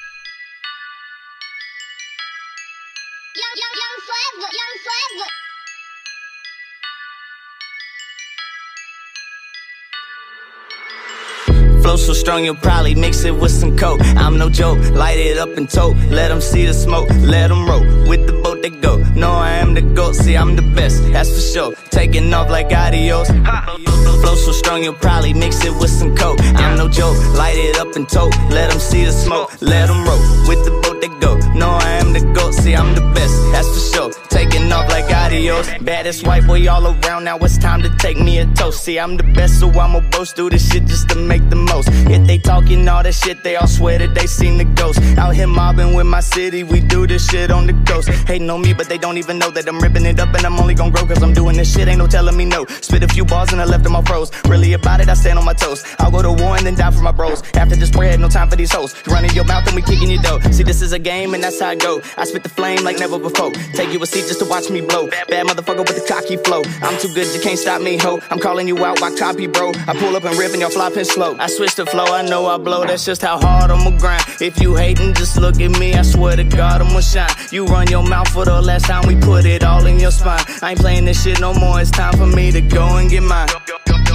Flow 11.88 11.96
so 11.96 12.12
strong 12.12 12.44
you'll 12.44 12.54
probably 12.56 12.96
mix 12.96 13.24
it 13.24 13.34
with 13.34 13.50
some 13.50 13.78
coke. 13.78 14.02
I'm 14.18 14.38
no 14.38 14.50
joke, 14.50 14.78
light 14.90 15.20
it 15.20 15.38
up 15.38 15.56
and 15.56 15.70
tote. 15.70 15.96
Let 16.10 16.28
them 16.28 16.42
see 16.42 16.66
the 16.66 16.74
smoke, 16.74 17.08
let 17.22 17.48
them 17.48 17.66
roll. 17.66 17.80
With 18.10 18.28
the 18.28 18.34
boat 18.34 18.62
they 18.62 18.72
go. 18.72 18.98
No, 19.16 19.32
I 19.32 19.52
am 19.52 19.74
the 19.74 19.82
goat, 19.82 20.16
see, 20.16 20.36
I'm 20.36 20.58
the 20.58 20.64
best, 20.76 21.02
that's 21.14 21.30
for 21.34 21.40
sure. 21.40 21.76
Taking 21.90 22.34
off 22.34 22.50
like 22.50 22.74
adios. 22.74 23.30
Flow 23.30 24.36
so 24.36 24.52
strong 24.52 24.84
you'll 24.84 24.96
probably 24.96 25.34
mix 25.34 25.64
it 25.64 25.72
with 25.80 25.90
some 25.90 26.14
coke. 26.14 26.40
I'm 26.42 26.78
no 26.78 26.90
joke, 26.90 27.16
light 27.38 27.56
it 27.56 27.78
up 27.78 27.96
and 27.96 28.10
tote. 28.10 28.36
Let 28.50 28.70
them 28.70 28.82
see 28.82 29.06
the 29.06 29.14
smoke, 29.14 29.50
let 29.62 29.88
them 29.88 30.04
roll. 30.04 30.20
With 30.46 30.66
the 30.66 30.72
boat 30.84 31.00
they 31.00 31.08
go. 31.22 31.38
No, 31.56 31.70
I 31.70 31.92
am 32.02 32.12
the 32.12 32.20
goat, 32.34 32.54
see, 32.54 32.76
I'm 32.76 32.96
the 32.96 33.02
best, 33.16 33.34
that's 33.54 33.70
for 33.70 33.96
sure. 33.96 34.12
Taking 34.28 34.70
off 34.74 34.90
like 34.90 35.10
adios. 35.10 35.70
Baddest 35.82 36.28
white 36.28 36.46
boy 36.46 36.68
all 36.68 36.86
around, 36.86 37.24
now 37.24 37.38
it's 37.38 37.58
time 37.58 37.82
to 37.82 37.90
take 37.98 38.20
me 38.20 38.40
a 38.40 38.46
toast. 38.56 38.84
See, 38.84 39.00
I'm 39.00 39.16
the 39.16 39.24
best, 39.24 39.62
so 39.62 39.70
I'ma 39.70 40.02
boast. 40.12 40.36
Do 40.36 40.50
this 40.50 40.70
shit 40.70 40.86
just 40.86 41.08
to 41.10 41.16
make 41.16 41.50
the 41.50 41.56
most. 41.56 41.77
If 41.88 42.26
they 42.26 42.38
talking 42.38 42.88
all 42.88 43.04
that 43.04 43.14
shit, 43.14 43.44
they 43.44 43.56
all 43.56 43.68
swear 43.68 44.00
that 44.00 44.16
they 44.16 44.28
seen 44.28 44.58
the 44.58 44.66
ghost. 44.66 45.00
Out 45.18 45.36
here 45.36 45.48
mobbing 45.48 45.94
with 45.94 46.08
my 46.08 46.22
city, 46.22 46.64
we 46.64 46.80
do 46.80 47.06
this 47.06 47.30
shit 47.30 47.52
on 47.52 47.68
the 47.68 47.74
coast. 47.86 48.10
Hating 48.10 48.50
on 48.50 48.62
me, 48.62 48.74
but 48.74 48.88
they 48.90 48.98
don't 48.98 49.18
even 49.18 49.38
know 49.38 49.52
that 49.52 49.68
I'm 49.68 49.80
ripping 49.80 50.06
it 50.06 50.20
up 50.20 50.34
and 50.34 50.46
I'm 50.46 50.58
only 50.60 50.74
gonna 50.74 50.92
grow 50.92 51.06
cause 51.06 51.22
I'm 51.22 51.34
doing 51.34 51.58
this 51.58 51.74
shit. 51.74 51.88
Ain't 51.88 52.00
no 52.00 52.08
telling 52.08 52.36
me 52.36 52.46
no. 52.46 52.66
Spit 52.82 53.04
a 53.04 53.08
few 53.08 53.26
bars 53.26 53.52
and 53.52 53.62
I 53.62 53.66
left 53.66 53.84
them 53.84 53.96
all 53.96 54.04
froze. 54.04 54.32
Really 54.46 54.74
about 54.74 55.02
it, 55.02 55.10
I 55.10 55.14
stand 55.14 55.38
on 55.40 55.46
my 55.46 55.54
toes. 55.54 55.84
I'll 56.00 56.12
go 56.12 56.22
to 56.22 56.32
war 56.32 56.56
and 56.58 56.66
then 56.66 56.76
die 56.76 56.92
for 56.92 57.02
my 57.02 57.12
bros. 57.12 57.44
After 57.54 57.76
this 57.76 57.92
bread, 57.92 58.20
no 58.20 58.30
time 58.30 58.50
for 58.50 58.56
these 58.56 58.72
hoes. 58.72 58.96
Running 59.08 59.32
your 59.32 59.46
mouth 59.46 59.68
and 59.68 59.76
we 59.76 59.82
kicking 59.82 60.10
your 60.10 60.22
dough. 60.22 60.40
See, 60.52 60.64
this 60.64 60.82
is 60.82 60.94
a 60.94 61.00
game 61.00 61.34
and 61.34 61.44
that's 61.44 61.60
how 61.60 61.70
I 61.70 61.76
go. 61.76 62.02
I 62.18 62.26
spit 62.26 62.44
the 62.44 62.50
flame 62.50 62.84
like 62.84 63.00
never 63.00 63.20
before. 63.20 63.52
Take 63.74 63.92
you 63.92 64.02
a 64.02 64.06
seat 64.06 64.28
just 64.28 64.40
to 64.40 64.46
watch 64.46 64.70
me 64.70 64.82
blow. 64.82 65.08
Bad 65.28 65.48
motherfucker 65.48 65.86
with 65.88 65.96
the 65.96 66.06
cocky 66.08 66.38
flow. 66.38 66.62
I'm 66.82 66.98
too 67.00 67.14
good, 67.14 67.28
you 67.34 67.42
can't 67.42 67.60
stop 67.60 67.82
me, 67.82 67.98
ho. 67.98 68.20
I'm 68.30 68.40
calling 68.40 68.68
you 68.68 68.78
out, 68.86 69.02
why 69.02 69.16
copy, 69.16 69.48
bro? 69.48 69.72
I 69.88 69.94
pull 69.98 70.16
up 70.16 70.24
and 70.24 70.38
rip 70.38 70.52
and 70.52 70.62
y'all 70.62 70.70
flopping 70.70 71.06
slow. 71.06 71.36
I 71.40 71.48
switch 71.48 71.67
the 71.76 71.86
flow, 71.86 72.06
I 72.06 72.22
know 72.22 72.46
I 72.46 72.58
blow. 72.58 72.86
That's 72.86 73.06
just 73.06 73.22
how 73.22 73.40
hard 73.40 73.72
I'ma 73.72 73.98
grind. 73.98 74.24
If 74.40 74.62
you 74.62 74.76
hating, 74.76 75.14
just 75.16 75.38
look 75.38 75.60
at 75.60 75.72
me. 75.80 75.94
I 75.94 76.02
swear 76.02 76.36
to 76.36 76.44
God, 76.44 76.82
I'ma 76.82 77.02
shine. 77.02 77.30
You 77.52 77.66
run 77.66 77.88
your 77.88 78.04
mouth 78.04 78.30
for 78.30 78.46
the 78.46 78.62
last 78.62 78.86
time, 78.86 79.08
we 79.08 79.16
put 79.16 79.46
it 79.46 79.64
all 79.64 79.86
in 79.86 80.00
your 80.00 80.12
spine. 80.12 80.44
I 80.62 80.72
ain't 80.72 80.80
playing 80.80 81.06
this 81.06 81.24
shit 81.24 81.40
no 81.40 81.54
more. 81.54 81.82
It's 81.82 81.92
time 81.92 82.16
for 82.18 82.28
me 82.28 82.52
to 82.52 82.62
go 82.62 82.98
and 82.98 83.10
get 83.10 83.24
mine. 83.24 83.48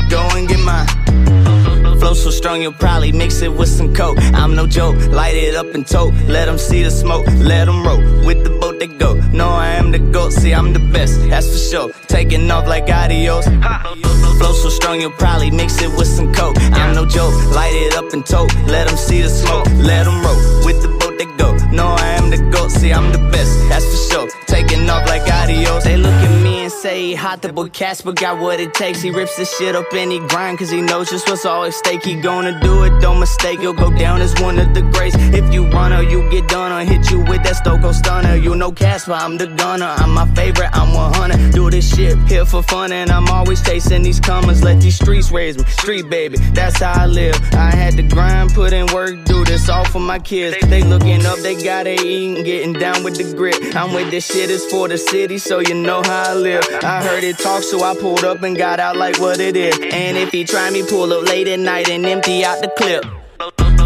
Go 0.08 0.28
and 0.36 0.48
Flow 2.02 2.14
so 2.14 2.30
strong 2.30 2.60
you'll 2.60 2.72
probably 2.72 3.12
mix 3.12 3.42
it 3.42 3.52
with 3.52 3.68
some 3.68 3.94
coke. 3.94 4.18
I'm 4.34 4.56
no 4.56 4.66
joke, 4.66 4.96
light 5.12 5.36
it 5.36 5.54
up 5.54 5.72
and 5.72 5.86
tote. 5.86 6.12
Let 6.26 6.46
them 6.46 6.58
see 6.58 6.82
the 6.82 6.90
smoke, 6.90 7.24
let 7.38 7.66
them 7.66 7.86
roll. 7.86 8.00
With 8.26 8.42
the 8.42 8.50
boat 8.50 8.80
they 8.80 8.88
go. 8.88 9.14
No, 9.30 9.48
I 9.48 9.68
am 9.68 9.92
the 9.92 10.00
goat, 10.00 10.32
see, 10.32 10.52
I'm 10.52 10.72
the 10.72 10.80
best, 10.80 11.20
that's 11.28 11.46
for 11.46 11.58
sure. 11.58 11.92
Taking 12.08 12.50
off 12.50 12.66
like 12.66 12.90
adios. 12.90 13.46
Flow 13.46 14.52
so 14.52 14.68
strong 14.68 15.00
you'll 15.00 15.12
probably 15.12 15.52
mix 15.52 15.80
it 15.80 15.96
with 15.96 16.08
some 16.08 16.34
coke. 16.34 16.56
I'm 16.72 16.92
no 16.96 17.06
joke, 17.06 17.34
light 17.54 17.72
it 17.72 17.94
up 17.94 18.12
and 18.12 18.26
tote. 18.26 18.52
Let 18.66 18.88
them 18.88 18.96
see 18.96 19.22
the 19.22 19.30
smoke, 19.30 19.66
let 19.76 20.02
them 20.02 20.20
roll. 20.24 20.66
With 20.66 20.82
the 20.82 20.88
boat 20.98 21.16
they 21.18 21.26
go. 21.36 21.54
No, 21.70 21.86
I 21.86 22.08
am 22.18 22.30
the 22.30 22.38
goat, 22.50 22.72
see, 22.72 22.92
I'm 22.92 23.12
the 23.12 23.22
best, 23.30 23.56
that's 23.68 23.86
for 23.86 24.00
sure. 24.10 24.28
Taking 24.48 24.90
off 24.90 25.06
like 25.08 25.22
adios. 25.30 25.84
They 25.84 25.96
look 25.96 26.20
say 26.82 27.06
he 27.06 27.14
hot, 27.14 27.40
the 27.40 27.52
boy 27.52 27.68
Casper 27.68 28.12
got 28.12 28.40
what 28.40 28.58
it 28.58 28.74
takes. 28.74 29.00
He 29.00 29.10
rips 29.10 29.36
the 29.36 29.44
shit 29.44 29.76
up 29.76 29.92
and 29.94 30.10
he 30.10 30.18
grind, 30.18 30.58
cause 30.58 30.68
he 30.68 30.80
knows 30.80 31.10
just 31.10 31.28
what's 31.28 31.46
always 31.46 31.76
stake. 31.76 32.02
He 32.02 32.16
gonna 32.20 32.58
do 32.60 32.82
it, 32.82 33.00
don't 33.00 33.20
mistake, 33.20 33.60
he'll 33.60 33.72
go 33.72 33.90
down 33.96 34.20
as 34.20 34.34
one 34.40 34.58
of 34.58 34.74
the 34.74 34.82
greats. 34.82 35.14
If 35.32 35.54
you 35.54 35.68
run 35.68 35.92
or 35.92 36.02
you 36.02 36.28
get 36.28 36.48
done 36.48 36.72
or 36.72 36.84
hit 36.84 37.08
you 37.08 37.20
with 37.20 37.44
that 37.44 37.54
Stone 37.54 37.82
Cold 37.82 37.94
stunner. 37.94 38.34
You 38.34 38.56
know 38.56 38.72
Casper, 38.72 39.12
I'm 39.12 39.38
the 39.38 39.46
gunner, 39.46 39.94
I'm 40.02 40.12
my 40.12 40.26
favorite, 40.34 40.70
I'm 40.72 40.92
100. 40.92 41.52
Do 41.52 41.70
this 41.70 41.94
shit 41.94 42.18
here 42.28 42.44
for 42.44 42.64
fun, 42.64 42.90
and 42.90 43.10
I'm 43.10 43.28
always 43.28 43.62
chasing 43.62 44.02
these 44.02 44.18
comers. 44.18 44.64
Let 44.64 44.80
these 44.80 44.96
streets 44.96 45.30
raise 45.30 45.56
me, 45.58 45.64
street 45.64 46.10
baby, 46.10 46.38
that's 46.52 46.80
how 46.80 47.04
I 47.04 47.06
live. 47.06 47.36
I 47.54 47.70
had 47.70 47.94
to 47.94 48.02
grind, 48.02 48.54
put 48.54 48.72
in 48.72 48.86
work, 48.86 49.24
do 49.24 49.44
this 49.44 49.68
all 49.68 49.84
for 49.84 50.00
my 50.00 50.18
kids. 50.18 50.56
They 50.68 50.82
looking 50.82 51.24
up, 51.26 51.38
they 51.38 51.54
gotta 51.62 51.94
eat, 52.04 52.44
getting 52.44 52.72
down 52.72 53.04
with 53.04 53.16
the 53.18 53.36
grit. 53.36 53.76
I'm 53.76 53.94
with 53.94 54.10
this 54.10 54.26
shit, 54.26 54.50
it's 54.50 54.66
for 54.66 54.88
the 54.88 54.98
city, 54.98 55.38
so 55.38 55.60
you 55.60 55.74
know 55.74 56.02
how 56.02 56.32
I 56.32 56.34
live. 56.34 56.71
I 56.82 57.02
heard 57.02 57.24
it 57.24 57.38
talk, 57.38 57.62
so 57.62 57.82
I 57.82 57.94
pulled 57.94 58.24
up 58.24 58.42
and 58.42 58.56
got 58.56 58.80
out 58.80 58.96
like 58.96 59.18
what 59.20 59.40
it 59.40 59.56
is. 59.56 59.78
And 59.78 60.16
if 60.16 60.30
he 60.30 60.44
try 60.44 60.70
me, 60.70 60.84
pull 60.86 61.12
up 61.12 61.26
late 61.28 61.48
at 61.48 61.58
night 61.58 61.88
and 61.88 62.04
empty 62.06 62.44
out 62.44 62.60
the 62.62 62.68
clip. 62.68 63.04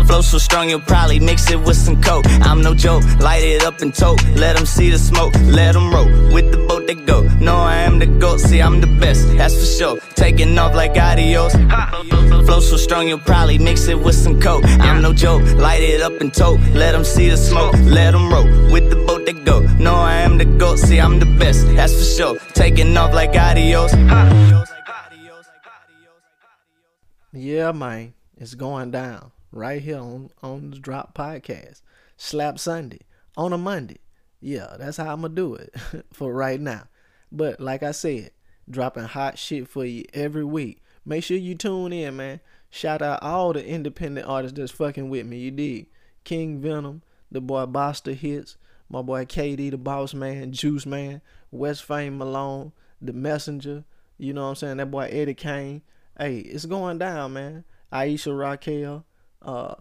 Flow 0.06 0.20
so 0.20 0.38
strong 0.38 0.70
you'll 0.70 0.80
probably 0.80 1.18
mix 1.18 1.50
it 1.50 1.58
with 1.58 1.76
some 1.76 2.00
coke. 2.00 2.26
I'm 2.42 2.62
no 2.62 2.74
joke, 2.74 3.02
light 3.18 3.42
it 3.42 3.64
up 3.64 3.80
and 3.80 3.92
tote. 3.92 4.22
Let 4.36 4.56
them 4.56 4.64
see 4.64 4.88
the 4.88 4.98
smoke, 4.98 5.34
let 5.44 5.72
them 5.72 5.92
roll. 5.92 6.06
With 6.32 6.52
the 6.52 6.58
boat 6.58 6.86
they 6.86 6.94
go. 6.94 7.22
No, 7.40 7.56
I 7.56 7.76
am 7.78 7.98
the 7.98 8.06
goat, 8.06 8.38
see, 8.38 8.62
I'm 8.62 8.80
the 8.80 8.86
best, 8.86 9.26
that's 9.36 9.54
for 9.58 9.66
sure. 9.66 9.98
Taking 10.14 10.56
off 10.58 10.74
like 10.74 10.96
adios. 10.96 11.54
Flow 12.46 12.60
so 12.60 12.76
strong 12.76 13.08
you'll 13.08 13.18
probably 13.18 13.58
mix 13.58 13.88
it 13.88 13.98
with 13.98 14.14
some 14.14 14.40
coke. 14.40 14.64
I'm 14.64 15.02
no 15.02 15.12
joke, 15.12 15.42
light 15.56 15.82
it 15.82 16.00
up 16.00 16.20
and 16.20 16.32
tote. 16.32 16.60
Let 16.72 16.92
them 16.92 17.04
see 17.04 17.28
the 17.28 17.36
smoke, 17.36 17.74
let 17.82 18.12
them 18.12 18.32
roll. 18.32 18.46
With 18.70 18.90
the 18.90 18.96
boat 19.06 19.26
they 19.26 19.32
go. 19.32 19.60
No, 19.78 19.94
I 19.94 20.14
am 20.14 20.38
the 20.38 20.44
goat, 20.44 20.78
see, 20.78 21.00
I'm 21.00 21.18
the 21.18 21.26
best, 21.26 21.66
that's 21.74 21.92
for 21.92 22.04
sure. 22.04 22.38
Taking 22.54 22.96
off 22.96 23.12
like 23.12 23.34
adios. 23.34 23.92
Yeah, 27.32 27.72
man, 27.72 28.14
it's 28.38 28.54
going 28.54 28.92
down 28.92 29.32
right 29.56 29.82
here 29.82 29.98
on 29.98 30.30
on 30.42 30.70
the 30.70 30.78
Drop 30.78 31.16
Podcast. 31.16 31.82
Slap 32.16 32.58
Sunday 32.58 33.00
on 33.36 33.52
a 33.52 33.58
Monday. 33.58 33.98
Yeah, 34.40 34.76
that's 34.78 34.98
how 34.98 35.12
I'm 35.12 35.22
gonna 35.22 35.34
do 35.34 35.54
it 35.54 35.74
for 36.12 36.32
right 36.32 36.60
now. 36.60 36.84
But 37.32 37.60
like 37.60 37.82
I 37.82 37.92
said, 37.92 38.30
dropping 38.68 39.04
hot 39.04 39.38
shit 39.38 39.68
for 39.68 39.84
you 39.84 40.04
every 40.14 40.44
week. 40.44 40.82
Make 41.04 41.24
sure 41.24 41.36
you 41.36 41.54
tune 41.54 41.92
in, 41.92 42.16
man. 42.16 42.40
Shout 42.70 43.00
out 43.00 43.22
all 43.22 43.52
the 43.52 43.66
independent 43.66 44.26
artists 44.26 44.58
that's 44.58 44.72
fucking 44.72 45.08
with 45.08 45.26
me. 45.26 45.38
You 45.38 45.50
dig? 45.50 45.86
King 46.24 46.60
Venom, 46.60 47.02
the 47.30 47.40
boy 47.40 47.66
Boster 47.66 48.12
Hits, 48.12 48.56
my 48.88 49.02
boy 49.02 49.24
KD, 49.24 49.70
the 49.70 49.78
Boss 49.78 50.14
Man, 50.14 50.52
Juice 50.52 50.84
Man, 50.84 51.22
West 51.50 51.84
Fame 51.84 52.18
Malone, 52.18 52.72
the 53.00 53.12
Messenger. 53.12 53.84
You 54.18 54.32
know 54.32 54.42
what 54.42 54.48
I'm 54.48 54.54
saying? 54.56 54.76
That 54.78 54.90
boy 54.90 55.08
Eddie 55.10 55.34
Kane. 55.34 55.82
Hey, 56.18 56.38
it's 56.38 56.66
going 56.66 56.98
down, 56.98 57.34
man. 57.34 57.64
Aisha 57.92 58.36
Raquel. 58.36 59.04
Uh, 59.46 59.74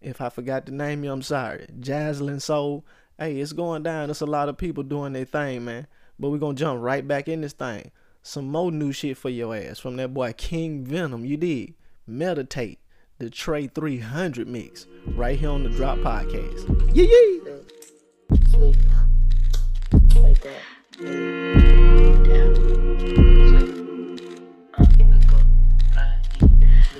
if 0.00 0.20
I 0.20 0.28
forgot 0.28 0.66
to 0.66 0.74
name 0.74 1.02
you, 1.02 1.10
I'm 1.10 1.22
sorry. 1.22 1.66
Jaslyn 1.80 2.40
Soul. 2.40 2.84
Hey, 3.18 3.40
it's 3.40 3.52
going 3.52 3.82
down. 3.82 4.08
There's 4.08 4.20
a 4.20 4.26
lot 4.26 4.50
of 4.50 4.58
people 4.58 4.82
doing 4.82 5.14
their 5.14 5.24
thing, 5.24 5.64
man. 5.64 5.86
But 6.18 6.30
we're 6.30 6.38
gonna 6.38 6.54
jump 6.54 6.82
right 6.82 7.06
back 7.06 7.28
in 7.28 7.40
this 7.40 7.54
thing. 7.54 7.90
Some 8.22 8.48
more 8.48 8.70
new 8.70 8.92
shit 8.92 9.16
for 9.16 9.30
your 9.30 9.56
ass 9.56 9.78
from 9.78 9.96
that 9.96 10.12
boy 10.12 10.34
King 10.36 10.84
Venom. 10.84 11.24
You 11.24 11.36
did. 11.36 11.74
Meditate. 12.06 12.78
The 13.18 13.30
Trey 13.30 13.68
300 13.68 14.46
mix. 14.46 14.86
Right 15.06 15.38
here 15.38 15.48
on 15.48 15.62
the 15.62 15.70
Drop 15.70 15.98
Podcast. 15.98 16.68
Yeah, 16.94 17.04
yeah. 17.04 17.38
Like 20.20 20.40
that. 20.42 20.62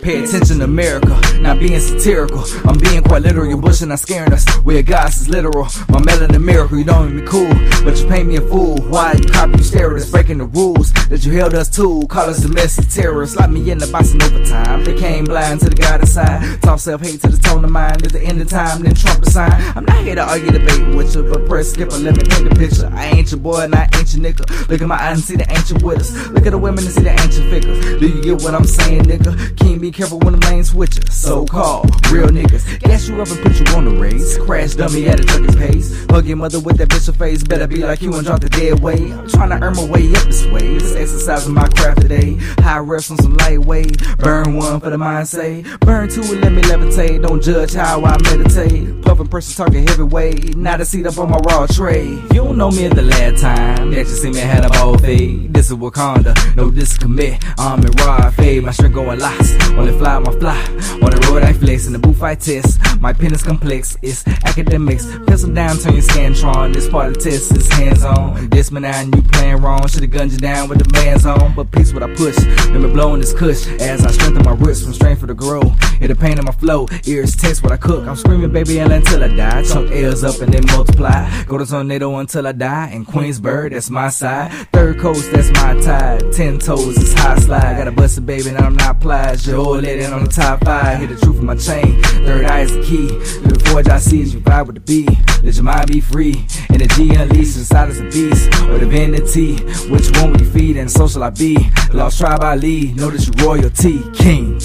Pay 0.07 0.23
attention, 0.23 0.63
America. 0.63 1.21
Not 1.41 1.59
being 1.59 1.81
satirical. 1.81 2.45
I'm 2.65 2.79
being 2.79 3.03
quite 3.03 3.23
literal. 3.23 3.45
You're 3.45 3.61
bushing, 3.61 3.89
not 3.89 3.99
scaring 3.99 4.33
us. 4.33 4.49
Where 4.59 4.81
God's 4.81 5.23
is 5.23 5.29
literal. 5.29 5.65
My 5.89 5.99
melanin 5.99 6.45
miracle. 6.45 6.79
You 6.79 6.85
don't 6.85 7.13
even 7.13 7.27
cool, 7.27 7.53
but 7.83 7.99
you 7.99 8.07
paint 8.07 8.29
me 8.29 8.37
a 8.37 8.41
fool. 8.41 8.77
Why 8.87 9.15
you 9.15 9.25
copy, 9.25 9.59
you 9.59 9.65
stare 9.65 9.97
at 9.97 10.01
us, 10.01 10.09
breaking 10.09 10.39
the 10.39 10.45
rules 10.45 10.93
that 11.09 11.27
you 11.27 11.33
held 11.33 11.55
us 11.55 11.69
to. 11.75 12.07
Call 12.07 12.31
us 12.31 12.39
domestic 12.39 12.89
terrorists. 12.89 13.35
Lock 13.35 13.51
me 13.51 13.69
in 13.69 13.79
the 13.79 13.89
box 13.89 14.13
in 14.13 14.23
overtime. 14.23 14.85
They 14.85 14.97
came 14.97 15.25
blind 15.25 15.59
to 15.63 15.71
the 15.71 15.75
God 15.75 15.99
inside. 15.99 16.63
Talk 16.63 16.79
self 16.79 17.01
hate 17.01 17.21
to 17.23 17.29
the 17.29 17.39
tone 17.39 17.65
of 17.65 17.73
mind. 17.73 18.07
At 18.07 18.13
the 18.13 18.23
end 18.23 18.41
of 18.41 18.49
time, 18.49 18.85
then 18.85 18.95
Trump 18.95 19.25
the 19.25 19.31
sign. 19.33 19.51
I'm 19.75 19.85
not 19.85 20.05
here 20.05 20.15
to 20.15 20.23
argue, 20.23 20.53
debate 20.53 20.95
with 20.95 21.17
you, 21.17 21.25
but 21.25 21.49
press 21.49 21.73
skip 21.73 21.93
or 21.93 21.99
let 21.99 22.17
me 22.17 22.23
paint 22.23 22.49
the 22.49 22.55
picture. 22.55 22.89
I 22.95 23.07
ain't 23.07 23.33
your 23.33 23.41
boy, 23.41 23.67
not 23.67 23.93
ain't 23.97 24.15
your 24.15 24.23
nigga. 24.23 24.69
Look 24.69 24.81
at 24.81 24.87
my 24.87 25.03
eyes 25.03 25.17
and 25.19 25.25
see 25.25 25.35
the 25.35 25.51
ancient 25.51 25.83
with 25.83 25.99
us. 25.99 26.29
Look 26.29 26.47
at 26.47 26.51
the 26.51 26.59
women 26.59 26.85
and 26.85 26.95
see 26.95 27.03
the 27.03 27.11
ancient 27.11 27.51
figures. 27.51 27.99
Do 27.99 28.07
you 28.07 28.23
get 28.23 28.45
what 28.45 28.55
I'm 28.55 28.65
saying, 28.65 29.03
nigga? 29.03 29.59
King 29.59 29.81
be 29.81 29.96
careful 29.97 30.19
when 30.19 30.39
the 30.39 30.47
lane 30.47 30.63
switches. 30.63 31.15
So 31.15 31.47
called 31.47 31.91
real 32.13 32.29
niggas. 32.29 32.81
Gas 32.81 33.09
you 33.09 33.19
and 33.19 33.29
put 33.29 33.59
you 33.59 33.67
on 33.75 33.87
the 33.87 33.97
race. 33.99 34.37
Crash 34.39 34.75
dummy 34.75 35.09
at 35.09 35.19
a 35.19 35.25
trucking 35.25 35.55
pace. 35.55 36.05
Hug 36.11 36.27
your 36.27 36.37
mother 36.37 36.61
with 36.61 36.77
that 36.77 36.89
bitch 36.89 37.17
face. 37.17 37.43
Better 37.43 37.67
be 37.67 37.77
like 37.77 38.03
you 38.03 38.15
and 38.15 38.25
drop 38.25 38.41
the 38.41 38.51
dead 38.51 38.81
weight. 38.81 39.11
I'm 39.13 39.29
trying 39.29 39.51
to 39.51 39.65
earn 39.65 39.75
my 39.75 39.87
way 39.87 40.09
up 40.15 40.25
this 40.25 40.45
way. 40.47 40.79
Just 40.79 40.97
exercising 40.97 41.55
my 41.55 41.67
craft 41.69 42.03
today. 42.03 42.37
High 42.61 42.79
reps 42.79 43.11
on 43.11 43.17
some 43.19 43.37
lightweight. 43.39 44.19
Burn 44.19 44.57
one 44.57 44.81
for 44.81 44.91
the 44.91 44.99
mind 44.99 45.29
say. 45.29 45.65
Burn 45.81 46.11
two 46.11 46.21
and 46.21 46.43
let 46.43 46.53
me 46.53 46.61
levitate. 46.63 47.23
Don't 47.27 47.43
judge 47.43 47.73
how 47.73 48.05
I 48.05 48.19
meditate. 48.23 49.03
Puffin' 49.03 49.29
person 49.29 49.65
talking 49.65 49.87
heavyweight. 49.87 50.57
Not 50.57 50.83
a 50.83 50.85
seat 50.85 51.07
up 51.07 51.17
on 51.17 51.31
my 51.31 51.39
raw 51.39 51.67
tray. 51.67 52.07
You 52.07 52.45
don't 52.45 52.59
know 52.59 52.71
me 52.71 52.89
the 52.89 53.03
last 53.03 53.41
time. 53.41 53.93
That 53.93 54.01
you 54.01 54.05
see 54.05 54.31
me 54.31 54.41
had 54.41 54.65
a 54.65 54.69
ball 54.69 54.99
fade. 54.99 55.55
This 55.55 55.71
is 55.71 55.77
Wakanda. 55.77 56.35
No 56.55 56.71
discommit. 56.71 57.43
I'm 57.59 57.81
in 57.81 57.93
raw 57.93 58.31
fade. 58.31 58.63
My 58.63 58.73
strength 58.73 58.95
going 58.95 59.21
lost. 59.21 59.57
Only 59.87 59.99
fly 60.01 60.19
my 60.19 60.33
fly. 60.33 60.61
On 61.01 61.11
the 61.11 61.29
road 61.31 61.45
I 61.45 61.53
flex, 61.53 61.87
in 61.87 61.93
the 61.93 62.01
booth 62.01 62.21
I 62.21 62.35
test. 62.35 62.81
My 63.01 63.13
pen 63.13 63.33
is 63.33 63.43
complex, 63.45 63.97
it's 64.03 64.27
academics. 64.27 65.07
Pencil 65.29 65.53
down, 65.53 65.79
turn 65.79 65.93
your 65.93 66.03
scantron. 66.03 66.75
This 66.75 66.89
part 66.89 67.09
of 67.09 67.15
the 67.15 67.31
test 67.31 67.55
is 67.55 67.71
hands 67.71 68.03
on. 68.03 68.49
This 68.49 68.73
man 68.73 68.85
and 68.85 69.15
you 69.15 69.23
playing 69.23 69.59
wrong. 69.59 69.87
Should've 69.87 70.11
gunned 70.11 70.33
you 70.33 70.39
down 70.39 70.69
with 70.69 70.79
the 70.79 70.89
bands 70.89 71.25
on. 71.25 71.55
But 71.55 71.71
peace 71.71 71.93
what 71.93 72.03
I 72.03 72.13
push. 72.17 72.37
Let 72.71 72.81
me 72.81 72.89
blowing 72.89 73.21
this 73.21 73.33
cush 73.33 73.69
as 73.81 74.05
I 74.05 74.11
strengthen 74.11 74.45
my 74.45 74.55
roots 74.55 74.83
from 74.83 74.93
strength 74.93 75.21
for 75.21 75.27
the 75.27 75.35
grow. 75.35 75.63
It 76.01 76.09
the 76.09 76.17
pain 76.17 76.37
in 76.37 76.45
my 76.45 76.53
flow. 76.53 76.89
Ears 77.05 77.37
taste 77.37 77.63
what 77.63 77.71
I 77.71 77.77
cook. 77.77 78.09
I'm 78.09 78.17
screaming 78.17 78.51
baby 78.51 78.81
and 78.81 78.93
until 78.93 79.23
I 79.23 79.29
die. 79.29 79.63
Chunk 79.63 79.93
L's 79.93 80.25
up 80.25 80.41
and 80.41 80.53
then 80.53 80.67
multiply. 80.67 81.45
Go 81.45 81.59
to 81.59 81.67
tornado 81.67 82.17
until 82.17 82.49
I 82.49 82.53
die. 82.53 82.91
In 82.91 83.05
Queensburg, 83.05 83.73
that's 83.73 83.89
my 83.89 84.09
side. 84.09 84.51
Third 84.73 84.99
coast, 84.99 85.31
that's 85.31 85.51
my 85.51 85.81
tide. 85.81 86.33
Ten 86.33 86.59
toes, 86.59 86.97
it's 86.97 87.13
high 87.13 87.39
slide. 87.39 87.77
Got 87.77 87.89
a 87.89 87.93
busted 87.93 88.27
baby 88.27 88.49
and 88.49 88.59
I'm 88.59 88.75
not 88.75 89.01
plies. 89.01 89.47
Your 89.47 89.76
old 89.77 89.85
lady 89.85 90.05
on 90.07 90.25
the 90.25 90.31
top 90.31 90.65
five. 90.65 90.99
Hit 90.99 91.11
the 91.11 91.17
truth 91.17 91.39
in 91.39 91.45
my 91.45 91.55
chain. 91.55 92.03
Third 92.25 92.47
eye 92.47 92.61
is 92.61 92.73
the 92.73 92.83
key. 92.83 93.09
The 93.47 93.63
forge 93.67 93.89
I 93.89 93.99
see 93.99 94.23
you 94.23 94.41
vibe 94.41 94.67
with 94.67 94.77
the 94.77 94.81
B. 94.81 95.07
Let 95.43 95.55
your 95.55 95.65
mind 95.65 95.89
be 95.89 96.01
free. 96.01 96.47
And 96.71 96.81
the 96.81 96.89
G 96.97 97.15
unleashed 97.15 97.59
inside 97.59 97.91
is 97.91 98.01
a 98.01 98.05
beast. 98.05 98.49
Or 98.71 98.79
divinity. 98.79 99.57
Which 99.91 100.11
one 100.17 100.33
will 100.33 100.41
you 100.41 100.51
feed 100.51 100.79
and 100.79 100.91
social 100.91 101.23
I 101.23 101.31
be? 101.31 101.59
Lost 101.93 102.19
tribe 102.19 102.43
I 102.43 102.57
lead. 102.57 102.97
Know 102.97 103.11
that 103.11 103.27
you 103.27 103.45
royalty. 103.45 104.01
King. 104.15 104.59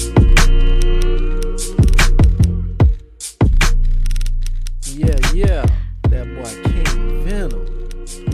Yeah, 4.96 5.18
yeah. 5.34 5.66
That 6.08 6.26
boy 6.36 6.70
King 6.70 7.24
Venom. 7.24 7.66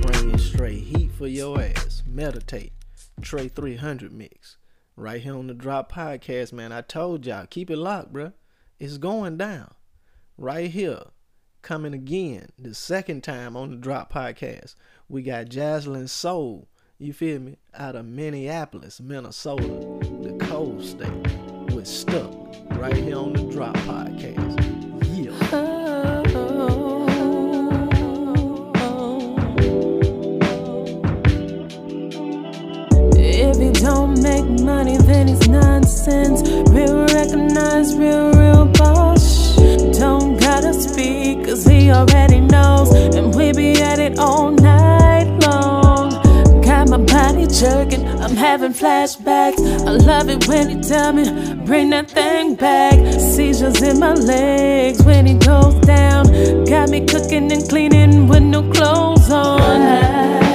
Bringing 0.03 0.39
straight 0.39 0.85
heat 0.85 1.11
for 1.11 1.27
your 1.27 1.61
ass. 1.61 2.05
Meditate. 2.07 2.73
Trey 3.21 3.49
300 3.49 4.13
mix. 4.13 4.58
Right 4.99 5.23
here 5.23 5.37
on 5.37 5.47
the 5.47 5.55
Drop 5.55 5.93
Podcast, 5.93 6.53
man. 6.53 6.73
I 6.73 6.81
told 6.81 7.25
y'all, 7.25 7.47
keep 7.47 7.71
it 7.71 7.77
locked, 7.77 8.13
bruh. 8.13 8.33
It's 8.81 8.99
going 8.99 9.37
down. 9.37 9.75
Right 10.37 10.69
here. 10.69 11.03
Coming 11.63 11.95
again. 11.95 12.49
The 12.59 12.75
second 12.75 13.23
time 13.23 13.57
on 13.57 13.71
the 13.71 13.77
Drop 13.77 14.13
Podcast. 14.13 14.75
We 15.09 15.23
got 15.23 15.47
Jaslyn 15.47 16.09
Soul. 16.09 16.67
You 16.99 17.13
feel 17.13 17.39
me? 17.39 17.59
Out 17.75 17.95
of 17.95 18.07
Minneapolis, 18.07 19.01
Minnesota. 19.01 19.69
The 19.69 20.37
cold 20.41 20.85
state. 20.85 21.13
With 21.73 21.87
Stuck. 21.87 22.35
Right 22.73 22.97
here 22.97 23.19
on 23.19 23.35
the 23.35 23.45
Drop 23.53 23.77
Podcast. 23.77 24.08
with 35.19 35.29
his 35.29 35.49
nonsense. 35.49 36.43
Real 36.71 37.07
recognize, 37.07 37.95
real, 37.95 38.33
real 38.33 38.67
boss. 38.67 39.57
Don't 39.99 40.39
gotta 40.39 40.73
speak, 40.73 41.45
cause 41.45 41.65
he 41.65 41.91
already 41.91 42.41
knows. 42.41 42.93
And 43.15 43.35
we 43.35 43.53
be 43.53 43.81
at 43.83 43.99
it 43.99 44.19
all 44.19 44.51
night 44.51 45.29
long. 45.47 46.11
Got 46.63 46.89
my 46.91 46.99
body 46.99 47.47
jerking, 47.47 48.07
I'm 48.07 48.37
having 48.37 48.73
flashbacks. 48.73 49.61
I 49.87 49.93
love 49.93 50.29
it 50.29 50.47
when 50.47 50.69
he 50.69 50.81
tell 50.81 51.13
me, 51.13 51.25
bring 51.65 51.91
that 51.91 52.11
thing 52.11 52.55
back. 52.55 52.95
Seizures 53.21 53.83
in 53.83 53.99
my 53.99 54.15
legs 54.15 55.03
when 55.03 55.27
he 55.27 55.35
goes 55.35 55.75
down. 55.87 56.27
Got 56.65 56.91
me 56.91 57.05
cooking 57.05 57.51
and 57.51 57.69
cleaning 57.69 58.29
with 58.29 58.43
no 58.43 58.63
clothes 58.71 59.31
on. 59.31 60.48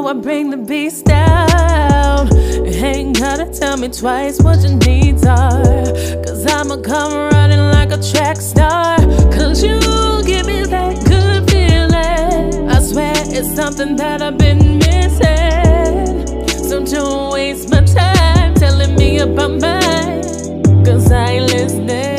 Know 0.00 0.08
I 0.08 0.12
bring 0.12 0.50
the 0.50 0.56
beast 0.56 1.08
out. 1.08 2.28
You 2.32 2.72
ain't 2.84 3.18
gotta 3.18 3.46
tell 3.46 3.76
me 3.76 3.88
twice 3.88 4.40
what 4.40 4.60
your 4.62 4.76
needs 4.86 5.26
are. 5.26 5.62
Cause 6.24 6.46
I'ma 6.46 6.76
come 6.82 7.12
running 7.32 7.64
like 7.76 7.90
a 7.90 8.00
track 8.12 8.36
star. 8.36 8.96
Cause 9.32 9.62
you 9.62 9.78
give 10.24 10.46
me 10.46 10.62
that 10.74 10.94
good 11.12 11.50
feeling. 11.50 12.70
I 12.70 12.78
swear 12.80 13.12
it's 13.16 13.52
something 13.54 13.96
that 13.96 14.22
I've 14.22 14.38
been 14.38 14.78
missing. 14.78 16.46
So 16.68 16.84
don't 16.84 17.32
waste 17.32 17.70
my 17.70 17.82
time 17.84 18.54
telling 18.54 18.94
me 18.94 19.18
about 19.18 19.52
mine. 19.60 20.22
Cause 20.84 21.10
I 21.10 21.32
ain't 21.32 21.46
listening. 21.52 22.17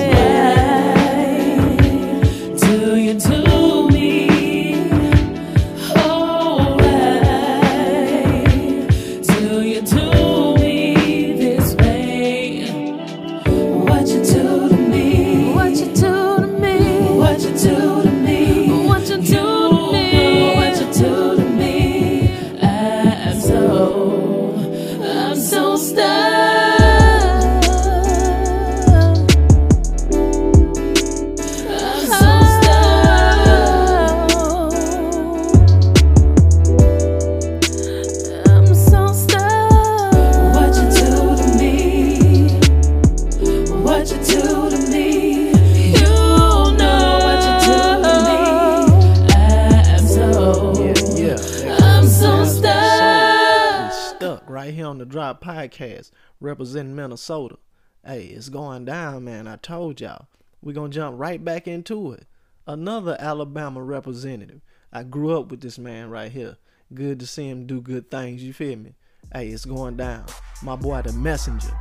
Representing 56.50 56.96
Minnesota. 56.96 57.58
Hey, 58.04 58.26
it's 58.26 58.50
going 58.50 58.86
down, 58.86 59.24
man. 59.24 59.48
I 59.48 59.58
told 59.58 60.02
y'all. 60.02 60.28
We're 60.62 60.74
going 60.74 60.92
to 60.92 60.96
jump 60.96 61.20
right 61.20 61.44
back 61.44 61.68
into 61.68 62.12
it. 62.14 62.26
Another 62.66 63.16
Alabama 63.20 63.82
representative. 63.82 64.62
I 64.92 65.04
grew 65.04 65.40
up 65.40 65.52
with 65.52 65.62
this 65.62 65.78
man 65.78 66.10
right 66.10 66.32
here. 66.32 66.58
Good 66.94 67.20
to 67.20 67.28
see 67.28 67.48
him 67.48 67.68
do 67.68 67.82
good 67.82 68.10
things, 68.10 68.44
you 68.44 68.52
feel 68.52 68.78
me? 68.78 68.96
Hey, 69.32 69.50
it's 69.50 69.66
going 69.66 69.96
down. 69.96 70.26
My 70.64 70.76
boy, 70.76 71.04
the 71.04 71.14
messenger, 71.14 71.72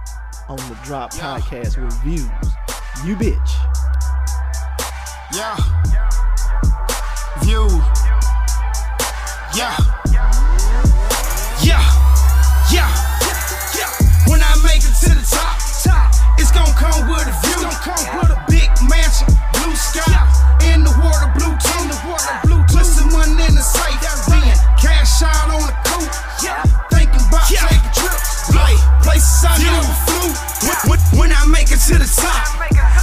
on 0.49 0.57
the 0.57 0.79
Drop 0.85 1.13
Podcast 1.15 1.83
with 1.83 1.95
views. 2.03 2.29
You 3.07 3.17
bitch. 3.17 3.51
Yeah. 5.35 5.57
View. 7.43 7.67
Yeah. 9.57 9.75
Yeah. 9.79 9.98
Come 16.79 17.11
with 17.11 17.27
a 17.27 17.35
view. 17.43 17.59
Gonna 17.59 17.83
come 17.83 18.07
with 18.15 18.31
a 18.31 18.41
big 18.47 18.71
mansion, 18.87 19.27
blue 19.59 19.75
sky, 19.75 20.23
in 20.71 20.87
the 20.87 20.95
water, 21.03 21.29
blue 21.35 21.55
tone, 21.59 21.91
the 21.91 21.99
water, 22.07 22.35
blue 22.47 22.63
Put 22.71 22.87
some 22.87 23.11
money 23.11 23.35
in 23.35 23.55
the 23.59 23.65
safe, 23.65 23.99
then 24.31 24.55
cash 24.79 25.23
out 25.27 25.51
on 25.51 25.67
the 25.67 25.75
coupe. 25.83 26.15
Yeah. 26.39 26.63
Thinking 26.95 27.25
about 27.27 27.51
taking 27.51 27.91
trips, 27.91 28.55
like 28.55 28.79
places 29.03 29.43
I 29.43 29.59
never 29.59 29.95
flew. 30.07 30.31
When, 30.63 30.79
when, 30.87 31.01
when 31.19 31.31
I 31.35 31.43
make 31.51 31.75
it 31.75 31.83
to 31.91 31.99
the 31.99 32.07
top, 32.07 32.47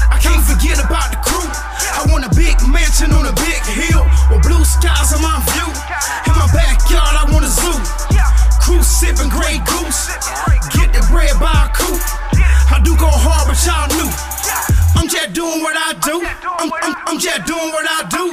I 0.08 0.18
can't 0.24 0.44
forget 0.48 0.80
about 0.80 1.12
the 1.12 1.20
crew. 1.28 1.50
I 2.00 2.08
want 2.08 2.24
a 2.24 2.32
big 2.32 2.56
mansion 2.72 3.12
on 3.12 3.28
a 3.28 3.36
big 3.36 3.60
hill 3.68 4.08
with 4.32 4.48
blue 4.48 4.64
skies 4.64 5.12
on 5.12 5.20
my 5.20 5.36
view. 5.52 5.68
In 6.32 6.34
my 6.40 6.48
backyard, 6.56 7.16
I 7.20 7.28
want 7.34 7.44
a 7.44 7.52
zoo. 7.52 7.76
Crew 8.64 8.82
sipping 8.82 9.30
Grey 9.30 9.60
Goose. 9.68 10.08
Get 10.72 10.94
the 10.94 11.04
bread 11.12 11.36
by 11.38 11.52
a 11.52 11.54
coupe. 11.54 11.65
I 11.65 11.65
do 12.86 12.94
go 13.02 13.10
hard, 13.10 13.50
but 13.50 13.58
y'all 13.66 13.90
knew. 13.98 14.10
I'm 14.94 15.10
just 15.10 15.34
doing 15.34 15.62
what 15.66 15.76
I 15.76 15.98
do. 16.06 16.22
I'm, 16.22 16.70
I'm, 16.70 16.94
I'm 17.10 17.20
just 17.20 17.42
doing 17.50 17.70
what 17.74 17.86
I 17.90 18.06
do. 18.14 18.30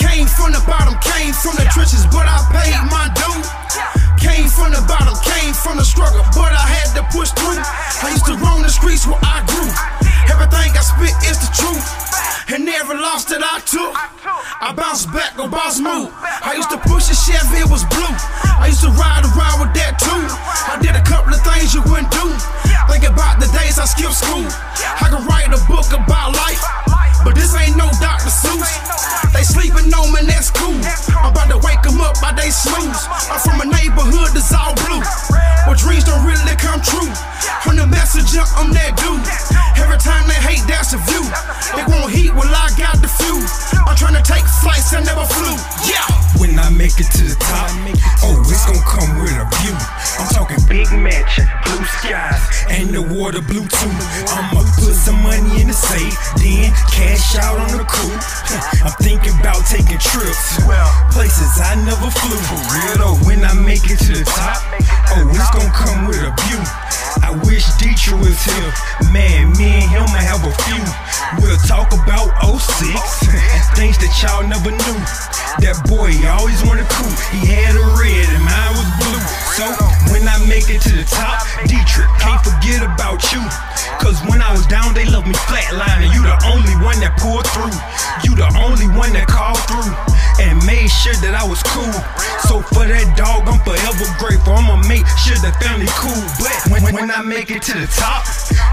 Came 0.00 0.26
from 0.26 0.56
the 0.56 0.62
bottom, 0.64 0.96
came 1.04 1.36
from 1.36 1.54
the 1.60 1.68
trenches, 1.70 2.08
but 2.08 2.24
I 2.24 2.40
paid 2.48 2.80
my 2.88 3.12
due. 3.12 3.97
Came 4.28 4.48
from 4.52 4.70
the 4.76 4.84
bottom, 4.86 5.16
came 5.24 5.54
from 5.56 5.80
the 5.80 5.84
struggle, 5.84 6.22
but 6.36 6.52
I 6.52 6.66
had 6.68 6.92
to 7.00 7.02
push 7.10 7.32
through. 7.32 7.58
I 8.04 8.12
used 8.12 8.26
to 8.28 8.36
roam 8.36 8.62
the 8.62 8.68
streets 8.68 9.06
where 9.08 9.18
I 9.24 9.40
grew. 9.48 9.68
Everything 10.28 10.70
I 10.76 10.82
spit 10.84 11.16
is 11.24 11.40
the 11.40 11.50
truth. 11.56 11.82
And 12.48 12.68
every 12.68 12.96
loss 12.96 13.28
that 13.28 13.44
I 13.44 13.60
took, 13.68 13.92
I 13.92 14.72
bounced 14.72 15.12
back, 15.12 15.36
go 15.36 15.48
boss 15.48 15.80
move. 15.80 16.08
I 16.16 16.56
used 16.56 16.72
to 16.72 16.80
push 16.88 17.12
a 17.12 17.16
Chevy, 17.16 17.60
it 17.60 17.68
was 17.68 17.84
blue. 17.92 18.14
I 18.56 18.72
used 18.72 18.80
to 18.84 18.92
ride 18.96 19.24
around 19.28 19.60
with 19.60 19.72
that 19.76 20.00
too. 20.00 20.24
I 20.64 20.80
did 20.80 20.96
a 20.96 21.04
couple 21.04 21.32
of 21.32 21.40
things 21.44 21.76
you 21.76 21.84
wouldn't 21.84 22.08
do. 22.08 22.24
Think 22.88 23.04
about 23.04 23.36
the 23.36 23.48
days 23.52 23.76
I 23.76 23.84
skipped 23.84 24.16
school. 24.16 24.48
I 24.48 25.12
could 25.12 25.24
write 25.28 25.52
a 25.52 25.60
book 25.68 25.92
about 25.92 26.32
life, 26.32 26.60
but 27.24 27.34
this 27.34 27.54
ain't 27.54 27.76
no 27.76 27.90
Dr. 28.00 28.30
Seuss. 28.30 28.70
They 29.32 29.42
sleeping 29.42 29.92
on 29.92 30.12
me, 30.12 30.26
that's 30.26 30.50
cool. 30.50 30.78
I'm 31.14 31.32
about 31.32 31.50
to 31.50 31.58
wake 31.62 31.82
them 31.82 32.00
up 32.00 32.18
by 32.20 32.32
they 32.32 32.50
snooze. 32.50 33.06
I'm 33.30 33.40
from 33.40 33.60
a 33.62 33.68
neighborhood 33.68 34.34
that's 34.34 34.52
all 34.54 34.74
blue, 34.86 35.02
where 35.66 35.76
dreams 35.76 36.04
don't 36.04 36.24
really 36.24 36.56
come 36.56 36.80
true. 36.80 37.10
I'm 37.66 37.76
the 37.76 37.86
messenger, 37.86 38.42
I'm 38.56 38.72
that 38.72 38.96
dude. 38.96 39.22
Every 39.78 39.98
time 39.98 40.26
they 40.26 40.38
hate, 40.40 40.62
that's 40.66 40.94
a 40.94 41.00
view. 41.06 41.24
They 41.74 41.84
won't 41.90 42.10
heat, 42.10 42.32
well, 42.34 42.48
I 42.48 42.70
got 42.78 42.98
the 43.02 43.10
few. 43.10 43.38
I'm 43.84 43.96
trying 43.96 44.16
to 44.16 44.24
take 44.24 44.44
flights, 44.62 44.94
I 44.94 45.02
never 45.02 45.26
flew. 45.26 45.54
Yeah. 45.86 46.06
When 46.38 46.54
I 46.58 46.70
make 46.70 47.02
it 47.02 47.10
to 47.18 47.22
the 47.34 47.36
top, 47.42 47.66
oh, 48.22 48.38
it's 48.46 48.62
gonna 48.62 48.78
come 48.86 49.10
with 49.18 49.34
a 49.34 49.46
view. 49.58 49.74
I'm 50.22 50.28
talking 50.30 50.62
big 50.70 50.86
mansion, 50.94 51.50
blue 51.66 51.82
skies, 51.98 52.38
and 52.70 52.94
the 52.94 53.02
water 53.02 53.42
blue 53.42 53.66
too. 53.66 53.90
I'ma 54.30 54.62
put 54.62 54.67
some 54.98 55.22
money 55.22 55.62
in 55.62 55.70
the 55.70 55.78
safe, 55.78 56.18
then 56.42 56.74
cash 56.90 57.38
out 57.38 57.54
on 57.54 57.78
the 57.78 57.86
coupe. 57.86 58.18
I'm 58.84 58.94
thinking 58.98 59.30
about 59.38 59.62
taking 59.70 59.98
trips, 60.02 60.58
Well, 60.66 60.90
places 61.14 61.54
I 61.62 61.78
never 61.86 62.10
flew. 62.10 62.38
For 62.50 62.60
real 62.74 62.96
though, 62.98 63.18
when 63.22 63.46
I 63.46 63.54
make 63.54 63.86
it 63.86 64.02
to 64.10 64.12
the 64.18 64.26
top, 64.26 64.58
oh, 65.14 65.30
it's 65.30 65.50
gonna 65.54 65.70
come 65.70 66.10
with 66.10 66.18
a 66.18 66.34
view. 66.50 66.60
I 67.22 67.30
wish 67.46 67.62
Dietrich 67.78 68.18
was 68.18 68.42
here. 68.42 68.70
Man, 69.14 69.54
me 69.54 69.78
and 69.78 69.88
him 69.88 70.06
might 70.10 70.26
have 70.26 70.42
a 70.42 70.54
few. 70.66 70.82
We'll 71.38 71.60
talk 71.62 71.94
about 71.94 72.34
06 72.42 72.58
things 73.78 73.96
that 74.02 74.12
y'all 74.18 74.42
never 74.42 74.74
knew. 74.74 74.98
That 75.62 75.78
boy 75.86 76.10
always 76.26 76.58
wanted 76.66 76.90
cool. 76.90 77.14
He 77.30 77.46
had 77.46 77.74
a 77.78 77.84
red 77.94 78.26
and 78.34 78.42
mine 78.42 78.72
was 78.74 78.88
blue. 78.98 79.17
So 79.58 79.66
when 80.14 80.22
I 80.22 80.38
make 80.46 80.70
it 80.70 80.78
to 80.86 80.92
the 80.94 81.02
top, 81.02 81.42
Dietrich, 81.66 82.06
can't 82.22 82.38
forget 82.46 82.78
about 82.78 83.18
you. 83.34 83.42
Cause 83.98 84.22
when 84.30 84.38
I 84.38 84.54
was 84.54 84.62
down, 84.70 84.94
they 84.94 85.04
loved 85.10 85.26
me 85.26 85.34
flatlining. 85.50 86.14
You 86.14 86.22
the 86.22 86.38
only 86.46 86.78
one 86.86 87.02
that 87.02 87.18
pulled 87.18 87.42
through. 87.50 87.74
You 88.22 88.38
the 88.38 88.46
only 88.54 88.86
one 88.94 89.10
that 89.18 89.26
called 89.26 89.58
through. 89.66 89.90
And 90.38 90.62
made 90.62 90.86
sure 90.86 91.18
that 91.26 91.34
I 91.34 91.42
was 91.42 91.58
cool. 91.74 91.90
So 92.46 92.62
for 92.70 92.86
that 92.86 93.18
dog, 93.18 93.50
I'm 93.50 93.58
forever 93.66 94.06
grateful. 94.22 94.54
I'ma 94.54 94.78
make 94.86 95.02
sure 95.18 95.34
the 95.42 95.50
family 95.58 95.90
cool. 95.98 96.22
But 96.38 96.54
when, 96.70 96.94
when 96.94 97.10
I 97.10 97.26
make 97.26 97.50
it 97.50 97.66
to 97.66 97.74
the 97.74 97.90
top, 97.90 98.22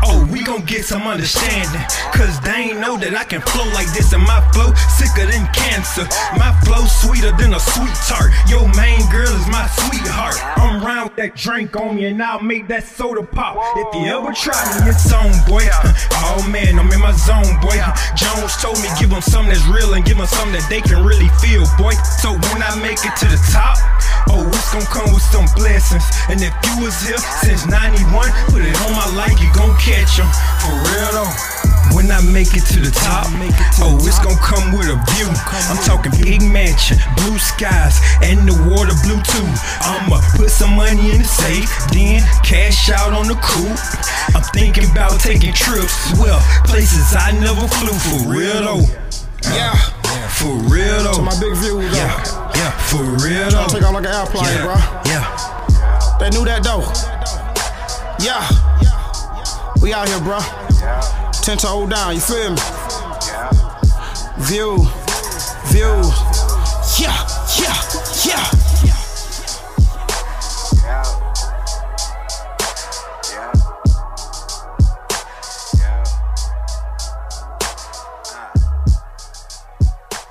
oh, 0.06 0.30
we 0.30 0.46
gon' 0.46 0.62
get 0.70 0.86
some 0.86 1.10
understanding. 1.10 1.82
Cause 2.14 2.38
they 2.46 2.70
ain't 2.70 2.78
know 2.78 3.02
that 3.02 3.18
I 3.18 3.26
can 3.26 3.42
flow 3.42 3.66
like 3.74 3.90
this. 3.98 4.14
And 4.14 4.22
my 4.22 4.46
flow 4.54 4.70
sicker 4.94 5.26
than 5.26 5.50
cancer. 5.58 6.06
My 6.38 6.54
flow 6.62 6.86
sweeter 6.86 7.34
than 7.34 7.58
a 7.58 7.62
sweet 7.74 7.98
tart. 8.06 8.30
Your 8.46 8.70
main 8.78 9.02
girl 9.10 9.34
is 9.34 9.50
my 9.50 9.66
sweetheart. 9.66 10.38
I'm 10.62 10.74
round 10.82 11.09
with 11.09 11.17
that 11.17 11.36
drink 11.36 11.76
on 11.76 11.95
me 11.95 12.05
and 12.05 12.21
I'll 12.21 12.41
make 12.41 12.67
that 12.67 12.84
soda 12.84 13.23
pop. 13.23 13.57
If 13.78 13.95
you 13.95 14.11
ever 14.11 14.34
try 14.34 14.57
me, 14.80 14.89
it's 14.89 15.11
on, 15.11 15.32
boy. 15.47 15.63
Oh 16.26 16.41
man, 16.49 16.80
I'm 16.80 16.89
in 16.89 16.99
my 16.99 17.13
zone, 17.13 17.59
boy. 17.61 17.78
Jones 18.17 18.57
told 18.57 18.82
me 18.82 18.89
give 18.97 19.13
them 19.13 19.21
something 19.21 19.53
that's 19.53 19.63
real 19.69 19.93
and 19.93 20.03
give 20.03 20.17
them 20.17 20.26
something 20.26 20.57
that 20.57 20.65
they 20.73 20.82
can 20.82 21.05
really 21.05 21.30
feel, 21.38 21.61
boy. 21.78 21.93
So 22.17 22.34
when 22.34 22.59
I 22.65 22.73
make 22.82 22.97
it 23.05 23.13
to 23.21 23.28
the 23.30 23.38
top, 23.53 23.78
oh, 24.34 24.41
it's 24.49 24.73
gonna 24.73 24.89
come 24.89 25.13
with 25.13 25.21
some 25.21 25.45
blessings. 25.53 26.03
And 26.28 26.41
if 26.41 26.51
you 26.65 26.82
was 26.82 26.97
here 27.05 27.21
since 27.45 27.69
91, 27.69 28.09
put 28.49 28.65
it 28.65 28.73
on 28.89 28.91
my 28.97 29.05
life, 29.13 29.38
you 29.38 29.51
gon' 29.53 29.78
catch 29.78 30.17
them. 30.17 30.28
For 30.65 30.73
real 30.73 31.11
though. 31.13 31.55
When 31.93 32.09
I 32.09 32.19
make 32.34 32.57
it 32.57 32.65
to 32.73 32.80
the 32.82 32.89
top, 32.89 33.30
oh, 33.86 33.95
it's 34.01 34.17
gonna 34.17 34.39
come 34.41 34.73
with 34.73 34.89
a 34.89 34.97
view. 35.13 35.30
I'm 35.69 35.78
talking 35.86 36.11
big 36.17 36.41
mansion, 36.41 36.97
blue 37.15 37.38
skies, 37.38 38.01
and 38.26 38.41
the 38.49 38.57
water 38.73 38.95
blue 39.05 39.21
too. 39.21 39.47
I'ma 39.86 40.17
put 40.34 40.49
some 40.49 40.64
money 40.68 41.11
in 41.11 41.20
the 41.20 41.28
safe, 41.28 41.70
then 41.91 42.22
cash 42.43 42.89
out 42.89 43.13
on 43.13 43.28
the 43.28 43.36
coupe. 43.36 43.78
I'm 44.36 44.43
thinking 44.53 44.89
about 44.91 45.20
taking 45.20 45.53
trips, 45.53 46.13
well, 46.18 46.39
places 46.66 47.13
I 47.16 47.32
never 47.38 47.68
flew 47.68 47.93
for 47.93 48.30
real 48.32 48.61
though. 48.63 48.86
Yeah. 49.53 49.76
For 50.36 50.51
real 50.68 51.03
though. 51.03 51.13
To 51.13 51.22
my 51.22 51.39
big 51.39 51.55
view, 51.57 51.82
though. 51.82 51.95
Yeah, 51.95 52.51
yeah, 52.55 52.72
for 52.89 53.03
real 53.24 53.49
though. 53.49 53.68
Take 53.68 53.84
off 53.84 53.93
like 53.93 54.05
an 54.05 54.13
airplane, 54.13 54.43
yeah, 54.45 54.66
bro. 54.66 54.76
Yeah. 55.05 55.26
They 56.20 56.30
knew 56.30 56.45
that 56.45 56.63
though. 56.63 56.84
Yeah. 58.24 58.43
We 59.82 59.93
out 59.93 60.07
here, 60.09 60.20
bro. 60.20 60.39
Ten 61.41 61.57
to 61.59 61.68
hold 61.68 61.91
down, 61.91 62.16
you 62.16 62.22
feel 62.22 62.51
me? 62.51 62.57
Yeah. 62.57 63.51
View, 64.39 64.78
view. 65.68 66.01
Yeah, 66.97 67.16
yeah, 67.59 67.76
yeah. 68.26 68.64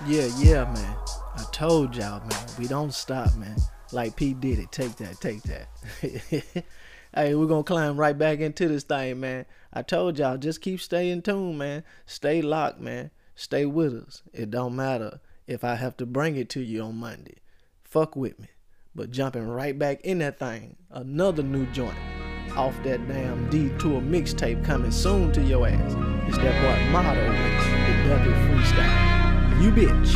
Yeah, 0.07 0.29
yeah, 0.37 0.65
man. 0.65 0.97
I 1.35 1.45
told 1.51 1.97
y'all, 1.97 2.21
man. 2.21 2.47
We 2.59 2.67
don't 2.67 2.93
stop, 2.93 3.35
man. 3.37 3.57
Like 3.91 4.17
P 4.17 4.35
did 4.35 4.59
it. 4.59 4.71
Take 4.71 4.97
that, 4.97 5.19
take 5.19 5.43
that. 5.45 5.69
hey, 7.15 7.35
we're 7.35 7.47
gonna 7.47 7.63
climb 7.63 7.97
right 7.97 8.17
back 8.17 8.41
into 8.41 8.69
this 8.69 8.85
thing, 8.85 9.21
man. 9.21 9.47
I 9.73 9.81
told 9.81 10.19
y'all, 10.19 10.37
just 10.37 10.61
keep 10.61 10.83
staying 10.83 11.23
tuned, 11.23 11.59
man. 11.59 11.85
Stay 12.05 12.43
locked, 12.43 12.81
man. 12.81 13.13
Stay 13.35 13.65
with 13.65 13.95
us. 13.95 14.23
It 14.35 14.51
don't 14.51 14.77
matter 14.77 15.21
if 15.47 15.65
I 15.65 15.77
have 15.77 15.97
to 15.97 16.07
bring 16.07 16.37
it 16.37 16.51
to 16.51 16.61
you 16.61 16.83
on 16.83 16.97
Monday. 16.97 17.39
Fuck 17.83 18.15
with 18.15 18.39
me. 18.39 18.49
But 18.95 19.11
jumping 19.11 19.49
right 19.49 19.79
back 19.79 20.03
in 20.03 20.19
that 20.19 20.39
thing, 20.39 20.77
another 20.91 21.43
new 21.43 21.65
joint 21.67 21.97
off 22.57 22.77
that 22.85 23.09
damn 23.09 23.49
detour 23.49 24.03
mixtape 24.03 24.63
coming 24.65 24.91
soon 24.91 25.33
to 25.33 25.43
your 25.43 25.67
ass. 25.67 25.95
It's 26.29 26.37
that 26.39 26.61
boy 26.61 26.93
Motto 26.93 27.21
with 27.21 27.33
the 27.33 28.09
Duppy 28.09 28.31
Freestyle. 28.47 29.14
You 29.61 29.71
bitch. 29.71 30.13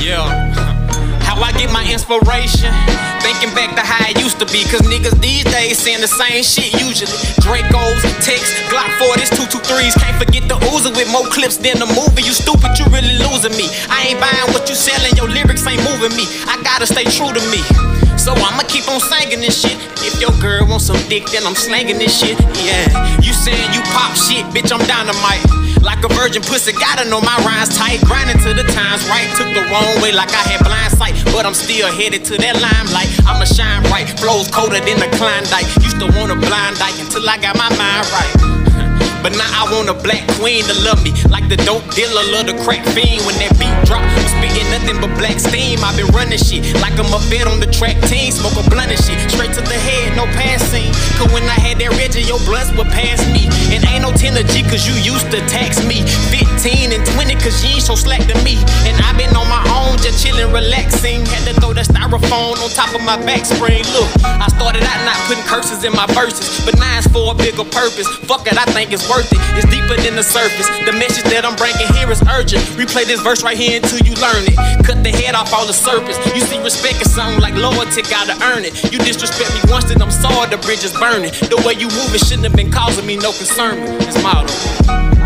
Yeah. 0.00 0.24
How 1.20 1.40
I 1.42 1.52
get 1.52 1.70
my 1.72 1.84
inspiration? 1.92 2.72
Thinking 3.20 3.54
back 3.54 3.76
to 3.76 3.84
how 3.84 4.08
it 4.08 4.18
used 4.18 4.40
to 4.40 4.46
be. 4.46 4.64
Cause 4.64 4.80
niggas 4.88 5.20
these 5.20 5.44
days 5.44 5.78
saying 5.78 6.00
the 6.00 6.08
same 6.08 6.42
shit 6.42 6.72
usually. 6.80 7.12
Dracos, 7.44 8.00
Ticks, 8.24 8.56
Glock 8.72 8.88
40s, 8.96 9.30
223s. 9.36 9.94
Can't 10.00 10.16
forget 10.16 10.48
the 10.48 10.56
Uzi 10.72 10.90
with 10.96 11.12
more 11.12 11.28
clips 11.28 11.58
than 11.58 11.78
the 11.78 11.86
movie. 11.86 12.22
You 12.24 12.32
stupid, 12.32 12.74
you 12.80 12.86
really 12.86 13.14
losing 13.20 13.52
me. 13.60 13.68
I 13.92 14.08
ain't 14.08 14.20
buying 14.20 14.50
what 14.56 14.68
you 14.68 14.74
selling, 14.74 15.14
your 15.16 15.28
lyrics 15.28 15.66
ain't 15.66 15.84
moving 15.84 16.16
me. 16.16 16.24
I 16.48 16.58
gotta 16.64 16.86
stay 16.86 17.04
true 17.04 17.30
to 17.30 17.42
me. 17.52 18.09
So 18.20 18.36
I'ma 18.36 18.68
keep 18.68 18.84
on 18.84 19.00
singing 19.00 19.40
this 19.40 19.56
shit. 19.64 19.80
If 20.04 20.20
your 20.20 20.36
girl 20.44 20.68
wants 20.68 20.84
some 20.92 21.00
dick, 21.08 21.24
then 21.32 21.48
I'm 21.48 21.56
slanging 21.56 21.96
this 21.96 22.12
shit. 22.12 22.36
Yeah. 22.60 22.84
You 23.24 23.32
saying 23.32 23.72
you 23.72 23.80
pop 23.96 24.12
shit, 24.12 24.44
bitch, 24.52 24.68
I'm 24.68 24.84
dynamite. 24.84 25.40
Like 25.80 26.04
a 26.04 26.12
virgin 26.12 26.42
pussy, 26.44 26.72
gotta 26.76 27.08
know 27.08 27.24
my 27.24 27.32
rhymes 27.48 27.72
tight. 27.72 28.04
Grinding 28.04 28.36
to 28.44 28.52
the 28.52 28.68
times 28.76 29.08
right, 29.08 29.24
took 29.40 29.48
the 29.56 29.64
wrong 29.72 30.04
way 30.04 30.12
like 30.12 30.28
I 30.36 30.44
had 30.52 30.60
blind 30.60 30.92
sight. 30.92 31.16
But 31.32 31.46
I'm 31.46 31.56
still 31.56 31.88
headed 31.88 32.22
to 32.28 32.36
that 32.36 32.60
limelight. 32.60 33.08
I'ma 33.24 33.48
shine 33.48 33.80
bright, 33.88 34.12
flows 34.20 34.52
colder 34.52 34.84
than 34.84 35.00
the 35.00 35.08
Klondike. 35.16 35.64
Used 35.80 35.96
to 36.04 36.12
want 36.12 36.28
a 36.28 36.36
blind 36.36 36.76
dyke 36.76 37.00
until 37.00 37.24
I 37.24 37.40
got 37.40 37.56
my 37.56 37.72
mind 37.72 38.04
right. 38.12 38.69
But 39.22 39.36
now 39.36 39.44
I 39.52 39.68
want 39.68 39.92
a 39.92 39.94
black 39.94 40.24
queen 40.40 40.64
to 40.64 40.74
love 40.80 41.04
me. 41.04 41.12
Like 41.28 41.48
the 41.52 41.60
dope 41.68 41.84
dealer, 41.92 42.24
love 42.32 42.48
the 42.48 42.56
crack 42.64 42.80
fiend. 42.96 43.20
When 43.28 43.36
that 43.36 43.52
beat 43.60 43.76
drop, 43.84 44.00
I'm 44.00 44.26
spitting 44.32 44.64
nothing 44.72 44.96
but 44.96 45.12
black 45.20 45.36
steam. 45.36 45.84
i 45.84 45.92
been 45.92 46.08
running 46.16 46.40
shit 46.40 46.64
like 46.80 46.96
I'm 46.96 47.12
a 47.12 47.20
vet 47.28 47.44
on 47.44 47.60
the 47.60 47.68
track 47.68 48.00
team. 48.08 48.32
Smoke 48.32 48.56
a 48.56 48.64
blunt 48.72 48.88
and 48.88 49.00
shit, 49.00 49.20
straight 49.28 49.52
to 49.60 49.62
the 49.62 49.76
head, 49.76 50.16
no 50.16 50.24
passing. 50.40 50.88
Cause 51.20 51.28
when 51.36 51.44
I 51.44 51.58
had 51.60 51.76
that 51.84 51.92
Reggie, 52.00 52.24
your 52.24 52.40
blunts 52.48 52.72
would 52.80 52.88
pass 52.88 53.20
me. 53.28 53.52
And 53.76 53.84
ain't 53.92 54.02
no 54.02 54.10
10 54.16 54.40
G 54.48 54.64
cause 54.64 54.88
you 54.88 54.96
used 55.04 55.28
to 55.36 55.40
tax 55.52 55.84
me. 55.84 56.00
15 56.32 56.96
and 56.96 57.04
20 57.12 57.36
cause 57.44 57.60
you 57.60 57.76
ain't 57.76 57.84
so 57.84 57.92
slack 57.92 58.24
to 58.24 58.36
me. 58.40 58.56
And 58.88 58.96
i 59.04 59.12
been 59.20 59.36
on 59.36 59.44
my 59.52 59.60
own, 59.76 60.00
just 60.00 60.24
chilling, 60.24 60.48
relaxing. 60.48 61.28
Had 61.28 61.44
to 61.44 61.54
throw 61.60 61.76
that 61.76 61.84
styrofoam 61.92 62.56
on 62.56 62.68
top 62.72 62.96
of 62.96 63.04
my 63.04 63.20
back 63.28 63.44
spring. 63.44 63.84
Look, 63.92 64.08
I 64.24 64.48
started 64.48 64.80
out 64.80 65.00
not 65.04 65.20
putting 65.28 65.44
curses 65.44 65.84
in 65.84 65.92
my 65.92 66.08
verses. 66.16 66.64
But 66.64 66.80
now 66.80 66.96
it's 66.96 67.10
for 67.12 67.32
a 67.32 67.36
bigger 67.36 67.68
purpose. 67.68 68.08
Fuck 68.24 68.48
it, 68.48 68.56
I 68.56 68.64
think 68.72 68.96
it's 68.96 69.09
worth 69.10 69.26
it. 69.34 69.42
It's 69.58 69.66
deeper 69.66 69.98
than 69.98 70.14
the 70.14 70.22
surface. 70.22 70.70
The 70.86 70.94
message 70.94 71.26
that 71.34 71.42
I'm 71.42 71.58
bringing 71.58 71.90
here 71.98 72.06
is 72.14 72.22
urgent. 72.30 72.62
Replay 72.78 73.04
this 73.04 73.20
verse 73.20 73.42
right 73.42 73.58
here 73.58 73.82
until 73.82 73.98
you 74.06 74.14
learn 74.22 74.46
it. 74.46 74.54
Cut 74.86 75.02
the 75.02 75.10
head 75.10 75.34
off 75.34 75.52
all 75.52 75.66
the 75.66 75.74
serpents. 75.74 76.16
You 76.30 76.40
see 76.46 76.62
respect 76.62 77.02
is 77.02 77.10
something 77.10 77.42
like 77.42 77.58
loyalty, 77.58 78.06
gotta 78.06 78.38
earn 78.54 78.62
it. 78.64 78.78
You 78.94 79.02
disrespect 79.02 79.50
me 79.50 79.60
once, 79.66 79.90
then 79.90 80.00
I'm 80.00 80.14
sorry, 80.14 80.48
the 80.48 80.62
bridge 80.62 80.86
is 80.86 80.94
burning. 80.94 81.34
The 81.50 81.58
way 81.66 81.74
you 81.74 81.90
move 81.90 82.14
it 82.14 82.22
shouldn't 82.22 82.46
have 82.46 82.54
been 82.54 82.70
causing 82.70 83.04
me 83.04 83.18
no 83.18 83.34
concern. 83.34 83.82
It's 84.06 84.22
motto. 84.22 85.19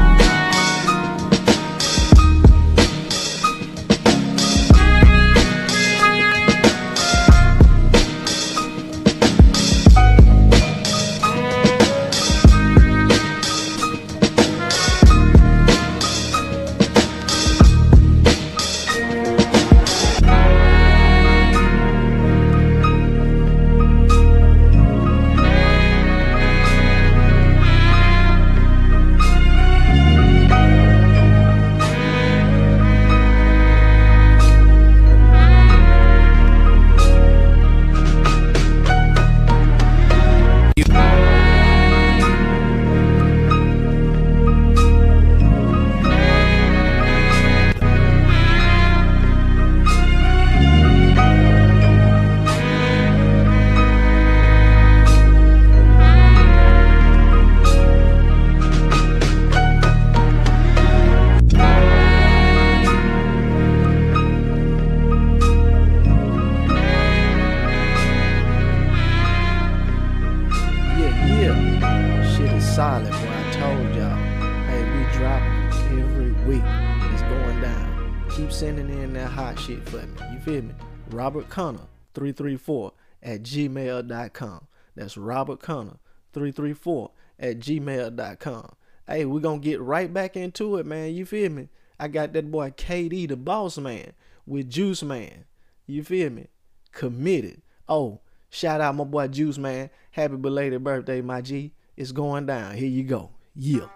334 82.15 82.93
at 83.23 83.43
gmail.com. 83.43 84.67
That's 84.95 85.17
Robert 85.17 85.61
Connor 85.61 85.99
334 86.33 87.11
at 87.39 87.59
gmail.com. 87.59 88.75
Hey, 89.07 89.25
we're 89.25 89.41
going 89.41 89.61
to 89.61 89.65
get 89.65 89.81
right 89.81 90.13
back 90.13 90.37
into 90.37 90.77
it, 90.77 90.87
man. 90.87 91.15
You 91.15 91.27
feel 91.27 91.51
me? 91.51 91.69
I 91.99 92.09
got 92.09 92.33
that 92.33 92.51
boy 92.51 92.71
KD, 92.71 93.29
the 93.29 93.37
boss 93.37 93.79
man, 93.79 94.13
with 94.47 94.71
Juice 94.71 95.03
Man. 95.03 95.45
You 95.87 96.03
feel 96.03 96.31
me? 96.31 96.49
Committed. 96.93 97.63
Oh, 97.89 98.21
shout 98.49 98.81
out 98.81 98.95
my 98.95 99.05
boy 99.05 99.29
Juice 99.29 99.59
Man. 99.59 99.91
Happy 100.13 100.37
belated 100.37 100.83
birthday, 100.83 101.21
my 101.21 101.41
G. 101.41 101.73
It's 101.97 102.13
going 102.13 102.47
down. 102.47 102.75
Here 102.75 102.89
you 102.89 103.05
go. 103.05 103.31
Yeah. 103.55 103.87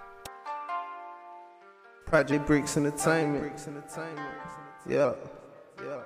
Project 2.07 2.47
Bricks 2.47 2.77
Entertainment. 2.77 3.61
Yeah. 4.89 5.15
Yeah. 5.83 6.01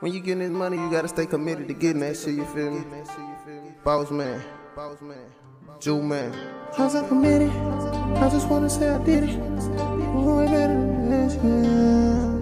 When 0.00 0.12
you 0.12 0.20
getting 0.20 0.38
this 0.38 0.50
money, 0.50 0.76
you 0.76 0.88
gotta 0.92 1.08
stay 1.08 1.26
committed 1.26 1.66
to 1.66 1.74
getting 1.74 2.00
that 2.02 2.16
shit, 2.16 2.36
you 2.36 2.44
feel 2.44 2.70
me? 2.70 2.84
Boss 3.82 4.12
man. 4.12 4.40
Boss 4.76 5.00
man. 5.00 5.18
Juice 5.80 6.02
Man. 6.04 6.32
I'm 6.78 7.08
committed. 7.08 7.50
I 7.50 8.28
just 8.30 8.48
wanna 8.48 8.70
say 8.70 8.88
I 8.88 8.98
did 9.02 9.24
it. 9.24 9.30
I 9.30 10.46
better 10.46 10.74
than 10.74 11.10
this, 11.10 11.34
yeah. 11.34 12.36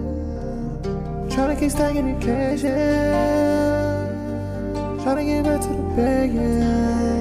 Tryna 1.35 1.59
keep 1.59 1.71
stacking 1.71 2.19
the 2.19 2.25
cash, 2.25 2.61
yeah. 2.61 4.05
Tryna 4.99 5.25
get 5.25 5.43
back 5.43 5.61
to 5.61 5.67
the 5.67 5.81
bag, 5.95 6.33
yeah. 6.33 7.16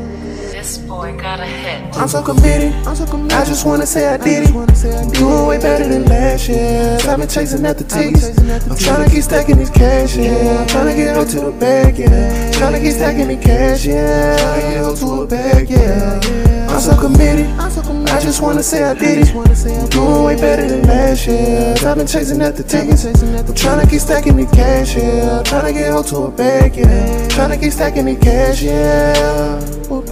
This 0.66 0.78
boy 0.78 1.16
got 1.16 1.38
a 1.38 1.46
hit. 1.46 1.96
I'm 1.96 2.08
so 2.08 2.20
committed. 2.24 2.72
I'm 2.88 2.96
so 2.96 3.06
committed. 3.06 3.38
I 3.38 3.44
just 3.44 3.64
wanna 3.64 3.86
say 3.86 4.08
I 4.08 4.16
did 4.16 4.50
it. 4.50 5.14
Doing 5.14 5.46
way 5.46 5.58
better 5.58 5.86
than 5.86 6.06
last 6.06 6.48
year. 6.48 6.98
I've 7.06 7.18
been 7.20 7.28
chasing 7.28 7.64
after 7.64 7.84
tickets. 7.84 8.36
I'm 8.36 8.74
tryna 8.74 9.08
keep 9.08 9.22
stacking 9.22 9.58
these 9.58 9.70
cash, 9.70 10.16
yeah. 10.16 10.58
I'm 10.62 10.66
tryna 10.66 10.96
get 10.96 11.16
up 11.16 11.28
to 11.28 11.40
the 11.40 11.52
bag, 11.52 11.96
yeah. 11.96 12.50
Tryna 12.50 12.82
keep 12.82 12.94
stacking 12.94 13.28
the 13.28 13.36
cash, 13.36 13.86
yeah. 13.86 14.36
Tryna 14.38 14.74
get 14.74 14.84
up 14.84 14.98
to 14.98 15.22
a 15.22 15.26
bag, 15.28 15.70
yeah. 15.70 16.45
I'm 16.76 16.82
so 16.82 16.94
committed. 17.00 17.46
I 17.58 18.20
just 18.20 18.42
wanna 18.42 18.62
say 18.62 18.84
I 18.84 18.92
did 18.92 19.26
it. 19.26 19.34
I'm 19.34 19.88
Doing 19.88 20.24
way 20.24 20.36
better 20.36 20.68
than 20.68 20.82
last 20.82 21.26
year. 21.26 21.74
I've 21.78 21.96
been 21.96 22.06
chasing 22.06 22.42
after 22.42 22.62
tickets. 22.62 23.06
I'm 23.06 23.14
tryna 23.54 23.88
keep 23.88 23.98
stacking 23.98 24.36
the 24.36 24.44
cash, 24.44 24.94
yeah. 24.94 25.42
Tryna 25.42 25.72
get 25.72 25.90
up 25.90 26.04
to 26.08 26.16
a 26.24 26.30
bag, 26.30 26.76
yeah. 26.76 27.28
Tryna 27.28 27.58
keep 27.58 27.72
stacking 27.72 28.04
the 28.04 28.16
cash, 28.16 28.60
yeah. 28.60 29.56
A 29.88 30.04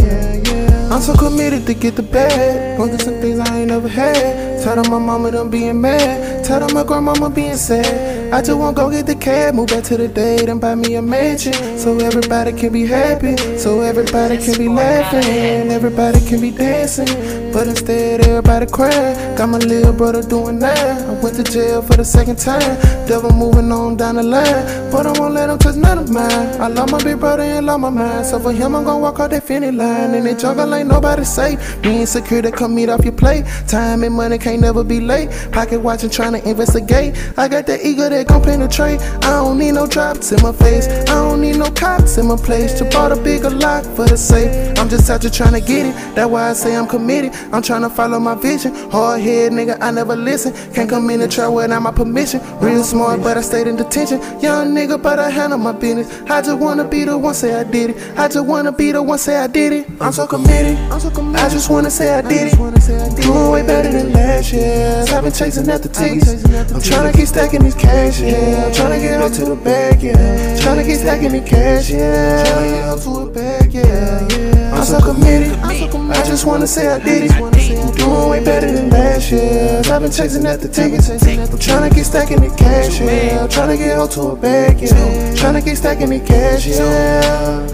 yeah, 0.00 0.42
yeah. 0.46 0.94
I'm 0.94 1.00
so 1.02 1.12
committed 1.16 1.66
to 1.66 1.74
get 1.74 1.96
the 1.96 2.04
bag. 2.04 2.78
Going 2.78 2.90
through 2.90 3.04
some 3.04 3.20
things 3.20 3.40
I 3.40 3.58
ain't 3.58 3.70
never 3.70 3.88
had. 3.88 4.62
Tell 4.62 4.80
them 4.80 4.92
my 4.92 5.00
mama 5.00 5.32
done 5.32 5.50
being 5.50 5.80
mad. 5.80 6.44
Tell 6.44 6.60
them 6.60 6.72
my 6.72 6.84
grandmama 6.84 7.30
being 7.30 7.56
sad. 7.56 8.21
I 8.32 8.40
just 8.40 8.58
wanna 8.58 8.74
go 8.74 8.90
get 8.90 9.04
the 9.04 9.14
cab, 9.14 9.54
move 9.54 9.66
back 9.66 9.84
to 9.84 9.96
the 9.98 10.08
date 10.08 10.48
and 10.48 10.58
buy 10.58 10.74
me 10.74 10.94
a 10.94 11.02
mansion. 11.02 11.52
So 11.76 11.98
everybody 11.98 12.54
can 12.54 12.72
be 12.72 12.86
happy. 12.86 13.36
So 13.58 13.82
everybody 13.82 14.38
can 14.38 14.56
be 14.56 14.68
laughing. 14.68 15.70
Everybody 15.70 16.18
can 16.26 16.40
be 16.40 16.50
dancing. 16.50 17.52
But 17.52 17.68
instead, 17.68 18.26
everybody 18.26 18.64
crying. 18.64 19.36
Got 19.36 19.50
my 19.50 19.58
little 19.58 19.92
brother 19.92 20.22
doing 20.22 20.58
that. 20.60 21.02
I 21.02 21.12
went 21.22 21.36
to 21.36 21.44
jail 21.44 21.82
for 21.82 21.94
the 21.94 22.04
second 22.06 22.38
time. 22.38 22.78
Devil 23.06 23.32
moving 23.32 23.70
on 23.70 23.98
down 23.98 24.14
the 24.14 24.22
line. 24.22 24.90
But 24.90 25.06
I 25.06 25.12
won't 25.20 25.34
let 25.34 25.50
him 25.50 25.58
touch 25.58 25.76
none 25.76 25.98
of 25.98 26.08
mine. 26.08 26.32
I 26.58 26.68
love 26.68 26.90
my 26.90 27.04
big 27.04 27.20
brother 27.20 27.42
and 27.42 27.66
love 27.66 27.80
my 27.80 27.90
mind. 27.90 28.24
So 28.24 28.40
for 28.40 28.52
him, 28.52 28.74
I'm 28.74 28.84
gonna 28.84 28.98
walk 28.98 29.20
out 29.20 29.28
that 29.30 29.42
finish 29.42 29.74
line. 29.74 30.14
And 30.14 30.24
that 30.24 30.38
jungle 30.38 30.74
ain't 30.74 30.88
nobody 30.88 31.24
safe. 31.24 31.82
Being 31.82 32.06
secure 32.06 32.40
to 32.40 32.50
come 32.50 32.74
meet 32.74 32.88
off 32.88 33.04
your 33.04 33.12
plate. 33.12 33.44
Time 33.68 34.02
and 34.02 34.14
money 34.14 34.38
can't 34.38 34.62
never 34.62 34.82
be 34.82 35.00
late. 35.00 35.28
Pocket 35.52 35.80
watching, 35.80 36.08
trying 36.08 36.32
to 36.32 36.48
investigate. 36.48 37.14
I 37.36 37.48
got 37.48 37.66
that 37.66 37.84
ego 37.84 38.08
that 38.08 38.21
gon' 38.24 38.42
penetrate. 38.42 39.00
I 39.00 39.42
don't 39.42 39.58
need 39.58 39.72
no 39.72 39.86
drops 39.86 40.32
in 40.32 40.42
my 40.42 40.52
face. 40.52 40.86
I 40.88 41.14
don't 41.14 41.40
need 41.40 41.56
no 41.56 41.70
cops 41.70 42.18
in 42.18 42.26
my 42.26 42.36
place. 42.36 42.74
To 42.78 42.84
bought 42.86 43.12
a 43.12 43.16
bigger 43.16 43.50
lock 43.50 43.84
for 43.96 44.06
the 44.06 44.16
safe. 44.16 44.78
I'm 44.78 44.88
just 44.88 45.08
out 45.10 45.22
here 45.22 45.30
trying 45.30 45.52
to 45.52 45.60
get 45.60 45.86
it. 45.86 45.94
That's 46.14 46.30
why 46.30 46.50
I 46.50 46.52
say 46.52 46.76
I'm 46.76 46.86
committed. 46.86 47.32
I'm 47.52 47.62
trying 47.62 47.82
to 47.82 47.90
follow 47.90 48.18
my 48.18 48.34
vision. 48.34 48.74
Hard 48.90 49.20
head 49.20 49.52
nigga, 49.52 49.78
I 49.80 49.90
never 49.90 50.16
listen. 50.16 50.52
Can't 50.74 50.88
come 50.88 51.08
in 51.10 51.20
and 51.20 51.30
try 51.30 51.48
without 51.48 51.82
my 51.82 51.92
permission. 51.92 52.40
Real 52.60 52.82
smart, 52.82 53.22
but 53.22 53.36
I 53.36 53.40
stayed 53.40 53.66
in 53.66 53.76
detention. 53.76 54.20
Young 54.40 54.74
nigga, 54.74 55.00
but 55.00 55.18
I 55.18 55.30
handle 55.30 55.58
my 55.58 55.72
business. 55.72 56.08
I 56.30 56.42
just 56.42 56.58
wanna 56.58 56.84
be 56.84 57.04
the 57.04 57.16
one 57.16 57.34
say 57.34 57.54
I 57.54 57.64
did 57.64 57.90
it. 57.90 58.18
I 58.18 58.28
just 58.28 58.46
wanna 58.46 58.72
be 58.72 58.92
the 58.92 59.02
one 59.02 59.18
say 59.18 59.36
I 59.36 59.46
did 59.46 59.72
it. 59.72 59.86
I'm 60.00 60.12
so 60.12 60.26
committed. 60.26 60.76
I'm 60.90 61.00
so 61.00 61.10
committed. 61.10 61.40
I 61.40 61.48
just 61.48 61.70
wanna 61.70 61.90
say 61.90 62.12
I 62.12 62.22
did 62.22 62.52
it. 62.52 63.22
Doing 63.22 63.50
way 63.50 63.62
better 63.66 63.90
than 63.90 64.12
last 64.12 64.52
year. 64.52 65.04
I've 65.08 65.22
been 65.22 65.32
chasing 65.32 65.68
after 65.68 65.88
tickets. 65.88 66.44
I'm 66.72 66.80
trying 66.80 67.10
to 67.10 67.16
keep 67.16 67.28
stacking 67.28 67.62
these 67.62 67.74
cash, 67.74 68.11
yeah. 68.20 68.66
I'm 68.66 68.72
trying 68.72 68.92
to 68.92 69.06
get 69.06 69.20
up 69.20 69.32
to 69.32 69.44
the 69.44 69.56
bag, 69.56 70.02
yeah. 70.02 70.60
Trying 70.60 70.78
to 70.78 70.84
keep 70.84 70.98
stacking 70.98 71.32
the 71.32 71.40
cash, 71.40 71.90
yeah. 71.90 72.44
Trying 72.44 72.68
to 72.68 72.76
get 72.76 72.88
up 72.88 73.00
to 73.00 73.10
the 73.24 73.32
bag, 73.32 73.74
yeah. 73.74 74.28
yeah. 74.28 74.76
I'm 74.76 74.84
so 74.84 75.00
committed. 75.00 75.58
I 75.58 76.24
just 76.26 76.44
wanna 76.44 76.66
say 76.66 76.88
I 76.88 76.98
did 76.98 77.30
it. 77.30 77.96
Doing 77.96 78.28
way 78.28 78.44
better 78.44 78.70
than 78.70 78.90
last 78.90 79.30
year. 79.30 79.82
I've 79.86 80.02
been 80.02 80.10
chasing 80.10 80.46
after 80.46 80.68
tickets. 80.68 81.08
I'm 81.08 81.58
trying 81.58 81.88
to 81.88 81.94
keep 81.94 82.04
stacking 82.04 82.40
the 82.40 82.54
cash, 82.56 83.00
yeah. 83.00 83.42
I'm 83.42 83.48
trying 83.48 83.76
to 83.76 83.76
get 83.76 83.98
up 83.98 84.10
to 84.10 84.20
a 84.22 84.36
bag, 84.36 84.80
yeah. 84.80 85.34
Trying 85.34 85.54
to 85.54 85.62
keep 85.62 85.76
stacking 85.76 86.10
the 86.10 86.20
cash, 86.20 86.66
yeah. 86.66 87.66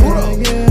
Yeah, 0.00 0.34
yeah. 0.36 0.69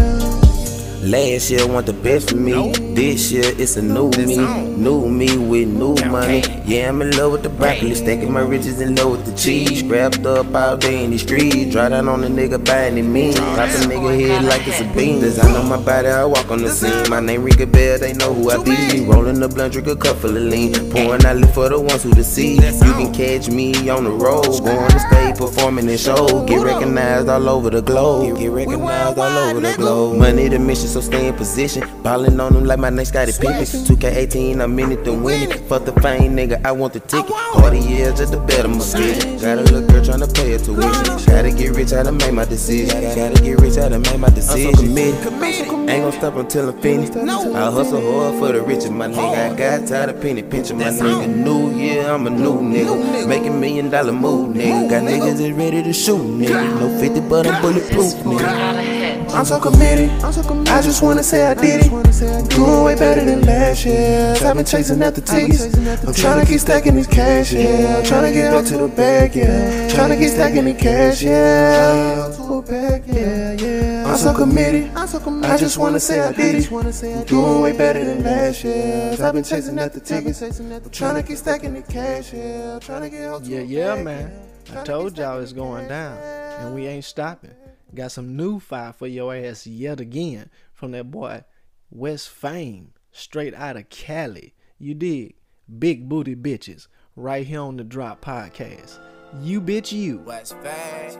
Last 1.01 1.49
year 1.49 1.65
want 1.65 1.85
the 1.85 1.93
best 1.93 2.29
for 2.29 2.35
me. 2.35 2.73
This 2.93 3.31
year 3.31 3.45
it's 3.57 3.77
a 3.77 3.81
new 3.81 4.09
me. 4.11 4.35
New 4.35 5.07
me 5.07 5.37
with 5.37 5.69
new 5.69 5.95
money. 6.09 6.43
Yeah, 6.65 6.89
I'm 6.89 7.01
in 7.01 7.15
love 7.15 7.31
with 7.31 7.43
the 7.43 7.49
broccoli. 7.49 7.95
Stacking 7.95 8.33
my 8.33 8.41
riches 8.41 8.81
in 8.81 8.95
love 8.95 9.11
with 9.11 9.25
the 9.25 9.31
cheese. 9.37 9.81
Wrapped 9.83 10.25
up 10.25 10.53
all 10.53 10.75
day 10.75 11.05
in 11.05 11.11
the 11.11 11.17
street. 11.17 11.71
Dry 11.71 11.87
down 11.87 12.09
on 12.09 12.19
the 12.19 12.27
nigga 12.27 12.63
buying 12.65 13.13
mean. 13.13 13.33
Pop 13.33 13.69
a 13.69 13.79
nigga 13.87 14.19
head 14.19 14.43
like 14.43 14.67
it's 14.67 14.81
a 14.81 14.93
bean. 14.93 15.21
Design 15.21 15.55
on 15.55 15.69
my 15.69 15.81
body, 15.81 16.09
I 16.09 16.25
walk 16.25 16.51
on 16.51 16.63
the 16.63 16.69
scene. 16.69 17.09
My 17.09 17.21
name 17.21 17.43
ring 17.43 17.61
a 17.61 17.65
bell, 17.65 17.97
they 17.97 18.11
know 18.13 18.33
who 18.33 18.51
I 18.51 18.61
be. 18.61 19.05
Rolling 19.05 19.39
the 19.39 19.47
blunt, 19.47 19.71
drink 19.71 19.87
a 19.87 19.95
cup 19.95 20.17
full 20.17 20.35
of 20.35 20.43
lean. 20.43 20.73
Pouring 20.91 21.25
out 21.25 21.37
live 21.37 21.53
for 21.53 21.69
the 21.69 21.79
ones 21.79 22.03
who 22.03 22.11
deceive. 22.11 22.61
You 22.61 22.93
can 22.93 23.13
catch 23.13 23.49
me 23.49 23.89
on 23.89 24.03
the 24.03 24.11
road. 24.11 24.43
Going 24.43 24.91
to 24.91 24.99
stage 24.99 25.37
performing 25.37 25.87
in 25.87 25.97
shows. 25.97 26.45
Get 26.49 26.61
recognized 26.61 27.29
all 27.29 27.47
over 27.47 27.69
the 27.69 27.81
globe. 27.81 28.37
Get 28.37 28.51
recognized 28.51 29.17
all 29.17 29.37
over 29.37 29.61
the 29.61 29.73
globe. 29.77 30.17
Money 30.17 30.49
the 30.49 30.59
mission, 30.59 30.88
so 30.89 31.01
stay 31.01 31.27
in 31.27 31.35
position. 31.35 31.87
Ballin' 32.01 32.39
on 32.39 32.53
them 32.53 32.65
like 32.65 32.79
my 32.79 32.89
name 32.89 33.05
Scottie 33.05 33.31
Pippen. 33.31 33.63
2K18, 33.63 34.59
I'm 34.61 34.79
in 34.79 34.91
it 34.91 35.05
to 35.05 35.13
win 35.13 35.51
it. 35.51 35.59
Fuck 35.69 35.85
the 35.85 35.93
fame, 36.01 36.35
nigga, 36.35 36.63
I 36.65 36.71
want 36.71 36.93
the 36.93 36.99
ticket. 36.99 37.31
Harder 37.31 37.77
years, 37.77 38.17
just 38.17 38.31
the 38.31 38.39
better 38.39 38.67
my 38.67 38.79
vision. 38.79 39.37
Got 39.37 39.59
a 39.59 39.61
little 39.61 39.87
girl 39.87 40.01
tryna 40.01 40.33
pay 40.33 40.51
her 40.53 40.57
tuition. 40.57 41.25
Gotta 41.27 41.51
get 41.51 41.75
rich, 41.75 41.91
how 41.91 42.03
to 42.03 42.11
make 42.11 42.33
my 42.33 42.45
decision. 42.45 43.01
Gotta 43.15 43.41
get 43.41 43.59
rich, 43.59 43.75
how 43.75 43.89
to 43.89 43.99
make 43.99 44.19
my 44.19 44.29
decision. 44.29 44.69
I'm 44.69 44.75
so 44.75 44.81
committed. 44.81 45.89
Ain't 45.89 46.03
gon' 46.03 46.11
stop 46.11 46.35
until 46.35 46.69
I'm 46.69 46.81
finished. 46.81 47.15
I 47.15 47.71
hustle 47.71 48.01
hard 48.01 48.39
for 48.39 48.51
the 48.51 48.61
riches, 48.63 48.89
my 48.89 49.07
nigga. 49.07 49.53
I 49.53 49.55
got 49.55 49.87
tired 49.87 50.09
of 50.09 50.21
penny 50.21 50.41
pinching, 50.41 50.79
my 50.79 50.85
nigga. 50.85 51.27
New 51.27 51.71
year, 51.77 52.09
I'm 52.09 52.25
a 52.25 52.29
new 52.31 52.61
nigga. 52.61 53.27
Making 53.27 53.59
million 53.59 53.89
dollar 53.89 54.11
move, 54.11 54.55
nigga. 54.55 54.89
Got 54.89 55.03
niggas 55.03 55.37
that 55.37 55.53
ready 55.53 55.83
to 55.83 55.93
shoot, 55.93 56.17
nigga. 56.17 56.79
No 56.79 56.99
50, 56.99 57.21
but 57.29 57.45
I'm 57.45 57.61
bulletproof, 57.61 58.13
nigga. 58.25 58.88
I'm 59.31 59.45
so 59.45 59.59
committed. 59.59 60.09
i'm 60.23 60.33
talkin' 60.33 60.67
i 60.67 60.81
just 60.81 61.01
wanna 61.01 61.23
say 61.23 61.45
I 61.45 61.53
did 61.53 61.85
it. 61.85 62.49
Doing 62.49 62.83
way 62.83 62.95
better 62.95 63.23
than 63.23 63.41
last 63.41 63.85
year. 63.85 64.35
I've 64.43 64.55
been 64.55 64.65
chasing 64.65 65.01
after 65.01 65.21
the 65.21 65.27
tickets. 65.27 65.63
I'm 66.05 66.13
trying 66.13 66.45
to 66.45 66.51
keep 66.51 66.59
stacking 66.59 66.95
these 66.95 67.07
cash, 67.07 67.53
yeah. 67.53 67.97
I'm 67.97 68.03
trying 68.03 68.23
to 68.23 68.31
get 68.33 68.53
up 68.53 68.65
to 68.65 68.77
the 68.77 68.87
bag, 68.87 69.35
yeah. 69.35 69.89
Trying 69.89 70.09
to 70.09 70.17
keep 70.17 70.29
stacking 70.29 70.65
the 70.65 70.73
cash, 70.73 71.21
yeah. 71.21 72.33
To 72.35 72.53
a 72.55 72.61
bag, 72.61 73.03
yeah, 73.07 73.53
yeah. 73.53 74.05
I'm 74.07 74.17
so 74.17 74.33
committed. 74.33 74.91
I 74.95 75.57
just 75.57 75.77
wanna 75.77 75.99
say 75.99 76.19
I 76.19 76.31
did 76.33 76.55
it. 76.55 77.27
Doing 77.27 77.61
way 77.61 77.77
better 77.77 78.03
than 78.03 78.23
last 78.23 78.63
year. 78.63 79.15
I've 79.21 79.33
been 79.33 79.43
chasing 79.43 79.79
after 79.79 79.99
tickets. 79.99 80.41
I'm 80.41 80.89
trying 80.89 81.15
to 81.15 81.23
keep 81.23 81.37
stacking 81.37 81.75
the 81.75 81.83
cash, 81.83 82.33
yeah. 82.33 82.73
I'm 82.73 82.79
trying 82.79 83.01
to 83.03 83.09
get 83.09 83.29
up 83.29 83.43
to 83.43 83.49
Yeah, 83.49 83.61
yeah, 83.61 83.95
bag, 83.95 84.05
man. 84.05 84.31
I 84.75 84.83
told 84.83 85.17
y'all 85.17 85.39
it's 85.39 85.53
going 85.53 85.87
down, 85.87 86.17
and 86.17 86.75
we 86.75 86.87
ain't 86.87 87.05
stopping. 87.05 87.51
Got 87.93 88.11
some 88.11 88.35
new 88.35 88.59
fire 88.59 88.93
for 88.93 89.07
your 89.07 89.33
ass 89.35 89.65
yet 89.65 89.99
again 89.99 90.49
from 90.73 90.91
that 90.91 91.09
boy 91.11 91.43
West 91.89 92.29
Fame, 92.29 92.93
straight 93.11 93.53
out 93.55 93.77
of 93.77 93.89
Cali. 93.89 94.53
You 94.77 94.93
dig? 94.93 95.35
Big 95.79 96.07
booty 96.07 96.35
bitches, 96.35 96.87
right 97.15 97.45
here 97.45 97.61
on 97.61 97.77
the 97.77 97.83
Drop 97.83 98.23
Podcast. 98.23 98.99
You 99.41 99.59
bitch, 99.61 99.91
you. 99.91 100.19
What's 100.19 100.51
fast? 100.53 101.17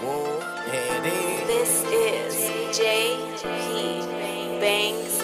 Whoa, 0.00 0.38
yeah, 0.72 1.04
it 1.04 1.06
is. 1.12 1.82
This 1.84 1.84
is 2.38 2.76
J. 2.78 3.16
P. 3.42 3.44
Banks. 4.60 5.20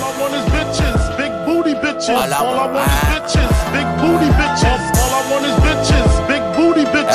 All 0.00 0.12
I 0.12 0.20
want 0.20 0.34
is 0.34 0.46
bitches, 0.52 1.16
big 1.16 1.32
booty 1.46 1.74
bitches. 1.74 2.14
All 2.16 2.32
I 2.32 2.36
All 2.38 2.46
I 2.46 2.56
want- 2.56 2.74
want 2.74 2.88
is 2.88 2.96
bitches, 3.36 3.56
big 3.72 3.88
booty 4.00 4.30
bitches. 4.36 4.82
All 5.00 5.12
I 5.12 5.22
want 5.32 5.44
is 5.44 5.56
bitches, 5.64 5.92
big 5.96 6.04
booty 6.04 6.15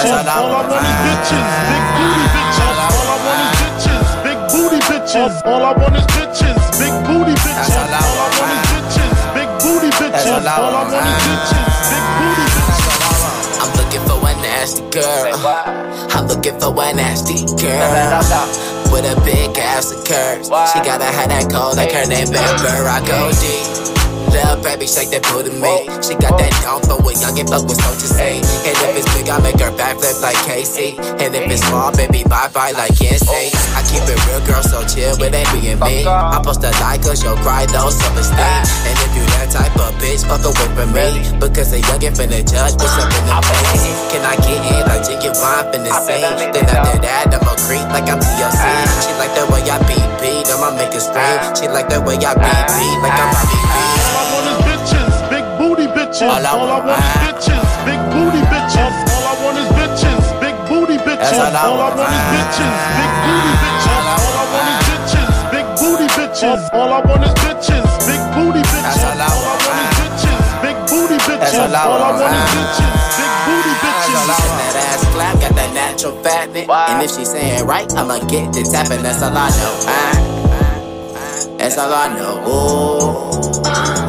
bitches. 0.02 0.18
all 0.18 0.30
I 0.30 0.58
want 0.58 0.82
is 0.82 0.97
bitches, 1.06 1.47
big 1.70 1.84
booty 1.97 2.26
bitches. 2.34 2.66
All 2.66 2.82
I 2.82 2.93
want 2.97 3.41
is 3.41 3.54
bitches, 3.62 4.08
big 4.24 4.39
booty 4.49 4.80
bitches. 4.89 5.34
All 5.45 5.62
I 5.62 5.72
want 5.78 5.95
is 5.95 6.06
bitches, 6.12 6.62
big 6.80 6.93
booty 7.08 7.36
bitches. 7.38 7.76
all 7.78 7.93
I 7.93 8.06
want 8.38 8.52
is 8.52 8.64
bitches, 8.72 9.14
big 9.36 9.52
booty 9.62 9.91
bitches. 9.99 10.26
all 10.26 10.47
I 10.49 10.86
want 10.89 11.06
is 11.06 11.22
bitches, 11.26 11.70
big 11.91 12.06
booty 12.18 12.45
bitches. 12.56 12.91
I'm 13.62 13.72
looking 13.78 14.04
for 14.08 14.18
a 14.26 14.34
nasty 14.41 14.84
girl. 14.89 15.38
I'm 16.12 16.28
looking 16.28 16.58
for 16.60 16.72
a 16.74 16.93
nasty 16.93 17.45
girl. 17.62 18.41
with 18.91 19.06
a 19.06 19.16
big 19.24 19.58
ass 19.58 19.91
of 19.91 20.04
curves. 20.06 20.47
She 20.74 20.80
gotta 20.82 21.06
have 21.06 21.30
that 21.30 21.49
cold 21.52 21.78
like 21.78 21.91
her 21.91 22.08
name 22.08 22.32
Bamber. 22.32 22.89
I 22.89 22.99
go 23.06 23.32
deep. 23.39 24.01
Little 24.32 24.63
baby, 24.63 24.88
shake 24.88 25.11
that 25.11 25.27
booty 25.27 25.51
me. 25.51 25.84
She 25.99 26.15
got 26.15 26.39
that 26.39 26.51
down 26.63 26.79
for 26.88 26.95
when 27.03 27.19
young 27.19 27.36
and 27.36 27.47
fuck 27.51 27.67
with 27.67 27.79
so 27.79 27.91
to 27.91 28.07
say. 28.07 28.39
And 28.39 28.75
if 28.79 29.03
it's 29.03 29.07
big, 29.11 29.27
I 29.27 29.38
make 29.43 29.59
her 29.59 29.71
backflip 29.75 30.23
like 30.23 30.39
Casey. 30.47 30.95
And 31.19 31.36
if 31.36 31.51
it's 31.51 31.61
small, 31.67 31.91
baby, 31.91 32.23
bye 32.23 32.47
bye 32.55 32.71
like 32.71 32.95
NSYNC. 32.95 33.51
I 33.75 33.84
keep 33.91 34.03
it 34.07 34.19
real, 34.32 34.39
girl, 34.47 34.63
so 34.63 34.88
chill 34.88 35.19
with 35.19 35.36
it 35.36 35.47
being 35.51 35.79
me. 35.84 36.07
I 36.07 36.39
post 36.39 36.63
a 36.63 36.71
like, 36.79 37.03
cause 37.03 37.19
you'll 37.23 37.36
cry, 37.43 37.67
though, 37.67 37.91
self 37.91 38.15
esteem. 38.15 38.39
And 38.88 38.95
if 39.03 39.11
you 39.19 39.23
that 39.36 39.51
type 39.51 39.75
of 39.75 39.91
bitch, 39.99 40.23
fuck 40.23 40.47
away 40.47 40.69
from 40.79 40.95
me. 40.95 41.11
Because 41.36 41.75
a 41.75 41.84
youngin' 41.84 42.15
finna 42.15 42.39
judge 42.39 42.79
what's 42.79 42.95
up 42.95 43.11
in 43.11 43.23
the 43.27 43.36
face. 43.43 43.84
Can 44.15 44.23
I 44.23 44.39
get 44.39 44.63
in 44.63 44.84
like 44.88 45.03
Ginuwine 45.03 45.65
finna 45.75 45.91
sing? 46.07 46.23
Then 46.55 46.65
after 46.71 46.99
that, 47.03 47.36
I'ma 47.36 47.53
creep 47.67 47.84
like 47.91 48.07
I'm 48.07 48.23
TLC. 48.23 48.63
She 49.03 49.11
like 49.19 49.36
the 49.36 49.43
way 49.51 49.59
I 49.67 49.75
beat 49.84 50.09
beat, 50.23 50.47
I'ma 50.47 50.71
make 50.79 50.95
it 50.95 51.03
scream. 51.03 51.39
She 51.59 51.67
like 51.67 51.91
the 51.91 51.99
way 51.99 52.15
I 52.15 52.32
beat 52.32 52.63
beat, 52.79 52.97
like 53.03 53.19
I'm 53.19 53.27
Bobby 53.36 53.59
B. 53.59 54.30
Ah. 56.12 56.12
bitches. 56.12 56.28
All 56.28 56.43
I 56.43 56.55
want 56.59 56.84
is 56.84 57.07
bitches, 57.24 57.64
big 57.88 57.99
booty 58.12 58.41
bitches. 58.51 58.95
All 59.16 59.24
I 59.24 59.36
want 59.43 59.57
is 59.57 59.70
bitches, 59.80 60.24
big 60.41 60.55
booty 60.68 60.97
bitches. 61.07 61.39
All 61.39 61.55
I 61.55 61.72
want 61.72 61.95
is 61.95 62.24
bitches, 62.32 62.76
big 62.99 63.12
booty 63.24 63.53
bitches. 63.64 63.95
All 63.95 64.12
I 64.12 64.28
want 64.28 64.68
is 64.68 64.76
ah. 64.76 64.89
bitches, 64.91 65.32
big 65.51 65.68
booty 65.80 66.07
bitches. 66.12 66.59
All 66.76 66.91
I 66.91 66.99
want 66.99 67.24
is 67.24 67.32
ah. 67.32 67.47
bitches, 67.47 67.88
big 68.03 68.22
booty 68.36 68.62
bitches. 68.62 68.91
All 68.91 69.22
I 69.22 69.39
want 69.39 69.80
is 69.80 69.99
bitches, 69.99 70.41
big 70.59 70.78
booty 70.91 71.18
bitches. 71.24 71.64
All 71.64 71.95
I 71.95 72.12
want 72.20 72.36
is 72.36 72.47
bitches, 72.51 72.91
big 73.16 73.32
booty 73.47 73.74
bitches. 73.80 74.28
That 74.28 74.76
ass 74.91 75.03
clap, 75.16 75.36
got 75.39 75.53
that 75.55 75.72
natural 75.74 76.14
fatness. 76.24 76.68
And 76.68 76.99
if 77.03 77.12
she 77.12 77.24
saying 77.24 77.66
right, 77.66 77.88
I'ma 77.95 78.20
get 78.28 78.51
the 78.51 78.68
tapping. 78.68 79.03
That's 79.03 79.24
all 79.24 79.32
I 79.32 79.47
know. 79.47 79.74
Ah, 79.88 80.16
That's 81.57 81.78
all 81.78 81.93
I 81.93 82.07
know. 82.20 82.36
Ooh. 82.47 84.01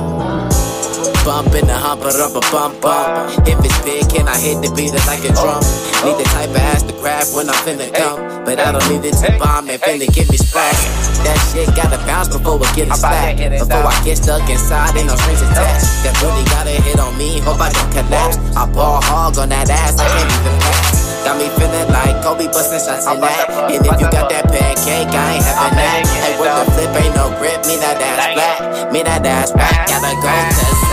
Bump 1.22 1.54
in 1.54 1.70
the 1.70 1.78
humper 1.78 2.10
up 2.18 2.34
a 2.34 2.42
bump 2.50 2.82
bump. 2.82 3.30
If 3.46 3.54
it's 3.62 3.78
big, 3.86 4.10
can 4.10 4.26
I 4.26 4.34
hit 4.34 4.58
the 4.58 4.74
beat 4.74 4.90
it 4.90 5.06
like 5.06 5.22
a 5.22 5.30
drum? 5.30 5.62
Need 6.02 6.18
the 6.18 6.26
type 6.34 6.50
of 6.50 6.58
ass 6.58 6.82
to 6.82 6.94
grab 6.98 7.22
when 7.30 7.46
I'm 7.46 7.54
finna 7.62 7.94
come. 7.94 8.42
But 8.42 8.58
I 8.58 8.74
don't 8.74 8.82
need 8.90 9.06
it 9.06 9.14
to 9.22 9.30
bomb 9.38 9.70
and 9.70 9.78
finna 9.78 10.10
get 10.10 10.26
me 10.26 10.34
splashed. 10.34 10.82
That 11.22 11.38
shit 11.54 11.70
gotta 11.78 12.02
bounce 12.10 12.26
before 12.26 12.58
it 12.58 12.74
get 12.74 12.90
slapped. 12.98 13.38
Before 13.38 13.86
I 13.86 13.94
get 14.02 14.18
stuck 14.18 14.42
inside, 14.50 14.98
ain't 14.98 15.06
no 15.06 15.14
strings 15.14 15.46
attached. 15.46 15.86
That 16.02 16.18
really 16.26 16.42
gotta 16.50 16.74
hit 16.74 16.98
on 16.98 17.14
me, 17.14 17.38
hope 17.46 17.62
I 17.62 17.70
don't 17.70 17.92
collapse. 17.94 18.42
I 18.58 18.66
ball 18.66 18.98
hog 19.06 19.38
on 19.38 19.54
that 19.54 19.70
ass, 19.70 20.02
I 20.02 20.10
can't 20.10 20.26
even 20.26 20.58
pass. 20.58 21.22
Got 21.22 21.38
me 21.38 21.46
feeling 21.54 21.86
like 21.94 22.18
Kobe 22.26 22.50
bustin' 22.50 22.82
shots 22.82 23.06
in 23.06 23.22
that. 23.22 23.46
And 23.70 23.78
if 23.78 23.94
you 23.94 24.10
got 24.10 24.26
that 24.26 24.50
pancake, 24.50 25.06
I 25.14 25.38
ain't 25.38 25.46
having 25.46 25.78
that. 25.78 26.02
Hey, 26.02 26.34
with 26.34 26.50
the 26.50 26.66
flip, 26.74 26.90
ain't 26.98 27.14
no 27.14 27.30
grip, 27.38 27.62
me 27.70 27.78
that 27.78 28.02
ass 28.02 28.34
flat. 28.34 28.90
Me 28.90 29.06
that 29.06 29.22
ass 29.22 29.54
flat, 29.54 29.86
gotta 29.86 30.18
go 30.18 30.26
to 30.26 30.91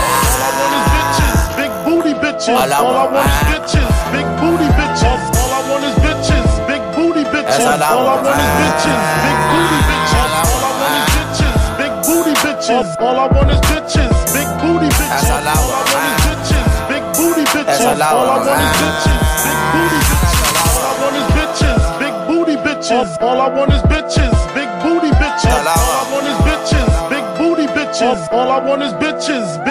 bitches. 2.40 2.56
All 2.56 2.72
I 2.72 3.04
want 3.04 3.28
is 3.28 3.36
bitches, 3.52 3.92
big 4.12 4.26
booty 4.40 4.68
bitches. 4.80 5.20
All 5.36 5.52
I 5.52 5.60
want 5.68 5.84
is 5.84 5.94
bitches, 6.00 6.48
big 6.66 6.82
booty 6.96 7.24
bitches. 7.28 7.68
All 7.68 7.82
I 7.82 8.00
want 8.00 8.24
is 8.24 8.48
bitches, 8.56 9.00
big 9.24 9.38
booty 9.52 9.78
bitches. 9.88 10.20
All 10.20 10.32
I 10.32 10.48
want 10.48 10.88
is 10.88 11.10
bitches, 11.20 11.60
big 11.76 11.92
booty 12.06 12.34
bitches. 12.40 12.86
All 13.00 13.18
I 13.18 13.28
want 13.28 13.50
is 13.50 13.60
bitches, 13.68 14.12
big 14.32 14.48
booty 14.60 14.88
bitches. 14.88 15.28
All 15.28 15.46
I 15.46 15.58
want 15.60 15.84
is 15.84 16.24
bitches, 16.24 16.70
big 16.88 17.04
booty 17.16 17.44
bitches. 17.52 18.00
All 18.00 18.24
I 18.24 18.40
want 18.40 18.60
is 18.60 18.72
bitches, 18.80 19.20
big 19.40 19.60
booty 19.76 20.00
bitches. 20.06 20.60
All 20.60 20.80
I 20.80 20.98
want 21.00 21.16
is 21.16 21.28
bitches, 21.36 21.84
big 22.00 22.14
booty 22.26 22.56
bitches. 22.64 23.20
All 23.20 23.40
I 23.40 23.48
want 23.48 23.72
is 23.72 23.82
bitches, 23.92 24.32
big 24.54 24.70
booty 24.82 25.10
bitches. 25.20 25.52
All 25.52 25.68
I 25.68 26.08
want 26.10 26.26
is 26.26 26.38
bitches, 26.48 26.88
big 27.10 27.24
booty 27.36 27.66
bitches. 27.76 28.32
All 28.32 28.50
I 28.50 28.58
want 28.58 28.82
is 28.82 28.92
bitches, 28.94 29.64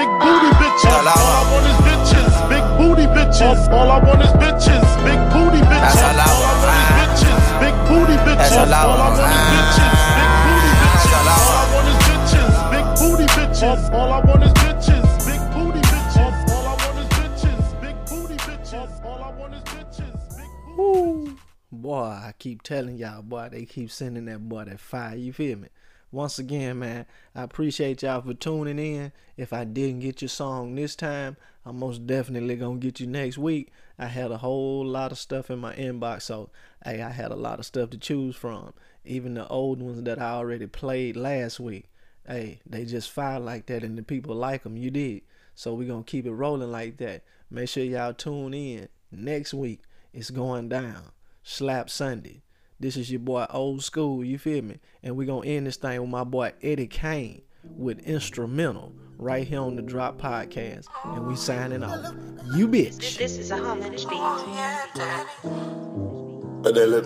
bitches. 3.39 3.71
All 3.71 3.89
I 3.89 3.99
want 3.99 4.21
is 4.21 4.31
bitches, 4.31 4.83
big 5.03 5.19
booty 5.31 5.61
bitches. 5.63 6.03
All 6.03 6.19
I 6.19 6.31
want 6.39 6.59
is 6.59 6.89
bitches, 6.99 7.59
big 7.59 7.75
booty 7.87 8.17
bitches. 8.27 8.51
All 8.51 8.73
I 8.73 8.85
want 8.87 9.15
is 9.15 9.27
bitches, 9.49 9.99
big 10.15 10.31
booty 10.45 10.71
bitches. 10.79 11.23
All 11.23 11.43
I 11.49 11.71
want 11.73 11.87
is 11.87 11.99
bitches, 12.07 12.53
big 12.71 12.87
booty 12.99 13.27
bitches. 13.35 13.93
All 13.93 14.13
I 14.13 14.19
want 14.19 14.43
is 14.43 14.53
bitches, 14.53 15.25
big 15.25 15.41
booty 15.53 15.81
bitches. 15.87 16.49
All 16.49 16.67
I 16.67 16.75
want 16.83 16.99
is 16.99 17.07
bitches, 17.17 17.81
big 17.81 17.95
booty 18.09 18.37
bitches. 18.45 19.05
All 19.05 19.23
I 19.23 19.31
want 19.31 19.53
is 19.55 19.61
bitches, 19.63 20.37
big 20.37 20.77
Woo. 20.77 21.37
Boy, 21.71 22.03
I 22.03 22.33
keep 22.37 22.63
telling 22.63 22.97
y'all, 22.97 23.21
boy, 23.21 23.49
they 23.51 23.65
keep 23.65 23.91
sending 23.91 24.25
that 24.25 24.39
boy 24.39 24.65
that 24.65 24.79
fire. 24.79 25.15
You 25.15 25.31
feel 25.33 25.57
me? 25.57 25.69
Once 26.11 26.39
again, 26.39 26.79
man, 26.79 27.05
I 27.35 27.43
appreciate 27.43 28.01
y'all 28.01 28.21
for 28.21 28.33
tuning 28.33 28.79
in. 28.79 29.11
If 29.37 29.53
I 29.53 29.63
didn't 29.63 29.99
get 29.99 30.23
your 30.23 30.29
song 30.29 30.73
this 30.73 30.95
time, 30.95 31.37
I'm 31.63 31.77
most 31.77 32.07
definitely 32.07 32.55
gonna 32.55 32.79
get 32.79 32.99
you 32.99 33.05
next 33.05 33.37
week. 33.37 33.71
I 33.99 34.07
had 34.07 34.31
a 34.31 34.37
whole 34.37 34.83
lot 34.83 35.11
of 35.11 35.19
stuff 35.19 35.51
in 35.51 35.59
my 35.59 35.75
inbox, 35.75 36.23
so 36.23 36.49
hey, 36.83 37.03
I 37.03 37.11
had 37.11 37.31
a 37.31 37.35
lot 37.35 37.59
of 37.59 37.65
stuff 37.65 37.91
to 37.91 37.97
choose 37.97 38.35
from. 38.35 38.73
Even 39.05 39.35
the 39.35 39.47
old 39.49 39.81
ones 39.83 40.01
that 40.03 40.19
I 40.19 40.31
already 40.31 40.65
played 40.65 41.15
last 41.15 41.59
week. 41.59 41.85
Hey, 42.27 42.59
they 42.65 42.85
just 42.85 43.11
fire 43.11 43.39
like 43.39 43.67
that, 43.67 43.83
and 43.83 43.95
the 43.95 44.01
people 44.01 44.35
like 44.35 44.63
them. 44.63 44.77
You 44.77 44.89
did, 44.89 45.21
so 45.53 45.75
we 45.75 45.85
gonna 45.85 46.03
keep 46.03 46.25
it 46.25 46.31
rolling 46.31 46.71
like 46.71 46.97
that. 46.97 47.23
Make 47.51 47.69
sure 47.69 47.83
y'all 47.83 48.13
tune 48.13 48.55
in 48.55 48.89
next 49.11 49.53
week. 49.53 49.81
It's 50.11 50.31
going 50.31 50.69
down. 50.69 51.11
Slap 51.43 51.89
Sunday. 51.89 52.41
This 52.81 52.95
is 52.95 53.11
your 53.11 53.19
boy 53.19 53.45
Old 53.49 53.83
School, 53.83 54.23
you 54.23 54.37
feel 54.37 54.61
me? 54.61 54.79
And 55.03 55.17
we 55.17 55.25
gonna 55.25 55.45
end 55.45 55.67
this 55.67 55.75
thing 55.75 55.99
with 55.99 56.09
my 56.09 56.23
boy 56.23 56.53
Eddie 56.63 56.87
Kane 56.87 57.41
with 57.75 57.99
instrumental 58.07 58.93
right 59.17 59.45
here 59.45 59.59
on 59.59 59.75
the 59.75 59.81
Drop 59.81 60.17
Podcast. 60.17 60.85
And 61.03 61.27
we 61.27 61.35
signing 61.35 61.83
off. 61.83 62.13
You 62.55 62.69
bitch. 62.69 63.17
This 63.17 63.37
is 63.37 63.51
a 63.51 63.57
homage 63.57 64.07
beat. 64.07 64.21
But 66.63 66.73
that 66.75 66.87
little 66.87 67.03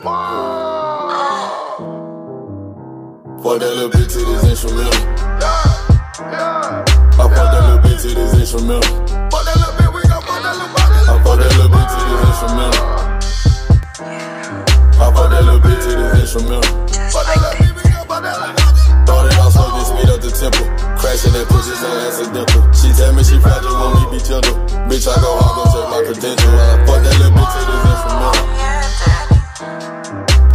Fuck 3.41 3.59
that 3.59 3.73
little 3.73 3.89
bitch 3.89 4.13
to 4.13 4.19
this 4.25 4.43
instrumental. 4.43 4.93
Yeah, 4.93 5.97
yeah, 6.19 6.85
I 6.85 7.17
fuck 7.17 7.31
that 7.31 7.63
little 7.67 7.79
bitch 7.79 8.01
to 8.03 8.09
this 8.13 8.33
instrumental. 8.39 9.07
Fuck 9.31 9.43
that 9.45 9.55
little 9.57 9.73
bitch, 9.73 9.95
we 9.95 10.01
gon' 10.03 10.21
fuck 10.21 10.43
that 10.43 10.53
little 10.53 10.69
bitch. 10.69 11.09
I 11.09 11.23
fuck 11.23 11.39
that 11.39 11.49
little 11.57 11.71
bitch 11.71 11.89
to 11.97 12.05
this 12.13 12.29
instrumental. 12.29 13.12
I 15.03 15.11
fuck 15.11 15.27
that 15.35 15.43
little 15.43 15.59
bitch 15.59 15.83
to 15.83 15.91
this 15.99 16.15
instrumental. 16.31 16.63
Fuck 17.11 17.27
that 17.27 17.35
little 17.35 17.59
bitch, 17.59 17.75
we 17.75 17.91
gon' 17.91 18.07
fuck 18.07 18.23
that 18.23 18.39
little 18.39 18.55
bitch. 18.55 19.03
Started 19.03 19.35
off 19.35 19.51
slow, 19.51 19.67
then 19.75 19.83
speed 19.83 20.07
up 20.07 20.23
the 20.23 20.31
tempo. 20.31 20.63
Crashing 20.95 21.35
that 21.35 21.43
pussy 21.51 21.75
so 21.75 21.91
accidental. 22.07 22.63
She 22.71 22.87
tell 22.95 23.11
me 23.11 23.19
she 23.27 23.35
fragile, 23.43 23.75
want 23.75 23.99
me 23.99 24.15
be 24.15 24.19
gentle. 24.23 24.55
Bitch, 24.87 25.03
I 25.03 25.19
go 25.19 25.27
hard, 25.43 25.59
gon' 25.59 25.67
check 25.75 25.91
my 25.91 25.99
credentials. 26.07 26.55
I 26.55 26.87
fuck 26.87 27.03
that 27.03 27.19
little 27.19 27.35
bitch 27.35 27.51
to 27.51 27.67
this 27.67 27.83
instrumental. 27.83 28.47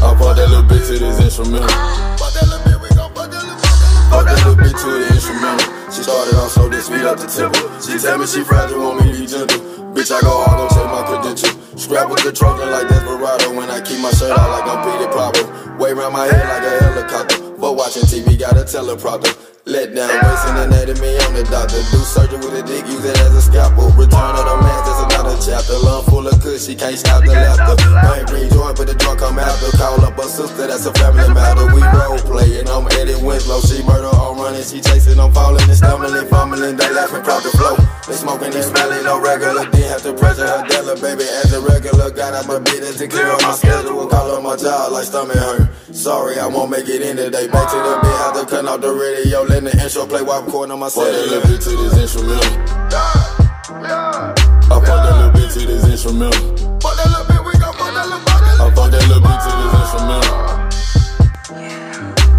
I 0.00 0.16
fuck 0.16 0.32
that 0.32 0.48
little 0.48 0.64
bitch 0.64 0.88
to 0.88 0.96
this 0.96 1.20
instrumental. 1.20 1.68
Fuck 2.16 2.32
that 2.32 2.48
little 2.48 2.64
bitch, 2.64 2.80
we 2.80 2.88
gon' 2.96 3.12
fuck 3.12 3.28
that 3.28 3.44
little 3.44 3.52
bitch. 3.52 4.08
Fuck 4.08 4.24
that 4.32 4.40
little 4.48 4.56
bitch 4.64 4.80
to 4.80 4.88
the 4.96 5.12
instrumental. 5.12 5.92
She 5.92 6.00
started 6.08 6.40
off 6.40 6.56
slow, 6.56 6.72
then 6.72 6.80
speed 6.80 7.04
up 7.04 7.20
the 7.20 7.28
tempo. 7.28 7.68
She 7.84 8.00
tell 8.00 8.16
me 8.16 8.24
she 8.24 8.40
fragile, 8.40 8.80
want 8.80 9.04
me 9.04 9.12
be 9.12 9.28
gentle. 9.28 9.60
Bitch, 9.92 10.08
I 10.08 10.24
go 10.24 10.32
hard, 10.40 10.56
gon' 10.56 10.72
check 10.72 10.88
my 10.88 11.04
credentials. 11.04 11.57
Scrap 11.78 12.10
with 12.10 12.24
the 12.24 12.32
Trojan 12.32 12.74
like 12.74 12.88
Desperado. 12.88 13.54
When 13.54 13.70
I 13.70 13.78
keep 13.80 14.02
my 14.02 14.10
shirt 14.10 14.34
out 14.34 14.50
like 14.50 14.66
I'm 14.66 14.82
Petey 14.82 15.06
Pablo. 15.14 15.78
Way 15.78 15.94
round 15.94 16.12
my 16.12 16.26
head 16.26 16.42
like 16.50 16.66
a 16.66 16.74
helicopter. 16.82 17.38
But 17.54 17.78
watching 17.78 18.02
TV, 18.02 18.34
got 18.34 18.58
a 18.58 18.66
teleprompter. 18.66 19.30
Let 19.64 19.94
down, 19.94 20.10
wasting 20.10 20.58
anatomy 20.58 21.14
on 21.22 21.38
the 21.38 21.46
doctor. 21.46 21.78
Do 21.94 22.02
surgery 22.02 22.42
with 22.42 22.58
a 22.58 22.66
dick, 22.66 22.82
use 22.90 23.04
it 23.04 23.14
as 23.22 23.30
a 23.30 23.42
scalpel. 23.42 23.94
Return 23.94 24.34
of 24.34 24.42
the 24.42 24.56
man, 24.58 24.80
that's 24.82 25.06
another 25.06 25.07
chapter. 25.40 25.78
Love 25.78 26.04
full 26.06 26.26
of 26.26 26.40
kush, 26.40 26.66
she 26.66 26.74
can't 26.74 26.98
stop 26.98 27.24
the 27.24 27.32
laughter. 27.32 27.76
Pain 27.78 28.24
green 28.26 28.48
joint, 28.50 28.76
but 28.76 28.86
the 28.86 28.94
drunk 28.94 29.20
come 29.20 29.38
after. 29.38 29.70
Call 29.76 30.04
up 30.04 30.18
a 30.18 30.24
sister, 30.24 30.66
that's 30.66 30.86
a 30.86 30.92
family 30.94 31.28
matter. 31.32 31.66
We 31.74 31.82
role 31.82 32.18
play, 32.26 32.60
and 32.60 32.68
I'm 32.68 32.86
Eddie 32.98 33.18
Winslow. 33.20 33.60
She 33.62 33.82
murder, 33.82 34.10
I'm 34.10 34.38
running, 34.38 34.62
she 34.62 34.80
chasing, 34.80 35.18
I'm 35.18 35.32
falling 35.32 35.62
and 35.62 35.76
stumbling, 35.76 36.26
fumbling. 36.28 36.76
They 36.76 36.90
laughing, 36.92 37.22
crowd 37.22 37.42
the 37.42 37.52
flow. 37.56 37.76
They 38.06 38.14
smoking, 38.14 38.50
they 38.50 38.62
smelling, 38.62 39.04
no 39.04 39.20
regular. 39.20 39.64
Didn't 39.70 39.90
have 39.92 40.02
to 40.02 40.12
pressure 40.14 40.46
her 40.46 40.66
dealer, 40.66 40.96
baby, 40.96 41.24
as 41.24 41.52
a 41.52 41.60
regular. 41.60 42.10
Got 42.10 42.34
out 42.34 42.46
my 42.48 42.58
business 42.58 42.98
to 42.98 43.06
clear 43.08 43.28
up 43.28 43.42
my 43.42 43.52
schedule. 43.52 44.06
Call 44.06 44.32
up 44.32 44.42
my 44.42 44.56
job 44.56 44.92
like 44.92 45.04
stomach 45.04 45.36
hurt. 45.36 45.68
Sorry, 45.92 46.38
I 46.38 46.46
won't 46.46 46.70
make 46.70 46.88
it 46.88 47.02
in 47.02 47.16
today. 47.16 47.48
Back 47.48 47.70
to 47.70 47.76
the 47.76 47.98
bed, 48.02 48.16
have 48.22 48.34
to 48.40 48.46
cut 48.46 48.66
off 48.66 48.80
the 48.80 48.92
radio. 48.92 49.42
Let 49.42 49.64
the 49.64 49.72
intro 49.82 50.06
play 50.06 50.22
while 50.22 50.40
I'm 50.40 50.46
recording 50.46 50.72
on 50.72 50.80
my 50.80 50.88
set. 50.88 51.04
Fuck 51.04 51.12
that 51.12 51.26
little 51.30 51.50
bitch 51.50 51.64
to 51.64 51.76
this 51.76 52.16
instrumental. 52.16 53.47
I 53.68 54.32
fuck 54.64 54.80
that 54.80 55.12
little 55.12 55.28
bitch 55.36 55.52
to 55.52 55.60
this 55.68 55.84
instrumental. 55.84 56.40
Fuck 56.80 56.96
that 56.96 57.04
little 57.12 57.28
bitch, 57.28 57.44
we 57.44 57.52
gon' 57.60 57.76
fuck 57.76 57.92
that 57.92 58.08
little 58.08 58.24
bitch. 58.24 58.64
I 58.64 58.72
fuck 58.72 58.88
that 58.88 59.04
little 59.12 59.20
bitch 59.20 59.44
to 59.44 59.52
this 59.60 59.76
instrumental. 59.76 60.32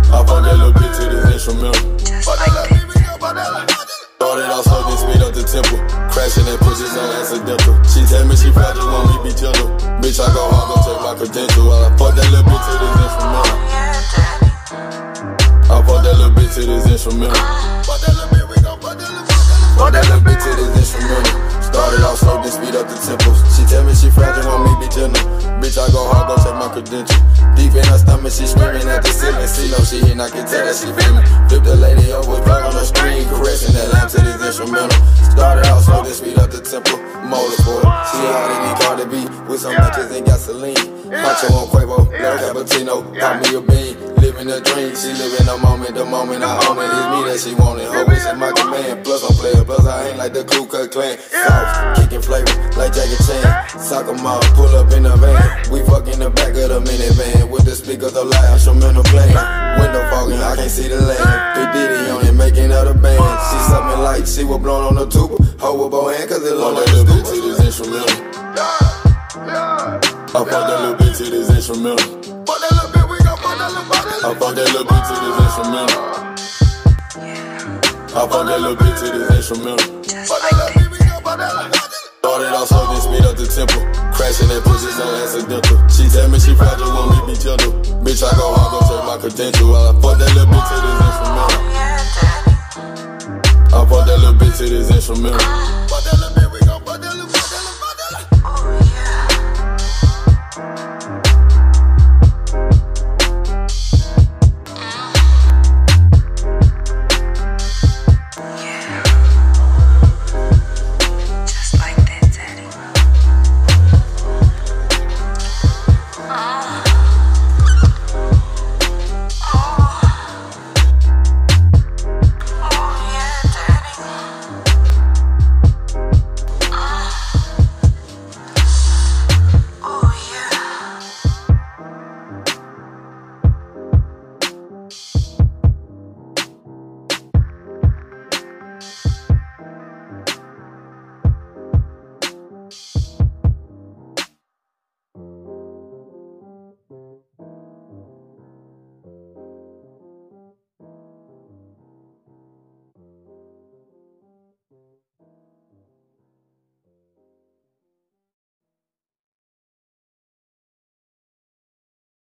I 0.10 0.26
fuck 0.26 0.42
that 0.42 0.58
little 0.58 0.74
bitch 0.74 0.90
to 0.98 1.06
this 1.06 1.30
instrumental. 1.30 1.86
Fuck 2.26 2.34
that 2.34 2.50
little 2.50 2.66
bitch, 2.74 2.82
we 2.82 2.98
gon' 3.06 3.22
fuck 3.22 3.38
that 3.38 3.46
little 3.46 3.70
bitch. 3.70 3.94
Started 4.18 4.50
off 4.50 4.66
slow, 4.66 4.82
then 4.90 4.98
speed 4.98 5.22
up 5.22 5.30
the 5.38 5.46
tempo. 5.46 5.78
Crashing 6.10 6.50
that 6.50 6.58
pussy 6.66 6.90
so 6.90 6.98
accidental. 6.98 7.78
She 7.86 8.02
tell 8.10 8.26
me 8.26 8.34
she 8.34 8.50
fragile, 8.50 8.90
want 8.90 9.22
me 9.22 9.30
be 9.30 9.32
gentle. 9.38 9.70
Bitch, 10.02 10.18
I 10.18 10.34
go 10.34 10.50
hard, 10.50 10.66
gon' 10.66 10.82
check 10.82 10.98
my 10.98 11.14
credentials. 11.14 11.70
I 11.70 11.94
fuck 11.94 12.18
that 12.18 12.26
little 12.34 12.50
bitch 12.50 12.66
to 12.66 12.74
this 12.74 13.06
instrumental. 13.06 13.54
I 15.70 15.78
bought 15.86 16.02
that 16.02 16.18
little 16.18 16.34
bitch 16.34 16.58
to 16.58 16.66
this 16.66 16.90
instrumental. 16.90 17.38
Fuck 17.86 18.02
that 18.02 18.18
little 18.18 18.34
bitch, 18.34 18.50
we 18.50 18.58
gon' 18.66 18.82
fuck 18.82 18.98
that 18.98 19.14
little 19.14 19.29
that 19.88 20.04
little 20.12 20.20
bitch 20.20 20.44
to 20.44 20.52
this 20.60 20.76
instrumental. 20.76 21.40
Started 21.64 22.04
off 22.04 22.20
slow, 22.20 22.42
then 22.44 22.52
speed 22.52 22.76
up 22.76 22.92
the 22.92 22.98
tempos. 23.00 23.40
She 23.56 23.64
tell 23.72 23.88
me 23.88 23.96
she 23.96 24.12
fragile, 24.12 24.44
want 24.52 24.68
me 24.68 24.74
be 24.84 24.88
gentle. 24.92 25.24
Bitch, 25.64 25.80
I 25.80 25.88
go 25.96 26.04
hard, 26.12 26.28
go 26.28 26.36
check 26.44 26.56
my 26.60 26.68
credentials. 26.68 27.24
Deep 27.56 27.72
in 27.72 27.86
her 27.88 28.00
stomach, 28.02 28.34
she 28.34 28.44
screaming 28.44 28.90
at 28.92 29.00
the 29.00 29.12
ceiling. 29.14 29.48
See 29.48 29.72
no 29.72 29.80
she 29.88 30.04
hit, 30.04 30.20
I 30.20 30.28
can 30.28 30.44
tell 30.44 30.66
that 30.68 30.76
she 30.76 30.92
feel 30.92 31.14
me. 31.16 31.22
Flip 31.48 31.64
the 31.64 31.76
lady 31.80 32.12
over, 32.12 32.42
plug 32.44 32.68
on 32.68 32.74
the 32.76 32.84
screen, 32.84 33.24
caressing 33.32 33.72
that 33.78 33.88
lamp 33.96 34.10
to 34.12 34.20
this 34.20 34.42
instrumental. 34.44 35.00
Started 35.32 35.70
off 35.72 35.88
slow, 35.88 36.04
then 36.04 36.12
speed 36.12 36.36
up 36.36 36.52
the 36.52 36.60
tempo. 36.60 37.00
Motorsport, 37.30 37.86
she 38.12 38.20
hard 38.28 38.50
in 38.52 38.60
the 38.66 38.74
car 38.84 38.94
to 39.00 39.06
be 39.08 39.22
with 39.48 39.62
some 39.62 39.78
matches 39.78 40.12
and 40.12 40.26
gasoline. 40.26 40.84
Macho 41.08 41.48
on 41.54 41.68
Quavo, 41.72 42.10
little 42.10 42.38
cappuccino, 42.42 42.96
got 43.16 43.40
me 43.40 43.56
a 43.56 43.62
bean. 43.62 44.19
Living 44.30 44.54
a 44.54 44.62
dream, 44.62 44.94
she 44.94 45.10
living 45.10 45.50
the 45.50 45.58
moment, 45.58 45.96
the 45.96 46.06
moment 46.06 46.44
I 46.46 46.54
own 46.70 46.78
it. 46.78 46.86
It's 46.86 47.10
me 47.10 47.20
that 47.26 47.40
she 47.42 47.52
wanted. 47.58 47.90
Hope 47.90 48.14
it's 48.14 48.30
in 48.30 48.38
my 48.38 48.54
command. 48.54 49.02
Plus 49.02 49.26
I'm 49.26 49.34
player, 49.34 49.66
plus 49.66 49.82
I 49.90 50.10
ain't 50.10 50.18
like 50.22 50.38
the 50.38 50.46
Ku 50.46 50.70
Klux 50.70 50.94
Klan. 50.94 51.18
Sauce, 51.18 51.98
kicking 51.98 52.22
flavor 52.22 52.54
like 52.78 52.94
Jackie 52.94 53.18
Chan. 53.26 53.42
Sock 53.82 54.06
'em 54.06 54.22
out, 54.22 54.46
pull 54.54 54.70
up 54.78 54.94
in 54.94 55.10
the 55.10 55.18
van. 55.18 55.42
We 55.74 55.82
fuck 55.82 56.06
in 56.14 56.22
the 56.22 56.30
back 56.30 56.54
of 56.62 56.70
the 56.70 56.78
minivan 56.78 57.50
with 57.50 57.66
the 57.66 57.74
speakers 57.74 58.14
of 58.14 58.30
loud 58.30 58.54
instrumental 58.54 59.02
playing. 59.10 59.34
Window 59.82 60.06
fogging, 60.14 60.38
I 60.38 60.54
can't 60.62 60.70
see 60.70 60.86
the 60.86 61.02
lane. 61.02 61.26
Big 61.58 61.68
Diddy 61.74 62.14
on 62.14 62.22
it, 62.30 62.38
making 62.38 62.70
out 62.70 62.86
a 62.86 62.94
band. 62.94 63.18
She 63.50 63.58
something 63.66 64.02
like 64.06 64.30
she 64.30 64.46
was 64.46 64.62
blown 64.62 64.94
on 64.94 64.96
the 65.02 65.10
tube. 65.10 65.42
Hold 65.58 65.82
with 65.82 65.90
both 65.90 66.14
hands, 66.14 66.30
cause 66.30 66.46
it 66.46 66.54
look 66.54 66.78
like 66.78 66.86
a 66.86 67.02
little 67.02 67.18
bitch 67.18 67.34
to 67.34 67.42
this 67.50 67.60
instrumental. 67.66 68.14
I 69.42 70.30
fuck 70.30 70.46
that 70.54 70.70
little 70.70 70.94
bitch 71.02 71.18
to 71.18 71.26
this 71.34 71.50
instrumental. 71.50 72.06
Fuck 72.46 72.60
that 72.62 72.72
little 72.78 72.94
bitch, 72.94 72.99
I 73.60 74.32
fuck 74.40 74.56
that 74.56 74.72
little 74.72 74.88
bitch 74.88 75.04
to 75.04 75.20
this 75.20 75.36
instrumental. 75.36 76.00
I 78.16 78.24
fuck 78.24 78.48
that 78.48 78.56
little 78.56 78.80
bitch 78.80 79.04
to 79.04 79.12
this 79.12 79.36
instrumental. 79.36 79.84
Fuck 80.00 80.40
that 80.48 80.56
little 80.56 80.80
bitch, 80.80 80.88
we 80.88 80.96
gon' 81.04 81.20
fuck 81.20 81.36
that 81.36 81.52
little 81.60 81.68
bitch. 81.68 81.92
Started 82.24 82.56
off 82.56 82.72
slow, 82.72 82.88
then 82.88 83.04
speed 83.04 83.28
up 83.28 83.36
the 83.36 83.44
tempo. 83.52 83.84
Crashing 84.16 84.48
that 84.48 84.64
pussy 84.64 84.88
so 84.96 85.04
accidental. 85.04 85.76
She 85.92 86.08
tell 86.08 86.32
me 86.32 86.40
she 86.40 86.56
fragile, 86.56 86.88
want 86.88 87.28
me 87.28 87.36
be 87.36 87.36
gentle. 87.36 87.76
Bitch, 88.00 88.24
I 88.24 88.32
go 88.40 88.48
hard, 88.56 88.80
go 88.80 88.80
check 88.88 89.04
my 89.04 89.20
credential. 89.20 89.76
I 89.76 89.92
fuck 90.00 90.16
that 90.24 90.32
little 90.40 90.48
bitch 90.56 90.64
to 90.72 90.80
this 90.80 91.04
instrumental. 91.04 91.60
I 93.76 93.84
fuck 93.84 94.08
that 94.08 94.24
little 94.24 94.40
bitch 94.40 94.56
to 94.56 94.72
this 94.72 94.88
instrumental. 94.88 95.36
Fuck 95.36 96.00
that 96.08 96.16
little 96.16 96.32
bitch, 96.32 96.48
we 96.48 96.64
gon' 96.64 96.80
fuck 96.88 96.96
that 97.04 97.12
little 97.12 97.28
fuck 97.28 97.60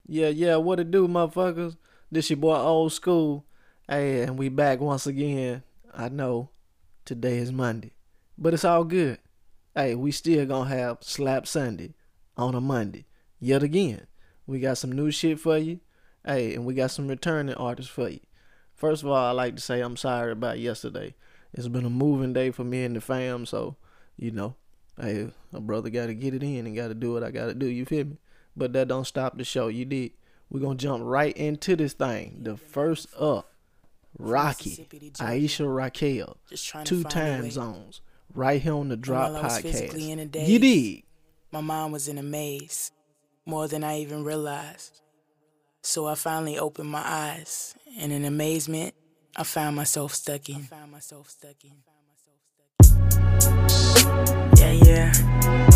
Yeah, 0.07 0.27
yeah, 0.27 0.57
what 0.57 0.79
it 0.79 0.91
do, 0.91 1.07
motherfuckers? 1.07 1.77
This 2.11 2.29
your 2.29 2.37
boy 2.37 2.55
Old 2.55 2.93
School. 2.93 3.43
Hey, 3.89 4.21
and 4.21 4.37
we 4.37 4.49
back 4.49 4.79
once 4.79 5.07
again. 5.07 5.63
I 5.95 6.09
know 6.09 6.51
today 7.05 7.37
is 7.37 7.51
Monday, 7.51 7.93
but 8.37 8.53
it's 8.53 8.63
all 8.63 8.83
good. 8.83 9.17
Hey, 9.73 9.95
we 9.95 10.11
still 10.11 10.45
gonna 10.45 10.69
have 10.69 10.99
Slap 11.01 11.47
Sunday 11.47 11.95
on 12.37 12.53
a 12.53 12.61
Monday. 12.61 13.07
Yet 13.39 13.63
again, 13.63 14.05
we 14.45 14.59
got 14.59 14.77
some 14.77 14.91
new 14.91 15.09
shit 15.09 15.39
for 15.39 15.57
you. 15.57 15.79
Hey, 16.23 16.53
and 16.53 16.65
we 16.65 16.75
got 16.75 16.91
some 16.91 17.07
returning 17.07 17.55
artists 17.55 17.91
for 17.91 18.09
you. 18.09 18.19
First 18.75 19.01
of 19.01 19.09
all, 19.09 19.15
I 19.15 19.31
like 19.31 19.55
to 19.55 19.61
say 19.61 19.81
I'm 19.81 19.97
sorry 19.97 20.33
about 20.33 20.59
yesterday. 20.59 21.15
It's 21.51 21.67
been 21.67 21.85
a 21.85 21.89
moving 21.89 22.31
day 22.33 22.51
for 22.51 22.63
me 22.63 22.83
and 22.83 22.95
the 22.95 23.01
fam, 23.01 23.47
so 23.47 23.75
you 24.17 24.29
know, 24.29 24.55
hey, 25.01 25.31
a 25.51 25.59
brother 25.59 25.89
got 25.89 26.07
to 26.07 26.13
get 26.13 26.35
it 26.35 26.43
in 26.43 26.67
and 26.67 26.75
got 26.75 26.89
to 26.89 26.93
do 26.93 27.13
what 27.13 27.23
I 27.23 27.31
got 27.31 27.47
to 27.47 27.55
do. 27.55 27.65
You 27.65 27.85
feel 27.85 28.05
me? 28.05 28.17
But 28.57 28.73
that 28.73 28.87
don't 28.87 29.05
stop 29.05 29.37
the 29.37 29.43
show. 29.43 29.67
You 29.67 29.85
did. 29.85 30.11
We're 30.49 30.61
gonna 30.61 30.75
jump 30.75 31.03
right 31.03 31.35
into 31.35 31.75
this 31.75 31.93
thing. 31.93 32.39
The 32.43 32.55
first 32.55 33.07
up, 33.19 33.51
Rocky, 34.17 34.87
Aisha 35.15 35.75
Raquel, 35.75 36.37
two 36.85 37.03
time 37.03 37.49
zones, 37.51 38.01
right 38.33 38.61
here 38.61 38.75
on 38.75 38.89
the 38.89 38.95
Drop 38.95 39.31
while 39.31 39.41
I 39.41 39.43
was 39.43 39.59
physically 39.59 40.11
in 40.11 40.19
a 40.19 40.25
Podcast. 40.25 40.47
You 40.47 40.59
dig? 40.59 41.03
My 41.51 41.61
mind 41.61 41.93
was 41.93 42.07
in 42.07 42.17
a 42.17 42.23
maze, 42.23 42.91
more 43.45 43.67
than 43.67 43.83
I 43.83 43.99
even 43.99 44.23
realized. 44.23 45.01
So 45.81 46.07
I 46.07 46.15
finally 46.15 46.57
opened 46.57 46.89
my 46.89 47.03
eyes, 47.03 47.75
and 47.99 48.11
in 48.11 48.23
amazement, 48.25 48.93
I 49.35 49.43
found 49.43 49.75
myself 49.75 50.13
stuck 50.13 50.47
in. 50.49 50.67
Yeah, 54.57 54.71
yeah. 54.71 55.11
Yeah. 55.11 55.74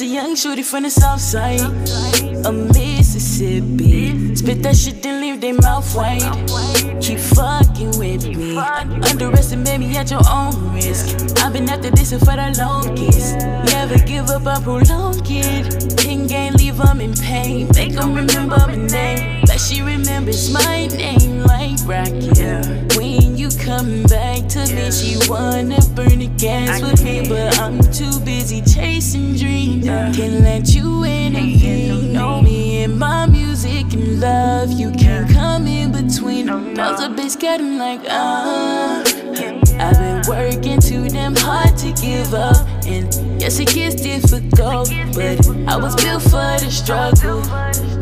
A 0.00 0.04
young 0.04 0.34
shorty 0.34 0.62
from 0.62 0.84
the 0.84 0.90
south 0.90 1.20
side. 1.20 1.60
Of 2.46 2.54
Mississippi. 3.12 4.36
Spit 4.36 4.62
that 4.62 4.76
shit, 4.76 5.02
then 5.02 5.20
leave 5.20 5.40
their 5.40 5.54
mouth 5.54 5.96
wide. 5.96 6.22
Keep 7.02 7.18
fucking 7.18 7.98
with 7.98 8.24
me. 8.24 8.56
Underestimate 8.56 9.80
me 9.80 9.96
at 9.96 10.12
your 10.12 10.20
own 10.30 10.72
risk. 10.72 11.36
I've 11.42 11.52
been 11.52 11.68
after 11.68 11.90
this 11.90 12.10
for 12.10 12.36
the 12.38 12.54
longest. 12.56 13.36
Never 13.74 13.98
give 14.06 14.30
up, 14.30 14.46
I 14.46 14.62
prolong 14.62 15.20
it. 15.26 15.98
King 15.98 16.28
gang, 16.28 16.52
leave 16.52 16.76
them 16.76 17.00
in 17.00 17.14
pain. 17.14 17.66
Make 17.74 17.94
them 17.94 18.14
remember 18.14 18.58
my 18.58 18.76
name. 18.76 19.42
Like 19.48 19.58
she 19.58 19.82
remembers 19.82 20.52
my 20.52 20.86
name, 20.86 21.42
like 21.42 21.80
Rocky. 21.84 22.30
When 22.96 23.36
you 23.36 23.48
come 23.58 24.04
back 24.04 24.46
to 24.54 24.60
me, 24.72 24.88
she 24.92 25.18
wanna 25.28 25.80
burn 25.96 26.20
the 26.20 26.30
gas 26.38 26.80
with 26.80 27.02
me. 27.02 27.28
But 27.28 27.58
I'm 27.58 27.80
too 27.90 28.20
busy 28.20 28.62
chasing 28.62 29.34
dreams. 29.34 29.84
Can't 29.84 30.44
let 30.44 30.72
you 30.72 31.02
intervene. 31.02 32.12
Know 32.12 32.40
me 32.40 32.69
and 32.82 32.98
my 32.98 33.26
music 33.26 33.92
and 33.92 34.20
love. 34.20 34.70
You 34.72 34.90
can't 34.90 35.30
come 35.30 35.66
in 35.66 35.92
between. 35.92 36.48
Cause 36.48 37.00
the 37.00 37.08
bitch 37.14 37.40
him 37.60 37.78
like, 37.78 38.00
ah. 38.08 39.02
I've 39.78 39.98
been 39.98 40.22
working 40.28 40.80
too 40.80 41.08
damn 41.08 41.36
hard 41.36 41.76
to 41.78 41.92
give 41.92 42.32
up. 42.32 42.66
And 42.86 43.29
yes, 43.50 43.58
it 43.58 43.74
gets 43.74 44.02
difficult. 44.02 44.88
But 45.14 45.48
I 45.66 45.76
was 45.76 45.94
built 45.96 46.22
for 46.22 46.54
the 46.62 46.70
struggle. 46.70 47.40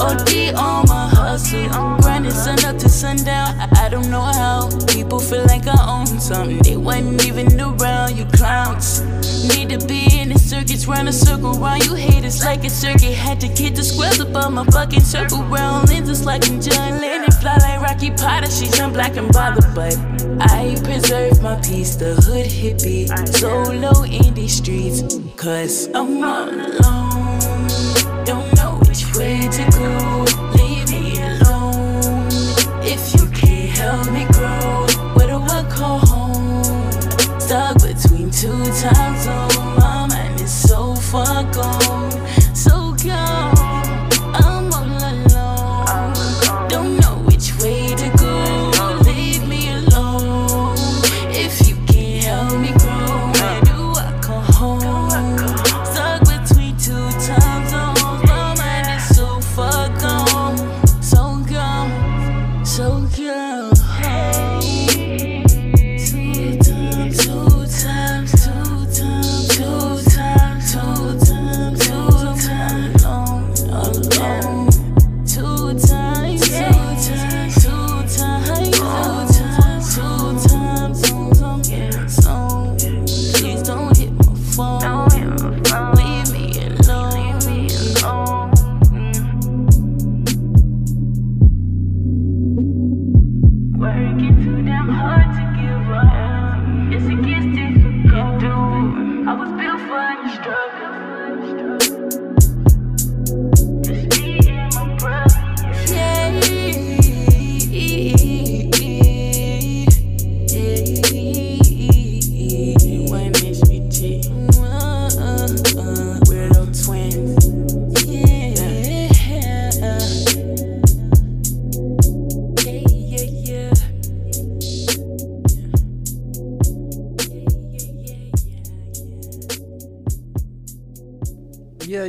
OD 0.00 0.54
on 0.54 0.86
my 0.86 1.08
hustle. 1.08 1.68
Grinding 2.02 2.32
sun 2.32 2.62
up 2.64 2.78
to 2.78 2.88
sundown. 2.88 3.58
I, 3.58 3.86
I 3.86 3.88
don't 3.88 4.10
know 4.10 4.20
how. 4.20 4.68
People 4.86 5.18
feel 5.18 5.44
like 5.46 5.66
I 5.66 6.00
own 6.00 6.06
something. 6.06 6.58
They 6.58 6.76
wasn't 6.76 7.26
even 7.26 7.48
around, 7.60 8.16
you 8.16 8.26
clowns. 8.26 9.02
Need 9.48 9.70
to 9.70 9.86
be 9.86 10.18
in 10.18 10.28
the 10.30 10.38
circuits 10.38 10.86
run 10.86 11.08
a 11.08 11.12
circle 11.12 11.52
round 11.54 11.84
you 11.84 11.94
haters 11.94 12.44
like 12.44 12.64
a 12.64 12.70
circuit. 12.70 13.14
Had 13.14 13.40
to 13.40 13.48
get 13.48 13.74
the 13.76 13.82
squares 13.82 14.20
above 14.20 14.52
my 14.52 14.64
fucking 14.66 15.00
circle 15.00 15.42
round 15.44 15.88
lenses 15.88 16.26
like 16.26 16.48
I'm 16.48 16.60
John 16.60 17.00
Lennon. 17.00 17.30
Fly 17.30 17.56
like 17.56 17.80
Rocky 17.80 18.10
Potter, 18.10 18.50
she 18.50 18.66
jump 18.66 18.94
black 18.94 19.16
and 19.16 19.32
bothered, 19.32 19.74
but 19.74 19.96
I 20.40 20.76
preserve 20.82 21.40
my 21.42 21.56
peace. 21.60 21.96
The 21.96 22.14
hood 22.14 22.46
hippie, 22.46 23.08
solo 23.28 24.02
in 24.04 24.34
these 24.34 24.56
streets, 24.56 25.02
cause 25.38 25.86
I'm 25.94 26.24
all 26.24 26.48
alone. 26.48 27.38
Don't 28.24 28.52
know 28.56 28.80
which 28.88 29.06
way 29.14 29.48
to 29.48 29.64
go. 29.78 30.24
Leave 30.58 30.90
me 30.90 31.16
alone. 31.22 32.26
If 32.82 33.14
you 33.14 33.24
can't 33.30 33.70
help 33.70 34.10
me 34.10 34.26
grow, 34.32 34.86
where 35.14 35.28
do 35.28 35.38
I 35.38 35.64
call 35.70 36.00
home? 36.00 36.90
Stuck 37.40 37.76
between 37.76 38.32
two 38.32 38.64
time 38.82 39.16
zones. 39.22 39.56
My 39.78 40.08
mind 40.10 40.40
is 40.40 40.52
so 40.52 40.96
far 40.96 41.44
gone, 41.52 42.10
so 42.54 42.92
gone. 43.04 43.57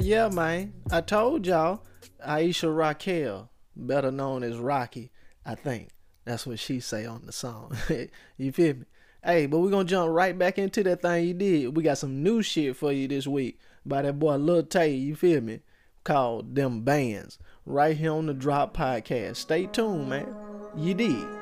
Yeah, 0.10 0.30
man. 0.30 0.73
I 0.90 1.02
told 1.02 1.45
y'all, 1.45 1.84
Aisha 2.27 2.76
Raquel, 2.76 3.52
better 3.76 4.10
known 4.10 4.41
as 4.41 4.57
Rocky, 4.57 5.11
I 5.45 5.53
think. 5.53 5.90
That's 6.26 6.48
what 6.48 6.57
she 6.57 6.80
say 6.80 7.06
on 7.06 7.27
the 7.27 7.31
song. 7.31 7.77
you 8.38 8.52
feel 8.52 8.73
me? 8.73 8.86
Hey, 9.23 9.45
but 9.45 9.60
we're 9.60 9.69
gonna 9.69 9.84
jump 9.84 10.11
right 10.11 10.36
back 10.36 10.57
into 10.57 10.81
that 10.81 11.03
thing 11.03 11.27
you 11.27 11.36
did. 11.36 11.77
We 11.77 11.84
got 11.84 11.99
some 11.99 12.23
new 12.23 12.41
shit 12.41 12.76
for 12.76 12.91
you 12.91 13.07
this 13.07 13.27
week 13.27 13.60
by 13.86 14.02
that 14.02 14.18
boy 14.18 14.38
Lil 14.38 14.64
Tay, 14.64 14.95
you 14.95 15.15
feel 15.15 15.41
me? 15.41 15.60
Called 16.03 16.56
Them 16.56 16.81
Bands. 16.81 17.38
Right 17.68 17.95
here 17.95 18.14
on 18.14 18.26
the 18.26 18.34
Drop 18.34 18.76
Podcast. 18.76 19.36
Stay 19.36 19.68
tuned, 19.68 20.10
man. 20.10 20.36
You 20.76 20.95
did. 20.95 21.39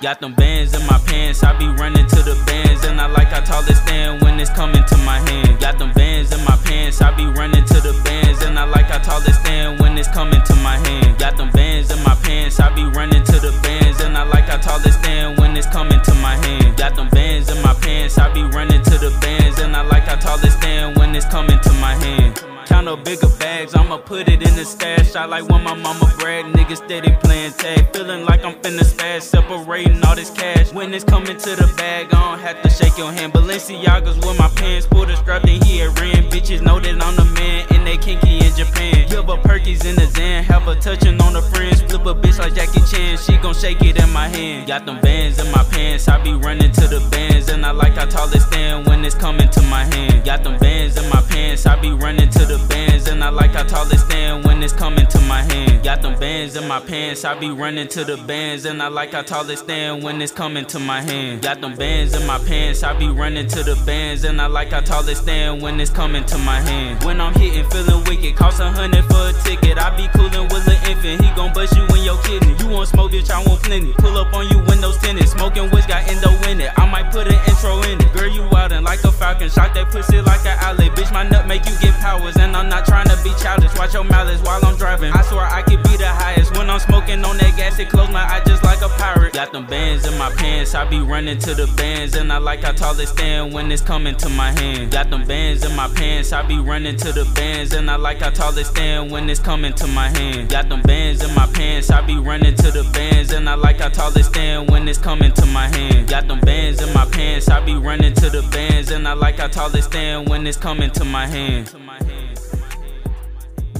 Got 0.00 0.18
them 0.18 0.32
bands 0.32 0.72
in 0.72 0.80
my 0.86 0.98
pants, 1.04 1.42
I 1.42 1.52
be 1.58 1.68
running 1.68 2.06
to 2.06 2.22
the 2.22 2.34
bands, 2.46 2.86
and 2.86 2.98
I 2.98 3.06
like 3.06 3.28
how 3.28 3.40
tall 3.40 3.62
it 3.68 3.76
stand 3.76 4.22
when 4.22 4.40
it's 4.40 4.48
coming 4.48 4.82
to 4.82 4.96
my 5.04 5.18
hand. 5.28 5.60
Got 5.60 5.78
them 5.78 5.92
bands 5.92 6.32
in 6.32 6.42
my 6.42 6.56
pants, 6.64 7.02
I 7.02 7.14
be 7.14 7.26
running 7.26 7.66
to 7.66 7.80
the 7.82 7.92
bands, 8.02 8.42
and 8.42 8.58
I 8.58 8.64
like 8.64 8.86
how 8.86 8.96
tall 8.96 9.20
it 9.20 9.34
stand 9.34 9.78
when 9.78 9.98
it's 9.98 10.08
coming 10.08 10.40
to 10.40 10.54
my 10.64 10.78
hand. 10.78 11.18
Got 11.18 11.36
them 11.36 11.50
bands 11.50 11.90
in 11.90 12.02
my 12.02 12.14
pants, 12.22 12.58
I 12.58 12.74
be 12.74 12.84
running 12.84 13.22
to 13.24 13.32
the 13.40 13.52
bands, 13.62 14.00
and 14.00 14.16
I 14.16 14.22
like 14.22 14.44
how 14.44 14.56
tall 14.56 14.80
it 14.80 14.92
stand 14.92 15.38
when 15.38 15.54
it's 15.54 15.66
coming 15.66 16.00
to 16.00 16.14
my 16.14 16.34
hand. 16.46 16.78
Got 16.78 16.96
them 16.96 17.10
bands 17.10 17.50
in 17.50 17.60
my 17.62 17.74
pants, 17.74 18.16
I 18.16 18.32
be 18.32 18.44
running 18.44 18.80
to 18.80 18.96
the 18.96 19.14
bands, 19.20 19.58
and 19.58 19.76
I 19.76 19.82
like 19.82 20.04
how 20.04 20.16
tall 20.16 20.42
it 20.42 20.50
stand 20.50 20.96
when 20.96 21.14
it's 21.14 21.26
coming 21.26 21.60
to 21.60 21.72
my 21.74 21.94
hand. 21.96 22.49
Count 22.70 22.86
up 22.86 23.04
bigger 23.04 23.28
bags, 23.40 23.74
I'ma 23.74 23.98
put 23.98 24.28
it 24.28 24.40
in 24.40 24.54
the 24.54 24.64
stash. 24.64 25.16
I 25.16 25.24
like 25.24 25.48
when 25.48 25.64
my 25.64 25.74
mama 25.74 26.06
brag, 26.20 26.44
niggas 26.54 26.76
steady 26.76 27.10
playing 27.20 27.52
tag. 27.54 27.92
Feeling 27.92 28.24
like 28.24 28.44
I'm 28.44 28.54
finna 28.62 28.84
spaz, 28.84 29.22
separating 29.22 30.00
all 30.04 30.14
this 30.14 30.30
cash. 30.30 30.72
When 30.72 30.94
it's 30.94 31.02
coming 31.02 31.36
to 31.36 31.50
the 31.56 31.66
bag, 31.76 32.14
I 32.14 32.30
don't 32.30 32.38
have 32.38 32.62
to 32.62 32.70
shake 32.70 32.96
your 32.96 33.10
hand. 33.10 33.32
Balenciagas 33.32 34.24
with 34.24 34.38
my 34.38 34.48
pants, 34.54 34.86
pull 34.86 35.04
the 35.04 35.16
strap, 35.16 35.42
then 35.42 35.60
he 35.62 35.82
ran. 35.82 36.30
Bitches 36.30 36.62
know 36.62 36.78
that 36.78 37.02
I'm 37.02 37.16
the 37.16 37.24
man, 37.34 37.66
and 37.70 37.84
they 37.84 37.98
kinky 37.98 38.38
in 38.38 38.54
Japan. 38.54 39.08
Give 39.08 39.26
her 39.26 39.42
perkies 39.42 39.84
in 39.84 39.96
the 39.96 40.06
Zan, 40.06 40.44
have 40.44 40.62
her 40.62 40.76
touching 40.76 41.20
on 41.20 41.32
the 41.32 41.42
friends. 41.42 41.82
Flip 41.82 42.06
a 42.06 42.14
bitch 42.14 42.38
like 42.38 42.54
Jackie 42.54 42.82
Chan, 42.86 43.18
she 43.18 43.36
gon' 43.38 43.54
shake 43.54 43.82
it 43.82 44.00
in 44.00 44.10
my 44.10 44.28
hand. 44.28 44.68
Got 44.68 44.86
them 44.86 45.00
bands 45.00 45.40
in 45.40 45.50
my 45.50 45.64
pants, 45.64 46.06
I 46.06 46.22
be 46.22 46.34
running 46.34 46.70
to 46.70 46.86
the 46.86 47.00
bands, 47.10 47.48
and 47.48 47.66
I 47.66 47.72
like 47.72 47.94
how 47.94 48.06
tall 48.06 48.32
it 48.32 48.40
stand 48.40 48.86
when 48.86 49.04
it's 49.04 49.16
coming 49.16 49.48
to 49.48 49.62
my 49.62 49.84
hand. 49.84 50.24
Got 50.24 50.44
them 50.44 50.56
bands 50.58 50.96
in 50.96 51.08
my 51.10 51.20
pants, 51.22 51.66
I 51.66 51.74
be 51.80 51.90
running 51.90 52.30
to 52.30 52.46
the 52.46 52.59
bands, 52.68 53.08
and 53.08 53.22
I 53.22 53.30
like 53.30 53.52
how 53.52 53.62
tall 53.62 53.90
it 53.90 53.98
stand 53.98 54.44
when 54.44 54.62
it's 54.62 54.72
coming 54.72 55.06
to 55.06 55.20
my 55.22 55.42
hand. 55.42 55.82
Got 55.82 56.02
them 56.02 56.18
bands 56.18 56.56
in 56.56 56.66
my 56.68 56.80
pants, 56.80 57.24
I 57.24 57.38
be 57.38 57.50
running 57.50 57.88
to 57.88 58.04
the 58.04 58.16
bands, 58.16 58.64
and 58.64 58.82
I 58.82 58.88
like 58.88 59.12
how 59.12 59.22
tall 59.22 59.48
it 59.48 59.58
stand 59.58 60.02
when 60.02 60.20
it's 60.20 60.32
coming 60.32 60.64
to 60.66 60.78
my 60.78 61.00
hand. 61.00 61.42
Got 61.42 61.60
them 61.60 61.74
bands 61.76 62.14
in 62.14 62.26
my 62.26 62.38
pants, 62.38 62.82
I 62.82 62.96
be 62.98 63.08
running 63.08 63.48
to 63.48 63.62
the 63.62 63.76
bands, 63.86 64.24
and 64.24 64.40
I 64.40 64.46
like 64.46 64.70
how 64.70 64.80
tall 64.80 65.08
it 65.08 65.16
stand 65.16 65.62
when 65.62 65.80
it's 65.80 65.90
coming 65.90 66.24
to 66.26 66.38
my 66.38 66.60
hand. 66.60 67.02
When 67.04 67.20
I'm 67.20 67.34
hitting, 67.34 67.68
feeling 67.70 68.04
wicked, 68.04 68.36
cost 68.36 68.60
a 68.60 68.70
hundred 68.70 69.04
for 69.06 69.28
a 69.28 69.32
ticket. 69.44 69.78
I 69.78 69.94
be 69.96 70.08
coolin' 70.08 70.48
with 70.48 70.66
an 70.68 70.78
infant, 70.90 71.22
he 71.22 71.30
gon' 71.34 71.52
bust 71.52 71.76
you 71.76 71.86
when 71.88 72.04
you're 72.04 72.20
kidding. 72.22 72.58
You 72.58 72.68
want 72.68 72.88
smoke, 72.88 73.12
bitch, 73.12 73.30
I 73.30 73.42
want 73.44 73.62
plenty. 73.62 73.92
Pull 73.94 74.16
up 74.16 74.32
on 74.34 74.48
you, 74.48 74.58
windows 74.68 74.98
tinted, 74.98 75.28
smoking 75.28 75.70
which 75.70 75.86
got 75.88 76.06
endo 76.08 76.30
in 76.50 76.60
it. 76.60 76.70
I 76.76 76.88
might 76.88 77.10
put 77.10 77.26
an 77.26 77.38
intro 77.48 77.80
in 77.82 78.00
it. 78.00 78.12
Girl, 78.12 78.28
you 78.28 78.44
and 78.72 78.84
like 78.84 79.02
a 79.04 79.12
falcon, 79.12 79.50
shot 79.50 79.74
that 79.74 79.90
pussy 79.90 80.20
like 80.20 80.44
an 80.46 80.56
outlet. 80.60 80.92
Bitch, 80.96 81.12
my 81.12 81.26
nut 81.28 81.46
make 81.46 81.64
you 81.66 81.76
get 81.80 81.94
powers, 82.00 82.36
and 82.36 82.49
I'm 82.56 82.68
not 82.68 82.86
trying 82.86 83.08
to 83.08 83.18
be 83.22 83.30
childish. 83.42 83.74
Watch 83.76 83.94
your 83.94 84.04
malice 84.04 84.40
while 84.42 84.64
I'm 84.64 84.76
driving. 84.76 85.12
I 85.12 85.22
swear 85.22 85.44
I 85.44 85.62
could 85.62 85.82
be 85.82 85.96
the 85.96 86.08
highest. 86.08 86.56
When 86.56 86.68
I'm 86.68 86.80
smoking 86.80 87.24
on 87.24 87.36
that 87.38 87.56
gas, 87.56 87.78
it 87.78 87.88
close 87.88 88.10
my 88.10 88.22
eye 88.22 88.42
just 88.46 88.62
like 88.62 88.80
a 88.82 88.88
pirate. 88.88 89.32
Got 89.32 89.52
them 89.52 89.66
bands 89.66 90.06
in 90.06 90.16
my 90.18 90.30
pants, 90.30 90.74
I 90.74 90.84
be 90.84 91.00
running 91.00 91.38
to 91.38 91.54
the 91.54 91.66
bands, 91.76 92.16
and 92.16 92.32
I 92.32 92.38
like 92.38 92.62
how 92.62 92.72
tall 92.72 92.98
it 92.98 93.06
stand 93.06 93.52
when 93.52 93.70
it's 93.72 93.82
coming 93.82 94.16
to 94.16 94.28
my 94.28 94.52
hand. 94.52 94.90
Got 94.90 95.10
them 95.10 95.24
bands 95.24 95.64
in 95.64 95.74
my 95.76 95.88
pants, 95.88 96.32
I 96.32 96.42
be 96.42 96.58
running 96.58 96.96
to 96.96 97.12
the 97.12 97.24
bands, 97.34 97.72
and 97.72 97.90
I 97.90 97.96
like 97.96 98.20
how 98.20 98.30
tall 98.30 98.56
it 98.56 98.66
stand 98.66 99.10
when 99.10 99.28
it's 99.30 99.40
coming 99.40 99.72
to 99.74 99.86
my 99.86 100.08
hand. 100.08 100.48
Got 100.48 100.68
them 100.68 100.82
bands 100.82 101.22
in 101.22 101.34
my 101.34 101.46
pants, 101.46 101.90
I 101.90 102.00
be 102.02 102.18
running 102.18 102.54
to 102.56 102.70
the 102.70 102.84
bands, 102.92 103.32
and 103.32 103.48
I 103.48 103.54
like 103.54 103.80
how 103.80 103.88
tall 103.88 104.16
it 104.16 104.24
stand 104.24 104.70
when 104.70 104.88
it's 104.88 104.98
coming 104.98 105.32
to 105.32 105.46
my 105.46 105.68
hand. 105.68 106.08
Got 106.08 106.28
them 106.28 106.40
bands 106.40 106.82
in 106.82 106.92
my 106.92 107.06
pants, 107.06 107.48
I 107.48 107.64
be 107.64 107.74
running 107.74 108.14
to 108.14 108.30
the 108.30 108.42
bands, 108.50 108.90
and 108.90 109.06
I 109.06 109.14
like 109.14 109.38
how 109.38 109.48
tall 109.48 109.74
it 109.74 109.82
stand 109.82 110.28
when 110.28 110.46
it's 110.46 110.56
coming 110.56 110.90
to 110.92 111.04
my 111.04 111.26
hand. 111.26 111.72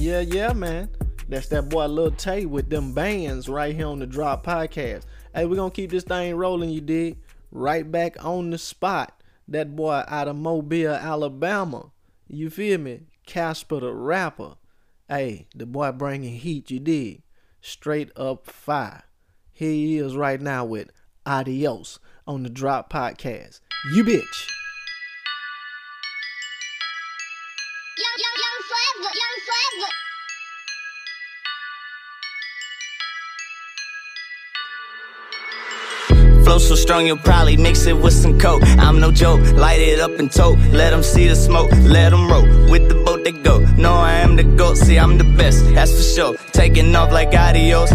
Yeah, 0.01 0.21
yeah, 0.21 0.53
man. 0.53 0.89
That's 1.29 1.47
that 1.49 1.69
boy 1.69 1.85
Lil 1.85 2.09
Tay 2.09 2.47
with 2.47 2.71
them 2.71 2.91
bands 2.91 3.47
right 3.47 3.75
here 3.75 3.85
on 3.85 3.99
the 3.99 4.07
Drop 4.07 4.43
Podcast. 4.43 5.03
Hey, 5.31 5.45
we're 5.45 5.57
gonna 5.57 5.69
keep 5.69 5.91
this 5.91 6.03
thing 6.03 6.33
rolling, 6.35 6.71
you 6.71 6.81
dig? 6.81 7.19
Right 7.51 7.89
back 7.89 8.15
on 8.25 8.49
the 8.49 8.57
spot. 8.57 9.21
That 9.47 9.75
boy 9.75 10.03
out 10.07 10.27
of 10.27 10.37
Mobile, 10.37 10.95
Alabama. 10.95 11.91
You 12.27 12.49
feel 12.49 12.79
me? 12.79 13.01
Casper 13.27 13.79
the 13.79 13.93
rapper. 13.93 14.55
Hey, 15.07 15.47
the 15.53 15.67
boy 15.67 15.91
bringing 15.91 16.33
heat, 16.33 16.71
you 16.71 16.79
dig? 16.79 17.21
Straight 17.61 18.09
up 18.17 18.47
fire. 18.47 19.03
Here 19.51 19.69
he 19.69 19.97
is 19.99 20.15
right 20.15 20.41
now 20.41 20.65
with 20.65 20.89
Adios 21.27 21.99
on 22.25 22.41
the 22.41 22.49
Drop 22.49 22.91
Podcast. 22.91 23.59
You 23.93 24.03
bitch. 24.03 24.47
Forever. 29.01 29.30
Flow 36.51 36.59
so 36.59 36.75
strong 36.75 37.07
you'll 37.07 37.15
probably 37.15 37.55
mix 37.55 37.85
it 37.85 37.95
with 37.95 38.11
some 38.11 38.37
coke. 38.37 38.61
I'm 38.77 38.99
no 38.99 39.09
joke, 39.09 39.39
light 39.53 39.79
it 39.79 40.01
up 40.01 40.19
and 40.19 40.29
tote. 40.29 40.59
Let 40.73 40.89
them 40.89 41.01
see 41.01 41.29
the 41.29 41.35
smoke, 41.37 41.71
let 41.71 42.09
them 42.09 42.29
roll. 42.29 42.43
With 42.69 42.89
the 42.89 42.95
boat 43.05 43.23
they 43.23 43.31
go. 43.31 43.59
No, 43.77 43.93
I 43.93 44.15
am 44.15 44.35
the 44.35 44.43
goat, 44.43 44.75
see, 44.75 44.99
I'm 44.99 45.17
the 45.17 45.23
best, 45.23 45.63
that's 45.73 45.95
for 45.95 46.03
sure. 46.03 46.35
Taking 46.51 46.93
off 46.93 47.09
like 47.13 47.33
adios. 47.33 47.91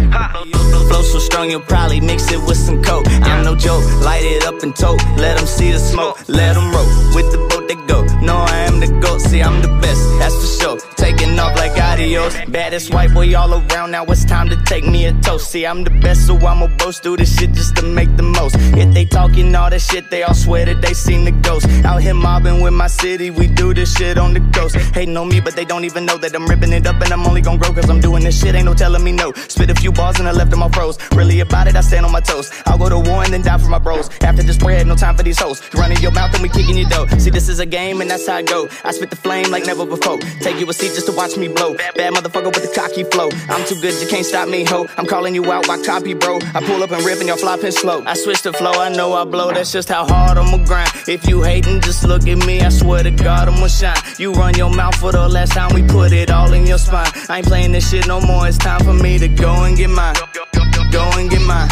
Flow 0.89 1.03
so 1.03 1.19
strong 1.19 1.51
you'll 1.51 1.69
probably 1.69 2.01
mix 2.01 2.33
it 2.33 2.41
with 2.41 2.57
some 2.57 2.83
coke. 2.83 3.07
I'm 3.29 3.45
no 3.45 3.55
joke, 3.57 3.85
light 4.01 4.25
it 4.25 4.47
up 4.47 4.63
and 4.63 4.75
tote. 4.75 5.03
Let 5.19 5.37
them 5.37 5.47
see 5.47 5.73
the 5.73 5.79
smoke, 5.79 6.27
let 6.27 6.55
them 6.55 6.73
roll. 6.73 6.89
With 7.15 7.31
the 7.33 7.47
boat 7.51 7.69
they 7.69 7.75
go. 7.87 8.07
No, 8.23 8.37
I 8.39 8.57
am 8.69 8.81
the 8.81 8.89
goat, 9.03 9.21
see, 9.21 9.43
I'm 9.43 9.61
the 9.61 9.69
best, 9.83 10.01
that's 10.19 10.35
for 10.35 10.63
sure. 10.63 10.79
Taking 10.97 11.39
off 11.39 11.55
like 11.59 11.77
adios. 11.97 12.35
Baddest 12.49 12.93
white 12.93 13.13
boy 13.13 13.35
all 13.35 13.53
around, 13.55 13.91
now 13.91 14.05
it's 14.05 14.25
time 14.25 14.49
to 14.49 14.57
take 14.65 14.85
me 14.85 15.07
a 15.07 15.13
toast. 15.21 15.51
See, 15.51 15.67
I'm 15.67 15.85
the 15.85 15.91
best, 15.91 16.27
so 16.27 16.37
I'ma 16.37 16.69
boast. 16.79 17.03
Do 17.03 17.17
this 17.17 17.39
shit 17.39 17.53
just 17.53 17.77
to 17.77 17.83
make 17.83 18.17
the 18.17 18.23
most. 18.23 18.57
If 18.77 18.93
they 18.95 19.05
talking 19.05 19.55
all 19.55 19.71
that 19.71 19.81
shit, 19.81 20.11
they 20.11 20.23
all 20.23 20.35
swear 20.35 20.65
that 20.67 20.81
they 20.81 20.95
seen 20.95 21.25
the 21.25 21.33
ghost. 21.33 21.67
Out 21.85 22.03
here 22.03 22.15
mobbing 22.15 22.61
with 22.61 22.73
my 22.73 22.87
city, 22.87 23.31
we 23.31 23.47
do 23.47 23.75
this 23.75 23.95
shit 23.97 24.19
on 24.19 24.35
the 24.35 24.41
coast. 24.53 24.77
Hating 24.95 25.17
on 25.17 25.29
me, 25.29 25.41
but 25.41 25.55
they 25.57 25.65
don't 25.65 25.85
even 25.85 26.05
know 26.05 26.19
that 26.19 26.35
I'm 26.35 26.47
ripping 26.47 26.73
it 26.73 26.87
up 26.87 27.01
and 27.03 27.13
I'm 27.13 27.25
only 27.27 27.41
gonna 27.41 27.59
grow 27.59 27.73
cause 27.73 27.89
I'm 27.91 28.01
doing 28.01 28.25
this 28.25 28.41
shit. 28.41 28.55
Ain't 28.55 28.67
no 28.67 28.75
telling 28.75 29.05
me 29.05 29.13
no. 29.13 29.33
Spit 29.33 29.71
a 29.71 29.75
few 29.75 29.93
bars 29.93 30.19
and 30.19 30.29
I 30.29 30.33
left 30.33 30.51
them 30.51 30.63
all 30.63 30.71
froze. 30.71 30.99
Really 31.13 31.41
about 31.41 31.69
it, 31.69 31.77
I 31.77 31.81
stand 31.81 32.05
on 32.07 32.13
my 32.13 32.21
toes. 32.21 32.51
I'll 32.67 32.79
go 32.79 32.89
to 32.89 32.99
war 32.99 33.23
and 33.25 33.33
then 33.33 33.43
die 33.43 33.59
for 33.59 33.69
my 33.69 33.79
bros. 33.79 34.09
After 34.23 34.43
this 34.43 34.59
bread, 34.59 34.87
no 34.87 34.97
time 34.97 35.17
for 35.17 35.23
these 35.23 35.41
hoes. 35.41 35.63
Running 35.75 35.99
your 35.99 36.13
mouth 36.13 36.33
and 36.35 36.43
we 36.43 36.49
kicking 36.49 36.77
your 36.77 36.89
dough. 36.89 37.07
See, 37.19 37.31
this 37.31 37.49
is 37.49 37.61
a 37.61 37.67
game 37.67 38.01
and 38.01 38.11
that's 38.11 38.27
how 38.27 38.37
I 38.37 38.43
go. 38.43 38.69
I 38.85 38.93
spit 38.93 39.11
the 39.11 39.17
flame 39.17 39.51
like 39.51 39.67
never 39.67 39.87
before. 39.87 40.19
Take 40.41 40.61
you 40.61 40.69
a 40.69 40.73
seat 40.73 40.93
just 40.95 41.07
to 41.07 41.13
watch 41.13 41.37
me 41.37 41.49
blow. 41.49 41.77
Bad 41.95 42.15
motherfucker 42.15 42.53
with 42.55 42.63
the 42.63 42.73
cocky 42.75 43.05
flow. 43.05 43.29
I'm 43.49 43.65
too 43.67 43.81
good, 43.81 44.01
you 44.01 44.09
can't 44.09 44.27
stop 44.27 44.49
me, 44.49 44.65
ho. 44.65 44.87
I'm 44.97 45.07
calling 45.07 45.35
you 45.35 45.45
out, 45.53 45.69
why 45.69 45.83
copy, 45.83 46.15
bro? 46.15 46.39
I 46.55 46.65
pull 46.65 46.83
up 46.83 46.91
and 46.91 47.05
rip 47.05 47.19
and 47.21 47.29
y'all 47.29 47.37
flopping 47.37 47.71
slow. 47.71 48.03
I 48.05 48.15
switch 48.15 48.43
the 48.43 48.53
flow, 48.53 48.73
I 48.73 48.89
know 48.95 49.13
I 49.13 49.25
blow. 49.25 49.53
That's 49.53 49.73
just 49.73 49.89
how 49.89 50.05
hard 50.07 50.39
I'ma 50.39 50.65
grind. 50.65 50.91
If 51.09 51.29
you 51.29 51.43
hating, 51.43 51.81
just 51.83 52.05
look 52.05 52.27
at 52.27 52.47
me. 52.47 52.61
I 52.61 52.69
swear 52.71 53.03
to 53.03 53.11
God, 53.11 53.49
I'ma 53.49 53.69
shine. 53.69 53.97
You 54.19 54.33
run 54.33 54.55
your 54.55 54.71
mouth 54.71 54.97
for 54.97 55.13
the 55.13 55.29
last 55.29 55.53
time 55.53 55.75
we 55.75 55.83
put 55.83 56.13
it 56.13 56.31
all 56.31 56.53
in 56.53 56.67
your 56.67 56.79
spine. 56.79 57.11
I 57.29 57.39
ain't 57.39 57.47
playing 57.47 57.73
this 57.73 57.91
shit 57.91 58.07
no 58.07 58.21
more. 58.21 58.47
It's 58.49 58.59
time 58.59 58.81
for 58.85 58.95
me 58.95 59.19
to 59.19 59.29
go 59.29 59.65
and 59.65 59.77
get 59.77 59.91
mine. 59.91 60.15
Go 60.93 61.11
and 61.19 61.31
get 61.31 61.43
mine. 61.43 61.69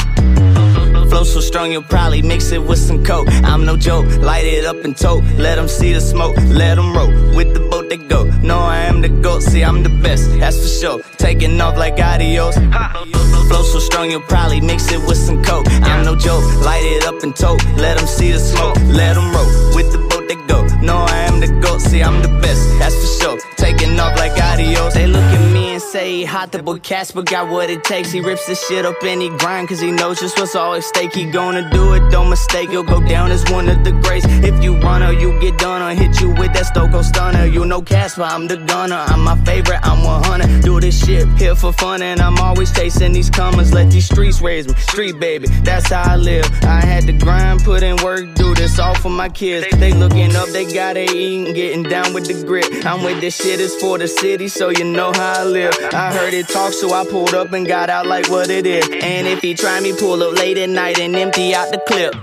Flow 1.14 1.22
so 1.22 1.38
strong 1.38 1.70
you'll 1.70 1.84
probably 1.84 2.22
mix 2.22 2.50
it 2.50 2.60
with 2.60 2.80
some 2.80 3.04
coke. 3.04 3.28
I'm 3.44 3.64
no 3.64 3.76
joke, 3.76 4.04
light 4.16 4.46
it 4.46 4.64
up 4.64 4.84
and 4.84 4.96
tote. 4.96 5.22
Let 5.38 5.54
them 5.54 5.68
see 5.68 5.92
the 5.92 6.00
smoke, 6.00 6.34
let 6.48 6.74
them 6.74 6.92
roll. 6.92 7.06
With 7.36 7.54
the 7.54 7.60
boat 7.60 7.88
they 7.88 7.98
go. 7.98 8.24
No, 8.42 8.58
I 8.58 8.78
am 8.78 9.00
the 9.00 9.08
goat, 9.08 9.44
see, 9.44 9.62
I'm 9.62 9.84
the 9.84 9.90
best, 10.02 10.28
that's 10.40 10.58
for 10.60 10.66
sure. 10.66 11.02
Taking 11.16 11.60
off 11.60 11.76
like 11.76 12.00
adios. 12.00 12.56
Flow 12.56 13.62
so 13.62 13.78
strong 13.78 14.10
you'll 14.10 14.22
probably 14.22 14.60
mix 14.60 14.90
it 14.90 14.98
with 15.06 15.16
some 15.16 15.40
coke. 15.44 15.68
I'm 15.86 16.04
no 16.04 16.16
joke, 16.16 16.42
light 16.64 16.82
it 16.82 17.04
up 17.04 17.22
and 17.22 17.36
tote. 17.36 17.64
Let 17.76 17.96
them 17.96 18.08
see 18.08 18.32
the 18.32 18.40
smoke, 18.40 18.74
let 18.88 19.14
them 19.14 19.32
roll. 19.32 19.46
With 19.76 19.92
the 19.92 19.98
boat 20.10 20.26
they 20.26 20.34
go. 20.48 20.66
No, 20.82 20.96
I 20.96 21.18
am 21.30 21.38
the 21.38 21.46
goat, 21.60 21.80
see, 21.80 22.02
I'm 22.02 22.22
the 22.22 22.40
best, 22.42 22.60
that's 22.80 22.96
for 22.96 23.22
sure. 23.22 23.38
Taking 23.54 24.00
off 24.00 24.18
like 24.18 24.32
adios. 24.32 24.94
They 24.94 25.06
look 25.06 25.22
at 25.22 25.52
me 25.52 25.63
and 25.74 25.82
say 25.82 26.18
he 26.18 26.24
hot, 26.24 26.52
the 26.52 26.62
boy 26.62 26.78
Casper 26.78 27.22
got 27.22 27.50
what 27.50 27.68
it 27.68 27.82
takes. 27.82 28.12
He 28.12 28.20
rips 28.20 28.46
the 28.46 28.54
shit 28.54 28.84
up 28.86 29.02
and 29.02 29.20
he 29.20 29.28
grind, 29.28 29.68
cause 29.68 29.80
he 29.80 29.90
knows 29.90 30.20
just 30.20 30.38
what's 30.38 30.54
all 30.54 30.74
at 30.74 30.84
stake. 30.84 31.12
He 31.12 31.24
gonna 31.24 31.68
do 31.70 31.94
it, 31.94 32.10
don't 32.12 32.30
mistake, 32.30 32.70
he'll 32.70 32.84
go 32.84 33.00
down 33.00 33.32
as 33.32 33.44
one 33.50 33.68
of 33.68 33.82
the 33.82 33.90
greats. 33.90 34.24
If 34.28 34.62
you 34.62 34.78
run 34.78 35.02
or 35.02 35.12
you 35.12 35.38
get 35.40 35.58
done 35.58 35.82
or 35.82 35.92
hit 36.00 36.20
you 36.20 36.30
with 36.30 36.52
that 36.54 36.66
Stone 36.66 36.92
Cold 36.92 37.04
stunner. 37.04 37.46
You 37.46 37.64
know 37.64 37.82
Casper, 37.82 38.22
I'm 38.22 38.46
the 38.46 38.56
gunner, 38.56 39.02
I'm 39.08 39.24
my 39.24 39.36
favorite, 39.44 39.80
I'm 39.82 40.04
100. 40.04 40.62
Do 40.62 40.78
this 40.78 41.04
shit 41.04 41.26
here 41.38 41.56
for 41.56 41.72
fun 41.72 42.02
and 42.02 42.20
I'm 42.20 42.38
always 42.38 42.72
chasing 42.72 43.12
these 43.12 43.30
comers. 43.30 43.74
Let 43.74 43.90
these 43.90 44.06
streets 44.06 44.40
raise 44.40 44.68
me, 44.68 44.74
street 44.74 45.18
baby, 45.18 45.48
that's 45.64 45.90
how 45.90 46.12
I 46.12 46.16
live. 46.16 46.46
I 46.62 46.80
had 46.80 47.04
to 47.06 47.12
grind, 47.12 47.64
put 47.64 47.82
in 47.82 47.96
work, 47.96 48.32
do 48.36 48.54
this 48.54 48.78
all 48.78 48.94
for 48.94 49.10
my 49.10 49.28
kids. 49.28 49.66
They 49.76 49.92
looking 49.92 50.36
up, 50.36 50.48
they 50.50 50.72
gotta 50.72 51.02
eat, 51.12 51.54
getting 51.54 51.82
down 51.82 52.14
with 52.14 52.26
the 52.26 52.46
grit. 52.46 52.86
I'm 52.86 53.02
with 53.02 53.20
this 53.20 53.36
shit, 53.36 53.60
it's 53.60 53.74
for 53.80 53.98
the 53.98 54.06
city, 54.06 54.46
so 54.46 54.68
you 54.70 54.84
know 54.84 55.12
how 55.12 55.40
I 55.40 55.44
live. 55.44 55.63
I 55.92 56.12
heard 56.12 56.34
it 56.34 56.48
talk, 56.48 56.72
so 56.72 56.92
I 56.92 57.04
pulled 57.06 57.34
up 57.34 57.52
and 57.52 57.66
got 57.66 57.90
out 57.90 58.06
like 58.06 58.28
what 58.28 58.50
it 58.50 58.66
is. 58.66 58.88
And 58.90 59.26
if 59.26 59.40
he 59.40 59.54
try 59.54 59.80
me, 59.80 59.94
pull 59.96 60.22
up 60.22 60.36
late 60.36 60.58
at 60.58 60.68
night 60.68 60.98
and 60.98 61.14
empty 61.14 61.54
out 61.54 61.70
the 61.72 61.78
clip. 61.86 62.14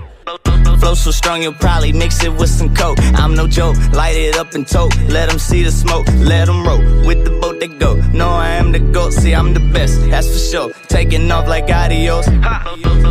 Flow 0.81 0.95
so 0.95 1.11
strong 1.11 1.43
you'll 1.43 1.53
probably 1.53 1.93
mix 1.93 2.23
it 2.23 2.33
with 2.33 2.49
some 2.49 2.73
coke. 2.73 2.97
I'm 3.13 3.35
no 3.35 3.47
joke, 3.47 3.77
light 3.93 4.17
it 4.17 4.35
up 4.35 4.55
and 4.55 4.67
tote. 4.67 4.95
Let 5.09 5.29
them 5.29 5.37
see 5.37 5.61
the 5.61 5.71
smoke, 5.71 6.07
let 6.17 6.45
them 6.45 6.65
roll. 6.65 6.81
With 7.05 7.23
the 7.23 7.29
boat 7.39 7.59
they 7.59 7.67
go. 7.67 7.97
No, 8.13 8.27
I 8.29 8.49
am 8.49 8.71
the 8.71 8.79
goat, 8.79 9.13
see, 9.13 9.35
I'm 9.35 9.53
the 9.53 9.59
best, 9.59 10.01
that's 10.09 10.27
for 10.27 10.39
sure. 10.39 10.73
Taking 10.87 11.31
off 11.31 11.47
like 11.47 11.69
adios. 11.69 12.25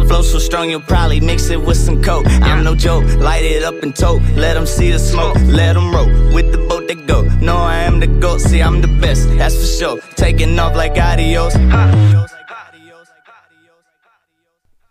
Flow 0.08 0.22
so 0.22 0.40
strong 0.40 0.68
you'll 0.68 0.80
probably 0.80 1.20
mix 1.20 1.48
it 1.48 1.62
with 1.62 1.76
some 1.76 2.02
coke. 2.02 2.26
I'm 2.42 2.64
no 2.64 2.74
joke, 2.74 3.04
light 3.20 3.44
it 3.44 3.62
up 3.62 3.80
and 3.84 3.94
tote. 3.94 4.20
Let 4.34 4.54
them 4.54 4.66
see 4.66 4.90
the 4.90 4.98
smoke, 4.98 5.36
let 5.44 5.74
them 5.74 5.94
roll. 5.94 6.08
With 6.34 6.50
the 6.50 6.58
boat 6.58 6.88
they 6.88 6.96
go. 6.96 7.22
No, 7.40 7.56
I 7.56 7.76
am 7.76 8.00
the 8.00 8.08
goat, 8.08 8.40
see, 8.40 8.60
I'm 8.60 8.80
the 8.80 8.88
best, 9.00 9.28
that's 9.38 9.54
for 9.54 9.66
sure. 9.78 10.00
Taking 10.16 10.58
off 10.58 10.74
like 10.74 10.98
adios. 10.98 11.54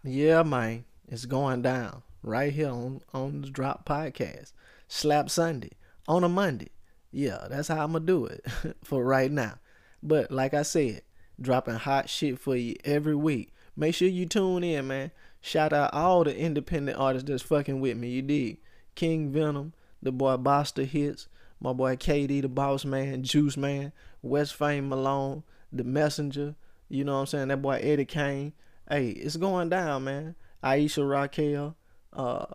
Yeah, 0.02 0.44
man, 0.44 0.86
it's 1.10 1.26
going 1.26 1.62
down 1.62 2.04
right 2.24 2.54
here 2.54 2.70
on 2.70 3.02
on 3.14 3.42
the 3.42 3.50
Drop 3.50 3.88
Podcast. 3.88 4.54
Slap 4.88 5.30
Sunday 5.30 5.72
on 6.08 6.24
a 6.24 6.30
Monday. 6.30 6.70
Yeah, 7.12 7.48
that's 7.50 7.68
how 7.68 7.84
I'm 7.84 7.94
gonna 7.94 8.06
do 8.06 8.26
it 8.26 8.46
for 8.84 9.04
right 9.04 9.32
now. 9.32 9.56
But 10.02 10.32
like 10.32 10.54
I 10.54 10.64
said, 10.64 11.02
dropping 11.40 11.76
hot 11.76 12.10
shit 12.10 12.40
for 12.40 12.56
you 12.56 12.76
every 12.84 13.16
week. 13.16 13.54
Make 13.76 13.96
sure 13.96 14.08
you 14.08 14.26
tune 14.26 14.64
in, 14.64 14.88
man. 14.88 15.12
Shout 15.42 15.72
out 15.72 15.94
all 15.94 16.24
the 16.24 16.38
independent 16.38 16.98
artists 16.98 17.30
that's 17.30 17.44
fucking 17.44 17.80
with 17.80 17.98
me. 17.98 18.10
You 18.10 18.22
dig? 18.22 18.60
King 18.96 19.32
Venom, 19.32 19.74
the 20.02 20.12
boy 20.12 20.36
Boster 20.38 20.84
Hits, 20.84 21.28
my 21.62 21.72
boy 21.72 21.96
KD, 21.96 22.42
the 22.42 22.50
Boss 22.50 22.84
Man, 22.84 23.24
Juice 23.24 23.56
Man, 23.56 23.94
West 24.22 24.56
Fame 24.56 24.90
Malone, 24.90 25.44
the 25.72 25.84
Messenger. 25.84 26.56
You 26.90 27.06
know 27.06 27.14
what 27.14 27.20
I'm 27.20 27.26
saying? 27.28 27.48
That 27.50 27.62
boy 27.62 27.80
Eddie 27.82 28.06
Kane. 28.06 28.54
Hey, 28.90 29.10
it's 29.10 29.38
going 29.38 29.70
down, 29.70 30.04
man. 30.04 30.36
Aisha 30.64 31.08
Raquel. 31.10 31.76
Uh, 32.14 32.46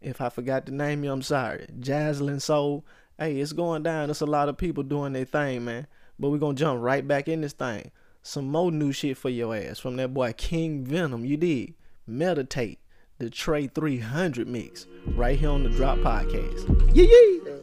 if 0.00 0.20
I 0.20 0.28
forgot 0.28 0.66
to 0.66 0.74
name 0.74 1.04
you, 1.04 1.12
I'm 1.12 1.22
sorry. 1.22 1.66
Jaslyn 1.80 2.40
Soul. 2.40 2.84
Hey, 3.18 3.40
it's 3.40 3.52
going 3.52 3.82
down. 3.82 4.08
There's 4.08 4.20
a 4.20 4.26
lot 4.26 4.48
of 4.48 4.56
people 4.56 4.82
doing 4.82 5.12
their 5.12 5.24
thing, 5.24 5.64
man. 5.64 5.86
But 6.18 6.30
we're 6.30 6.38
gonna 6.38 6.54
jump 6.54 6.82
right 6.82 7.06
back 7.06 7.28
in 7.28 7.40
this 7.40 7.52
thing. 7.52 7.90
Some 8.22 8.48
more 8.48 8.70
new 8.70 8.92
shit 8.92 9.16
for 9.16 9.30
your 9.30 9.54
ass 9.56 9.78
from 9.78 9.96
that 9.96 10.12
boy 10.14 10.32
King 10.36 10.84
Venom. 10.84 11.24
You 11.24 11.36
did. 11.36 11.74
Meditate. 12.06 12.78
The 13.18 13.30
Trey 13.30 13.66
300 13.66 14.46
mix. 14.46 14.86
Right 15.06 15.38
here 15.38 15.50
on 15.50 15.64
the 15.64 15.70
Drop 15.70 15.98
Podcast. 15.98 16.66
Yeah, 16.94 17.04
yeah. 17.04 17.54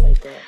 Like 0.00 0.20
that. 0.22 0.42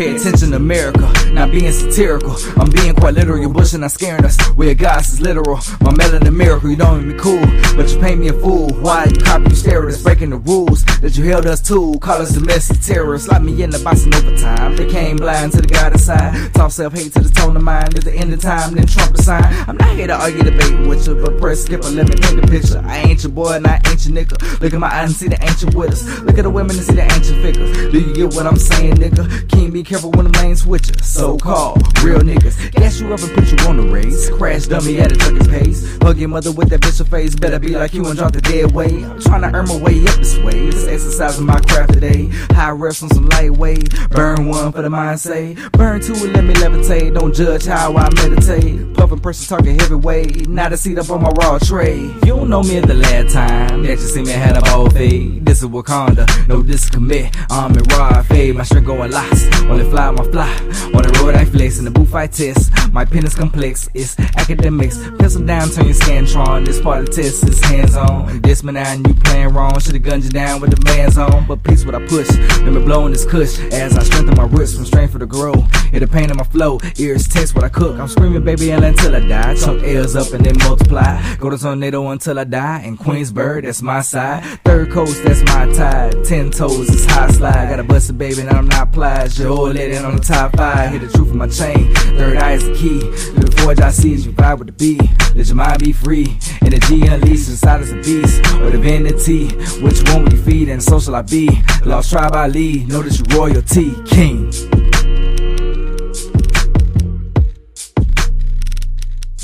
Pay 0.00 0.16
attention, 0.16 0.54
America. 0.54 1.12
Not 1.30 1.50
being 1.50 1.70
satirical. 1.70 2.34
I'm 2.56 2.70
being 2.70 2.94
quite 2.94 3.12
literal. 3.12 3.38
You're 3.38 3.52
bushing, 3.52 3.80
not 3.80 3.90
scaring 3.90 4.24
us. 4.24 4.40
Where 4.56 4.74
God's 4.74 5.12
is 5.12 5.20
literal. 5.20 5.56
My 5.82 5.92
melanin 5.92 6.34
miracle. 6.34 6.70
You 6.70 6.76
don't 6.76 7.04
even 7.04 7.18
cool, 7.18 7.44
but 7.76 7.92
you 7.92 8.00
paint 8.00 8.18
me 8.18 8.28
a 8.28 8.32
fool. 8.32 8.70
Why 8.80 9.04
you 9.04 9.18
copy, 9.18 9.50
you 9.50 9.54
stare 9.54 9.86
at 9.86 9.92
us, 9.92 10.02
breaking 10.02 10.30
the 10.30 10.38
rules 10.38 10.86
that 11.02 11.18
you 11.18 11.24
held 11.24 11.44
us 11.44 11.60
to. 11.68 11.98
Call 12.00 12.22
us 12.22 12.32
domestic 12.32 12.80
terrorists. 12.80 13.28
Lock 13.28 13.42
me 13.42 13.62
in 13.62 13.68
the 13.68 13.78
box 13.80 14.06
in 14.06 14.14
overtime. 14.14 14.74
They 14.74 14.88
came 14.88 15.18
blind 15.18 15.52
to 15.52 15.60
the 15.60 15.68
God 15.68 15.92
inside. 15.92 16.54
Talk 16.54 16.70
self 16.70 16.94
hate 16.94 17.12
to 17.12 17.20
the 17.20 17.28
tone 17.28 17.54
of 17.54 17.62
mind. 17.62 17.98
At 17.98 18.04
the 18.04 18.14
end 18.14 18.32
of 18.32 18.40
time, 18.40 18.76
then 18.76 18.86
Trump 18.86 19.14
the 19.14 19.22
sign. 19.22 19.44
I'm 19.68 19.76
not 19.76 19.94
here 19.96 20.06
to 20.06 20.14
argue, 20.14 20.44
debate 20.44 20.88
with 20.88 21.06
you, 21.08 21.14
but 21.16 21.38
press 21.38 21.64
skip 21.64 21.84
and 21.84 21.96
let 21.96 22.08
me 22.08 22.16
paint 22.16 22.40
the 22.40 22.48
picture. 22.48 22.82
I 22.86 23.00
ain't 23.00 23.22
your 23.22 23.32
boy, 23.32 23.52
and 23.52 23.66
I 23.66 23.74
ain't 23.74 24.06
your 24.06 24.16
nigga. 24.16 24.60
Look 24.62 24.72
at 24.72 24.80
my 24.80 24.88
eyes 24.88 25.10
and 25.10 25.16
see 25.16 25.28
the 25.28 25.38
ancient 25.44 25.74
with 25.74 25.92
us. 25.92 26.20
Look 26.20 26.38
at 26.38 26.44
the 26.44 26.50
women 26.50 26.74
and 26.74 26.86
see 26.86 26.94
the 26.94 27.02
ancient 27.02 27.42
figures. 27.42 27.92
Do 27.92 28.00
you 28.00 28.14
get 28.14 28.34
what 28.34 28.46
I'm 28.46 28.56
saying, 28.56 28.94
nigga? 28.94 29.46
King 29.50 29.70
be 29.70 29.89
careful 29.90 30.12
when 30.12 30.30
the 30.30 30.38
lane 30.38 30.54
switches. 30.54 31.04
So 31.04 31.36
called 31.36 31.82
real 32.04 32.20
niggas. 32.20 32.70
Gas 32.70 33.00
you 33.00 33.12
and 33.12 33.20
put 33.20 33.50
you 33.50 33.58
on 33.68 33.76
the 33.76 33.92
race. 33.92 34.30
Crash 34.30 34.68
dummy 34.68 35.00
at 35.00 35.10
a 35.10 35.16
trucking 35.16 35.50
pace. 35.50 35.98
Hug 35.98 36.16
your 36.16 36.28
mother 36.28 36.52
with 36.52 36.68
that 36.68 36.80
bitch 36.80 37.04
face. 37.10 37.34
Better 37.34 37.58
be 37.58 37.70
like 37.70 37.92
you 37.92 38.06
and 38.06 38.16
drop 38.16 38.32
the 38.32 38.40
dead 38.40 38.70
weight. 38.70 39.02
I'm 39.02 39.20
trying 39.20 39.42
to 39.42 39.52
earn 39.52 39.66
my 39.66 39.76
way 39.78 40.00
up 40.06 40.14
this 40.14 40.38
way. 40.38 40.70
Just 40.70 40.88
exercising 40.88 41.44
my 41.44 41.58
craft 41.58 41.94
today. 41.94 42.28
High 42.52 42.70
reps 42.70 43.02
on 43.02 43.08
some 43.08 43.28
lightweight. 43.30 43.92
Burn 44.10 44.46
one 44.46 44.70
for 44.70 44.82
the 44.82 44.90
mind 44.90 45.18
say. 45.18 45.56
Burn 45.72 46.00
two 46.00 46.14
and 46.14 46.34
let 46.34 46.44
me 46.44 46.54
levitate. 46.54 47.18
Don't 47.18 47.34
judge 47.34 47.66
how 47.66 47.96
I 47.96 48.08
meditate. 48.14 48.94
Puffin' 48.94 49.18
person 49.18 49.56
talking 49.56 49.76
heavyweight. 49.76 50.48
Not 50.48 50.72
a 50.72 50.76
seat 50.76 50.98
up 50.98 51.10
on 51.10 51.22
my 51.22 51.30
raw 51.30 51.58
tray. 51.58 51.98
You 51.98 52.36
don't 52.36 52.48
know 52.48 52.62
me 52.62 52.78
at 52.78 52.86
the 52.86 52.94
last 52.94 53.34
time. 53.34 53.82
That 53.82 53.90
you 53.90 53.96
see 53.96 54.22
me 54.22 54.30
had 54.30 54.56
a 54.56 54.60
ball 54.60 54.88
fade. 54.88 55.44
This 55.44 55.64
is 55.64 55.68
Wakanda. 55.68 56.28
No 56.46 56.62
discommit. 56.62 57.34
I'm 57.50 57.72
and 57.72 57.92
raw 57.92 58.22
fade. 58.22 58.54
My 58.54 58.62
strength 58.62 58.86
going 58.86 59.10
lost. 59.10 59.50
Only 59.70 59.88
fly 59.88 60.08
on 60.08 60.16
my 60.16 60.24
fly. 60.24 60.52
On 60.94 61.02
the 61.02 61.20
road 61.22 61.34
I 61.34 61.44
flex. 61.44 61.78
In 61.78 61.84
the 61.84 61.90
booth 61.90 62.14
I 62.14 62.26
test. 62.26 62.72
My 62.92 63.04
pen 63.04 63.24
is 63.24 63.36
complex, 63.36 63.88
it's 63.94 64.18
academics. 64.18 64.98
Pencil 65.18 65.44
down, 65.46 65.70
turn 65.70 65.86
your 65.86 65.94
scantron. 65.94 66.66
This 66.66 66.80
part 66.80 66.98
of 66.98 67.06
the 67.06 67.22
test 67.22 67.44
is 67.48 67.62
hands 67.62 67.96
on. 67.96 68.40
This 68.40 68.64
man 68.64 68.76
I 68.76 68.94
and 68.94 69.06
you 69.06 69.14
playing 69.14 69.50
wrong. 69.50 69.78
Should've 69.78 70.02
gunned 70.02 70.24
you 70.24 70.30
down 70.30 70.60
with 70.60 70.70
the 70.70 70.80
bands 70.82 71.16
on. 71.16 71.46
But 71.46 71.62
peace 71.62 71.84
what 71.84 71.94
I 71.94 72.04
push. 72.06 72.28
Let 72.64 72.72
me 72.72 72.82
blowing 72.82 73.12
this 73.12 73.24
cush 73.24 73.60
as 73.72 73.96
I 73.96 74.02
strengthen 74.02 74.36
my 74.36 74.44
roots 74.44 74.74
from 74.74 74.84
strength 74.84 75.12
for 75.12 75.18
the 75.18 75.26
grow. 75.26 75.54
It 75.92 76.00
the 76.00 76.08
pain 76.08 76.30
in 76.30 76.36
my 76.36 76.44
flow. 76.44 76.80
Ears 76.98 77.28
taste 77.28 77.54
what 77.54 77.62
I 77.62 77.68
cook. 77.68 77.98
I'm 77.98 78.08
screaming 78.08 78.42
baby 78.42 78.72
L 78.72 78.82
until 78.82 79.14
I 79.14 79.20
die. 79.20 79.54
Chunk 79.54 79.84
L's 79.84 80.16
up 80.16 80.32
and 80.32 80.44
then 80.44 80.58
multiply. 80.58 81.36
Go 81.36 81.48
to 81.48 81.58
tornado 81.58 82.08
until 82.08 82.40
I 82.40 82.44
die. 82.44 82.82
In 82.84 82.96
Queensburg, 82.96 83.64
that's 83.64 83.82
my 83.82 84.00
side. 84.00 84.42
Third 84.64 84.90
coast, 84.90 85.22
that's 85.22 85.42
my 85.42 85.72
tide. 85.72 86.24
Ten 86.24 86.50
toes, 86.50 86.88
it's 86.88 87.04
high 87.04 87.30
slide. 87.30 87.70
Got 87.70 87.78
a 87.78 87.84
busted 87.84 88.18
baby 88.18 88.40
and 88.40 88.50
I'm 88.50 88.66
not 88.66 88.92
plies. 88.92 89.38
Your 89.60 89.68
old 89.68 89.76
lady 89.76 89.98
on 89.98 90.16
the 90.16 90.22
top 90.22 90.56
five. 90.56 90.90
Hit 90.90 91.02
the 91.02 91.08
truth 91.08 91.28
of 91.28 91.34
my 91.34 91.46
chain. 91.46 91.94
Third 92.16 92.38
eye 92.38 92.52
is 92.52 92.64
the 92.64 92.74
key. 92.74 93.00
To 93.00 93.40
the 93.46 93.60
forge 93.60 93.78
I 93.78 93.90
see 93.90 94.14
as 94.14 94.24
you 94.24 94.32
vibe 94.32 94.58
with 94.58 94.68
the 94.68 94.72
B. 94.72 94.98
Let 95.36 95.48
your 95.48 95.56
mind 95.56 95.80
be 95.80 95.92
free. 95.92 96.38
And 96.62 96.72
the 96.72 96.78
G 96.88 97.06
unleashed 97.06 97.50
inside 97.50 97.82
is 97.82 97.92
a 97.92 97.96
beast. 97.96 98.40
Or 98.54 98.70
divinity. 98.70 99.48
Which 99.82 100.02
one 100.08 100.30
you 100.30 100.42
feed 100.42 100.70
and 100.70 100.82
social 100.82 101.14
I 101.14 101.20
be? 101.20 101.50
Lost 101.84 102.08
tribe 102.10 102.32
I 102.32 102.48
lead. 102.48 102.88
Know 102.88 103.02
that 103.02 103.18
you 103.18 103.36
royalty. 103.36 103.92
King. 104.08 104.50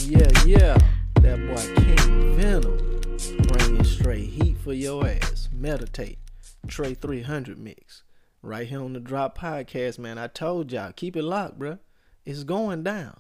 Yeah, 0.09 0.33
yeah. 0.47 0.79
That 1.21 1.39
boy 1.47 1.83
King 1.83 2.37
Venom. 2.39 3.01
Bringing 3.49 3.85
straight 3.85 4.31
heat 4.31 4.57
for 4.65 4.73
your 4.73 5.07
ass. 5.07 5.51
Meditate. 5.53 6.19
Trey 6.67 6.95
300 6.95 7.59
mix. 7.59 8.06
Right 8.47 8.69
here 8.69 8.81
on 8.81 8.93
the 8.93 9.01
Drop 9.01 9.37
Podcast, 9.37 9.99
man. 9.99 10.19
I 10.19 10.29
told 10.29 10.71
y'all, 10.71 10.93
keep 10.93 11.17
it 11.17 11.25
locked, 11.25 11.59
bruh. 11.59 11.81
It's 12.25 12.45
going 12.45 12.85
down. 12.85 13.19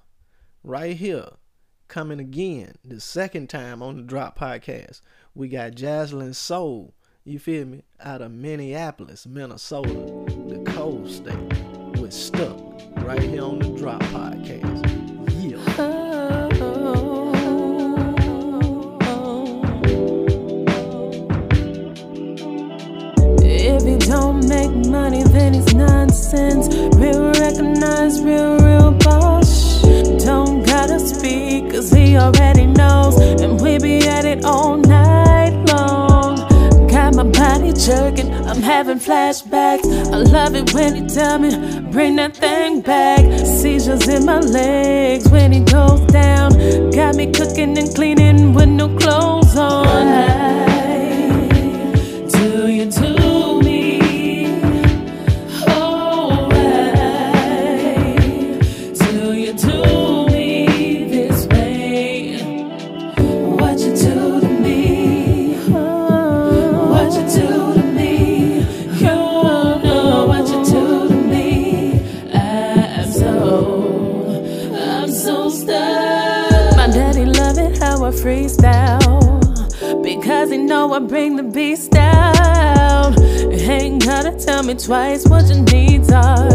Right 0.62 0.96
here. 0.96 1.26
Coming 1.88 2.20
again. 2.20 2.76
The 2.84 3.00
second 3.00 3.50
time 3.50 3.82
on 3.82 3.96
the 3.96 4.02
Drop 4.04 4.38
Podcast. 4.38 5.00
We 5.34 5.48
got 5.48 5.72
Jaslyn 5.72 6.32
Soul. 6.32 6.94
You 7.24 7.40
feel 7.40 7.66
me? 7.66 7.82
Out 7.98 8.22
of 8.22 8.30
Minneapolis, 8.30 9.26
Minnesota. 9.26 9.94
The 10.46 10.62
cold 10.64 11.10
state. 11.10 11.34
With 11.98 12.12
Stuck. 12.12 12.60
Right 12.98 13.20
here 13.20 13.42
on 13.42 13.58
the 13.58 13.70
Drop 13.70 14.02
Podcast. 14.04 14.95
Make 24.48 24.70
money, 24.86 25.22
then 25.24 25.54
it's 25.54 25.74
nonsense. 25.74 26.68
Real 26.96 27.32
recognize 27.32 28.22
real, 28.22 28.58
real 28.58 28.92
boss. 28.92 29.82
Don't 30.24 30.64
gotta 30.64 30.98
speak, 31.00 31.70
cause 31.70 31.90
he 31.90 32.16
already 32.16 32.66
knows. 32.66 33.18
And 33.40 33.60
we 33.60 33.78
be 33.78 34.06
at 34.06 34.24
it 34.24 34.44
all 34.44 34.76
night 34.76 35.54
long. 35.72 36.36
Got 36.88 37.14
my 37.14 37.24
body 37.24 37.72
jerking, 37.72 38.32
I'm 38.46 38.62
having 38.62 38.98
flashbacks. 38.98 39.86
I 40.12 40.18
love 40.18 40.54
it 40.54 40.72
when 40.74 40.96
you 40.96 41.08
tell 41.08 41.38
me, 41.38 41.80
bring 41.90 42.16
that 42.16 42.36
thing 42.36 42.80
back. 42.80 43.20
Seizures 43.46 44.08
in 44.08 44.24
my 44.26 44.40
legs 44.40 45.28
when 45.28 45.52
he 45.52 45.60
goes 45.60 46.00
down. 46.12 46.52
Got 46.90 47.16
me 47.16 47.30
cooking 47.32 47.76
and 47.78 47.94
cleaning 47.94 48.54
with 48.54 48.68
no 48.68 48.88
clothes 48.96 49.56
on. 49.56 50.65
Bring 81.06 81.36
the 81.36 81.42
beast 81.42 81.92
down. 81.92 83.14
You 83.50 83.58
Ain't 83.70 84.04
gotta 84.04 84.32
tell 84.32 84.62
me 84.62 84.74
twice 84.74 85.26
what 85.26 85.46
your 85.46 85.62
needs 85.62 86.10
are. 86.10 86.48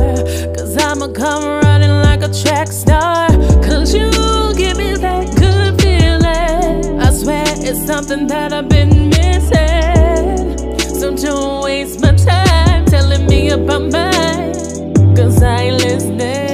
Cause 0.56 0.78
I'ma 0.78 1.08
come 1.14 1.44
running 1.64 1.90
like 1.90 2.22
a 2.22 2.34
track 2.44 2.68
star. 2.68 3.28
Cause 3.64 3.94
you 3.94 4.10
give 4.56 4.78
me 4.78 4.96
that 4.96 5.36
good 5.38 5.82
feeling. 5.82 7.00
I 7.00 7.12
swear 7.12 7.44
it's 7.48 7.86
something 7.86 8.28
that 8.28 8.52
I've 8.54 8.70
been 8.70 9.10
missing. 9.10 10.80
So 11.00 11.16
don't 11.16 11.64
waste 11.64 12.02
my 12.02 12.14
time 12.14 12.86
telling 12.86 13.26
me 13.28 13.50
about 13.52 13.84
mine. 13.84 15.16
Cause 15.16 15.42
I 15.42 15.64
ain't 15.64 15.84
listening. 15.84 16.51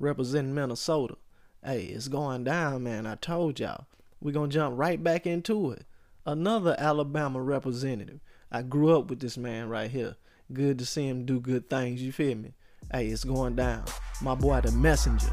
Representing 0.00 0.54
Minnesota. 0.54 1.16
Hey, 1.64 1.84
it's 1.84 2.08
going 2.08 2.42
down, 2.42 2.82
man. 2.82 3.06
I 3.06 3.14
told 3.14 3.60
y'all. 3.60 3.86
We're 4.20 4.32
going 4.32 4.50
to 4.50 4.54
jump 4.54 4.78
right 4.78 5.02
back 5.02 5.26
into 5.26 5.70
it. 5.70 5.84
Another 6.26 6.74
Alabama 6.78 7.40
representative. 7.40 8.20
I 8.50 8.62
grew 8.62 8.98
up 8.98 9.08
with 9.08 9.20
this 9.20 9.36
man 9.36 9.68
right 9.68 9.90
here. 9.90 10.16
Good 10.52 10.78
to 10.80 10.86
see 10.86 11.06
him 11.06 11.24
do 11.24 11.38
good 11.38 11.70
things, 11.70 12.02
you 12.02 12.12
feel 12.12 12.36
me? 12.36 12.54
Hey, 12.92 13.06
it's 13.06 13.24
going 13.24 13.54
down. 13.54 13.84
My 14.20 14.34
boy, 14.34 14.60
the 14.62 14.72
messenger, 14.72 15.30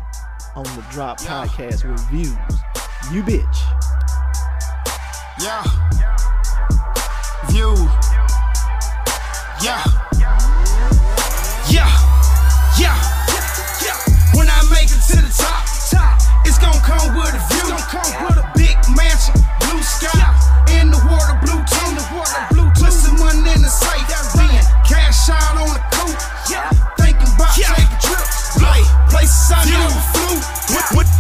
on 0.56 0.64
the 0.64 0.86
Drop 0.92 1.20
Podcast 1.20 1.90
with 1.90 2.00
views. 2.10 2.38
You 3.12 3.24
bitch. 3.24 3.58
Yeah. 5.42 5.64
View. 7.50 7.74
Yeah. 9.64 9.84
Yeah. 10.20 10.27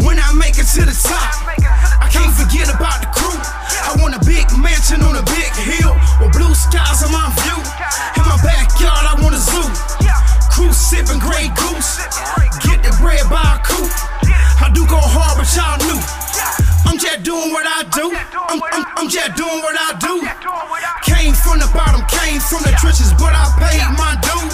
When, 0.08 0.16
I 0.24 0.32
make 0.40 0.56
it 0.56 0.64
to 0.80 0.88
the 0.88 0.96
top, 0.96 1.44
I 2.00 2.08
can't 2.08 2.32
forget 2.32 2.72
about 2.72 3.04
the 3.04 3.12
crew. 3.12 3.36
I 3.84 3.92
want 4.00 4.16
a 4.16 4.24
big 4.24 4.48
mansion 4.56 5.04
on 5.04 5.20
a 5.20 5.26
big 5.28 5.52
hill 5.52 5.92
with 6.24 6.32
blue 6.32 6.56
skies 6.56 7.04
on 7.04 7.12
my 7.12 7.28
view. 7.44 7.60
In 8.16 8.24
my 8.24 8.40
backyard, 8.40 9.04
I 9.04 9.20
want 9.20 9.36
a 9.36 9.42
zoo. 9.44 9.68
Crew 10.48 10.72
sipping 10.72 11.20
Grey 11.20 11.52
Goose. 11.60 12.00
Get 12.64 12.88
the 12.88 12.96
bread 13.04 13.28
by 13.28 13.44
a 13.44 13.60
coupe. 13.68 13.92
I 14.64 14.72
do 14.72 14.88
go 14.88 14.96
hard, 14.96 15.44
but 15.44 15.52
y'all 15.52 15.76
knew. 15.84 16.00
I'm 16.88 16.96
just 16.96 17.28
doing 17.28 17.52
what 17.52 17.68
I 17.68 17.84
do. 17.92 18.08
I'm, 18.08 18.64
I'm, 18.64 18.84
I'm 19.04 19.10
just 19.12 19.36
doing 19.36 19.60
what 19.60 19.76
I 19.76 19.92
do. 20.00 20.24
Came 21.04 21.36
from 21.36 21.60
the 21.60 21.68
bottom, 21.76 22.00
came 22.08 22.40
from 22.40 22.64
the 22.64 22.72
trenches, 22.80 23.12
but 23.20 23.36
I 23.36 23.44
paid 23.60 23.84
my 24.00 24.16
due. 24.24 24.48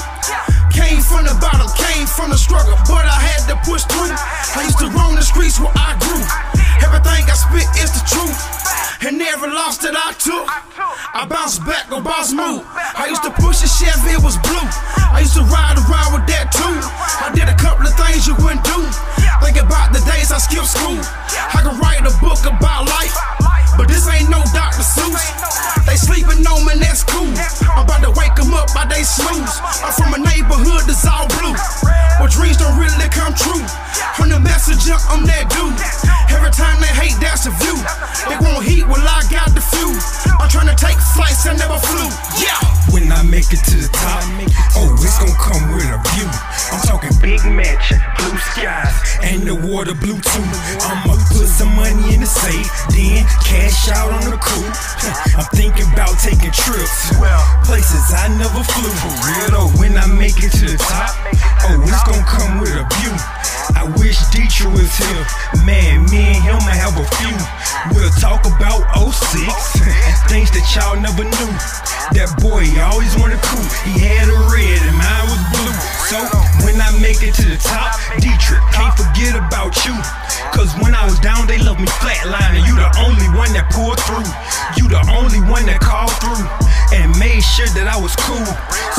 Came 0.73 0.99
from 0.99 1.23
the 1.29 1.37
bottom, 1.37 1.69
came 1.77 2.05
from 2.09 2.33
the 2.33 2.37
struggle, 2.37 2.73
but 2.89 3.05
I 3.05 3.19
had 3.21 3.45
to 3.53 3.55
push 3.63 3.85
through. 3.85 4.09
I 4.09 4.65
used 4.65 4.81
to 4.81 4.89
roam 4.89 5.15
the 5.15 5.23
streets 5.23 5.61
where 5.61 5.71
I 5.77 5.95
grew. 6.01 6.21
Everything 6.81 7.23
I 7.29 7.35
spit 7.37 7.69
is 7.79 7.93
the 7.93 8.03
truth. 8.09 8.37
And 9.05 9.21
every 9.21 9.51
loss 9.51 9.77
that 9.83 9.93
I 9.93 10.15
took, 10.15 10.47
I 10.47 11.27
bounced 11.27 11.61
back, 11.67 11.91
go 11.91 11.99
boss 11.99 12.31
move. 12.31 12.63
I 12.73 13.11
used 13.11 13.23
to 13.23 13.31
push 13.35 13.59
a 13.61 13.69
Chevy, 13.69 14.15
it 14.15 14.23
was 14.23 14.39
blue. 14.41 14.67
I 15.11 15.21
used 15.21 15.35
to 15.35 15.43
ride 15.51 15.75
around 15.75 16.15
with 16.15 16.25
that 16.31 16.49
too. 16.55 16.77
I 17.19 17.29
did 17.35 17.51
a 17.51 17.57
couple 17.59 17.83
of 17.85 17.93
things 17.99 18.25
you 18.25 18.33
wouldn't 18.39 18.63
do. 18.63 18.79
Think 19.43 19.59
about 19.59 19.91
the 19.91 19.99
days 20.07 20.31
I 20.31 20.39
skipped 20.39 20.71
school. 20.71 21.03
I 21.53 21.59
could 21.61 21.75
write 21.83 22.07
a 22.07 22.15
book 22.23 22.39
about 22.47 22.87
life, 22.87 23.11
but 23.77 23.87
this 23.87 24.07
ain't 24.07 24.29
no 24.29 24.41
Dr. 24.53 24.85
Seuss. 24.85 25.21
They 25.85 25.95
sleeping 25.95 26.45
on 26.47 26.65
me, 26.65 26.79
that's 26.79 27.03
cool. 27.03 27.29
I'm 27.69 27.85
about 27.85 28.01
to 28.03 28.11
wake 28.17 28.35
them 28.35 28.53
up 28.53 28.71
by 28.73 28.85
they 28.85 29.03
snooze. 29.03 29.59
I'm 29.83 29.93
from 29.93 30.13
a 30.13 30.21
neighborhood 30.21 30.85
that's 30.87 31.05
all 31.05 31.27
blue, 31.41 31.55
where 32.21 32.31
dreams 32.31 32.57
don't 32.57 32.77
really 32.79 33.09
come 33.09 33.33
true. 33.33 33.63
From 34.17 34.29
the 34.29 34.39
messenger, 34.39 34.95
I'm 35.09 35.25
that 35.25 35.49
dude. 35.49 35.73
Every 36.29 36.51
time 36.53 36.77
they 36.81 36.91
hate, 36.93 37.17
that's 37.17 37.45
a 37.45 37.53
view. 37.61 37.77
They 38.29 38.37
want 38.41 38.65
heat, 38.65 38.85
well, 38.85 39.01
I 39.01 39.25
got 39.29 39.53
the 39.53 39.61
few. 39.61 39.89
I'm 40.37 40.49
trying 40.49 40.69
to 40.69 40.77
take 40.77 40.97
flights, 41.17 41.45
I 41.45 41.53
never 41.57 41.77
flew. 41.77 42.09
Yeah. 42.37 42.57
When 42.93 43.09
I 43.11 43.25
make 43.25 43.49
it 43.49 43.65
to 43.73 43.75
the 43.81 43.89
top, 43.89 44.21
oh, 44.77 44.93
it's 45.01 45.17
gonna 45.17 45.33
come 45.41 45.73
with 45.73 45.89
a 45.89 45.97
view. 46.13 46.29
I'm 46.69 46.81
talking 46.85 47.09
big 47.21 47.41
mansion, 47.41 47.97
blue 48.21 48.37
skies, 48.53 49.17
and 49.25 49.41
the 49.49 49.55
water 49.55 49.97
blue 49.97 50.21
too. 50.21 50.45
I'ma 50.85 51.17
put 51.33 51.49
some 51.49 51.73
money 51.75 52.13
in 52.13 52.21
the 52.21 52.29
safe, 52.29 52.69
then 52.93 53.25
cash 53.41 53.89
out 53.89 54.13
on 54.13 54.29
the 54.29 54.37
coupe. 54.37 54.77
I'm 55.37 55.49
thinking 55.57 55.89
about 55.91 56.15
taking 56.21 56.53
trips, 56.53 57.11
well, 57.17 57.41
places 57.65 58.13
I 58.13 58.29
never 58.37 58.61
flew. 58.61 58.93
For 59.01 59.13
real 59.25 59.49
though, 59.49 59.71
when 59.81 59.97
I 59.97 60.05
make 60.07 60.37
it 60.39 60.53
to 60.61 60.65
the 60.69 60.77
top, 60.77 61.11
oh, 61.67 61.81
it's 61.81 62.03
gonna 62.05 62.23
come 62.23 62.61
with 62.61 62.77
a 62.77 62.85
view. 63.01 63.15
I 63.75 63.89
wish 63.99 64.19
Dietrich 64.29 64.71
was 64.75 64.91
here. 64.95 65.25
Man, 65.65 66.05
me 66.11 66.35
and 66.35 66.41
him 66.43 66.59
might 66.67 66.79
have 66.79 66.95
a 66.99 67.07
few. 67.19 67.35
We'll 67.95 68.11
talk 68.19 68.45
about 68.45 68.83
06 68.95 69.43
and 69.81 70.15
things 70.31 70.51
that 70.51 70.65
y'all 70.75 70.99
never 70.99 71.23
knew. 71.23 71.51
That 72.15 72.31
boy 72.43 72.67
always 72.83 73.15
wanted 73.17 73.39
cool. 73.43 73.63
He 73.87 74.03
had 74.03 74.27
a 74.27 74.37
red 74.51 74.79
and 74.83 74.95
mine 74.95 75.25
was 75.31 75.43
blue. 75.55 75.75
So 76.11 76.19
when 76.67 76.79
I 76.79 76.91
make 76.99 77.23
it 77.23 77.33
to 77.39 77.45
the 77.47 77.59
top, 77.59 77.95
Dietrich, 78.19 78.63
can't 78.75 78.95
forget 78.95 79.35
about 79.35 79.75
you. 79.87 79.95
Cause 80.51 80.71
when 80.83 80.93
I 80.93 81.03
was 81.07 81.19
down, 81.23 81.47
they 81.47 81.57
loved 81.57 81.79
me 81.79 81.87
flatlining. 82.03 82.67
You 82.67 82.75
the 82.75 82.91
only 82.99 83.31
one 83.31 83.49
that 83.55 83.71
pulled 83.71 83.97
through. 84.03 84.27
You 84.75 84.91
the 84.91 84.99
only 85.15 85.39
one 85.47 85.65
that 85.71 85.79
called 85.79 86.11
through. 86.19 86.43
And 86.91 87.09
made 87.17 87.41
sure 87.41 87.65
that 87.73 87.89
I 87.89 87.97
was 87.97 88.13
cool. 88.27 88.45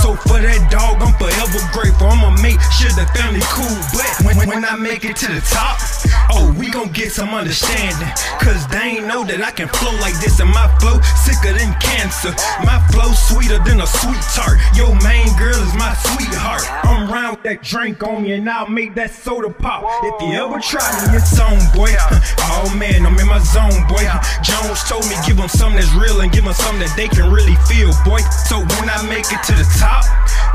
So 0.03 0.19
for 0.27 0.41
that 0.43 0.67
dog, 0.73 0.99
I'm 0.99 1.15
forever 1.15 1.61
grateful. 1.71 2.11
I'ma 2.11 2.35
make 2.43 2.59
sure 2.75 2.91
the 2.97 3.07
family 3.15 3.45
cool. 3.53 3.79
But 3.95 4.09
when, 4.25 4.49
when 4.49 4.65
I 4.65 4.75
make 4.75 5.05
it 5.05 5.15
to 5.23 5.29
the 5.31 5.45
top, 5.47 5.79
oh, 6.33 6.51
we 6.59 6.73
gon' 6.73 6.91
get 6.91 7.13
some 7.13 7.31
understanding. 7.31 8.11
Cause 8.43 8.67
they 8.73 8.99
ain't 8.99 9.07
know 9.07 9.23
that 9.29 9.45
I 9.45 9.53
can 9.53 9.69
flow 9.69 9.95
like 10.03 10.17
this. 10.19 10.41
And 10.41 10.51
my 10.51 10.67
flow 10.83 10.99
sicker 11.23 11.55
than 11.55 11.71
cancer. 11.79 12.35
My 12.67 12.83
flow 12.91 13.13
sweeter 13.15 13.63
than 13.63 13.85
a 13.85 13.87
sweet 13.87 14.25
tart. 14.35 14.59
Your 14.75 14.91
main 15.07 15.29
girl 15.39 15.55
is 15.55 15.75
my 15.77 15.95
sweetheart. 16.11 16.67
I'm 16.83 17.07
round 17.07 17.39
with 17.39 17.45
that 17.47 17.63
drink 17.63 18.03
on 18.03 18.25
me 18.25 18.33
and 18.33 18.49
I'll 18.49 18.67
make 18.67 18.97
that 18.97 19.13
soda 19.13 19.53
pop. 19.53 19.87
If 20.03 20.19
you 20.25 20.35
ever 20.35 20.59
try 20.59 20.83
me, 21.07 21.21
it's 21.21 21.39
on, 21.39 21.61
boy. 21.77 21.95
Oh 22.55 22.71
man, 22.77 23.05
I'm 23.05 23.19
in 23.19 23.27
my 23.27 23.41
zone, 23.41 23.85
boy. 23.89 24.05
Jones 24.43 24.85
told 24.85 25.05
me 25.09 25.17
give 25.27 25.37
them 25.37 25.49
something 25.49 25.81
that's 25.81 25.93
real 25.93 26.21
and 26.21 26.31
give 26.31 26.45
them 26.45 26.55
something 26.55 26.81
that 26.81 26.95
they 26.97 27.09
can 27.09 27.33
really 27.33 27.57
feel, 27.69 27.91
boy. 28.05 28.21
So 28.49 28.61
when 28.61 28.87
I 28.89 29.01
make 29.09 29.27
it 29.33 29.43
to 29.49 29.55
the 29.57 29.67
top, 29.81 30.05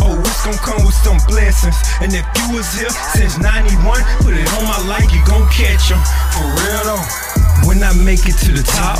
oh, 0.02 0.18
it's 0.22 0.42
gonna 0.46 0.58
come 0.58 0.86
with 0.86 0.96
some 0.96 1.20
blessings. 1.28 1.76
And 2.02 2.14
if 2.14 2.26
you 2.40 2.56
was 2.56 2.66
here 2.74 2.94
since 3.14 3.38
91, 3.38 4.02
put 4.22 4.34
it 4.34 4.48
on 4.58 4.64
my 4.66 4.80
life, 4.90 5.10
you 5.12 5.22
gon' 5.26 5.46
catch 5.50 5.90
them. 5.90 6.02
For 6.34 6.46
real 6.46 6.84
though. 6.96 7.30
When 7.68 7.84
I 7.84 7.92
make 7.92 8.24
it 8.24 8.38
to 8.46 8.52
the 8.56 8.64
top, 8.64 9.00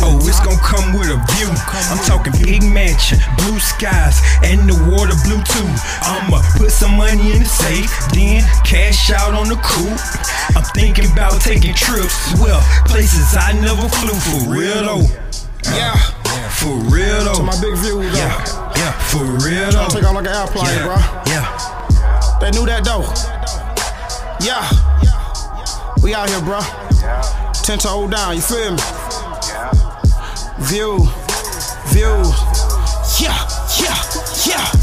oh, 0.00 0.16
it's 0.24 0.40
gonna 0.40 0.56
come 0.64 0.96
with 0.96 1.12
a 1.12 1.20
view. 1.36 1.50
I'm 1.92 2.00
talking 2.06 2.32
big 2.40 2.62
mansion, 2.62 3.18
blue 3.36 3.60
skies, 3.60 4.20
and 4.42 4.64
the 4.64 4.76
water 4.88 5.14
blue 5.28 5.42
too. 5.44 5.68
I'ma 6.02 6.40
put 6.56 6.70
some 6.70 6.96
money 6.96 7.32
in 7.36 7.44
the 7.44 7.50
safe, 7.50 7.92
then 8.16 8.42
cash 8.64 9.10
out 9.12 9.34
on 9.34 9.48
the 9.48 9.60
coupe. 9.60 10.00
I'm 10.56 10.64
thinking 10.72 11.10
about 11.12 11.40
taking 11.40 11.74
trips, 11.74 11.97
well, 12.40 12.60
places 12.86 13.34
I 13.36 13.52
never 13.60 13.88
flew 13.88 14.14
for 14.14 14.50
real 14.50 14.82
though. 14.82 15.06
Yeah. 15.74 15.96
For 16.58 16.74
real 16.90 17.24
though. 17.24 17.34
To 17.34 17.42
my 17.42 17.54
big 17.60 17.76
view, 17.78 18.02
though. 18.02 18.18
Yeah, 18.18 18.72
yeah, 18.76 18.92
for 19.10 19.22
real 19.22 19.70
though. 19.70 19.88
Take 19.88 20.04
off 20.04 20.14
like 20.14 20.26
an 20.26 20.34
airplane, 20.34 20.66
yeah, 20.66 20.84
bro. 20.84 20.96
Yeah. 21.30 21.46
They 22.40 22.50
knew 22.50 22.66
that 22.66 22.84
though. 22.84 23.06
Yeah. 24.44 24.66
We 26.02 26.14
out 26.14 26.28
here, 26.28 26.40
bro. 26.40 26.60
Ten 27.62 27.78
toe 27.78 28.08
down, 28.08 28.36
you 28.36 28.42
feel 28.42 28.72
me? 28.72 28.78
View, 30.66 30.98
view. 31.90 32.22
Yeah, 33.20 33.38
yeah, 33.78 33.98
yeah. 34.46 34.77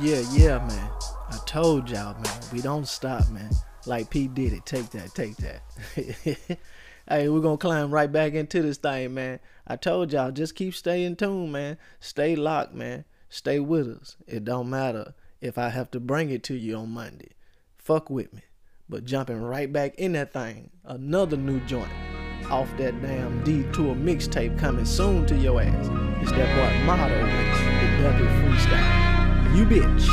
Yeah, 0.00 0.22
yeah, 0.32 0.58
man. 0.66 0.90
I 1.28 1.38
told 1.44 1.90
y'all, 1.90 2.14
man. 2.14 2.40
We 2.54 2.62
don't 2.62 2.88
stop, 2.88 3.28
man. 3.28 3.50
Like 3.84 4.08
P 4.08 4.28
did 4.28 4.54
it. 4.54 4.64
Take 4.64 4.88
that, 4.90 5.14
take 5.14 5.36
that. 5.36 5.62
hey, 7.06 7.28
we're 7.28 7.40
gonna 7.40 7.58
climb 7.58 7.90
right 7.90 8.10
back 8.10 8.32
into 8.32 8.62
this 8.62 8.78
thing, 8.78 9.12
man. 9.12 9.40
I 9.66 9.76
told 9.76 10.10
y'all, 10.14 10.30
just 10.30 10.54
keep 10.54 10.74
staying 10.74 11.16
tuned, 11.16 11.52
man. 11.52 11.76
Stay 12.00 12.34
locked, 12.34 12.72
man. 12.72 13.04
Stay 13.28 13.60
with 13.60 13.88
us. 13.88 14.16
It 14.26 14.42
don't 14.44 14.70
matter 14.70 15.12
if 15.42 15.58
I 15.58 15.68
have 15.68 15.90
to 15.90 16.00
bring 16.00 16.30
it 16.30 16.42
to 16.44 16.54
you 16.54 16.76
on 16.76 16.92
Monday. 16.92 17.32
Fuck 17.76 18.08
with 18.08 18.32
me. 18.32 18.40
But 18.88 19.04
jumping 19.04 19.42
right 19.42 19.70
back 19.70 19.96
in 19.96 20.12
that 20.12 20.32
thing, 20.32 20.70
another 20.86 21.36
new 21.36 21.60
joint 21.60 21.92
off 22.50 22.74
that 22.78 23.00
damn 23.02 23.44
D-Tour 23.44 23.94
mixtape 23.94 24.58
coming 24.58 24.86
soon 24.86 25.26
to 25.26 25.36
your 25.36 25.60
ass. 25.60 25.88
It's 26.22 26.32
that 26.32 26.56
boy 26.56 26.86
Motto 26.86 27.04
with 27.04 27.30
the 27.30 28.02
Ducky 28.02 28.24
Freestyle. 28.24 29.09
You 29.52 29.66
bitch. 29.66 30.06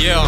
Yeah. 0.00 0.24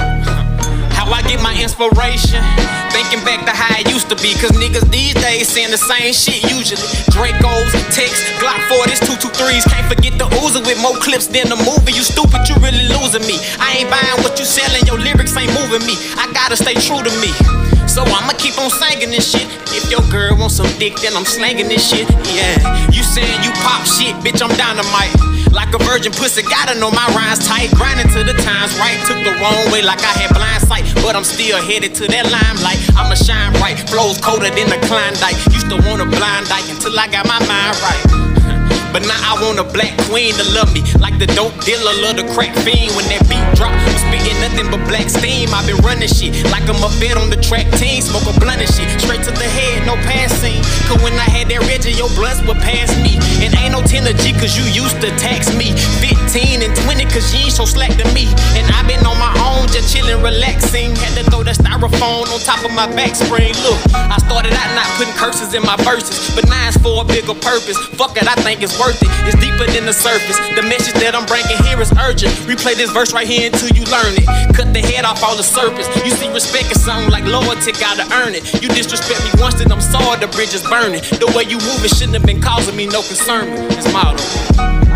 How 0.92 1.10
I 1.10 1.22
get 1.22 1.42
my 1.42 1.56
inspiration? 1.56 2.44
Thinking 2.92 3.24
back 3.24 3.46
to 3.46 3.52
how 3.56 3.80
it 3.80 3.88
used 3.90 4.10
to 4.10 4.16
be. 4.16 4.34
Cause 4.34 4.52
niggas 4.52 4.90
these 4.90 5.14
days 5.14 5.48
saying 5.48 5.70
the 5.70 5.78
same 5.78 6.12
shit 6.12 6.44
usually. 6.52 6.76
Dracos, 7.08 7.72
Ticks, 7.96 8.20
Glock 8.44 8.60
40s, 8.68 9.00
223s. 9.00 9.64
Can't 9.72 9.88
forget 9.88 10.18
the 10.18 10.28
Uzi 10.44 10.60
with 10.66 10.82
more 10.82 10.98
clips 11.00 11.26
than 11.26 11.48
the 11.48 11.56
movie. 11.56 11.92
You 11.92 12.02
stupid, 12.02 12.46
you 12.46 12.56
really 12.56 12.86
losing 12.92 13.24
me. 13.26 13.40
I 13.58 13.80
ain't 13.80 13.88
buying 13.88 14.20
what 14.22 14.38
you 14.38 14.44
selling, 14.44 14.84
your 14.84 14.98
lyrics 14.98 15.34
ain't 15.34 15.50
moving 15.56 15.86
me. 15.86 15.96
I 16.20 16.30
gotta 16.34 16.56
stay 16.56 16.74
true 16.74 17.02
to 17.02 17.10
me. 17.24 17.71
So 17.92 18.00
I'ma 18.08 18.32
keep 18.40 18.56
on 18.56 18.72
singing 18.72 19.12
this 19.12 19.28
shit. 19.28 19.44
If 19.76 19.84
your 19.92 20.00
girl 20.08 20.32
wants 20.40 20.56
some 20.56 20.72
dick, 20.80 20.96
then 21.04 21.12
I'm 21.12 21.28
slanging 21.28 21.68
this 21.68 21.84
shit. 21.84 22.08
Yeah. 22.32 22.56
You 22.88 23.04
saying 23.04 23.44
you 23.44 23.52
pop 23.60 23.84
shit, 23.84 24.16
bitch, 24.24 24.40
I'm 24.40 24.48
dynamite. 24.56 25.12
Like 25.52 25.76
a 25.76 25.80
virgin 25.84 26.10
pussy, 26.10 26.40
gotta 26.40 26.72
know 26.80 26.90
my 26.90 27.04
rhymes 27.12 27.44
tight. 27.44 27.68
Grinding 27.76 28.08
to 28.16 28.24
the 28.24 28.32
times 28.32 28.72
right. 28.80 28.96
Took 29.04 29.20
the 29.28 29.36
wrong 29.36 29.60
way 29.68 29.84
like 29.84 30.00
I 30.00 30.24
had 30.24 30.32
blind 30.32 30.64
sight. 30.64 30.88
But 31.04 31.16
I'm 31.16 31.24
still 31.24 31.60
headed 31.60 31.92
to 32.00 32.08
that 32.08 32.32
limelight. 32.32 32.80
I'ma 32.96 33.12
shine 33.12 33.52
bright. 33.60 33.76
Flows 33.92 34.16
colder 34.16 34.48
than 34.48 34.72
the 34.72 34.80
Klondike. 34.88 35.36
Used 35.52 35.68
to 35.68 35.76
want 35.84 36.00
a 36.00 36.08
blind 36.08 36.48
dyke 36.48 36.64
until 36.72 36.96
I 36.96 37.12
got 37.12 37.28
my 37.28 37.44
mind 37.44 37.76
right. 37.84 38.32
But 38.92 39.08
now 39.08 39.16
I 39.16 39.40
want 39.40 39.56
a 39.56 39.64
black 39.64 39.96
queen 40.08 40.36
to 40.36 40.44
love 40.52 40.68
me. 40.72 40.84
Like 41.00 41.16
the 41.16 41.24
dope 41.32 41.56
dealer, 41.64 41.96
love 42.04 42.20
the 42.20 42.28
crack 42.36 42.52
fiend. 42.60 42.92
When 42.92 43.08
that 43.08 43.24
beat 43.24 43.40
drop, 43.56 43.72
Spitting 44.12 44.44
nothing 44.44 44.68
but 44.68 44.84
black 44.92 45.08
steam. 45.08 45.48
i 45.56 45.64
been 45.64 45.80
running 45.80 46.04
shit 46.04 46.36
like 46.52 46.68
I'm 46.68 46.76
a 46.84 46.92
vet 47.00 47.16
on 47.16 47.32
the 47.32 47.40
track 47.40 47.64
team. 47.80 48.04
Smoke 48.04 48.28
a 48.28 48.36
blunt 48.36 48.60
and 48.60 48.68
shit. 48.68 48.84
Straight 49.00 49.24
to 49.24 49.32
the 49.32 49.48
head, 49.48 49.88
no 49.88 49.96
passing. 50.04 50.60
Cause 50.84 51.00
when 51.00 51.16
I 51.16 51.24
had 51.24 51.48
that 51.48 51.64
Reggie, 51.64 51.96
your 51.96 52.12
blunts 52.12 52.44
would 52.44 52.60
pass 52.60 52.92
me. 53.00 53.16
And 53.40 53.56
ain't 53.56 53.72
no 53.72 53.80
10 53.80 54.04
G 54.20 54.36
cause 54.36 54.52
you 54.52 54.68
used 54.68 55.00
to 55.00 55.08
tax 55.16 55.48
me. 55.56 55.72
15 56.04 56.60
and 56.60 56.76
20 56.84 57.08
cause 57.08 57.32
you 57.32 57.48
ain't 57.48 57.56
so 57.56 57.64
slack 57.64 57.96
to 57.96 58.04
me. 58.12 58.28
And 58.52 58.68
i 58.76 58.84
been 58.84 59.00
on 59.08 59.16
my 59.16 59.32
own, 59.48 59.64
just 59.72 59.88
chillin', 59.88 60.20
relaxing. 60.20 60.92
Had 61.00 61.16
to 61.16 61.24
throw 61.32 61.40
that 61.48 61.56
styrofoam 61.56 62.28
on 62.28 62.38
top 62.44 62.60
of 62.68 62.72
my 62.76 62.84
back 62.92 63.16
spring. 63.16 63.56
Look, 63.64 63.80
I 63.96 64.20
started 64.20 64.52
out 64.52 64.68
not 64.76 64.92
putting 65.00 65.16
curses 65.16 65.56
in 65.56 65.64
my 65.64 65.80
verses. 65.80 66.36
But 66.36 66.52
now 66.52 66.68
it's 66.68 66.76
for 66.76 67.00
a 67.00 67.04
bigger 67.08 67.32
purpose. 67.32 67.80
Fuck 67.96 68.20
it, 68.20 68.28
I 68.28 68.36
think 68.44 68.60
it's 68.60 68.76
worth 68.76 69.00
it. 69.00 69.08
It's 69.24 69.40
deeper 69.40 69.64
than 69.72 69.88
the 69.88 69.96
surface. 69.96 70.36
The 70.52 70.68
message 70.68 71.00
that 71.00 71.16
I'm 71.16 71.24
bringing 71.24 71.56
here 71.64 71.80
is 71.80 71.88
urgent. 71.96 72.36
Replay 72.44 72.76
this 72.76 72.92
verse 72.92 73.16
right 73.16 73.26
here 73.26 73.48
until 73.48 73.72
you 73.72 73.88
learn 73.88 74.01
it. 74.10 74.26
Cut 74.54 74.72
the 74.72 74.80
head 74.80 75.04
off 75.04 75.22
all 75.22 75.36
the 75.36 75.42
surface. 75.42 75.86
You 76.04 76.10
see, 76.10 76.28
respect 76.32 76.70
is 76.70 76.82
something 76.82 77.10
like 77.10 77.24
loyalty, 77.24 77.72
gotta 77.72 78.06
earn 78.14 78.34
it. 78.34 78.42
You 78.62 78.68
disrespect 78.68 79.22
me 79.24 79.30
once, 79.40 79.54
then 79.54 79.70
I'm 79.70 79.80
sorry, 79.80 80.18
the 80.20 80.28
bridge 80.28 80.54
is 80.54 80.62
burning. 80.62 81.02
The 81.22 81.32
way 81.36 81.44
you 81.44 81.58
move 81.58 81.84
it 81.84 81.94
shouldn't 81.94 82.14
have 82.14 82.26
been 82.26 82.40
causing 82.40 82.76
me 82.76 82.86
no 82.86 83.02
concern. 83.02 83.48
It's 83.72 83.90
model. 83.92 84.91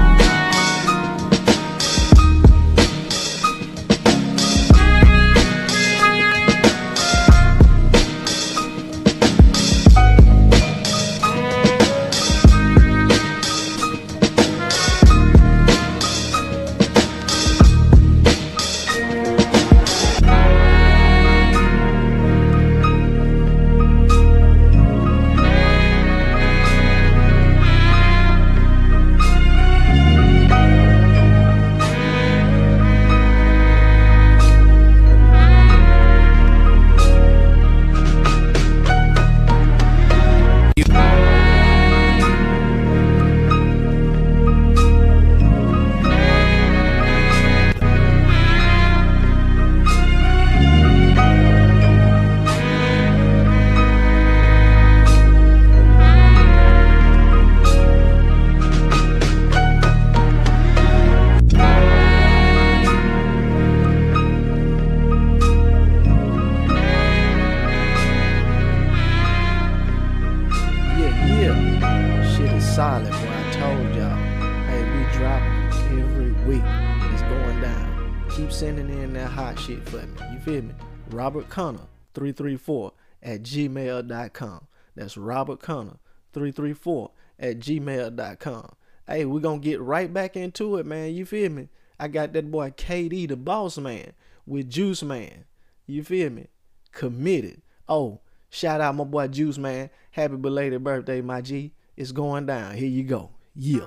Connor 81.49 81.87
334 82.15 82.93
at 83.23 83.43
gmail.com. 83.43 84.67
That's 84.95 85.17
Robert 85.17 85.61
Connor 85.61 85.99
334 86.33 87.11
at 87.39 87.59
gmail.com. 87.59 88.73
Hey, 89.07 89.25
we're 89.25 89.41
gonna 89.41 89.59
get 89.59 89.81
right 89.81 90.13
back 90.13 90.37
into 90.37 90.77
it, 90.77 90.87
man. 90.87 91.15
You 91.15 91.25
feel 91.25 91.51
me? 91.51 91.69
I 91.99 92.09
got 92.09 92.33
that 92.33 92.51
boy 92.51 92.71
KD, 92.71 93.29
the 93.29 93.37
boss 93.37 93.79
man, 93.79 94.13
with 94.47 94.71
Juice 94.71 95.03
Man. 95.03 95.45
You 95.87 96.03
feel 96.03 96.31
me? 96.31 96.49
Committed. 96.93 97.63
Oh, 97.89 98.21
shout 98.51 98.81
out 98.81 98.97
my 98.97 99.05
boy 99.05 99.29
Juice 99.29 99.59
Man. 99.59 99.91
Happy 100.11 100.37
belated 100.37 100.83
birthday, 100.83 101.21
my 101.21 101.41
G. 101.41 101.73
It's 101.97 102.13
going 102.13 102.47
down. 102.47 102.75
Here 102.75 102.89
you 102.89 103.05
go. 103.05 103.31
Yeah. 103.55 103.87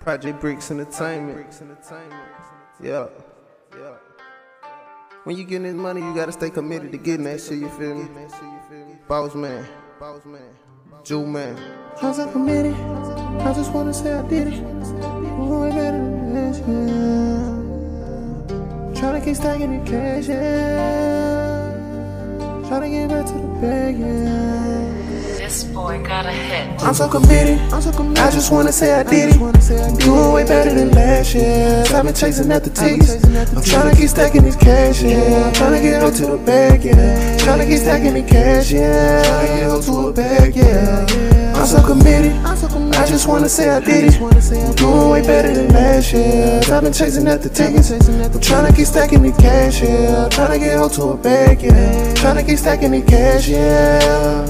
Project 0.00 0.40
Bricks 0.40 0.70
Entertainment. 0.70 1.46
Yeah. 2.80 3.06
Yeah. 3.08 3.33
When 5.24 5.36
you 5.38 5.44
getting 5.44 5.62
this 5.62 5.74
money, 5.74 6.02
you 6.02 6.14
gotta 6.14 6.32
stay 6.32 6.50
committed 6.50 6.92
to 6.92 6.98
getting 6.98 7.24
that 7.24 7.40
shit, 7.40 7.58
you 7.58 7.70
feel 7.70 7.94
me? 7.94 8.06
Boss 9.08 9.34
man. 9.34 9.64
Juice 11.02 11.26
Man. 11.26 11.56
I'm 12.02 12.30
committed. 12.30 12.74
I 12.74 13.54
just 13.54 13.72
wanna 13.72 13.94
say 13.94 14.12
I 14.12 14.20
did 14.28 14.48
it. 14.48 14.60
Way 14.60 15.70
better 15.70 15.96
than 15.96 16.34
this, 16.34 16.58
yeah. 16.58 17.54
Tryna 19.00 19.24
keep 19.24 19.36
stacking 19.36 19.82
the 19.82 19.90
cash, 19.90 20.28
yeah. 20.28 21.72
Tryna 22.68 22.90
get 22.90 23.08
back 23.08 23.24
to 23.24 23.32
the 23.32 23.48
bag, 23.62 23.98
yeah. 23.98 25.03
This 25.44 25.62
boy 25.62 26.02
got 26.02 26.24
a 26.24 26.32
hit. 26.32 26.82
I'm 26.82 26.94
so 26.94 27.06
committed. 27.06 27.60
I'm 27.70 27.82
so 27.82 27.92
committed. 27.92 28.16
I 28.16 28.30
just 28.30 28.50
wanna 28.50 28.72
say 28.72 28.94
I 28.94 29.02
did 29.02 29.36
it. 29.36 30.00
Doing 30.00 30.32
way 30.32 30.44
better 30.44 30.72
than 30.72 30.90
last 30.92 31.34
year. 31.34 31.84
I've 31.92 32.02
been 32.02 32.14
chasing 32.14 32.50
after 32.50 32.70
tickets. 32.70 33.22
I'm 33.22 33.62
tryna 33.62 33.94
keep 33.94 34.08
stacking 34.08 34.42
these 34.42 34.56
cash, 34.56 35.02
yeah. 35.02 35.52
Tryna 35.52 35.82
get 35.82 36.02
up 36.02 36.14
to 36.14 36.26
the 36.28 36.38
bag, 36.38 36.82
yeah. 36.82 37.36
Tryna 37.36 37.68
keep 37.68 37.78
stacking 37.78 38.14
the 38.14 38.22
cash, 38.22 38.72
yeah. 38.72 39.22
Tryna 39.22 39.60
get 39.60 39.70
up 39.70 39.84
to 39.84 40.08
a 40.08 40.12
bag, 40.14 40.56
yeah. 40.56 41.53
I'm 41.64 41.70
so 41.70 41.82
committed. 41.82 42.36
I 42.44 43.06
just 43.06 43.26
wanna 43.26 43.48
say 43.48 43.70
I 43.70 43.80
did 43.80 44.12
it. 44.12 44.76
Doing 44.76 45.08
way 45.08 45.22
better 45.22 45.50
than 45.54 45.72
last 45.72 46.12
year. 46.12 46.60
I've 46.70 46.82
been 46.82 46.92
chasing 46.92 47.26
after 47.26 47.48
tickets. 47.48 47.90
I'm 47.90 48.00
tryna 48.32 48.76
keep 48.76 48.84
stacking 48.84 49.22
the 49.22 49.32
cash, 49.32 49.80
yeah. 49.80 50.28
Tryna 50.28 50.58
get 50.58 50.78
up 50.78 50.92
to 50.92 51.02
a 51.04 51.16
bag, 51.16 51.62
yeah. 51.62 52.12
Tryna 52.16 52.46
keep 52.46 52.58
stacking 52.58 52.90
the 52.90 53.00
cash, 53.00 53.48
yeah. 53.48 54.44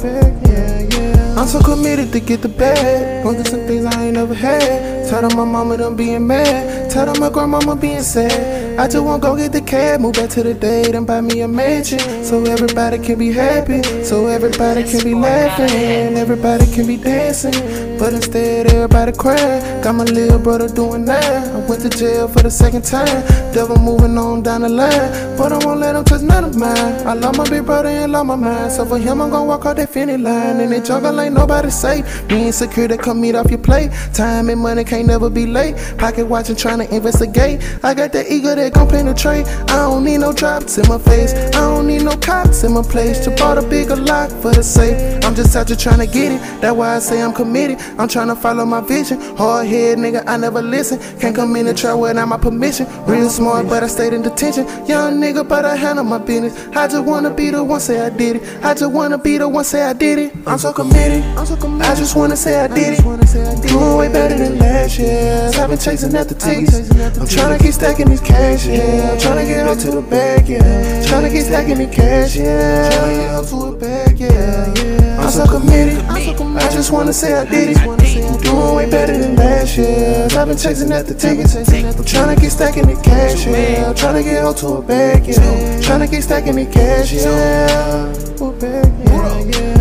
Bag, 0.00 0.46
yeah, 0.46 0.96
yeah. 0.96 1.34
I'm 1.36 1.48
so 1.48 1.60
committed 1.60 2.12
to 2.12 2.20
get 2.20 2.40
the 2.40 2.48
bag. 2.48 3.24
Going 3.24 3.34
through 3.34 3.50
some 3.50 3.66
things 3.66 3.84
I 3.86 4.04
ain't 4.04 4.14
never 4.14 4.32
had. 4.34 4.99
Tell 5.10 5.28
them 5.28 5.36
my 5.36 5.44
mama 5.44 5.76
done 5.76 5.96
being 5.96 6.24
mad. 6.24 6.88
Tell 6.88 7.04
them 7.04 7.18
my 7.18 7.30
grandmama 7.30 7.74
being 7.74 8.00
sad. 8.00 8.78
I 8.78 8.86
just 8.86 9.04
wanna 9.04 9.20
go 9.20 9.36
get 9.36 9.50
the 9.50 9.60
cab, 9.60 10.00
move 10.00 10.12
back 10.12 10.30
to 10.30 10.44
the 10.44 10.54
date 10.54 10.94
and 10.94 11.04
buy 11.04 11.20
me 11.20 11.40
a 11.40 11.48
mansion. 11.48 11.98
So 12.24 12.44
everybody 12.44 12.98
can 12.98 13.18
be 13.18 13.32
happy. 13.32 13.82
So 14.04 14.28
everybody 14.28 14.84
can 14.84 15.02
be 15.02 15.14
laughing. 15.14 16.16
Everybody 16.16 16.64
can 16.72 16.86
be 16.86 16.96
dancing. 16.96 17.98
But 17.98 18.14
instead, 18.14 18.72
everybody 18.72 19.12
crying. 19.12 19.82
Got 19.82 19.96
my 19.96 20.04
little 20.04 20.38
brother 20.38 20.68
doing 20.68 21.04
that. 21.06 21.54
I 21.54 21.58
went 21.68 21.82
to 21.82 21.90
jail 21.90 22.28
for 22.28 22.42
the 22.42 22.50
second 22.50 22.84
time. 22.84 23.20
Devil 23.52 23.78
moving 23.78 24.16
on 24.16 24.42
down 24.42 24.62
the 24.62 24.68
line. 24.68 25.36
But 25.36 25.52
I 25.52 25.58
won't 25.66 25.80
let 25.80 25.96
him 25.96 26.04
touch 26.04 26.22
none 26.22 26.44
of 26.44 26.56
mine. 26.56 27.06
I 27.06 27.14
love 27.14 27.36
my 27.36 27.46
big 27.50 27.66
brother 27.66 27.88
and 27.88 28.12
love 28.12 28.26
my 28.26 28.36
mind. 28.36 28.72
So 28.72 28.86
for 28.86 28.96
him, 28.96 29.20
I'm 29.20 29.30
gonna 29.30 29.44
walk 29.44 29.66
out 29.66 29.76
that 29.76 29.90
finish 29.90 30.18
line. 30.18 30.60
In 30.60 30.70
the 30.70 30.80
jungle, 30.80 31.20
ain't 31.20 31.34
nobody 31.34 31.68
safe. 31.70 32.26
Being 32.28 32.52
secure 32.52 32.88
to 32.88 32.96
come 32.96 33.20
meet 33.20 33.34
off 33.34 33.50
your 33.50 33.58
plate. 33.58 33.90
Time 34.14 34.48
and 34.48 34.60
money 34.60 34.84
can't 34.84 34.99
never 35.02 35.30
be 35.30 35.46
late. 35.46 35.76
Pocket 35.98 36.26
watching, 36.26 36.56
trying 36.56 36.78
to 36.78 36.94
investigate. 36.94 37.60
I 37.82 37.94
got 37.94 38.12
that 38.12 38.30
ego 38.30 38.54
that 38.54 38.74
gon' 38.74 38.88
penetrate. 38.88 39.46
I 39.46 39.76
don't 39.76 40.04
need 40.04 40.18
no 40.18 40.32
drops 40.32 40.78
in 40.78 40.88
my 40.88 40.98
face. 40.98 41.32
I 41.34 41.60
don't 41.60 41.86
need 41.86 42.02
no 42.02 42.16
cops 42.16 42.64
in 42.64 42.72
my 42.72 42.82
place. 42.82 43.24
Just 43.24 43.38
bought 43.38 43.58
a 43.58 43.62
bigger 43.62 43.96
lock 43.96 44.30
for 44.42 44.52
the 44.52 44.62
safe. 44.62 45.24
I'm 45.24 45.34
just 45.34 45.54
out 45.56 45.68
here 45.68 45.76
trying 45.76 45.98
to 45.98 46.06
get 46.06 46.32
it. 46.32 46.40
That's 46.60 46.76
why 46.76 46.96
I 46.96 46.98
say 46.98 47.22
I'm 47.22 47.32
committed. 47.32 47.78
I'm 47.98 48.08
trying 48.08 48.28
to 48.28 48.36
follow 48.36 48.64
my 48.64 48.80
vision. 48.80 49.20
Hard 49.36 49.66
head, 49.66 49.98
nigga, 49.98 50.24
I 50.26 50.36
never 50.36 50.62
listen. 50.62 50.98
Can't 51.18 51.34
come 51.34 51.54
in 51.56 51.66
and 51.66 51.76
try 51.76 51.94
without 51.94 52.26
my 52.26 52.36
permission. 52.36 52.86
Real 53.06 53.28
smart, 53.30 53.68
but 53.68 53.82
I 53.82 53.86
stayed 53.86 54.12
in 54.12 54.22
detention. 54.22 54.66
Young 54.86 55.20
nigga, 55.20 55.46
but 55.46 55.64
I 55.64 55.76
handle 55.76 56.04
my 56.04 56.18
business. 56.18 56.56
I 56.76 56.88
just 56.88 57.04
wanna 57.04 57.30
be 57.30 57.50
the 57.50 57.62
one 57.62 57.80
say 57.80 58.00
I 58.00 58.10
did 58.10 58.36
it. 58.36 58.42
I 58.64 58.74
just 58.74 58.92
wanna 58.92 59.18
be 59.18 59.38
the 59.38 59.48
one 59.48 59.64
say 59.64 59.82
I 59.82 59.92
did 59.92 60.18
it. 60.18 60.32
I'm 60.46 60.58
so 60.58 60.72
committed. 60.72 61.24
I'm 61.36 61.46
so 61.46 61.56
committed. 61.56 61.86
I 61.86 61.94
just 61.94 62.16
wanna 62.16 62.36
say 62.36 62.58
I 62.60 62.68
did 62.68 62.98
it. 62.98 63.68
Doing 63.68 63.96
way 63.96 64.08
better 64.08 64.36
than 64.36 64.58
last 64.58 64.89
year. 64.98 65.50
I've 65.54 65.68
been 65.68 65.78
chasing 65.78 66.14
after 66.14 66.34
tickets. 66.34 66.90
I'm 67.18 67.26
trying 67.26 67.56
to 67.56 67.62
keep 67.62 67.72
stacking 67.72 68.08
these 68.08 68.20
cash, 68.20 68.66
yeah. 68.66 69.12
I'm 69.12 69.18
trying 69.18 69.46
to 69.46 69.52
get 69.52 69.66
up 69.66 69.78
to 69.78 69.90
the 69.90 70.02
bag, 70.02 70.48
yeah. 70.48 71.06
Trying 71.06 71.24
to 71.24 71.30
keep 71.30 71.42
stacking 71.42 71.78
the 71.78 71.86
cash, 71.86 72.36
yeah. 72.36 72.90
Trying 72.90 73.14
to 73.14 73.20
get 73.20 73.34
up 73.34 73.46
to 73.46 73.56
a 73.56 73.72
bag, 73.76 74.20
yeah. 74.20 74.74
yeah. 74.76 75.20
I'm 75.20 75.30
so 75.30 75.46
committed. 75.46 76.02
I 76.04 76.68
just 76.72 76.90
wanna 76.90 77.12
say 77.12 77.34
I 77.34 77.44
did 77.44 77.76
it. 77.76 78.42
Doing 78.42 78.74
way 78.74 78.90
better 78.90 79.16
than 79.16 79.36
last 79.36 79.76
year. 79.76 80.28
I've 80.32 80.48
been 80.48 80.56
chasing 80.56 80.92
after 80.92 81.14
tickets. 81.14 81.54
I'm 81.56 82.04
trying 82.04 82.34
to 82.34 82.40
keep 82.40 82.50
stacking 82.50 82.86
the 82.86 83.00
cash, 83.02 83.46
yeah. 83.46 83.88
I'm 83.88 83.94
trying 83.94 84.22
to 84.22 84.22
get 84.22 84.44
up 84.44 84.56
to 84.56 84.66
a 84.66 84.82
bag, 84.82 85.26
yeah. 85.26 85.80
Trying 85.82 86.00
to 86.00 86.08
keep 86.08 86.22
stacking 86.22 86.56
the 86.56 86.66
cash, 86.66 87.12
yeah. 87.12 88.12
Bag, 88.60 88.92
yeah, 89.06 89.58
yeah. 89.58 89.79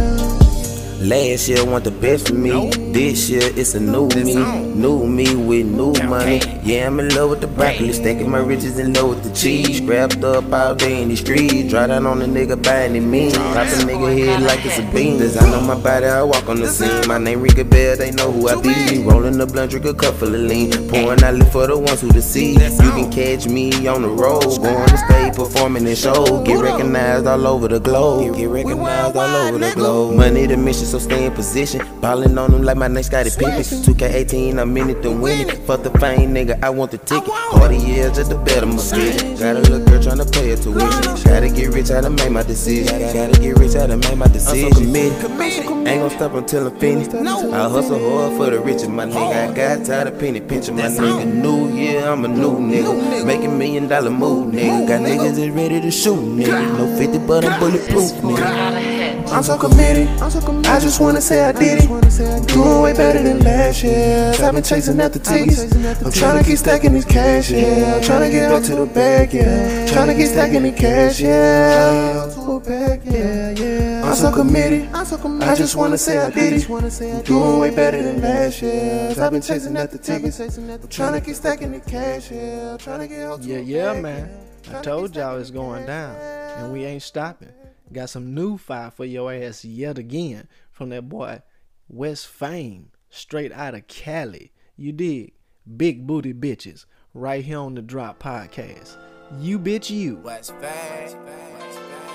Last 1.01 1.47
year 1.47 1.63
want 1.65 1.85
the 1.85 1.91
best 1.91 2.27
for 2.27 2.34
me. 2.34 2.69
This 2.91 3.30
year 3.30 3.41
it's 3.55 3.73
a 3.73 3.80
new 3.80 4.09
me. 4.09 4.35
New 4.35 5.07
me 5.07 5.34
with 5.34 5.65
new 5.65 5.93
money. 6.09 6.41
Yeah, 6.61 6.88
I'm 6.88 6.99
in 6.99 7.15
love 7.15 7.30
with 7.30 7.39
the 7.39 7.47
broccoli. 7.47 7.93
Stacking 7.93 8.30
my 8.30 8.39
riches 8.39 8.77
in 8.77 8.91
love 8.91 9.09
with 9.09 9.23
the 9.23 9.34
cheese. 9.34 9.77
Scrapped 9.77 10.21
up 10.26 10.51
all 10.51 10.76
day 10.76 11.01
in 11.01 11.07
the 11.07 11.15
streets. 11.15 11.69
Dry 11.69 11.88
down 11.88 12.05
on 12.05 12.19
the 12.19 12.26
nigga 12.26 12.61
buying 12.61 12.97
it 12.97 12.99
mean. 12.99 13.31
Pop 13.31 13.67
a 13.67 13.80
nigga 13.88 14.17
head 14.17 14.43
like 14.43 14.65
it's 14.65 14.77
a 14.77 14.84
bean. 14.93 15.19
Design 15.19 15.53
on 15.53 15.65
my 15.65 15.80
body, 15.80 16.05
I 16.05 16.21
walk 16.21 16.49
on 16.49 16.59
the 16.59 16.67
scene. 16.67 17.07
My 17.07 17.17
name 17.17 17.41
Rika 17.41 17.63
Bell, 17.63 17.95
they 17.95 18.11
know 18.11 18.30
who 18.30 18.49
I 18.49 18.61
be. 18.61 19.01
Rolling 19.01 19.38
the 19.38 19.45
blunt, 19.45 19.71
drink 19.71 19.85
a 19.85 19.93
cup 19.93 20.15
full 20.15 20.35
of 20.35 20.41
lean. 20.41 20.71
Pouring 20.89 21.23
out 21.23 21.51
for 21.53 21.65
the 21.65 21.77
ones 21.77 22.01
who 22.01 22.09
deceive. 22.09 22.61
You 22.61 22.91
can 22.91 23.09
catch 23.09 23.47
me 23.47 23.88
on 23.88 24.01
the 24.01 24.09
road. 24.09 24.43
Going 24.61 24.89
to 24.89 24.97
stay 24.97 25.31
performing 25.34 25.88
in 25.88 25.95
shows. 25.95 26.45
Get 26.45 26.61
recognized 26.61 27.26
all 27.26 27.47
over 27.47 27.69
the 27.69 27.80
globe. 27.80 28.35
Get 28.35 28.49
recognized 28.49 29.15
all 29.15 29.35
over 29.47 29.57
the 29.57 29.71
globe. 29.73 30.17
Money 30.17 30.45
the 30.45 30.57
mission, 30.57 30.89
so 30.90 30.98
stay 30.98 31.26
in 31.26 31.32
position. 31.32 31.82
Ballin' 32.02 32.38
on 32.38 32.52
them 32.52 32.64
like 32.64 32.78
my 32.78 32.88
next 32.88 33.11
name 33.11 33.30
Scottie 33.30 33.45
Pippen. 33.45 33.61
2K18, 33.61 34.60
I'm 34.60 34.76
in 34.76 34.90
it 34.90 35.03
to 35.03 35.11
win 35.11 35.49
it. 35.49 35.57
Fuck 35.68 35.84
the 35.84 35.91
fame, 35.99 36.34
nigga, 36.34 36.61
I 36.64 36.70
want 36.70 36.91
the 36.91 36.98
ticket. 36.98 37.30
Harder 37.30 37.76
years, 37.76 38.16
just 38.16 38.32
the 38.32 38.38
better 38.38 38.66
my 38.66 38.78
vision. 38.78 39.38
Got 39.38 39.57
a 39.57 39.60
little 39.60 39.86
girl 39.86 40.02
tryna 40.02 40.32
pay 40.34 40.49
her 40.49 40.56
tuition. 40.56 41.24
Gotta 41.24 41.49
get 41.49 41.74
rich, 41.74 41.90
how 41.90 42.02
to 42.02 42.10
make 42.10 42.32
my 42.32 42.44
decision. 42.44 42.99
Gotta 43.14 43.40
get 43.40 43.57
rich, 43.57 43.74
how 43.74 43.86
to 43.88 43.98
make 43.98 44.18
my 44.18 44.28
decision. 44.28 44.66
I'm 44.66 44.74
so 44.74 44.80
committed. 44.80 45.88
Ain't 45.88 46.02
gon' 46.02 46.10
stop 46.10 46.34
until 46.34 46.68
I'm 46.68 46.80
finished. 46.80 47.14
I 47.14 47.70
hustle 47.70 47.99
hard 47.99 48.38
for 48.38 48.49
the 48.49 48.60
riches, 48.60 48.88
my 48.88 49.06
nigga. 49.06 49.52
I 49.52 49.53
got 49.53 49.86
tired 49.86 50.07
of 50.07 50.20
penny 50.20 50.41
pinching, 50.41 50.76
my 50.76 50.84
nigga. 50.84 51.26
New 51.32 51.70
year, 51.76 52.07
I'm 52.07 52.26
a 52.26 52.28
new 52.28 52.57
nigga. 52.57 53.26
Making 53.26 53.57
million 53.57 53.88
dollar 53.88 54.10
move, 54.10 54.53
nigga. 54.53 54.88
Got 54.88 55.02
niggas 55.02 55.36
that 55.36 55.52
ready 55.52 55.82
to 55.82 55.91
shoot, 55.91 56.18
nigga. 56.18 56.78
No 56.78 56.98
50, 56.98 57.20
but 57.28 57.45
I'm 57.45 57.60
bulletproof, 57.60 58.11
nigga. 58.24 58.98
I'm 59.31 59.43
so 59.43 59.57
committed. 59.57 60.07
i'm 60.22 60.31
talkin' 60.31 60.65
i 60.65 60.80
just 60.80 60.99
wanna 60.99 61.22
say 61.22 61.43
I 61.43 61.51
did 61.51 61.84
it. 61.84 62.47
Doing 62.47 62.81
way 62.81 62.93
better 62.93 63.22
than 63.22 63.39
last 63.41 63.84
year. 63.84 64.34
I've 64.41 64.53
been 64.53 64.64
chasing 64.64 64.99
after 64.99 65.19
tickets. 65.19 65.72
I'm 66.03 66.11
trying 66.11 66.43
to 66.43 66.49
keep 66.49 66.57
stacking 66.57 66.93
this 66.93 67.06
cash, 67.06 67.51
yeah. 67.51 67.95
I'm 67.95 68.01
trying 68.01 68.22
to 68.22 68.31
get 68.31 68.51
up 68.51 68.64
to 68.64 68.76
the 68.76 68.85
bag, 68.88 69.34
yeah. 69.34 69.85
Trying 69.88 70.07
to 70.07 70.15
keep 70.15 70.27
stacking 70.27 70.64
the 70.64 70.72
cash, 70.72 71.22
yeah. 71.22 72.31
To 72.34 72.53
a 72.53 72.60
bag, 72.60 73.01
yeah, 73.06 73.51
yeah. 73.51 74.10
I'm 74.10 74.15
so 74.15 74.31
committed. 74.31 74.89
I 74.93 75.56
just 75.56 75.76
wanna 75.76 75.97
say 75.97 76.18
I 76.18 76.31
did 76.31 76.53
it. 76.53 76.69
I'm 76.69 77.23
Doing 77.23 77.60
way 77.60 77.69
better 77.76 78.01
than 78.01 78.22
last 78.22 78.61
year. 78.64 79.14
I've 79.19 79.31
been 79.31 79.41
chasing 79.41 79.77
after 79.77 79.99
tickets. 79.99 80.39
I'm 80.39 80.88
trying 80.88 81.14
to 81.14 81.22
keep 81.22 81.35
stacking 81.35 81.72
the 81.72 81.80
cash, 81.81 82.31
yeah. 82.31 82.77
Trying 82.77 82.99
to 83.01 83.07
get 83.07 83.27
up 83.27 83.41
to 83.41 83.47
Yeah, 83.47 83.60
yeah, 83.60 84.01
man. 84.01 84.30
I 84.73 84.81
told 84.81 85.15
y'all 85.15 85.38
it's 85.38 85.51
going 85.51 85.85
down, 85.85 86.15
and 86.15 86.73
we 86.73 86.85
ain't 86.85 87.03
stopping. 87.03 87.49
Got 87.91 88.10
some 88.10 88.34
new 88.36 88.57
fire 88.57 88.91
for 88.91 89.06
your 89.06 89.34
ass 89.34 89.66
yet 89.66 89.98
again 89.98 90.48
from 90.72 90.90
that 90.90 91.10
boy 91.10 91.41
West 91.88 92.28
Fame, 92.28 92.91
straight 93.10 93.52
out 93.52 93.74
of 93.74 93.88
Cali. 93.88 94.52
You 94.78 94.91
dig? 94.91 95.34
Big 95.78 96.06
booty 96.06 96.34
bitches, 96.34 96.86
right 97.14 97.44
here 97.44 97.57
on 97.60 97.74
the 97.76 97.82
Drop 97.82 98.22
Podcast. 98.22 98.95
You 99.40 99.57
bitch, 99.60 99.90
you. 99.90 100.18
West 100.18 100.52
Fame. 100.61 101.18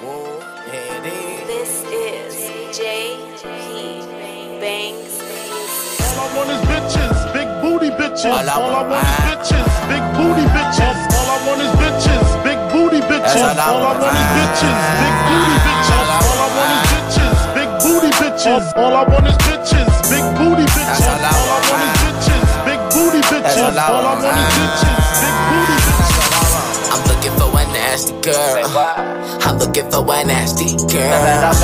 Whoa, 0.02 0.38
yeah, 0.72 1.04
it 1.04 1.12
is. 1.12 1.82
This 1.84 1.84
is 1.90 2.78
J.P. 2.78 4.60
Banks. 4.60 5.20
All 6.16 6.28
I 6.28 6.36
want 6.36 6.50
is 6.50 6.60
bitches, 6.70 7.32
big 7.32 7.48
booty 7.62 7.90
bitches. 7.90 8.30
All 8.30 8.38
I 8.38 8.52
All 8.54 8.62
I 8.62 8.82
want- 8.82 8.90
want 8.90 9.06
is 9.06 9.10
bitches, 9.26 9.70
big 9.90 10.04
booty 10.18 10.46
bitches. 10.54 10.98
All 11.18 11.28
I 11.30 11.38
want 11.46 11.60
is 11.62 11.72
bitches, 11.82 12.28
big 12.44 12.58
booty 12.70 12.73
bitches. 13.24 13.40
All 13.40 13.58
I 13.58 13.64
All 13.64 13.80
I 13.80 13.84
want. 13.84 14.00
want 14.00 14.16
is 14.16 14.28
bitches, 14.36 14.78
big 15.00 15.14
booty 15.24 15.56
bitches. 15.64 15.96
All 15.96 16.12
I 16.14 16.48
want 16.52 16.72
is 16.74 16.82
bitches, 16.92 17.38
big 17.54 17.70
booty 17.80 18.10
bitches. 18.20 18.64
bitches. 18.64 18.76
All 18.76 18.94
I 18.94 19.02
want 19.08 19.26
is 19.26 19.36
bitches. 19.44 19.88
Big 20.10 20.24
booty 20.36 20.66
bitches. 20.74 21.06
All 21.08 21.24
I 21.24 21.36
want 21.48 21.84
is 21.84 21.92
bitches. 22.04 22.44
Big 22.66 22.80
booty 22.92 23.20
bitches. 23.30 23.58
All 23.64 23.78
I 23.80 24.14
want 24.20 24.36
is 24.36 24.50
bitches. 24.56 25.02
Big 25.22 25.36
booty 25.48 25.76
bitches. 25.86 26.92
I'm 26.92 27.02
looking 27.08 27.34
for 27.38 27.48
a 27.58 27.64
nasty 27.72 28.12
girl. 28.20 28.56
I'm 29.46 29.58
looking 29.58 29.88
for 29.90 30.02
a 30.04 30.24
nasty 30.24 30.76
girl. 30.92 31.54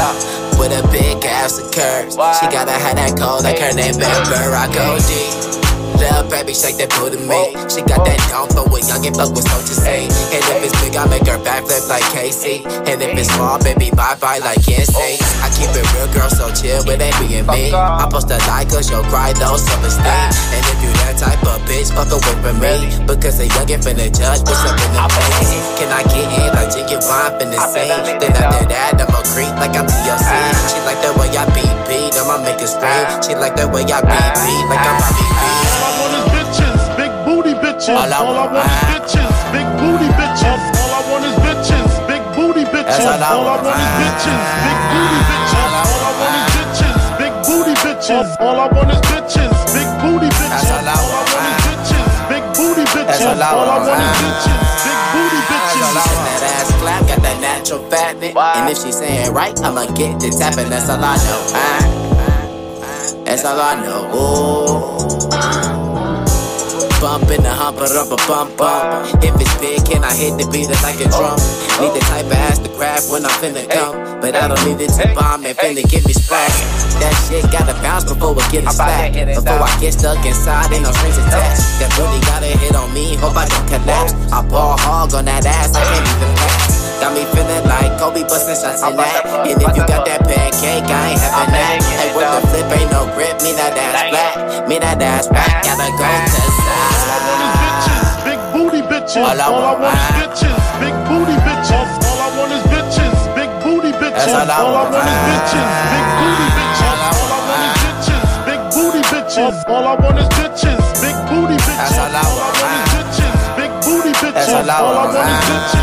With 0.59 0.73
a 0.73 0.87
big 0.93 1.25
ass 1.25 1.59
of 1.59 1.73
curves. 1.73 2.15
She 2.41 2.47
gotta 2.53 2.73
have 2.73 2.97
that 2.97 3.17
cold 3.19 3.45
like 3.45 3.59
her 3.59 3.73
name 3.75 3.97
Amber. 4.01 4.57
I 4.57 4.67
go 4.73 4.97
deep. 5.09 5.70
Little 6.01 6.25
baby, 6.33 6.57
shake 6.57 6.81
that 6.81 6.89
booty 6.97 7.21
me. 7.21 7.53
She 7.69 7.85
got 7.85 8.09
that 8.09 8.17
down 8.33 8.49
for 8.49 8.65
a 8.65 8.79
young 8.81 9.05
and 9.05 9.13
fuck 9.13 9.37
with 9.37 9.45
so 9.45 9.61
to 9.61 9.75
say. 9.77 10.09
And 10.09 10.43
if 10.49 10.65
it's 10.65 10.75
big, 10.81 10.97
I 10.97 11.05
make 11.13 11.29
her 11.29 11.37
backflip 11.45 11.85
like 11.93 12.05
Casey. 12.17 12.65
And 12.89 12.97
if 13.05 13.13
it's 13.13 13.29
small, 13.29 13.61
baby, 13.61 13.93
bye 13.93 14.17
bye 14.17 14.41
like 14.41 14.65
NSYNC. 14.65 15.21
I 15.45 15.49
keep 15.53 15.69
it 15.77 15.85
real, 15.93 16.09
girl, 16.17 16.33
so 16.33 16.49
chill 16.57 16.81
with 16.89 17.05
it 17.05 17.13
being 17.21 17.45
me. 17.45 17.69
I 17.77 18.09
post 18.09 18.33
a 18.33 18.41
like, 18.49 18.73
cause 18.73 18.89
you'll 18.89 19.05
cry, 19.13 19.37
though, 19.37 19.61
self 19.61 19.85
esteem. 19.85 20.09
And 20.57 20.65
if 20.73 20.79
you 20.81 20.91
that 21.05 21.21
type 21.21 21.45
of 21.45 21.61
bitch, 21.69 21.93
fuck 21.93 22.09
away 22.09 22.37
from 22.41 22.57
me. 22.65 22.81
Because 23.05 23.37
a 23.41 23.47
youngin' 23.53 23.85
finna 23.85 24.09
judge 24.09 24.41
what's 24.49 24.65
up 24.65 24.81
in 24.81 24.91
the 24.97 25.05
face. 25.05 25.53
Can 25.77 25.93
I 25.93 26.01
get 26.09 26.29
in 26.33 26.49
like 26.57 26.73
Ginuwine 26.73 27.33
finna 27.37 27.61
sing? 27.77 27.93
Then 28.17 28.33
after 28.41 28.65
that, 28.73 28.97
I'ma 28.97 29.21
creep 29.37 29.53
like 29.61 29.77
I'm 29.77 29.85
TLC. 29.85 30.33
She 30.73 30.81
like 30.89 31.01
the 31.05 31.13
way 31.21 31.29
I 31.37 31.45
beat, 31.53 31.77
I'ma 32.31 32.47
make 32.47 32.63
it 32.63 32.71
scream. 32.71 33.11
She 33.27 33.35
like 33.35 33.59
the 33.59 33.67
way 33.67 33.83
I 33.83 33.99
beat 34.07 34.31
beat, 34.39 34.65
like 34.71 34.87
I'm 34.87 34.95
Bobby 35.03 35.19
B. 35.19 35.35
All 35.67 35.83
I 35.83 35.91
want 35.99 36.15
is 36.15 36.27
bitches. 36.31 36.79
Big 36.95 37.11
booty 37.27 37.55
bitches. 37.59 37.91
All 37.91 38.07
I 38.07 38.23
want 38.23 38.47
is 38.47 38.79
bitches. 38.87 39.35
Big 39.51 39.67
booty 39.83 40.07
bitches. 40.15 40.63
All 40.79 40.95
I 40.95 41.03
want 41.11 41.27
is 41.27 41.35
bitches. 41.43 41.91
Big 42.07 42.23
booty 42.39 42.63
bitches. 42.71 43.03
All 43.03 43.51
I 43.51 43.59
want 43.59 43.67
is 43.67 43.91
bitches. 43.99 44.39
Big 44.63 44.79
booty 44.95 45.19
bitches. 45.27 45.59
All 45.59 46.07
I 46.07 46.15
want 46.23 46.39
is 46.39 46.47
bitches. 46.55 47.03
Big 47.19 47.35
booty 47.43 47.75
bitches. 47.83 48.31
All 48.39 48.63
I 48.63 48.67
want 48.79 48.95
is 48.95 49.03
bitches. 49.11 49.51
Big 49.75 49.91
booty 49.99 50.31
bitches. 50.31 50.71
All 50.71 50.87
I 50.87 51.03
want 51.11 51.35
is 51.35 51.59
bitches. 51.67 52.07
Big 52.31 52.45
booty 52.55 52.87
bitches. 52.95 53.27
All 53.27 53.43
I 53.43 53.59
want 53.59 54.07
is 54.07 54.15
bitches. 54.23 54.60
Natural 57.61 57.91
fatness. 57.91 58.35
And 58.37 58.71
if 58.71 58.79
she 58.79 58.93
saying 58.93 59.33
right, 59.33 59.59
I'ma 59.61 59.87
get 59.93 60.19
the 60.21 60.33
tapping. 60.33 60.71
That's 60.71 60.89
all 60.89 61.05
I 61.05 61.17
know. 61.17 61.41
Ah. 61.53 61.81
That's 63.25 63.45
all 63.45 63.61
I 63.61 63.75
know. 63.85 64.09
Ooh. 64.17 65.01
Bump 67.01 67.31
in 67.33 67.43
the 67.43 67.49
humper, 67.49 67.89
up 67.97 68.13
a 68.13 68.17
bump 68.29 68.57
bump. 68.57 69.09
If 69.25 69.33
it's 69.41 69.57
big, 69.57 69.81
can 69.89 70.05
I 70.05 70.13
hit 70.13 70.37
the 70.37 70.45
beat 70.53 70.69
it 70.69 70.81
like 70.85 71.01
a 71.01 71.09
drum? 71.09 71.41
Need 71.81 71.97
the 71.97 72.05
type 72.13 72.29
of 72.29 72.33
ass 72.33 72.59
to 72.61 72.69
grab 72.77 73.01
when 73.09 73.25
I'm 73.25 73.33
finna 73.41 73.65
come. 73.73 74.21
But 74.21 74.37
I 74.37 74.49
don't 74.49 74.61
need 74.69 74.85
it 74.85 74.93
to 75.01 75.09
bomb 75.17 75.45
and 75.45 75.57
finna 75.57 75.81
get 75.89 76.05
me 76.05 76.13
splashed. 76.13 76.61
That 77.01 77.17
shit 77.25 77.45
gotta 77.49 77.73
bounce 77.81 78.05
before 78.05 78.35
we 78.37 78.45
get 78.53 78.65
it 78.65 78.73
slack. 78.73 79.13
Before 79.13 79.65
I 79.65 79.73
get 79.81 79.97
stuck 79.97 80.21
inside, 80.25 80.73
ain't 80.73 80.85
no 80.85 80.93
strings 80.93 81.17
attached. 81.17 81.65
That 81.81 81.89
booty 81.97 82.21
gotta 82.29 82.53
hit 82.53 82.77
on 82.77 82.93
me, 82.93 83.17
hope 83.17 83.37
I 83.37 83.49
don't 83.49 83.69
collapse. 83.69 84.13
I 84.33 84.45
ball 84.45 84.77
hog 84.77 85.15
on 85.15 85.25
that 85.25 85.47
ass, 85.47 85.73
I 85.73 85.81
can't 85.81 86.05
even 86.05 86.37
pass. 86.37 86.60
Got 87.01 87.17
me 87.17 87.25
feeling 87.33 87.65
like 87.65 87.97
Kobe 87.97 88.29
bustin' 88.29 88.61
shots 88.61 88.85
in 88.85 88.93
that. 88.93 89.25
And 89.49 89.57
if 89.57 89.73
you 89.73 89.85
got 89.89 90.05
that 90.05 90.21
pancake, 90.29 90.85
I 90.85 91.17
ain't 91.17 91.21
having 91.21 91.49
that. 91.57 91.81
Hey, 91.81 92.13
with 92.13 92.29
the 92.29 92.45
flip, 92.53 92.69
ain't 92.77 92.93
no 92.93 93.09
grip, 93.17 93.41
me 93.41 93.57
that 93.57 93.73
ass 93.73 94.13
flat. 94.13 94.69
Me 94.69 94.77
that 94.77 95.01
ass 95.01 95.25
flat, 95.33 95.65
gotta 95.65 95.89
go 95.97 96.05
to 96.05 96.41
the 96.45 96.53
side. 96.61 97.41
Big 98.29 98.37
booty 98.53 98.85
bitches. 98.85 99.25
All 99.25 99.33
I 99.33 99.49
want 99.49 99.81
is 99.81 99.97
bitches. 100.13 100.61
Big 100.77 100.93
booty 101.09 101.37
bitches. 101.41 101.89
All 102.05 102.21
I 102.21 102.29
want 102.37 102.53
is 102.53 102.69
bitches. 102.69 103.17
Big 103.33 103.49
booty 103.65 103.97
bitches. 103.97 104.37
All 104.37 104.53
I 104.53 104.61
want 104.77 104.93
is 104.93 105.09
bitches. 105.25 105.73
Big 105.89 106.05
booty 106.21 106.53
bitches. 106.53 106.85
All 106.85 107.01
I 107.01 107.17
want 107.17 107.65
is 107.65 107.81
bitches. 107.81 108.29
Big 108.45 108.61
booty 108.77 109.01
bitches. 109.09 109.57
All 109.73 109.89
I 109.89 109.97
want 109.97 110.21
is 110.21 110.29
bitches. 110.37 110.77
Big 111.01 111.17
booty 111.33 111.57
bitches. 111.65 111.97
All 111.97 112.13
I 112.13 112.29
want 112.29 112.61
is 112.61 112.93
bitches. 112.93 113.41
Big 113.57 113.73
booty 113.89 114.13
bitches. 114.21 114.53
All 114.53 114.69
I 114.69 114.85
want 114.85 115.25
is 115.25 115.41
bitches. 115.49 115.80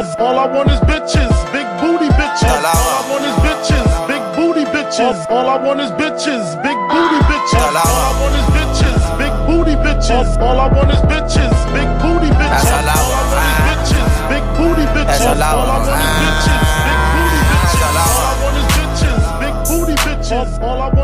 All 0.00 0.38
I 0.38 0.46
want 0.46 0.70
is 0.70 0.80
bitches. 0.80 1.28
Big 1.52 1.68
booty 1.76 2.08
bitches. 2.16 2.48
All 2.48 2.64
I 2.64 3.04
want 3.12 3.20
is 3.20 3.36
bitches. 3.44 3.84
Big 4.08 4.22
booty 4.32 4.64
bitches. 4.72 5.28
All 5.28 5.46
I 5.46 5.60
want 5.60 5.80
is 5.80 5.90
bitches. 5.92 6.56
Big 6.64 6.78
booty 6.88 7.20
bitches. 7.28 7.60
All 7.60 7.76
I 7.76 8.16
want 8.16 8.32
is 8.32 8.48
bitches. 8.56 8.96
Big 9.20 9.32
booty 9.44 9.76
bitches. 9.84 10.40
All 10.40 10.58
I 10.58 10.68
want 10.72 10.90
is 10.90 11.00
bitches. 11.04 11.52
Big 11.76 11.88
booty 12.00 12.32
bitches. 12.32 12.80
All 12.80 12.96
I 12.96 13.12
want 13.12 13.44
is 13.44 13.60
bitches. 13.60 14.08
Big 14.32 14.46
booty 14.56 14.86
bitches. 14.96 15.20
All 15.20 15.36
I 15.36 15.52
want 15.60 15.92
is 15.92 16.08
bitches. 16.16 16.70
Big 16.80 16.96
booty 17.12 17.44
bitches. 20.00 20.62
All 20.62 20.80
I 20.80 20.88
want 20.88 20.96
is 20.96 20.96
bitches. 20.96 20.99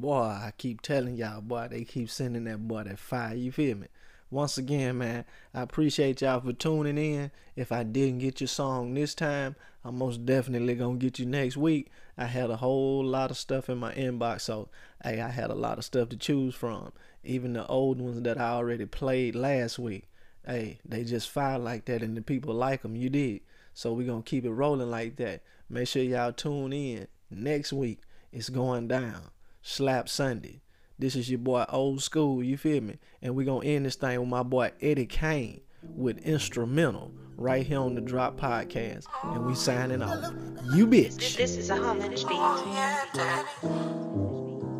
Boy, 0.00 0.22
I 0.22 0.54
keep 0.56 0.80
telling 0.80 1.14
y'all, 1.16 1.42
boy, 1.42 1.68
they 1.70 1.84
keep 1.84 2.08
sending 2.08 2.44
that 2.44 2.66
boy 2.66 2.84
that 2.84 2.98
fire. 2.98 3.34
You 3.34 3.52
feel 3.52 3.76
me? 3.76 3.88
Once 4.30 4.56
again, 4.56 4.96
man, 4.96 5.26
I 5.52 5.60
appreciate 5.60 6.22
y'all 6.22 6.40
for 6.40 6.54
tuning 6.54 6.96
in. 6.96 7.30
If 7.54 7.70
I 7.70 7.82
didn't 7.82 8.20
get 8.20 8.40
your 8.40 8.48
song 8.48 8.94
this 8.94 9.14
time, 9.14 9.56
I'm 9.84 9.98
most 9.98 10.24
definitely 10.24 10.74
gonna 10.74 10.96
get 10.96 11.18
you 11.18 11.26
next 11.26 11.58
week. 11.58 11.90
I 12.16 12.24
had 12.24 12.48
a 12.48 12.56
whole 12.56 13.04
lot 13.04 13.30
of 13.30 13.36
stuff 13.36 13.68
in 13.68 13.76
my 13.76 13.92
inbox, 13.92 14.40
so 14.40 14.70
hey, 15.04 15.20
I 15.20 15.28
had 15.28 15.50
a 15.50 15.54
lot 15.54 15.76
of 15.76 15.84
stuff 15.84 16.08
to 16.08 16.16
choose 16.16 16.54
from. 16.54 16.94
Even 17.22 17.52
the 17.52 17.66
old 17.66 18.00
ones 18.00 18.22
that 18.22 18.40
I 18.40 18.52
already 18.52 18.86
played 18.86 19.34
last 19.34 19.78
week. 19.78 20.08
Hey, 20.46 20.78
they 20.82 21.04
just 21.04 21.28
fire 21.28 21.58
like 21.58 21.84
that, 21.84 22.02
and 22.02 22.16
the 22.16 22.22
people 22.22 22.54
like 22.54 22.80
them. 22.80 22.96
You 22.96 23.10
did, 23.10 23.42
so 23.74 23.92
we 23.92 24.06
gonna 24.06 24.22
keep 24.22 24.46
it 24.46 24.50
rolling 24.50 24.90
like 24.90 25.16
that. 25.16 25.42
Make 25.68 25.88
sure 25.88 26.02
y'all 26.02 26.32
tune 26.32 26.72
in 26.72 27.06
next 27.30 27.74
week. 27.74 28.00
It's 28.32 28.48
going 28.48 28.88
down. 28.88 29.30
Slap 29.70 30.08
Sunday. 30.08 30.62
This 30.98 31.14
is 31.14 31.30
your 31.30 31.38
boy 31.38 31.64
Old 31.68 32.02
School, 32.02 32.42
you 32.42 32.56
feel 32.56 32.82
me? 32.82 32.98
And 33.22 33.36
we 33.36 33.44
gonna 33.44 33.64
end 33.64 33.86
this 33.86 33.94
thing 33.94 34.18
with 34.18 34.28
my 34.28 34.42
boy 34.42 34.72
Eddie 34.82 35.06
Kane 35.06 35.60
with 35.96 36.18
instrumental 36.18 37.12
right 37.36 37.64
here 37.64 37.78
on 37.78 37.94
the 37.94 38.00
Drop 38.00 38.36
Podcast. 38.38 39.04
And 39.22 39.46
we 39.46 39.54
signing 39.54 40.02
off. 40.02 40.34
You 40.74 40.88
bitch. 40.88 41.36
This 41.36 41.56
is 41.56 41.70
a 41.70 41.76
homage 41.76 42.26
beat. 42.26 42.36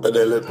But 0.03 0.13
that 0.13 0.27
little 0.27 0.49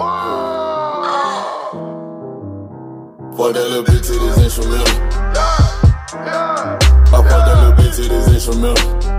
Fuck 3.35 3.53
that 3.53 3.69
little 3.69 3.83
bitch 3.83 4.07
to 4.07 4.13
this 4.13 4.37
instrumental. 4.37 4.87
I 6.15 7.11
fuck 7.11 7.25
that 7.25 7.57
little 7.61 7.73
bitch 7.73 7.95
to 7.97 8.03
this 8.07 8.27
instrumental. 8.33 8.75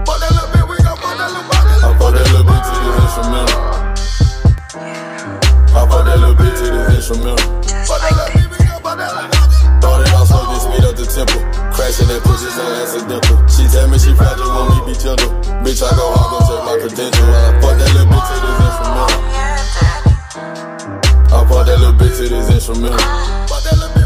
Fuck 0.07 0.19
that 0.19 0.31
little 0.33 0.49
bitch, 0.49 0.71
we 0.71 0.77
gon' 0.83 0.97
fuck 0.97 1.19
that 1.19 1.29
little 1.29 1.43
bitch. 1.43 1.85
I 1.85 1.99
fuck 1.99 2.15
that 2.15 2.27
little 2.33 2.47
bitch 2.47 2.69
to 2.73 2.81
this 2.87 3.05
instrumental. 3.05 3.81
I 6.31 6.33
fuck 6.33 6.47
that 6.47 6.47
little 6.47 6.47
bitch 6.47 6.63
to 6.63 6.71
this 6.71 7.11
instrumental. 7.11 7.43
Fuck 7.91 7.99
that 7.99 8.15
little 8.15 8.31
bitch, 8.31 8.55
we 8.55 8.63
gon' 8.71 8.79
fuck 8.87 8.99
that. 8.99 9.11
Thought 9.83 10.07
it 10.07 10.15
all 10.15 10.27
so 10.27 10.39
then 10.47 10.61
speed 10.63 10.85
up 10.87 10.95
the 10.95 11.07
tempo. 11.11 11.39
Crashing 11.75 12.07
that 12.07 12.23
pussy 12.23 12.47
so 12.55 12.63
accidental. 12.71 13.37
She 13.51 13.67
tell 13.67 13.89
me 13.91 13.99
she 13.99 14.15
fragile, 14.15 14.47
want 14.47 14.87
me 14.87 14.93
be 14.93 14.99
gentle. 14.99 15.31
Bitch, 15.67 15.83
I 15.83 15.91
go 15.91 16.07
hard, 16.15 16.31
gon' 16.31 16.47
check 16.47 16.63
my 16.63 16.79
credential. 16.79 17.27
I 17.27 17.59
fuck 17.59 17.75
that 17.83 17.91
little 17.91 18.15
bitch 18.15 18.31
to 18.31 18.37
this 18.47 18.63
instrumental. 18.63 19.19
I 21.27 21.43
fuck 21.51 21.67
that 21.67 21.79
little 21.83 21.99
bitch 21.99 22.15
to 22.15 22.25
this 22.31 22.47
instrumental. 22.55 24.00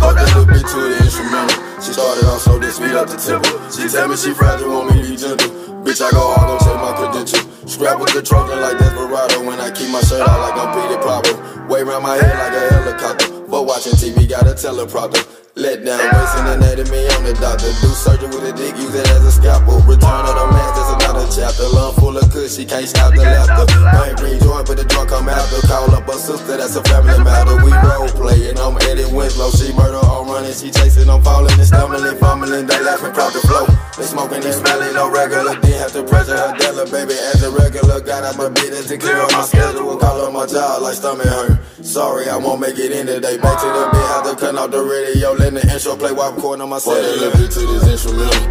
Fuck 0.00 0.16
that 0.16 0.32
little 0.32 0.48
bitch 0.48 0.64
to 0.64 0.80
the 0.80 0.96
instrumental. 1.04 1.60
She 1.84 1.92
started 1.92 2.24
off 2.24 2.40
so 2.40 2.56
then 2.56 2.72
speed 2.72 2.96
up 2.96 3.08
the 3.12 3.20
tempo. 3.20 3.52
She 3.68 3.84
tell 3.92 4.08
me 4.08 4.16
she 4.16 4.32
fragile, 4.32 4.72
want 4.72 4.96
me 4.96 5.02
to 5.02 5.08
be 5.08 5.16
gentle. 5.16 5.52
Bitch, 5.84 6.00
I 6.00 6.08
go 6.10 6.32
hard, 6.32 6.56
check 6.64 6.76
my 6.80 6.92
credential. 6.96 7.44
Scrap 7.68 8.00
with 8.00 8.16
the 8.16 8.22
Trojan 8.22 8.60
like 8.64 8.78
Desperado. 8.78 9.44
When 9.44 9.60
I 9.60 9.68
keep 9.68 9.92
my 9.92 10.00
shirt 10.00 10.24
out 10.24 10.40
like 10.40 10.56
I'm 10.56 10.72
Petey 10.72 10.96
Pablo. 11.04 11.36
Way 11.68 11.82
round 11.82 12.04
my 12.04 12.16
head 12.16 12.32
like 12.32 12.56
a 12.56 12.62
helicopter. 12.72 13.28
But 13.44 13.68
watching 13.68 13.92
TV, 13.92 14.28
got 14.28 14.46
a 14.46 14.54
teleprompter. 14.56 15.20
Let 15.56 15.84
down, 15.84 15.98
wasting 15.98 16.46
anatomy, 16.46 17.10
I'm 17.10 17.26
the 17.26 17.34
doctor. 17.34 17.66
Do 17.82 17.90
surgery 17.90 18.30
with 18.30 18.46
a 18.46 18.52
dick, 18.54 18.76
use 18.78 18.94
it 18.94 19.04
as 19.10 19.26
a 19.26 19.32
scalpel. 19.32 19.82
Return 19.82 20.22
of 20.22 20.32
the 20.38 20.46
man, 20.46 20.70
that's 20.78 20.94
another 20.94 21.09
chapter. 21.30 21.66
Love 21.70 21.94
full 21.96 22.16
of 22.18 22.26
kush, 22.30 22.58
she 22.58 22.64
can't 22.66 22.86
stop 22.86 23.14
the 23.14 23.22
laughter. 23.22 23.66
Pain 23.70 24.14
green 24.16 24.38
joint, 24.42 24.66
but 24.66 24.76
the 24.76 24.84
drunk 24.84 25.10
come 25.10 25.28
after. 25.28 25.62
Call 25.66 25.94
up 25.94 26.08
a 26.08 26.14
sister, 26.18 26.56
that's 26.56 26.74
a 26.76 26.82
family 26.84 27.16
matter. 27.22 27.56
We 27.62 27.70
role 27.70 28.10
play, 28.10 28.50
and 28.50 28.58
I'm 28.58 28.76
Eddie 28.90 29.06
Winslow. 29.06 29.50
She 29.54 29.72
murder, 29.72 30.02
I'm 30.02 30.26
running, 30.26 30.52
she 30.52 30.70
chasing, 30.70 31.08
I'm 31.08 31.22
falling 31.22 31.54
and 31.54 31.66
stumbling, 31.66 32.18
fumbling. 32.18 32.66
They 32.66 32.80
laughing, 32.82 33.14
crowd 33.14 33.32
the 33.32 33.40
flow. 33.46 33.66
They 33.96 34.04
smoking, 34.04 34.40
they 34.42 34.52
smelling, 34.52 34.94
no 34.94 35.10
regular. 35.10 35.54
Didn't 35.60 35.78
have 35.78 35.92
to 35.94 36.02
pressure 36.02 36.36
her 36.36 36.56
dealer, 36.58 36.86
baby, 36.90 37.14
as 37.14 37.42
a 37.42 37.50
regular. 37.50 38.00
Got 38.00 38.24
out 38.24 38.36
my 38.36 38.48
business 38.50 38.88
to 38.88 38.98
clear 38.98 39.20
up 39.22 39.30
my 39.32 39.42
schedule. 39.42 39.96
Call 39.96 40.20
up 40.26 40.32
my 40.32 40.46
job 40.46 40.82
like 40.82 40.94
stomach 40.94 41.26
hurt. 41.26 41.58
Sorry, 41.84 42.28
I 42.28 42.36
won't 42.36 42.60
make 42.60 42.78
it 42.78 42.92
in 42.92 43.06
today. 43.06 43.38
Back 43.38 43.60
to 43.60 43.66
the 43.66 43.88
bed, 43.92 44.06
have 44.10 44.24
to 44.30 44.36
cut 44.36 44.56
off 44.56 44.70
the 44.70 44.82
radio. 44.82 45.32
Let 45.32 45.54
the 45.54 45.62
intro 45.72 45.96
play 45.96 46.12
while 46.12 46.30
I'm 46.30 46.36
recording 46.36 46.62
on 46.62 46.68
my 46.70 46.78
set. 46.78 46.94
Fuck 46.94 47.04
that 47.04 47.38
little 47.38 47.48
to 47.48 47.60
this 47.78 47.86
instrumental. 47.88 48.50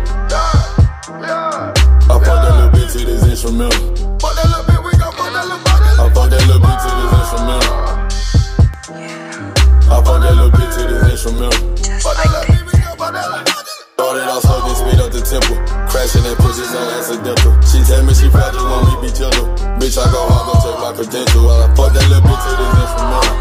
I 2.09 2.17
fuck 2.17 2.25
that 2.25 2.41
little 2.41 2.73
bitch 2.73 2.89
to 2.97 3.05
this 3.05 3.21
instrumental. 3.21 3.77
Fuck 4.17 4.33
that 4.33 4.49
little 4.49 4.65
bitch, 4.65 4.81
we 4.81 4.97
gon' 4.97 5.13
fuck 5.13 5.29
that 5.29 5.45
little 5.45 5.61
bitch. 5.61 5.77
I 5.77 6.09
fuck 6.09 6.25
that 6.33 6.41
little 6.49 6.57
bitch 6.57 6.81
to 6.81 6.89
this 6.89 7.13
instrumental. 7.21 7.69
I 9.85 10.01
fuck 10.01 10.17
that 10.17 10.33
little 10.33 10.49
bitch 10.49 10.73
to 10.73 10.89
this 10.89 11.05
instrumental. 11.05 11.61
Fuck 12.01 12.17
that 12.17 12.33
little 12.33 12.49
bitch, 12.49 12.65
we 12.65 12.81
gon' 12.81 12.97
fuck 12.97 13.13
that 13.13 13.29
little 13.29 13.45
bitch. 13.45 13.61
Started 13.93 14.25
off 14.25 14.41
slow, 14.41 14.57
then 14.65 14.73
speed 14.73 14.97
up 15.05 15.13
the 15.13 15.21
temple, 15.21 15.53
Crashing 15.85 16.25
and 16.25 16.33
that's 16.33 16.73
a 16.73 16.81
accidental. 16.97 17.53
She 17.61 17.77
tell 17.85 18.01
me 18.01 18.17
she 18.17 18.25
proud, 18.33 18.57
just 18.57 18.65
want 18.65 18.89
me 18.89 19.05
be 19.05 19.13
gentle. 19.13 19.45
Bitch, 19.77 19.93
I 20.01 20.09
go 20.09 20.25
hard, 20.25 20.49
gon' 20.49 20.65
check 20.65 20.81
my 20.81 20.89
credential. 20.97 21.45
While 21.45 21.61
I 21.61 21.69
fuck 21.77 21.93
that 21.93 22.09
little 22.09 22.25
bitch 22.25 22.41
to 22.41 22.57
this 22.57 22.73
instrumental. 22.89 23.37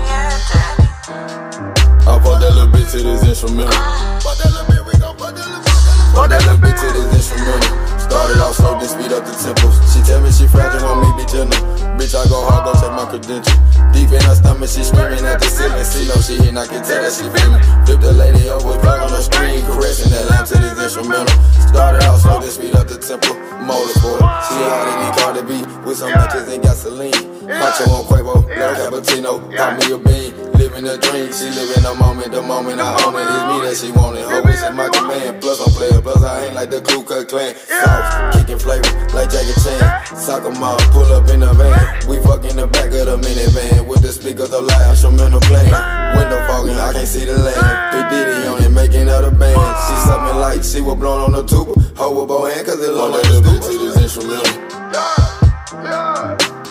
I 2.04 2.20
fuck 2.20 2.36
that 2.36 2.52
little 2.52 2.68
bitch 2.68 2.92
to 2.92 3.00
this 3.00 3.24
instrumental. 3.32 3.72
Fuck 4.20 4.36
that 4.44 4.52
little 4.52 4.68
bitch, 4.68 4.84
we 4.84 4.92
gon' 5.00 5.16
fuck 5.16 5.32
that 5.32 5.48
little 5.48 5.64
bitch. 5.64 6.12
Fuck 6.12 6.28
that 6.28 6.44
little 6.44 6.60
bitch 6.60 6.76
to 6.84 6.88
this 6.92 7.16
instrumental. 7.16 7.88
Started 8.08 8.40
off 8.40 8.56
slow, 8.56 8.72
then 8.80 8.88
speed 8.88 9.12
up 9.12 9.24
the 9.28 9.36
tempos. 9.36 9.76
She 9.92 10.00
tell 10.08 10.20
me 10.24 10.32
she 10.32 10.48
fragile, 10.48 10.96
me 10.96 11.12
be 11.20 11.28
gentle. 11.28 11.60
Bitch, 12.00 12.16
I 12.16 12.24
go 12.32 12.40
hard, 12.48 12.64
go 12.64 12.72
check 12.80 12.92
my 12.96 13.04
credential. 13.04 13.52
Deep 13.92 14.08
in 14.08 14.22
her 14.24 14.34
stomach, 14.34 14.70
she 14.70 14.82
screaming 14.82 15.24
at 15.28 15.36
the 15.36 15.48
ceiling. 15.48 15.84
See 15.84 16.08
no 16.08 16.16
she 16.24 16.40
and 16.48 16.58
I 16.58 16.64
can 16.64 16.80
tell 16.80 17.04
that 17.04 17.12
she 17.12 17.28
feeling. 17.28 17.60
Flip 17.84 18.00
the 18.00 18.12
lady 18.16 18.48
over, 18.48 18.80
plug 18.80 19.04
on 19.04 19.10
the 19.12 19.20
screen, 19.20 19.60
caressing 19.68 20.08
that 20.16 20.24
lamp 20.32 20.48
to 20.48 20.56
this 20.56 20.80
instrumental. 20.80 21.36
Started 21.68 22.02
off 22.08 22.24
slow, 22.24 22.40
then 22.40 22.48
speed 22.48 22.74
up 22.74 22.88
the 22.88 22.96
tempo. 22.96 23.36
Motorsport, 23.68 24.24
she 24.48 24.56
hard 24.64 24.88
in 24.88 25.10
Cardi 25.20 25.42
B 25.44 25.52
with 25.84 25.98
some 26.00 26.08
matches 26.08 26.48
and 26.48 26.62
gasoline. 26.62 27.12
Macho 27.44 27.84
on 27.92 28.04
Quavo, 28.08 28.48
little 28.48 28.76
cappuccino, 28.76 29.36
got 29.52 29.76
me 29.76 29.92
a 29.92 29.98
bean. 29.98 30.32
Living 30.58 30.88
a 30.88 30.96
dream, 30.98 31.32
she 31.32 31.46
living 31.54 31.82
the 31.82 31.94
moment, 31.94 32.32
the 32.32 32.42
moment 32.42 32.80
I 32.80 32.98
own 33.06 33.14
it. 33.14 33.22
It's 33.22 33.44
me 33.46 33.56
that 33.62 33.76
she 33.78 33.92
wanted. 33.92 34.24
Always 34.26 34.62
in 34.62 34.74
my 34.74 34.88
command. 34.88 35.40
Plus 35.40 35.60
I'm 35.62 35.72
player, 35.72 36.02
plus 36.02 36.22
I 36.22 36.46
ain't 36.46 36.54
like 36.54 36.70
the 36.70 36.80
Ku 36.80 37.04
Klux 37.04 37.30
Klan. 37.30 37.54
Sauce, 37.98 38.36
kicking 38.36 38.58
flavor 38.58 38.88
like 39.14 39.30
Jackie 39.30 39.54
Chan. 39.60 40.06
Soccer 40.16 40.50
mom, 40.50 40.78
pull 40.92 41.10
up 41.12 41.28
in 41.28 41.40
the 41.40 41.52
van. 41.54 42.08
We 42.08 42.18
fuck 42.22 42.44
in 42.44 42.56
the 42.56 42.66
back 42.66 42.92
of 42.92 43.06
the 43.06 43.16
minivan 43.16 43.86
with 43.86 44.02
the 44.02 44.12
speakers 44.12 44.52
of 44.52 44.64
loud 44.64 44.90
instrumental 44.90 45.40
playing. 45.40 45.72
Window 46.16 46.40
fogging, 46.46 46.78
I 46.78 46.92
can't 46.92 47.08
see 47.08 47.24
the 47.24 47.36
land. 47.38 47.58
Big 47.92 48.08
Diddy 48.10 48.46
on 48.48 48.62
it, 48.62 48.70
making 48.70 49.08
out 49.08 49.24
a 49.24 49.30
band. 49.30 49.56
She 49.56 49.94
something 50.06 50.38
like 50.38 50.62
she 50.62 50.80
was 50.80 50.96
blown 50.96 51.20
on 51.20 51.32
the 51.32 51.42
tuba. 51.44 51.74
Hold 51.96 52.16
with 52.18 52.28
both 52.28 52.52
hands, 52.52 52.68
cause 52.68 52.80
it 52.82 52.92
look 52.92 53.12
like 53.12 53.22
the 53.22 53.40
bitch 53.42 53.66
to 53.66 53.78
this 53.78 53.96
instrumental. 54.02 54.68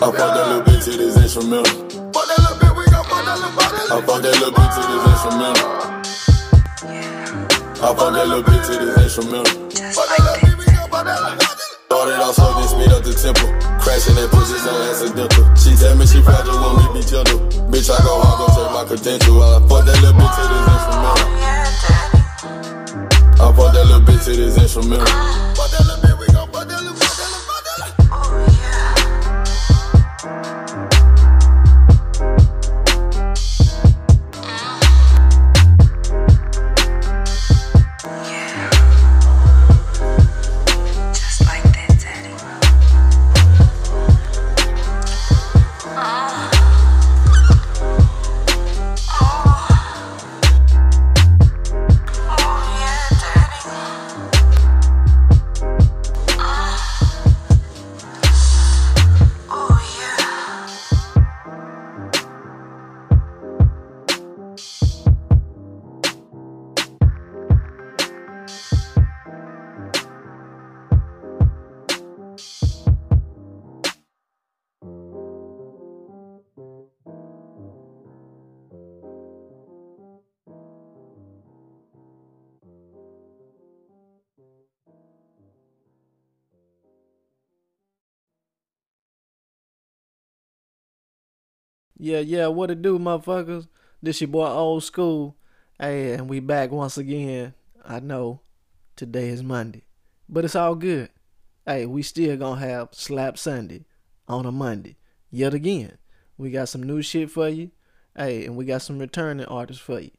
fuck 0.00 0.16
that 0.16 0.46
little 0.48 0.62
bitch 0.62 0.84
to 0.84 0.90
this 0.96 1.16
instrumental. 1.16 1.64
Fuck 2.12 2.26
that 2.28 2.38
little 2.38 2.56
bitch, 2.62 2.74
we 2.78 2.84
gon' 2.90 3.04
fuck 3.04 3.24
that 3.24 3.36
little 3.36 3.52
bitch. 3.58 3.90
I 3.90 4.00
fuck 4.06 4.22
that 4.22 4.34
little 4.38 4.54
bitch 4.54 4.74
to 4.74 4.82
this 4.88 5.04
instrumental. 5.12 5.68
I 7.78 7.94
fuck 7.94 8.12
that 8.14 8.26
little 8.26 8.42
bitch 8.42 8.66
to 8.66 8.74
this 8.78 8.96
instrumental. 9.02 9.44
Fuck 9.44 9.58
that 9.58 9.68
little 9.68 9.68
bitch, 9.68 9.74
we 9.74 9.76
gon' 9.78 9.92
fuck 9.92 10.08
that 10.08 10.47
bitch. 11.04 11.58
Started 11.88 12.20
off 12.20 12.34
slow, 12.34 12.52
then 12.58 12.68
speed 12.68 12.92
up 12.92 13.02
the 13.02 13.14
tempo. 13.14 13.46
Crashing 13.80 14.16
that 14.16 14.28
pussy 14.30 14.58
so 14.58 14.70
accidental. 14.90 15.44
She 15.56 15.74
tell 15.76 15.96
me 15.96 16.06
she 16.06 16.20
fragile, 16.22 16.58
want 16.58 16.94
me 16.94 17.00
be 17.00 17.06
gentle. 17.06 17.40
Bitch, 17.70 17.88
I 17.90 17.98
go 18.04 18.20
hard, 18.20 18.38
go 18.38 18.46
check 18.54 18.68
my 18.72 18.84
credential. 18.84 19.42
I 19.42 19.60
fuck 19.68 19.84
that 19.84 19.98
little 20.02 20.18
bitch 20.18 20.34
to 20.36 20.42
this 20.48 20.66
instrumental. 20.68 21.28
I 23.38 23.54
fuck 23.54 23.70
that 23.72 23.84
little 23.86 24.02
bitch 24.02 24.24
to 24.24 24.32
this 24.36 24.58
instrumental. 24.58 25.06
Fuck 25.06 25.70
that. 25.72 25.88
Yeah, 92.00 92.20
yeah, 92.20 92.46
what 92.46 92.70
it 92.70 92.80
do, 92.80 92.96
motherfuckers? 92.96 93.66
This 94.00 94.20
your 94.20 94.28
boy 94.28 94.46
Old 94.46 94.84
School. 94.84 95.34
Hey, 95.80 96.12
and 96.12 96.28
we 96.28 96.38
back 96.38 96.70
once 96.70 96.96
again. 96.96 97.54
I 97.84 97.98
know 97.98 98.40
today 98.94 99.30
is 99.30 99.42
Monday, 99.42 99.82
but 100.28 100.44
it's 100.44 100.54
all 100.54 100.76
good. 100.76 101.10
Hey, 101.66 101.86
we 101.86 102.02
still 102.02 102.36
gonna 102.36 102.60
have 102.60 102.90
Slap 102.92 103.36
Sunday 103.36 103.84
on 104.28 104.46
a 104.46 104.52
Monday. 104.52 104.96
Yet 105.28 105.54
again, 105.54 105.98
we 106.36 106.52
got 106.52 106.68
some 106.68 106.84
new 106.84 107.02
shit 107.02 107.32
for 107.32 107.48
you. 107.48 107.72
Hey, 108.16 108.46
and 108.46 108.56
we 108.56 108.64
got 108.64 108.82
some 108.82 109.00
returning 109.00 109.46
artists 109.46 109.82
for 109.82 109.98
you. 109.98 110.12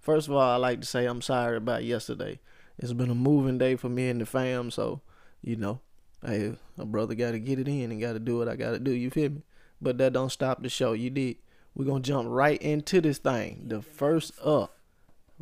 First 0.00 0.28
of 0.28 0.34
all, 0.34 0.40
I 0.42 0.56
like 0.56 0.82
to 0.82 0.86
say 0.86 1.06
I'm 1.06 1.22
sorry 1.22 1.56
about 1.56 1.82
yesterday. 1.82 2.40
It's 2.76 2.92
been 2.92 3.10
a 3.10 3.14
moving 3.14 3.56
day 3.56 3.76
for 3.76 3.88
me 3.88 4.10
and 4.10 4.20
the 4.20 4.26
fam, 4.26 4.70
so 4.70 5.00
you 5.40 5.56
know, 5.56 5.80
hey, 6.22 6.56
a 6.76 6.84
brother 6.84 7.14
got 7.14 7.30
to 7.30 7.38
get 7.38 7.58
it 7.58 7.68
in 7.68 7.90
and 7.90 8.02
got 8.02 8.12
to 8.12 8.18
do 8.18 8.36
what 8.36 8.48
I 8.48 8.56
got 8.56 8.72
to 8.72 8.78
do. 8.78 8.90
You 8.92 9.08
feel 9.08 9.30
me? 9.30 9.42
But 9.82 9.98
that 9.98 10.12
don't 10.12 10.30
stop 10.30 10.62
the 10.62 10.68
show. 10.68 10.92
You 10.92 11.10
did. 11.10 11.36
We're 11.74 11.86
gonna 11.86 12.00
jump 12.00 12.28
right 12.30 12.60
into 12.62 13.00
this 13.00 13.18
thing. 13.18 13.64
The 13.66 13.82
first 13.82 14.32
up, 14.42 14.76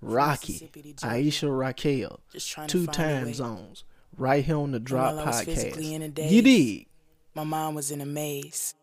Rocky, 0.01 0.71
Aisha 1.01 1.57
Raquel, 1.57 2.21
two 2.67 2.87
time 2.87 3.35
zones, 3.35 3.85
right 4.17 4.43
here 4.43 4.57
on 4.57 4.73
the 4.73 4.81
Drop 4.81 5.15
While 5.15 5.25
I 5.25 5.27
was 5.27 5.43
physically 5.43 5.93
in 5.95 6.03
a 6.03 6.09
Podcast. 6.09 6.31
You 6.31 6.43
dig? 6.43 6.87
My 7.35 7.45
mind 7.45 7.77
was 7.77 7.91
in 7.91 8.01
a 8.01 8.07
maze, 8.07 8.75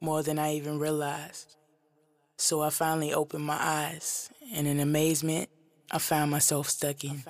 more 0.00 0.22
than 0.22 0.38
I 0.38 0.54
even 0.54 0.78
realized. 0.78 1.56
So 2.38 2.62
I 2.62 2.70
finally 2.70 3.12
opened 3.12 3.44
my 3.44 3.58
eyes, 3.60 4.30
and 4.54 4.66
in 4.66 4.80
amazement, 4.80 5.50
I 5.90 5.98
found 5.98 6.30
myself 6.30 6.68
stuck 6.70 7.04
in. 7.04 7.22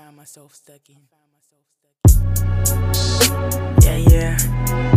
Yeah, 3.82 3.96
yeah. 3.96 4.38
Yeah. 4.38 4.91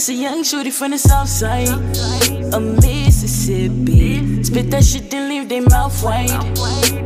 Just 0.00 0.08
a 0.08 0.14
young 0.14 0.42
shorty 0.42 0.70
from 0.70 0.92
the 0.92 0.98
south 0.98 1.28
side 1.28 1.68
of 2.54 2.62
Mississippi. 2.80 4.42
Spit 4.42 4.70
that 4.70 4.82
shit, 4.82 5.10
then 5.10 5.28
leave 5.28 5.50
their 5.50 5.60
mouth 5.60 6.02
wide. 6.02 6.30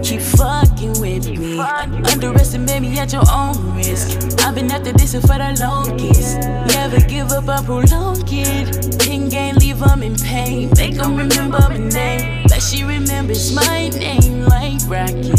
Keep 0.05 0.21
fucking 0.21 1.01
with 1.01 1.29
me. 1.29 1.59
Underestimate 1.59 2.83
me 2.83 2.97
at 3.01 3.13
your 3.13 3.25
own 3.33 3.75
risk. 3.75 4.39
I've 4.47 4.55
been 4.55 4.71
after 4.71 4.93
this 4.93 5.11
for 5.11 5.27
the 5.27 5.57
longest. 5.59 6.39
Never 6.39 7.01
give 7.01 7.33
up, 7.33 7.49
I 7.49 7.65
prolong 7.65 8.23
it. 8.29 9.01
Pin 9.01 9.29
game, 9.29 9.57
leave 9.57 9.81
them 9.81 10.05
in 10.05 10.15
pain. 10.15 10.71
Make 10.77 10.95
them 10.95 11.17
remember 11.17 11.59
my 11.59 11.77
name. 11.77 12.47
She 12.65 12.83
remembers 12.83 13.55
my 13.55 13.91
name, 13.91 14.47
like 14.47 14.81
Rocky. 14.89 15.33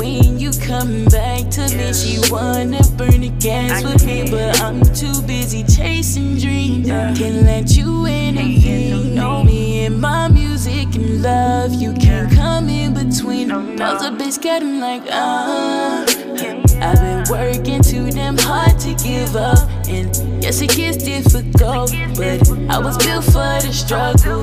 When 0.00 0.38
you 0.38 0.50
come 0.50 1.04
back 1.06 1.50
to 1.50 1.62
me, 1.76 1.92
she 1.92 2.18
wanna 2.32 2.80
burn 2.96 3.20
the 3.20 3.32
gas 3.38 3.84
with 3.84 4.06
me. 4.06 4.30
But 4.30 4.60
I'm 4.62 4.80
too 4.94 5.20
busy 5.22 5.62
chasing 5.64 6.38
dreams. 6.38 6.88
Can't 6.88 7.42
let 7.44 7.76
you 7.76 8.06
in 8.06 8.38
again. 8.38 9.14
Know 9.14 9.44
me 9.44 9.84
and 9.84 10.00
my 10.00 10.28
music 10.28 10.94
and 10.94 11.22
love. 11.22 11.74
You 11.74 11.92
can't 11.92 12.32
come 12.32 12.70
in 12.70 12.94
between. 12.94 13.48
Those 13.48 14.02
a 14.02 14.10
bitch 14.10 14.42
got 14.42 14.62
him 14.62 14.80
like, 14.80 15.02
uh. 15.10 16.63
I've 16.84 17.00
been 17.00 17.24
working 17.30 17.82
too 17.82 18.10
damn 18.10 18.36
hard 18.36 18.78
to 18.80 18.92
give 19.02 19.36
up. 19.36 19.70
And 19.88 20.14
yes, 20.42 20.60
it 20.60 20.76
gets 20.76 21.02
difficult. 21.02 21.90
But 22.14 22.46
I 22.68 22.78
was 22.78 22.98
built 22.98 23.24
for 23.24 23.56
the 23.64 23.72
struggle. 23.72 24.42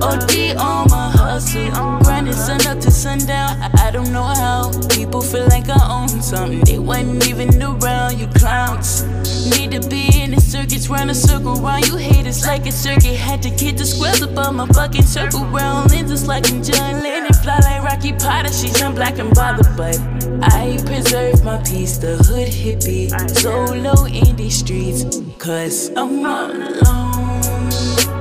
OD 0.00 0.56
on 0.56 0.88
my 0.90 1.10
hustle. 1.10 1.70
Grind 1.70 2.04
grinding 2.04 2.34
sun 2.34 2.64
up 2.68 2.78
to 2.82 2.90
sundown. 2.92 3.60
I, 3.60 3.88
I 3.88 3.90
don't 3.90 4.12
know 4.12 4.22
how 4.22 4.70
people 4.90 5.20
feel 5.20 5.48
like 5.48 5.68
I 5.68 5.80
own 5.90 6.08
something. 6.22 6.60
They 6.60 6.78
wasn't 6.78 7.26
even 7.26 7.60
around, 7.60 8.16
you 8.16 8.28
clowns. 8.28 9.02
Need 9.50 9.72
to 9.72 9.88
be 9.88 10.22
in 10.22 10.30
the 10.30 10.40
circuits, 10.40 10.88
round 10.88 11.10
a 11.10 11.14
circle 11.16 11.56
round. 11.56 11.88
You 11.88 11.96
haters 11.96 12.46
like 12.46 12.64
a 12.66 12.72
circuit. 12.72 13.16
Had 13.16 13.42
to 13.42 13.50
get 13.50 13.76
the 13.76 13.84
squares 13.84 14.22
above 14.22 14.54
my 14.54 14.68
fucking 14.68 15.02
circle 15.02 15.44
round. 15.46 15.90
Lenses 15.90 16.28
like 16.28 16.48
I'm 16.48 16.62
John 16.62 17.02
Lennon. 17.02 17.31
Fly 17.42 17.58
like 17.58 17.82
Rocky 17.82 18.12
Potter. 18.12 18.52
She 18.52 18.68
jump 18.68 18.94
black 18.94 19.18
and 19.18 19.34
bothered, 19.34 19.76
but 19.76 19.98
I 20.42 20.78
preserve 20.86 21.42
my 21.42 21.60
peace. 21.64 21.98
The 21.98 22.16
hood 22.16 22.46
hippie. 22.46 23.10
Solo 23.30 24.04
in 24.06 24.36
these 24.36 24.58
streets. 24.58 25.20
Cause 25.38 25.90
I'm 25.96 26.24
all 26.24 26.52
alone. 26.52 27.70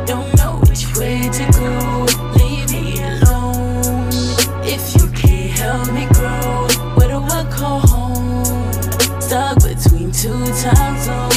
Don't 0.08 0.34
know 0.38 0.60
which 0.68 0.98
way 0.98 1.30
to 1.30 1.46
go. 1.54 2.06
Leave 2.40 2.72
me 2.72 2.98
alone. 2.98 4.10
If 4.66 4.96
you 4.96 5.08
can't 5.12 5.52
help 5.52 5.94
me 5.94 6.08
grow, 6.16 6.68
where 6.96 7.10
do 7.10 7.22
I 7.22 7.48
call 7.52 7.80
home? 7.82 9.22
Stuck 9.22 9.62
between 9.62 10.12
two 10.12 10.46
time 10.64 10.98
zones. 10.98 11.31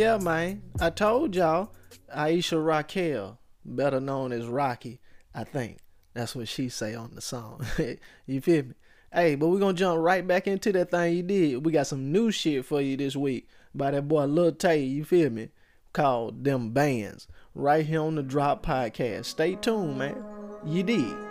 Yeah, 0.00 0.16
man. 0.16 0.62
I 0.80 0.88
told 0.88 1.36
y'all, 1.36 1.74
Aisha 2.16 2.64
Raquel, 2.64 3.38
better 3.66 4.00
known 4.00 4.32
as 4.32 4.46
Rocky, 4.46 4.98
I 5.34 5.44
think. 5.44 5.76
That's 6.14 6.34
what 6.34 6.48
she 6.48 6.70
say 6.70 6.94
on 6.94 7.10
the 7.14 7.20
song. 7.20 7.66
you 8.26 8.40
feel 8.40 8.62
me? 8.62 8.74
Hey, 9.12 9.34
but 9.34 9.48
we're 9.48 9.58
gonna 9.58 9.74
jump 9.74 10.00
right 10.00 10.26
back 10.26 10.46
into 10.46 10.72
that 10.72 10.90
thing 10.90 11.18
you 11.18 11.22
did. 11.22 11.66
We 11.66 11.72
got 11.72 11.86
some 11.86 12.10
new 12.10 12.30
shit 12.30 12.64
for 12.64 12.80
you 12.80 12.96
this 12.96 13.14
week 13.14 13.46
by 13.74 13.90
that 13.90 14.08
boy 14.08 14.24
Lil 14.24 14.52
Tay, 14.52 14.84
you 14.84 15.04
feel 15.04 15.28
me? 15.28 15.50
Called 15.92 16.44
Them 16.44 16.70
Bands. 16.70 17.28
Right 17.54 17.84
here 17.84 18.00
on 18.00 18.14
the 18.14 18.22
Drop 18.22 18.64
Podcast. 18.64 19.26
Stay 19.26 19.56
tuned, 19.56 19.98
man. 19.98 20.16
You 20.64 20.82
did. 20.82 21.29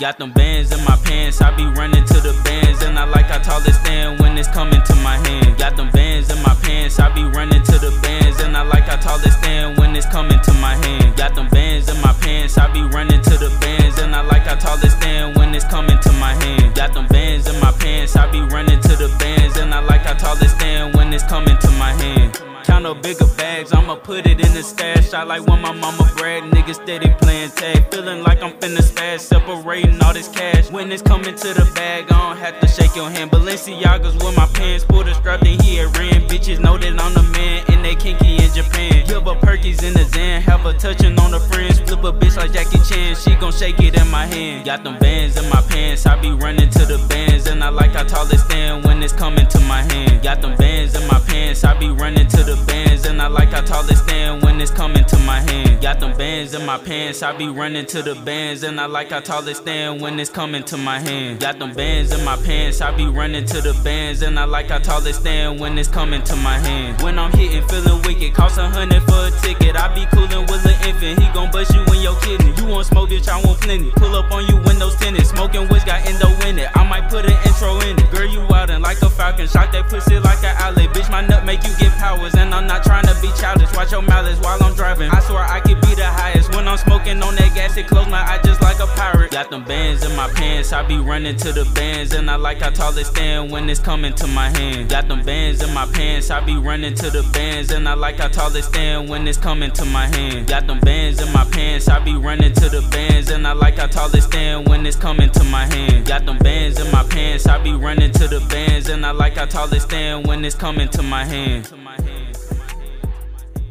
Got 0.00 0.16
them 0.16 0.32
bands 0.32 0.72
in 0.72 0.82
my 0.86 0.96
pants, 1.04 1.42
I 1.42 1.54
be 1.54 1.66
running 1.66 2.02
to 2.06 2.14
the 2.14 2.32
bands, 2.42 2.82
and 2.82 2.98
I 2.98 3.04
like 3.04 3.26
how 3.26 3.36
tall 3.36 3.60
they 3.60 3.72
stand 3.72 4.18
when 4.18 4.38
it's 4.38 4.48
coming 4.48 4.80
to 4.80 4.94
my 5.04 5.18
hand. 5.28 5.58
Got 5.58 5.76
them 5.76 5.90
bands 5.90 6.30
in 6.30 6.40
my 6.42 6.56
pants, 6.62 6.98
I 6.98 7.12
be 7.12 7.24
running 7.24 7.62
to 7.62 7.72
the 7.72 7.92
bands, 8.00 8.40
and 8.40 8.56
I 8.56 8.62
like 8.62 8.84
how 8.84 8.96
tall 8.96 9.18
they 9.18 9.28
stand 9.28 9.76
when 9.76 9.94
it's 9.94 10.06
coming 10.06 10.40
to 10.40 10.54
my 10.54 10.74
hand. 10.74 11.18
Got 11.18 11.34
them 11.34 11.48
bands 11.48 11.90
in 11.90 12.00
my 12.00 12.14
pants, 12.14 12.56
I 12.56 12.72
be 12.72 12.80
running 12.80 13.20
to 13.20 13.36
the 13.36 13.54
bands, 13.60 13.98
and 13.98 14.16
I 14.16 14.22
like 14.22 14.44
how 14.44 14.54
tall 14.54 14.78
they 14.78 14.88
stand 14.88 15.36
when 15.36 15.54
it's 15.54 15.66
coming 15.66 16.00
to 16.00 16.12
my 16.12 16.32
hand. 16.32 16.74
Got 16.74 16.94
them 16.94 17.06
bands 17.08 17.46
in 17.46 17.60
my 17.60 17.72
pants, 17.72 18.16
I 18.16 18.24
be 18.32 18.40
running 18.40 18.80
to 18.80 18.96
the 18.96 19.14
bands, 19.18 19.58
and 19.58 19.74
I 19.74 19.80
like 19.80 20.00
how 20.00 20.14
tall 20.14 20.34
they 20.36 20.48
stand 20.48 20.96
when 20.96 21.12
it's 21.12 21.24
coming 21.24 21.58
to 21.58 21.70
my 21.72 21.92
hand. 21.92 22.49
Count 22.64 22.86
up 22.86 23.02
bigger 23.02 23.26
bags, 23.36 23.72
I'ma 23.72 23.96
put 23.96 24.26
it 24.26 24.40
in 24.40 24.52
the 24.54 24.62
stash. 24.62 25.12
I 25.12 25.22
like 25.22 25.46
when 25.46 25.60
my 25.60 25.72
mama 25.72 26.10
brag, 26.16 26.44
niggas 26.44 26.82
steady 26.82 27.12
playing 27.20 27.50
tag. 27.50 27.90
Feeling 27.90 28.22
like 28.22 28.42
I'm 28.42 28.52
finna 28.52 28.82
spaz, 28.82 29.20
separating 29.20 30.00
all 30.02 30.12
this 30.12 30.28
cash. 30.28 30.70
When 30.70 30.90
it's 30.92 31.02
coming 31.02 31.34
to 31.34 31.48
the 31.54 31.70
bag, 31.74 32.04
I 32.10 32.28
don't 32.28 32.36
have 32.38 32.60
to 32.60 32.68
shake 32.68 32.94
your 32.94 33.10
hand. 33.10 33.30
Balenciagas 33.30 34.14
with 34.24 34.36
my 34.36 34.46
pants, 34.54 34.84
pull 34.84 35.04
the 35.04 35.14
strap, 35.14 35.40
then 35.40 35.58
he 35.60 35.76
had 35.76 35.96
ran. 35.96 36.28
Bitches 36.28 36.60
know 36.60 36.76
that 36.78 37.00
I'm 37.00 37.14
the 37.14 37.22
man, 37.34 37.64
and 37.68 37.84
they 37.84 37.94
kinky 37.94 38.36
in 38.36 38.52
Japan. 38.52 39.06
Give 39.06 39.24
her 39.24 39.34
perkies 39.34 39.82
in 39.82 39.92
the 39.94 40.04
Zan, 40.04 40.42
have 40.42 40.60
her 40.60 40.72
touching 40.72 41.18
on 41.18 41.30
the 41.32 41.40
friends. 41.40 41.80
Flip 41.80 42.04
a 42.04 42.12
bitch 42.12 42.36
like 42.36 42.52
Jackie 42.52 42.78
Chan, 42.88 43.16
she 43.16 43.34
gon' 43.36 43.52
shake 43.52 43.80
it 43.80 44.00
in 44.00 44.08
my 44.08 44.26
hand. 44.26 44.64
Got 44.64 44.84
them 44.84 44.98
bands 44.98 45.36
in 45.36 45.48
my 45.48 45.62
pants, 45.62 46.06
I 46.06 46.20
be 46.20 46.30
running 46.32 46.70
to 46.70 46.86
the 46.86 46.98
bands, 47.08 47.46
and 47.46 47.62
I 47.64 47.68
like 47.70 47.92
how 47.92 48.04
tall 48.04 48.26
they 48.26 48.36
stand 48.36 48.84
when 48.84 49.02
it's 49.02 49.12
coming 49.12 49.46
to 49.46 49.60
my 49.60 49.82
hand. 49.82 50.22
Got 50.22 50.40
them 50.42 50.56
bands 50.56 50.94
in 50.94 51.06
my 51.08 51.20
pants, 51.26 51.64
I 51.64 51.74
be 51.78 51.90
running 51.90 52.26
to 52.28 52.44
the 52.44 52.49
bands, 52.66 53.06
and 53.06 53.20
I 53.20 53.26
like 53.28 53.50
how 53.50 53.60
tall 53.60 53.82
they 53.82 53.94
stand 53.94 54.42
when 54.42 54.60
it's 54.60 54.70
coming 54.70 55.04
to 55.04 55.18
my 55.20 55.40
hand. 55.40 55.80
Got 55.82 56.00
them 56.00 56.16
bands 56.16 56.54
in 56.54 56.64
my 56.64 56.78
pants, 56.78 57.22
I 57.22 57.36
be 57.36 57.48
running 57.48 57.86
to 57.86 58.02
the 58.02 58.14
bands, 58.14 58.62
and 58.62 58.80
I 58.80 58.86
like 58.86 59.10
how 59.10 59.20
tall 59.20 59.42
they 59.42 59.54
stand 59.54 60.00
when 60.00 60.18
it's 60.18 60.30
coming 60.30 60.62
to 60.64 60.76
my 60.76 60.98
hand. 60.98 61.40
Got 61.40 61.58
them 61.58 61.72
bands 61.72 62.12
in 62.12 62.24
my 62.24 62.36
pants, 62.36 62.80
I 62.80 62.90
be 62.96 63.06
running 63.06 63.44
to 63.46 63.60
the 63.60 63.74
bands, 63.84 64.22
and 64.22 64.38
I 64.38 64.44
like 64.44 64.68
how 64.70 64.78
tall 64.78 65.00
they 65.00 65.12
stand 65.12 65.60
when 65.60 65.78
it's 65.78 65.88
coming 65.88 66.22
to 66.24 66.36
my 66.36 66.58
hand. 66.58 67.02
When 67.02 67.18
I'm 67.18 67.32
hitting, 67.32 67.66
feeling 67.68 68.02
wicked, 68.02 68.34
cost 68.34 68.58
a 68.58 68.68
hundred 68.68 69.02
for 69.02 69.26
a 69.26 69.30
ticket. 69.42 69.76
I 69.76 69.94
be 69.94 70.06
coolin' 70.06 70.46
with 70.46 70.62
the 70.62 70.79
infant, 70.86 71.20
he 71.20 71.28
gon' 71.32 71.50
bust 71.50 71.74
you 71.74 71.82
when 71.86 72.00
you're 72.00 72.18
kidding. 72.20 72.56
You 72.56 72.66
want 72.66 72.86
smoke, 72.86 73.10
bitch, 73.10 73.28
I 73.28 73.40
want 73.44 73.60
plenty. 73.60 73.90
Pull 73.92 74.14
up 74.14 74.30
on 74.32 74.46
you, 74.46 74.56
windows 74.64 74.96
tinted, 74.96 75.26
smoking 75.26 75.68
whiz, 75.68 75.84
got 75.84 76.06
endo 76.06 76.28
in 76.46 76.58
it. 76.58 76.68
I 76.74 76.86
might 76.88 77.08
put 77.08 77.24
an 77.26 77.36
intro 77.46 77.80
in 77.80 77.98
it. 77.98 78.10
Girl, 78.10 78.26
you 78.26 78.40
wildin' 78.48 78.82
like 78.82 79.00
a 79.02 79.10
falcon, 79.10 79.48
shot 79.48 79.72
that 79.72 79.88
pussy 79.88 80.18
like 80.18 80.42
an 80.44 80.54
outlet. 80.58 80.90
Bitch, 80.90 81.10
my 81.10 81.26
nut 81.26 81.44
make 81.44 81.62
you 81.64 81.74
get 81.78 81.92
powers, 81.98 82.34
and 82.34 82.54
I'm 82.54 82.66
not 82.66 82.84
trying 82.84 83.06
to 83.06 83.16
be 83.20 83.30
childish. 83.38 83.72
Watch 83.74 83.92
your 83.92 84.02
malice 84.02 84.38
while 84.40 84.62
I'm 84.62 84.74
driving. 84.74 85.10
I 85.10 85.20
swear 85.20 85.44
I 85.44 85.60
could 85.60 85.80
be 85.80 85.94
the 85.94 86.06
highest 86.06 86.54
when 86.54 86.66
I'm 86.66 86.78
smoking 86.78 87.22
on 87.22 87.34
that 87.36 87.54
gas. 87.54 87.76
It 87.76 87.86
close 87.86 88.08
my 88.08 88.22
eye 88.22 88.40
just 88.44 88.60
like 88.60 88.78
a 88.80 88.86
pirate. 88.96 89.30
Got 89.30 89.50
them 89.50 89.64
bands 89.64 90.04
in 90.04 90.14
my 90.16 90.28
pants, 90.28 90.72
I 90.72 90.82
be 90.82 90.98
running 90.98 91.36
to 91.36 91.52
the 91.52 91.64
bands, 91.74 92.12
and 92.14 92.30
I 92.30 92.36
like 92.36 92.60
how 92.60 92.70
tall 92.70 92.92
they 92.92 93.04
stand 93.04 93.50
when 93.50 93.68
it's 93.68 93.80
coming 93.80 94.14
to 94.14 94.26
my 94.26 94.48
hand. 94.58 94.88
Got 94.88 95.08
them 95.08 95.22
bands 95.24 95.62
in 95.62 95.72
my 95.72 95.86
pants, 95.86 96.30
I 96.30 96.40
be 96.40 96.56
running 96.56 96.94
to 96.94 97.10
the 97.10 97.22
bands, 97.32 97.70
and 97.70 97.88
I 97.88 97.94
like 97.94 98.18
how 98.18 98.28
tall 98.28 98.50
they 98.50 98.62
stand 98.62 99.08
when 99.08 99.26
it's 99.28 99.38
coming 99.38 99.70
to 99.72 99.84
my 99.84 100.06
hand. 100.06 100.46
Got 100.46 100.66
them 100.70 100.80
bands 100.80 101.20
in 101.20 101.32
my 101.32 101.44
pants, 101.46 101.88
I 101.88 101.98
be 101.98 102.14
running 102.14 102.52
to 102.52 102.68
the 102.68 102.86
bands, 102.92 103.30
and 103.30 103.44
I 103.46 103.52
like 103.52 103.78
how 103.78 103.88
tall 103.88 104.08
they 104.08 104.20
stand 104.20 104.68
when 104.68 104.86
it's 104.86 104.96
coming 104.96 105.28
to 105.30 105.44
my 105.44 105.66
hand. 105.66 106.06
Got 106.06 106.26
them 106.26 106.38
bands 106.38 106.78
in 106.78 106.90
my 106.92 107.02
pants, 107.02 107.46
I 107.46 107.60
be 107.60 107.72
running 107.72 108.12
to 108.12 108.28
the 108.28 108.40
bands, 108.48 108.88
and 108.88 109.04
I 109.04 109.10
like 109.10 109.34
how 109.34 109.46
tall 109.46 109.66
they 109.66 109.80
stand 109.80 110.28
when 110.28 110.44
it's 110.44 110.54
coming 110.54 110.88
to 110.90 111.02
my 111.02 111.24
hand. 111.24 111.72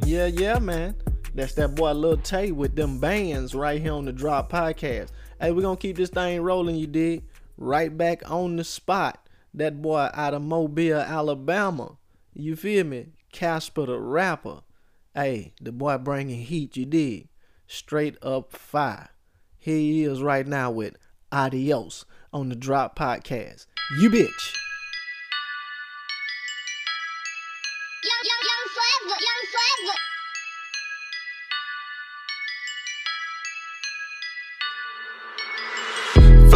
Yeah, 0.05 0.25
yeah, 0.25 0.59
man. 0.59 0.95
That's 1.33 1.53
that 1.53 1.75
boy 1.75 1.93
Lil 1.93 2.17
Tay 2.17 2.51
with 2.51 2.75
them 2.75 2.99
bands 2.99 3.55
right 3.55 3.81
here 3.81 3.93
on 3.93 4.03
the 4.03 4.11
Drop 4.11 4.51
Podcast. 4.51 5.09
Hey, 5.39 5.51
we're 5.51 5.61
gonna 5.61 5.77
keep 5.77 5.95
this 5.95 6.09
thing 6.09 6.41
rolling, 6.41 6.75
you 6.75 6.87
dig? 6.87 7.23
Right 7.57 7.95
back 7.95 8.29
on 8.29 8.57
the 8.57 8.65
spot. 8.65 9.25
That 9.53 9.81
boy 9.81 10.09
out 10.13 10.33
of 10.33 10.41
Mobile, 10.41 10.99
Alabama. 10.99 11.97
You 12.33 12.57
feel 12.57 12.83
me? 12.83 13.13
Casper 13.31 13.85
the 13.85 13.99
rapper. 13.99 14.61
Hey, 15.21 15.51
the 15.59 15.73
boy 15.73 15.97
bringing 15.97 16.43
heat, 16.43 16.77
you 16.77 16.85
dig? 16.85 17.27
Straight 17.67 18.15
up 18.23 18.53
fire. 18.53 19.09
Here 19.57 19.75
he 19.75 20.03
is 20.05 20.21
right 20.21 20.47
now 20.47 20.71
with 20.71 20.95
Adios 21.29 22.05
on 22.31 22.47
the 22.47 22.55
Drop 22.55 22.97
Podcast. 22.97 23.65
You 23.99 24.09
bitch. 24.09 24.68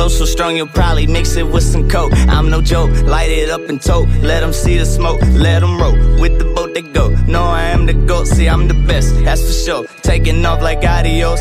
Flow 0.03 0.09
so 0.09 0.25
strong 0.25 0.57
you'll 0.57 0.67
probably 0.67 1.07
mix 1.07 1.38
it 1.38 1.47
with 1.47 1.63
some 1.63 1.88
coke. 1.88 2.11
I'm 2.27 2.49
no 2.49 2.61
joke, 2.61 2.91
light 3.03 3.31
it 3.31 3.49
up 3.49 3.69
and 3.69 3.81
tote. 3.81 4.09
Let 4.19 4.41
them 4.41 4.51
see 4.51 4.77
the 4.77 4.85
smoke, 4.85 5.21
let 5.31 5.61
them 5.61 5.80
roll. 5.80 5.93
With 6.19 6.39
the 6.39 6.43
boat 6.43 6.73
they 6.73 6.81
go. 6.81 7.11
No, 7.25 7.43
I 7.43 7.63
am 7.63 7.85
the 7.85 7.93
goat, 7.93 8.27
see, 8.27 8.49
I'm 8.49 8.67
the 8.67 8.73
best, 8.73 9.15
that's 9.23 9.41
for 9.41 9.53
sure. 9.53 9.85
Taking 10.01 10.45
off 10.45 10.61
like 10.61 10.84
adios. 10.84 11.39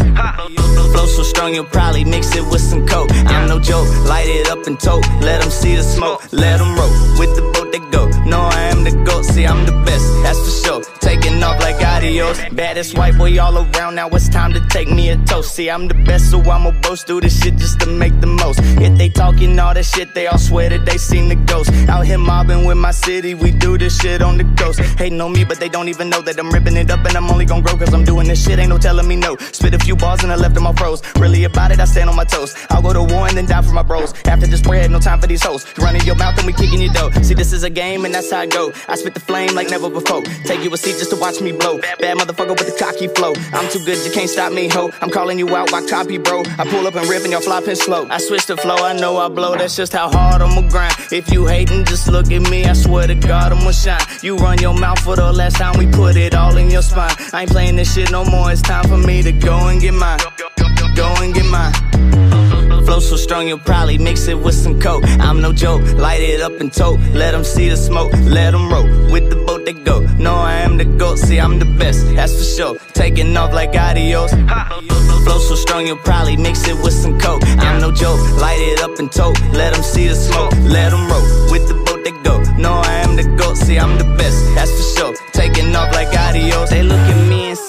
Flow 0.93 1.06
so 1.06 1.24
strong 1.24 1.52
you'll 1.52 1.64
probably 1.64 2.05
mix 2.05 2.36
it 2.36 2.44
with 2.44 2.60
some 2.60 2.86
coke. 2.86 3.10
I'm 3.26 3.48
no 3.48 3.59
joke, 3.59 3.89
light 4.06 4.28
it 4.28 4.48
up 4.48 4.64
and 4.68 4.78
tote. 4.78 5.05
Let 5.20 5.40
them 5.40 5.51
see 5.51 5.74
the 5.74 5.82
smoke, 5.82 6.22
let 6.30 6.59
them 6.59 6.76
roll. 6.76 7.18
With 7.18 7.34
the 7.34 7.43
boat 7.52 7.72
they 7.72 7.80
go. 7.90 8.06
No, 8.24 8.40
I 8.40 8.62
am 8.73 8.85
the 8.85 8.93
goat, 9.05 9.24
see, 9.24 9.47
I'm 9.47 9.66
the 9.66 9.73
best, 9.85 10.07
that's 10.23 10.39
for 10.39 10.66
sure. 10.66 10.82
Taking 11.01 11.43
off 11.43 11.61
like 11.61 11.85
adios. 11.85 12.39
Baddest 12.53 12.97
white 12.97 13.19
boy 13.19 13.39
all 13.40 13.59
around, 13.59 13.97
now 13.97 14.09
it's 14.09 14.28
time 14.28 14.53
to 14.53 14.61
take 14.69 14.89
me 14.89 15.11
a 15.11 15.16
toast. 15.24 15.55
See, 15.55 15.69
I'm 15.69 15.89
the 15.89 15.94
best, 15.94 16.31
so 16.31 16.40
I'ma 16.40 16.70
boast. 16.81 17.07
Do 17.07 17.20
this 17.20 17.43
shit 17.43 17.57
just 17.57 17.81
to 17.81 17.86
make 17.86 18.19
the 18.20 18.28
most. 18.28 18.61
If 18.81 18.97
they 18.97 19.09
talking 19.09 19.59
all 19.59 19.74
that 19.74 19.85
shit, 19.85 20.15
they 20.15 20.28
all 20.28 20.39
swear 20.39 20.70
that 20.70 20.86
they 20.86 20.99
seen 20.99 21.28
the 21.28 21.35
ghost. 21.35 21.70
Out 21.89 22.07
here 22.07 22.19
mobbing 22.19 22.65
with 22.65 22.77
my 22.77 22.93
city, 22.93 23.35
we 23.35 23.51
do 23.51 23.77
this 23.77 23.99
shit 23.99 24.23
on 24.23 24.39
the 24.39 24.44
coast. 24.57 24.78
Hating 24.81 25.20
on 25.20 25.32
me, 25.32 25.44
but 25.44 25.59
they 25.59 25.69
don't 25.69 25.89
even 25.89 26.09
know 26.09 26.23
that 26.23 26.39
I'm 26.39 26.51
ripping 26.51 26.77
it 26.77 26.90
up 26.90 27.05
and 27.05 27.16
I'm 27.16 27.28
only 27.28 27.44
gonna 27.44 27.62
grow 27.62 27.77
cause 27.77 27.93
I'm 27.93 28.05
doing 28.05 28.28
this 28.28 28.43
shit. 28.44 28.59
Ain't 28.61 28.69
no 28.69 28.78
telling 28.78 29.09
me 29.09 29.16
no. 29.16 29.36
Spit 29.36 29.74
a 29.74 29.78
few 29.78 29.97
bars 29.97 30.23
and 30.23 30.32
I 30.32 30.36
left 30.36 30.55
them 30.55 30.66
all 30.66 30.74
froze. 30.74 31.03
Really 31.16 31.44
about 31.44 31.73
it, 31.73 31.81
I 31.81 31.85
stand 31.85 32.09
on 32.09 32.16
my 32.16 32.24
toes. 32.24 32.55
I'll 32.70 32.82
go 32.82 32.93
to 32.93 33.03
war 33.03 33.27
and 33.27 33.36
then 33.36 33.47
die 33.47 33.62
for 33.62 33.73
my 33.73 33.82
bros. 33.82 34.15
After 34.27 34.47
this 34.47 34.62
bread, 34.62 34.90
no 34.90 35.01
time 35.01 35.20
for 35.20 35.27
these 35.27 35.43
hoes. 35.43 35.66
Running 35.78 36.03
your 36.03 36.16
mouth 36.16 36.39
and 36.39 36.47
we 36.47 36.53
kicking 36.53 36.81
your 36.81 36.93
dough. 36.93 37.11
See, 37.23 37.35
this 37.35 37.53
is 37.53 37.65
a 37.65 37.70
game 37.70 38.05
and 38.05 38.11
that's 38.14 38.30
how 38.30 38.40
I 38.40 38.47
go. 38.47 38.72
I 38.89 38.97
spit 38.97 39.14
the 39.14 39.20
flame 39.20 39.55
like 39.55 39.70
never 39.70 39.89
before. 39.89 40.22
Take 40.44 40.64
you 40.64 40.72
a 40.72 40.76
seat 40.76 40.98
just 40.98 41.10
to 41.10 41.16
watch 41.16 41.40
me 41.40 41.52
blow. 41.52 41.78
Bad 41.78 42.18
motherfucker 42.18 42.56
with 42.59 42.66
the 42.66 42.76
cocky 42.78 43.09
flow. 43.09 43.32
I'm 43.52 43.68
too 43.70 43.84
good, 43.84 43.98
you 44.05 44.12
can't 44.12 44.28
stop 44.28 44.52
me, 44.52 44.68
ho. 44.68 44.90
I'm 45.01 45.10
calling 45.10 45.39
you 45.39 45.48
out, 45.56 45.72
why 45.72 45.86
copy, 45.86 46.18
bro? 46.18 46.43
I 46.59 46.68
pull 46.68 46.86
up 46.86 46.94
and 46.94 47.09
rip 47.09 47.22
and 47.22 47.32
y'all 47.32 47.40
flopping 47.40 47.74
slow. 47.74 48.06
I 48.09 48.18
switch 48.18 48.47
the 48.47 48.56
flow, 48.56 48.76
I 48.76 48.93
know 48.93 49.16
I 49.16 49.28
blow. 49.28 49.56
That's 49.56 49.76
just 49.76 49.93
how 49.93 50.09
hard 50.10 50.43
I'ma 50.43 50.68
grind. 50.68 50.94
If 51.10 51.30
you 51.32 51.47
hating, 51.47 51.84
just 51.84 52.09
look 52.09 52.30
at 52.30 52.51
me. 52.51 52.64
I 52.64 52.72
swear 52.72 53.06
to 53.06 53.14
God, 53.14 53.52
I'ma 53.52 53.70
shine. 53.72 54.01
You 54.22 54.36
run 54.36 54.59
your 54.59 54.74
mouth 54.74 55.01
for 55.01 55.16
the 55.16 55.32
last 55.32 55.56
time 55.56 55.78
we 55.78 55.86
put 55.86 56.16
it 56.16 56.34
all 56.34 56.56
in 56.56 56.70
your 56.70 56.82
spine. 56.82 57.14
I 57.32 57.43
ain't 57.43 57.51
playing 57.51 57.76
this 57.76 57.94
shit 57.94 58.10
no 58.10 58.24
more. 58.24 58.51
It's 58.51 58.62
time 58.62 58.89
for 58.89 58.97
me 58.98 59.22
to 59.22 59.32
go 59.32 59.68
and 59.68 59.80
get 59.80 59.94
mine. 59.94 60.18
Go 60.94 61.14
and 61.22 61.32
get 61.32 61.47
mine. 61.47 61.91
Flow 62.93 63.01
so 63.01 63.16
strong 63.16 63.48
you'll 63.48 63.59
probably 63.59 63.97
mix 63.97 64.28
it 64.28 64.39
with 64.39 64.55
some 64.55 64.78
coke. 64.78 65.02
I'm 65.19 65.40
no 65.40 65.51
joke, 65.51 65.81
light 65.94 66.20
it 66.20 66.43
up 66.43 66.60
and 66.60 66.70
tote. 66.70 67.01
Let 67.14 67.31
them 67.31 67.43
see 67.43 67.70
the 67.70 67.77
smoke, 67.78 68.12
let 68.12 68.51
them 68.51 68.70
roll. 68.70 68.85
With 69.10 69.31
the 69.31 69.36
boat 69.36 69.64
they 69.64 69.73
go. 69.73 70.01
No, 70.19 70.35
I 70.35 70.56
am 70.56 70.77
the 70.77 70.85
goat, 70.85 71.19
see, 71.19 71.40
I'm 71.40 71.59
the 71.59 71.64
best, 71.64 72.05
that's 72.14 72.36
for 72.36 72.44
sure. 72.44 72.78
Taking 72.93 73.35
off 73.35 73.55
like 73.55 73.74
adios. 73.74 74.32
Flow 75.24 75.39
so 75.39 75.55
strong 75.55 75.86
you'll 75.86 76.05
probably 76.05 76.36
mix 76.36 76.69
it 76.69 76.77
with 76.85 76.93
some 76.93 77.19
coke. 77.19 77.43
I'm 77.64 77.81
no 77.81 77.93
joke, 77.93 78.20
light 78.39 78.60
it 78.60 78.82
up 78.82 78.98
and 78.98 79.10
tote. 79.10 79.40
Let 79.55 79.73
them 79.73 79.82
see 79.82 80.09
the 80.09 80.14
smoke, 80.14 80.52
let 80.60 80.90
them 80.90 81.09
roll. 81.09 81.24
With 81.51 81.66
the 81.69 81.74
boat 81.86 82.05
they 82.05 82.12
go. 82.23 82.43
No, 82.59 82.74
I 82.74 82.93
am 83.05 83.16
the 83.16 83.24
goat, 83.39 83.56
see, 83.56 83.78
I'm 83.78 83.97
the 83.97 84.05
best, 84.20 84.36
that's 84.55 84.70
for 84.70 84.98
sure. 84.98 85.14
Taking 85.32 85.74
off 85.74 85.94
like 85.94 86.09
adios. 86.09 86.69
They 86.69 86.82
look 86.82 86.98
at 86.98 87.16
me 87.16 87.22
and 87.22 87.22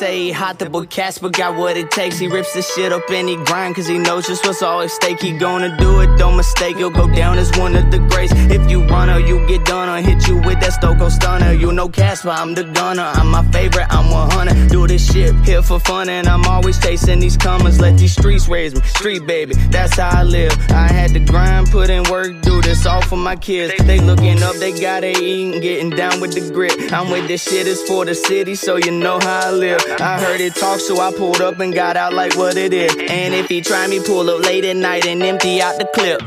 say 0.03 0.25
he 0.25 0.31
hot, 0.33 0.59
the 0.59 0.69
boy 0.69 0.85
Casper 0.85 1.29
got 1.29 1.55
what 1.55 1.77
it 1.77 1.89
takes. 1.89 2.17
He 2.19 2.27
rips 2.27 2.53
this 2.53 2.67
shit 2.73 2.91
up 2.91 3.09
and 3.09 3.29
he 3.29 3.37
grind, 3.45 3.75
cause 3.75 3.87
he 3.87 3.97
knows 3.97 4.27
just 4.27 4.45
what's 4.45 4.61
all 4.61 4.81
at 4.81 4.91
stake. 4.91 5.21
He 5.21 5.31
gonna 5.31 5.77
do 5.77 6.01
it, 6.01 6.09
don't 6.17 6.35
mistake, 6.35 6.75
he'll 6.75 6.89
go 6.89 7.07
down 7.07 7.37
as 7.37 7.49
one 7.57 7.73
of 7.73 7.89
the 7.89 7.99
greats. 8.11 8.33
If 8.57 8.69
you 8.69 8.83
run 8.87 9.09
or 9.09 9.19
you 9.19 9.47
get 9.47 9.63
done 9.63 9.87
or 9.87 10.01
hit 10.01 10.27
you 10.27 10.35
with 10.47 10.59
that 10.59 10.73
Stone 10.73 10.99
Cold 10.99 11.13
stunner. 11.13 11.53
You 11.53 11.71
know 11.71 11.87
Casper, 11.87 12.31
I'm 12.31 12.53
the 12.53 12.65
gunner, 12.65 13.09
I'm 13.19 13.29
my 13.31 13.43
favorite, 13.51 13.87
I'm 13.89 14.11
100. 14.11 14.69
Do 14.69 14.87
this 14.87 15.09
shit 15.09 15.33
here 15.45 15.61
for 15.61 15.79
fun 15.79 16.09
and 16.09 16.27
I'm 16.27 16.43
always 16.45 16.77
chasing 16.79 17.19
these 17.21 17.37
comers. 17.37 17.79
Let 17.79 17.97
these 17.97 18.11
streets 18.11 18.49
raise 18.49 18.75
me, 18.75 18.81
street 18.81 19.25
baby, 19.25 19.53
that's 19.75 19.97
how 19.97 20.19
I 20.19 20.23
live. 20.23 20.51
I 20.71 20.87
had 20.99 21.11
to 21.13 21.21
grind, 21.21 21.71
put 21.71 21.89
in 21.89 22.03
work, 22.11 22.41
do 22.41 22.61
this 22.61 22.85
all 22.85 23.01
for 23.03 23.17
my 23.29 23.37
kids. 23.37 23.73
They 23.85 23.99
looking 24.01 24.43
up, 24.43 24.55
they 24.55 24.73
gotta 24.77 25.11
eat 25.17 25.53
and 25.53 25.61
getting 25.61 25.91
down 25.91 26.19
with 26.19 26.33
the 26.33 26.43
grit. 26.51 26.91
I'm 26.91 27.09
with 27.09 27.29
this 27.29 27.43
shit, 27.43 27.67
is 27.67 27.81
for 27.87 28.03
the 28.03 28.15
city, 28.15 28.55
so 28.55 28.75
you 28.75 28.91
know 28.91 29.17
how 29.19 29.47
I 29.47 29.51
live. 29.51 29.92
I 30.01 30.19
heard 30.19 30.41
it 30.41 30.55
talk, 30.55 30.79
so 30.79 30.99
I 30.99 31.11
pulled 31.11 31.41
up 31.41 31.59
and 31.59 31.73
got 31.73 31.97
out 31.97 32.13
like 32.13 32.35
what 32.35 32.57
it 32.57 32.73
is. 32.73 32.95
And 32.95 33.33
if 33.33 33.47
he 33.47 33.61
try 33.61 33.87
me, 33.87 33.99
pull 34.03 34.29
up 34.29 34.43
late 34.43 34.65
at 34.65 34.75
night 34.75 35.05
and 35.05 35.21
empty 35.21 35.61
out 35.61 35.77
the 35.77 35.85
clip. 35.93 36.21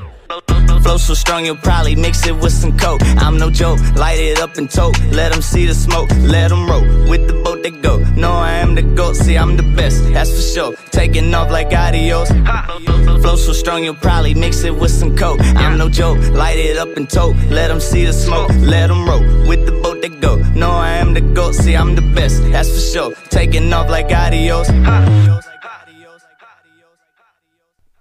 Flow 0.87 0.99
so 0.99 1.15
strong 1.15 1.45
you'll 1.45 1.57
probably 1.57 1.97
mix 1.97 2.25
it 2.29 2.37
with 2.37 2.53
some 2.53 2.79
coke. 2.79 3.01
I'm 3.19 3.39
no 3.39 3.51
joke, 3.51 3.81
light 3.97 4.21
it 4.21 4.39
up 4.39 4.57
and 4.57 4.71
tote. 4.71 4.97
Let 5.11 5.33
them 5.33 5.43
see 5.43 5.67
the 5.67 5.75
smoke, 5.75 6.09
let 6.21 6.51
them 6.51 6.71
roll. 6.71 6.85
With 7.11 7.27
the 7.27 7.35
boat 7.43 7.65
they 7.65 7.73
go. 7.73 7.99
No, 8.15 8.31
I 8.31 8.53
am 8.53 8.77
the 8.77 8.83
goat, 8.83 9.17
see, 9.17 9.37
I'm 9.37 9.57
the 9.57 9.65
best, 9.65 10.05
that's 10.13 10.31
for 10.31 10.43
sure. 10.55 10.77
Taking 10.93 11.35
off 11.35 11.51
like 11.51 11.73
adios. 11.73 12.29
Flow 13.21 13.35
so 13.35 13.53
strong 13.53 13.83
you'll 13.83 13.97
probably 13.97 14.35
mix 14.35 14.63
it 14.63 14.77
with 14.77 14.93
some 14.93 15.17
coke. 15.17 15.41
I'm 15.57 15.77
no 15.77 15.89
joke, 15.89 16.19
light 16.29 16.61
it 16.61 16.77
up 16.77 16.97
and 16.97 17.11
tote. 17.11 17.35
Let 17.51 17.67
them 17.67 17.81
see 17.81 18.05
the 18.05 18.13
smoke, 18.13 18.51
let 18.61 18.87
them 18.87 19.09
roll. 19.09 19.25
With 19.49 19.67
the 19.67 19.73
boat 19.83 20.01
they 20.03 20.09
go. 20.09 20.37
No, 20.55 20.71
I 20.71 20.91
am 20.91 21.15
the 21.15 21.21
goat, 21.21 21.57
see, 21.57 21.75
I'm 21.75 21.97
the 21.97 22.15
best, 22.15 22.41
that's 22.53 22.71
for 22.71 22.81
sure. 22.93 23.15
Taking 23.29 23.73
off 23.73 23.91
like 23.91 24.13
adios. 24.13 24.71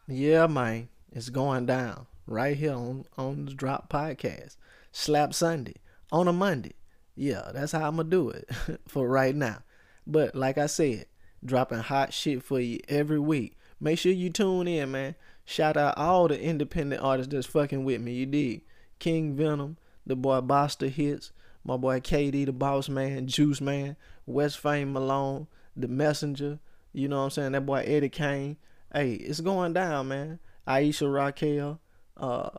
Yeah, 0.08 0.46
man. 0.46 0.88
It's 1.12 1.30
going 1.30 1.66
down 1.66 2.06
right 2.28 2.58
here 2.58 2.74
on, 2.74 3.06
on 3.18 3.46
the 3.46 3.54
Drop 3.54 3.90
Podcast. 3.90 4.58
Slap 4.92 5.34
Sunday 5.34 5.76
on 6.12 6.28
a 6.28 6.34
Monday. 6.34 6.76
Yeah, 7.16 7.52
that's 7.54 7.72
how 7.72 7.88
I'm 7.88 7.98
to 7.98 8.04
do 8.04 8.30
it 8.30 8.50
for 8.88 9.08
right 9.08 9.36
now. 9.36 9.60
But 10.06 10.36
like 10.36 10.58
I 10.58 10.68
said, 10.68 11.06
dropping 11.44 11.80
hot 11.80 12.14
shit 12.14 12.44
for 12.44 12.60
you 12.60 12.80
every 12.88 13.20
week. 13.20 13.58
Make 13.80 14.00
sure 14.00 14.12
you 14.12 14.30
tune 14.30 14.68
in, 14.68 14.92
man. 14.92 15.16
Shout 15.46 15.78
out 15.78 15.98
all 15.98 16.28
the 16.28 16.42
independent 16.42 17.02
artists 17.02 17.32
that's 17.32 17.46
fucking 17.46 17.84
with 17.84 18.02
me. 18.02 18.14
You 18.14 18.26
dig? 18.26 18.64
King 19.00 19.36
Venom, 19.36 19.78
the 20.06 20.16
boy 20.16 20.42
Boster 20.42 20.88
Hits, 20.88 21.32
my 21.64 21.78
boy 21.78 22.00
KD, 22.00 22.46
the 22.46 22.54
Boss 22.54 22.90
Man, 22.90 23.28
Juice 23.28 23.62
Man, 23.62 23.96
West 24.26 24.60
Fame 24.60 24.94
Malone, 24.94 25.48
The 25.76 25.88
Messenger. 25.88 26.60
You 26.94 27.08
know 27.10 27.18
what 27.18 27.24
I'm 27.24 27.30
saying? 27.32 27.52
That 27.52 27.66
boy 27.66 27.84
Eddie 27.86 28.10
Kane. 28.10 28.58
Hey, 28.94 29.14
it's 29.14 29.42
going 29.42 29.74
down, 29.74 30.08
man. 30.08 30.40
Aisha 30.68 31.12
Raquel. 31.14 31.80
Uh, 32.18 32.50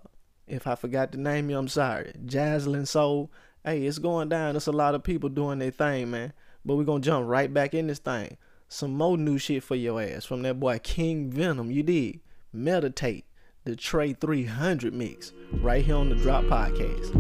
if 0.47 0.67
I 0.67 0.75
forgot 0.75 1.13
to 1.13 1.21
name 1.21 1.51
you, 1.51 1.59
I'm 1.59 1.69
sorry. 1.69 2.13
Jaslyn 2.25 2.87
Soul. 2.87 3.31
Hey, 3.65 3.85
it's 3.85 3.99
going 3.99 4.29
down. 4.29 4.55
There's 4.55 4.69
a 4.69 4.73
lot 4.73 4.95
of 4.95 5.03
people 5.03 5.29
doing 5.29 5.59
their 5.59 5.71
thing, 5.71 6.11
man. 6.11 6.33
But 6.65 6.77
we're 6.77 6.85
gonna 6.85 7.01
jump 7.01 7.29
right 7.29 7.53
back 7.53 7.75
in 7.75 7.87
this 7.89 7.99
thing. 7.99 8.37
Some 8.69 8.95
more 8.95 9.17
new 9.17 9.39
shit 9.39 9.63
for 9.63 9.77
your 9.77 10.01
ass 10.01 10.25
from 10.25 10.43
that 10.43 10.59
boy 10.59 10.79
King 10.81 11.31
Venom. 11.31 11.71
You 11.71 11.83
did. 11.83 12.21
Meditate. 12.53 13.25
The 13.65 13.77
Trey 13.77 14.13
300 14.13 14.95
mix. 14.95 15.33
Right 15.53 15.85
here 15.85 15.97
on 15.97 16.09
the 16.09 16.15
Drop 16.17 16.45
Podcast. 16.45 17.13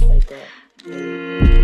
Like 0.00 0.26
that. 0.28 1.56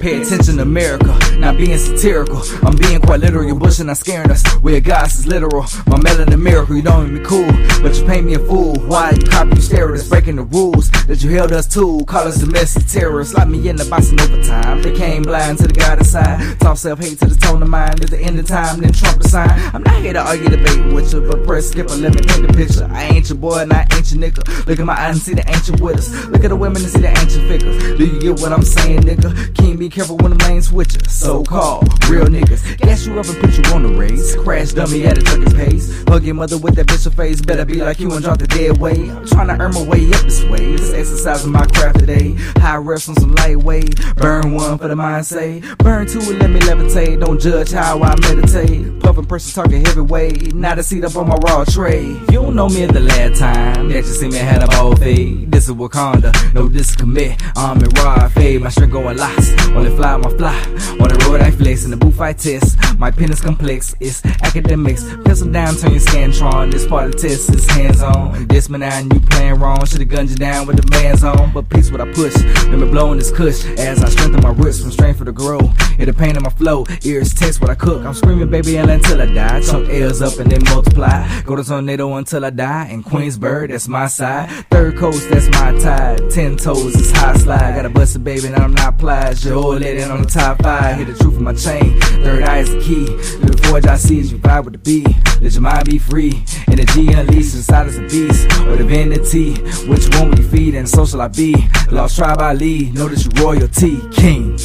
Pay 0.00 0.22
attention, 0.22 0.60
America. 0.60 1.18
Not 1.38 1.56
being 1.56 1.76
satirical. 1.76 2.40
I'm 2.62 2.76
being 2.76 3.00
quite 3.00 3.18
literal. 3.18 3.44
Your 3.44 3.56
bullshit 3.56 3.86
not 3.86 3.96
scaring 3.96 4.30
us. 4.30 4.46
Where 4.62 4.80
God's 4.80 5.18
is 5.18 5.26
literal. 5.26 5.62
My 5.86 5.98
melanin 5.98 6.40
miracle. 6.40 6.76
You 6.76 6.82
don't 6.82 7.10
even 7.10 7.24
cool, 7.24 7.50
but 7.82 7.98
you 7.98 8.06
paint 8.06 8.24
me 8.24 8.34
a 8.34 8.38
fool. 8.38 8.76
Why 8.86 9.10
you 9.10 9.24
copy 9.24 9.56
you 9.56 9.60
stare 9.60 9.92
at 9.92 9.98
us, 9.98 10.08
breaking 10.08 10.36
the 10.36 10.44
rules 10.44 10.90
that 11.06 11.22
you 11.22 11.30
held 11.30 11.52
us 11.52 11.66
to? 11.74 12.04
Call 12.06 12.28
us 12.28 12.38
domestic 12.38 12.86
terrorists. 12.86 13.34
Lock 13.34 13.48
me 13.48 13.68
in 13.68 13.74
the 13.74 13.84
box 13.86 14.10
in 14.10 14.20
overtime. 14.20 14.82
They 14.82 14.94
came 14.94 15.22
blind 15.22 15.58
to 15.58 15.66
the 15.66 15.74
God 15.74 15.98
inside. 15.98 16.60
Talk 16.60 16.76
self 16.76 17.00
hate 17.00 17.18
to 17.18 17.26
the 17.26 17.34
tone 17.34 17.62
of 17.62 17.68
mind. 17.68 18.02
At 18.02 18.10
the 18.10 18.20
end 18.20 18.38
of 18.38 18.46
time, 18.46 18.80
then 18.80 18.92
Trump 18.92 19.20
the 19.20 19.28
sign. 19.28 19.50
I'm 19.74 19.82
not 19.82 20.00
here 20.00 20.12
to 20.12 20.20
argue 20.20 20.48
debate 20.48 20.92
with 20.92 21.12
you, 21.12 21.22
but 21.22 21.44
press 21.44 21.70
skip 21.70 21.90
and 21.90 22.02
let 22.02 22.14
me 22.14 22.20
paint 22.22 22.46
the 22.46 22.52
picture. 22.52 22.88
I 22.90 23.04
ain't 23.04 23.28
your 23.28 23.38
boy 23.38 23.62
and 23.62 23.72
I 23.72 23.80
ain't 23.92 24.12
your 24.12 24.22
nigga. 24.22 24.66
Look 24.66 24.78
at 24.78 24.86
my 24.86 24.94
eyes 24.94 25.16
and 25.16 25.22
see 25.22 25.34
the 25.34 25.48
ancient 25.50 25.80
with 25.80 25.98
us. 25.98 26.26
Look 26.26 26.44
at 26.44 26.48
the 26.48 26.56
women 26.56 26.82
and 26.82 26.90
see 26.90 27.00
the 27.00 27.10
ancient 27.10 27.48
figures. 27.48 27.98
Do 27.98 28.06
you 28.06 28.20
get 28.20 28.40
what 28.40 28.52
I'm 28.52 28.62
saying, 28.62 29.00
nigga? 29.00 29.54
King 29.56 29.76
BK 29.78 29.97
careful 29.98 30.16
when 30.18 30.38
the 30.38 30.44
lane 30.44 30.62
switches. 30.62 31.12
So 31.12 31.42
called 31.42 31.88
real 32.08 32.26
niggas. 32.26 32.78
Gas 32.78 33.04
you 33.04 33.18
up 33.18 33.26
and 33.26 33.36
put 33.40 33.58
you 33.58 33.64
on 33.74 33.82
the 33.82 33.98
race. 33.98 34.36
Crash 34.36 34.72
dummy 34.72 35.04
at 35.04 35.18
a 35.18 35.22
junkie 35.22 35.52
pace. 35.56 36.04
Hug 36.04 36.22
your 36.22 36.36
mother 36.36 36.56
with 36.56 36.76
that 36.76 36.86
bitch 36.86 37.12
face. 37.16 37.40
Better 37.40 37.64
be 37.64 37.82
like 37.82 37.98
you 37.98 38.12
and 38.12 38.22
drop 38.22 38.38
the 38.38 38.46
dead 38.46 38.78
weight. 38.78 39.10
I'm 39.10 39.26
trying 39.26 39.48
to 39.48 39.58
earn 39.58 39.74
my 39.74 39.82
way 39.82 40.06
up 40.12 40.22
this 40.22 40.44
way. 40.44 40.76
Just 40.76 40.94
exercising 40.94 41.50
my 41.50 41.66
craft 41.66 41.98
today. 41.98 42.34
High 42.58 42.76
reps 42.76 43.08
on 43.08 43.16
some 43.16 43.34
lightweight. 43.34 44.14
Burn 44.14 44.54
one 44.54 44.78
for 44.78 44.86
the 44.86 44.94
mind 44.94 45.26
say. 45.26 45.62
Burn 45.78 46.06
two 46.06 46.20
and 46.20 46.38
let 46.38 46.50
me 46.50 46.60
levitate. 46.60 47.18
Don't 47.18 47.40
judge 47.40 47.72
how 47.72 48.00
I 48.00 48.14
meditate. 48.20 49.00
Puffin' 49.00 49.26
person 49.26 49.64
talking 49.64 49.84
heavyweight. 49.84 50.54
Not 50.54 50.78
a 50.78 50.84
seat 50.84 51.02
up 51.02 51.16
on 51.16 51.26
my 51.26 51.36
raw 51.42 51.64
tray. 51.64 52.04
You 52.04 52.38
don't 52.42 52.54
know 52.54 52.68
me 52.68 52.86
the 52.86 53.00
last 53.00 53.40
time 53.40 53.88
that 53.88 53.96
you 53.96 54.02
see 54.04 54.28
me 54.28 54.36
had 54.36 54.62
a 54.62 54.68
ball 54.68 54.94
fade. 54.94 55.50
This 55.50 55.68
is 55.68 55.74
Wakanda, 55.74 56.32
no 56.54 56.68
discommit. 56.68 57.42
I'm 57.56 57.82
in 57.82 57.88
raw 57.96 58.28
fade. 58.28 58.62
My 58.62 58.68
strength 58.68 58.92
going 58.92 59.16
lost. 59.16 59.56
Only 59.78 59.94
fly 59.94 60.16
my 60.16 60.30
fly. 60.30 60.58
On 60.98 61.06
the 61.06 61.24
road 61.24 61.40
I 61.40 61.52
flex. 61.52 61.84
In 61.84 61.92
the 61.92 61.96
booth 61.96 62.20
I 62.20 62.32
test. 62.32 62.76
My 62.98 63.12
pen 63.12 63.30
is 63.30 63.40
complex. 63.40 63.94
It's 64.00 64.24
academics. 64.24 65.04
Pencil 65.24 65.52
down, 65.52 65.76
turn 65.76 65.92
your 65.92 66.00
scantron. 66.00 66.72
This 66.72 66.84
part 66.84 67.06
of 67.06 67.12
the 67.12 67.28
test 67.28 67.54
is 67.54 67.64
hands 67.70 68.02
on. 68.02 68.48
This 68.48 68.68
man 68.68 68.82
and 68.82 69.12
you 69.12 69.20
playing 69.20 69.60
wrong. 69.60 69.86
Should've 69.86 70.08
gunned 70.08 70.30
you 70.30 70.36
down 70.36 70.66
with 70.66 70.82
the 70.82 70.90
man's 70.90 71.22
on. 71.22 71.52
But 71.52 71.68
peace 71.68 71.92
what 71.92 72.00
I 72.00 72.12
push. 72.12 72.34
Let 72.34 72.80
me 72.80 72.88
blowing 72.90 73.20
this 73.20 73.30
cush 73.30 73.64
as 73.78 74.02
I 74.02 74.08
strengthen 74.08 74.42
my 74.42 74.50
roots 74.50 74.80
from 74.80 74.90
strength 74.90 75.18
for 75.18 75.24
the 75.24 75.32
grow. 75.32 75.60
It'll 75.96 76.12
pain 76.12 76.36
in 76.36 76.42
my 76.42 76.50
flow. 76.50 76.84
Ears 77.04 77.32
taste 77.32 77.60
what 77.60 77.70
I 77.70 77.76
cook. 77.76 78.04
I'm 78.04 78.14
screaming 78.14 78.50
baby 78.50 78.78
L 78.78 78.90
until 78.90 79.22
I 79.22 79.26
die. 79.26 79.60
Chunk 79.60 79.88
L's 79.90 80.22
up 80.22 80.40
and 80.40 80.50
then 80.50 80.64
multiply. 80.64 81.42
Go 81.42 81.54
to 81.54 81.62
tornado 81.62 82.14
until 82.14 82.44
I 82.44 82.50
die. 82.50 82.88
In 82.90 83.04
Queensburg, 83.04 83.70
that's 83.70 83.86
my 83.86 84.08
side. 84.08 84.50
Third 84.70 84.96
coast, 84.96 85.30
that's 85.30 85.48
my 85.50 85.78
tide. 85.78 86.30
Ten 86.32 86.56
toes 86.56 86.96
is 86.96 87.12
high 87.12 87.36
slide. 87.36 87.76
Got 87.76 87.86
a 87.86 87.90
busted 87.90 88.24
baby 88.24 88.48
and 88.48 88.56
I'm 88.56 88.74
not 88.74 88.98
plies. 88.98 89.44
Your 89.68 89.74
old 89.74 89.82
lady 89.82 90.02
on 90.02 90.22
the 90.22 90.26
top 90.26 90.62
five. 90.62 90.96
Hit 90.96 91.08
the 91.08 91.14
truth 91.22 91.36
in 91.36 91.44
my 91.44 91.52
chain. 91.52 92.00
Third 92.00 92.42
eye 92.42 92.60
is 92.60 92.70
the 92.70 92.80
key. 92.80 93.04
The 93.04 93.54
forge 93.64 93.84
I 93.84 93.96
see 93.96 94.18
is 94.18 94.32
you 94.32 94.38
vibe 94.38 94.64
with 94.64 94.72
the 94.72 94.78
B. 94.78 95.04
Let 95.42 95.52
your 95.52 95.60
mind 95.60 95.84
be 95.84 95.98
free. 95.98 96.42
And 96.68 96.78
the 96.78 96.86
G 96.94 97.12
unleashed 97.12 97.54
inside 97.54 97.86
is 97.86 97.98
a 97.98 98.00
beast. 98.00 98.46
Or 98.62 98.76
the 98.76 98.84
vanity. 98.84 99.56
Which 99.86 100.08
one 100.16 100.30
will 100.30 100.38
you 100.38 100.48
feed 100.48 100.74
and 100.74 100.88
social 100.88 101.20
I 101.20 101.28
be? 101.28 101.54
Lost 101.90 102.16
tribe 102.16 102.40
I 102.40 102.54
lead. 102.54 102.94
Know 102.94 103.08
that 103.08 103.22
you 103.22 103.44
royalty. 103.44 104.00
King. 104.10 104.56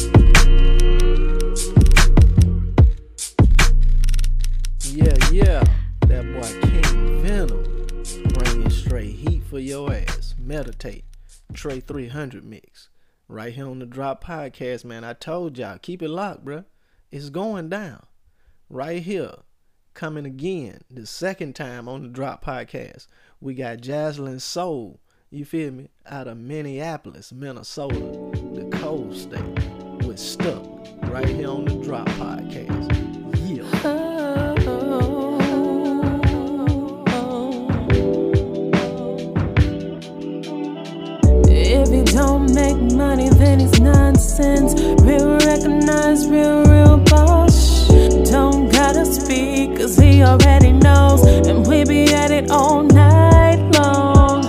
Yeah, 4.80 5.16
yeah. 5.30 5.64
That 6.06 6.24
boy 6.32 6.48
King 6.70 7.22
Venom. 7.22 8.32
Bringing 8.32 8.70
straight 8.70 9.16
heat 9.16 9.42
for 9.50 9.58
your 9.58 9.92
ass. 9.92 10.34
Meditate. 10.38 11.04
Trey 11.52 11.80
300 11.80 12.42
mix. 12.42 12.88
Right 13.26 13.54
here 13.54 13.66
on 13.66 13.78
the 13.78 13.86
Drop 13.86 14.22
Podcast, 14.22 14.84
man. 14.84 15.02
I 15.02 15.14
told 15.14 15.56
y'all, 15.56 15.78
keep 15.78 16.02
it 16.02 16.10
locked, 16.10 16.44
bruh. 16.44 16.66
It's 17.10 17.30
going 17.30 17.70
down. 17.70 18.04
Right 18.68 19.02
here. 19.02 19.36
Coming 19.94 20.26
again. 20.26 20.80
The 20.90 21.06
second 21.06 21.54
time 21.54 21.88
on 21.88 22.02
the 22.02 22.08
Drop 22.08 22.44
Podcast. 22.44 23.06
We 23.40 23.54
got 23.54 23.78
Jaslyn 23.78 24.42
Soul. 24.42 25.00
You 25.30 25.46
feel 25.46 25.72
me? 25.72 25.88
Out 26.04 26.28
of 26.28 26.36
Minneapolis, 26.36 27.32
Minnesota. 27.32 27.94
The 27.94 28.68
cold 28.74 29.16
state. 29.16 29.42
With 30.04 30.18
Stuck. 30.18 30.66
Right 31.04 31.26
here 31.28 31.48
on 31.48 31.64
the 31.64 31.82
Drop 31.82 32.06
Podcast. 32.10 32.93
Nonsense. 44.14 44.74
Real 45.02 45.38
recognize 45.38 46.28
real, 46.28 46.64
real 46.64 46.98
boss. 46.98 47.88
Don't 48.30 48.70
gotta 48.70 49.04
speak, 49.04 49.76
cause 49.76 49.96
he 49.96 50.22
already 50.22 50.72
knows. 50.72 51.22
And 51.46 51.66
we 51.66 51.84
be 51.84 52.12
at 52.12 52.30
it 52.30 52.50
all 52.50 52.82
night 52.82 53.60
long. 53.78 54.42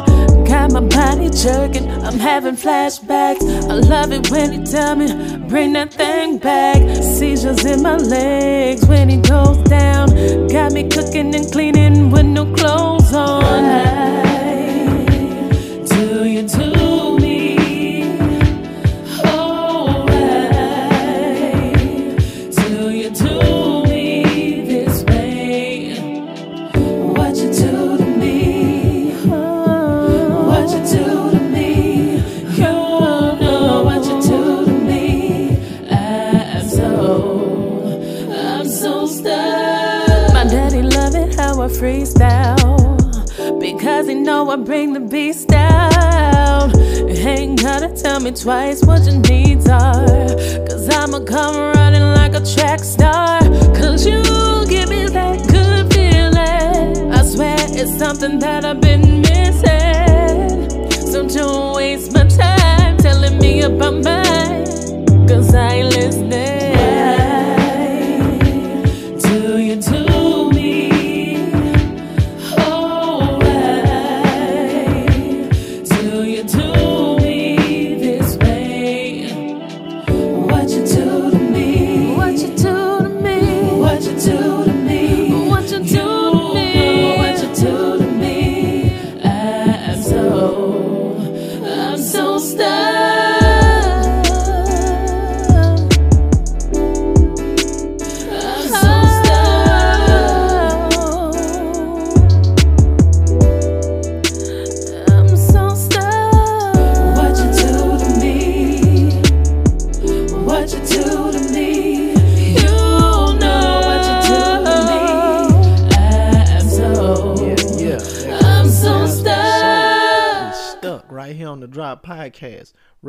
Got 0.45 0.71
my 0.71 0.81
body 0.81 1.29
jerking, 1.29 1.89
I'm 1.89 2.19
having 2.19 2.55
flashbacks. 2.55 3.43
I 3.69 3.73
love 3.73 4.11
it 4.11 4.29
when 4.31 4.53
you 4.53 4.65
tell 4.65 4.95
me, 4.95 5.07
bring 5.47 5.73
that 5.73 5.93
thing 5.93 6.37
back. 6.37 6.77
Seizures 7.03 7.65
in 7.65 7.81
my 7.81 7.97
legs 7.97 8.85
when 8.85 9.09
it 9.09 9.27
goes 9.27 9.57
down. 9.69 10.07
Got 10.47 10.73
me 10.73 10.87
cooking 10.89 11.33
and 11.35 11.51
cleaning 11.51 12.11
with 12.11 12.25
no 12.25 12.45
clothes 12.53 13.13
on. 13.13 14.24
Do 14.24 14.24
I 41.65 41.67
freestyle. 41.67 43.59
Because 43.59 44.07
he 44.07 44.13
know 44.13 44.51
I 44.51 44.55
bring 44.55 44.93
the 44.93 44.99
beast 44.99 45.47
down. 45.47 46.71
Ain't 47.09 47.59
gotta 47.59 47.89
tell 47.89 48.19
me 48.19 48.29
twice 48.29 48.83
what 48.85 49.03
your 49.05 49.19
needs 49.21 49.67
are. 49.67 50.05
Cause 50.67 50.87
I'ma 50.89 51.21
come 51.25 51.55
running 51.73 52.03
like 52.03 52.35
a 52.35 52.45
track 52.45 52.81
star. 52.81 53.39
Cause 53.73 54.05
you 54.05 54.21
give 54.69 54.89
me 54.89 55.07
that 55.07 55.39
good 55.49 55.91
feeling. 55.91 57.11
I 57.11 57.23
swear 57.23 57.57
it's 57.59 57.97
something 57.97 58.37
that 58.37 58.63
I've 58.63 58.79
been 58.79 59.21
missing. 59.21 60.91
So 60.91 61.27
don't 61.27 61.75
waste 61.77 62.13
my 62.13 62.27
time 62.27 62.97
telling 62.97 63.39
me 63.39 63.61
about 63.63 64.03
mine. 64.03 65.27
Cause 65.27 65.55
I 65.55 65.77
ain't 65.77 65.95
listening. 65.95 66.44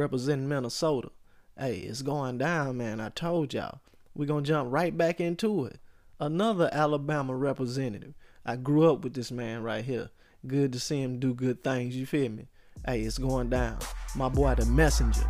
Representing 0.06 0.48
Minnesota. 0.48 1.10
Hey, 1.58 1.78
it's 1.78 2.02
going 2.02 2.38
down, 2.38 2.76
man. 2.76 3.00
I 3.00 3.08
told 3.08 3.52
y'all. 3.52 3.80
We're 4.14 4.26
going 4.26 4.44
to 4.44 4.48
jump 4.48 4.72
right 4.72 4.96
back 4.96 5.20
into 5.20 5.64
it. 5.64 5.80
Another 6.20 6.70
Alabama 6.72 7.34
representative. 7.34 8.14
I 8.44 8.54
grew 8.54 8.88
up 8.88 9.02
with 9.02 9.14
this 9.14 9.32
man 9.32 9.64
right 9.64 9.84
here. 9.84 10.10
Good 10.46 10.72
to 10.74 10.78
see 10.78 11.02
him 11.02 11.18
do 11.18 11.34
good 11.34 11.64
things, 11.64 11.96
you 11.96 12.06
feel 12.06 12.30
me? 12.30 12.46
Hey, 12.86 13.00
it's 13.00 13.18
going 13.18 13.50
down. 13.50 13.78
My 14.14 14.28
boy, 14.28 14.54
the 14.54 14.66
messenger, 14.66 15.28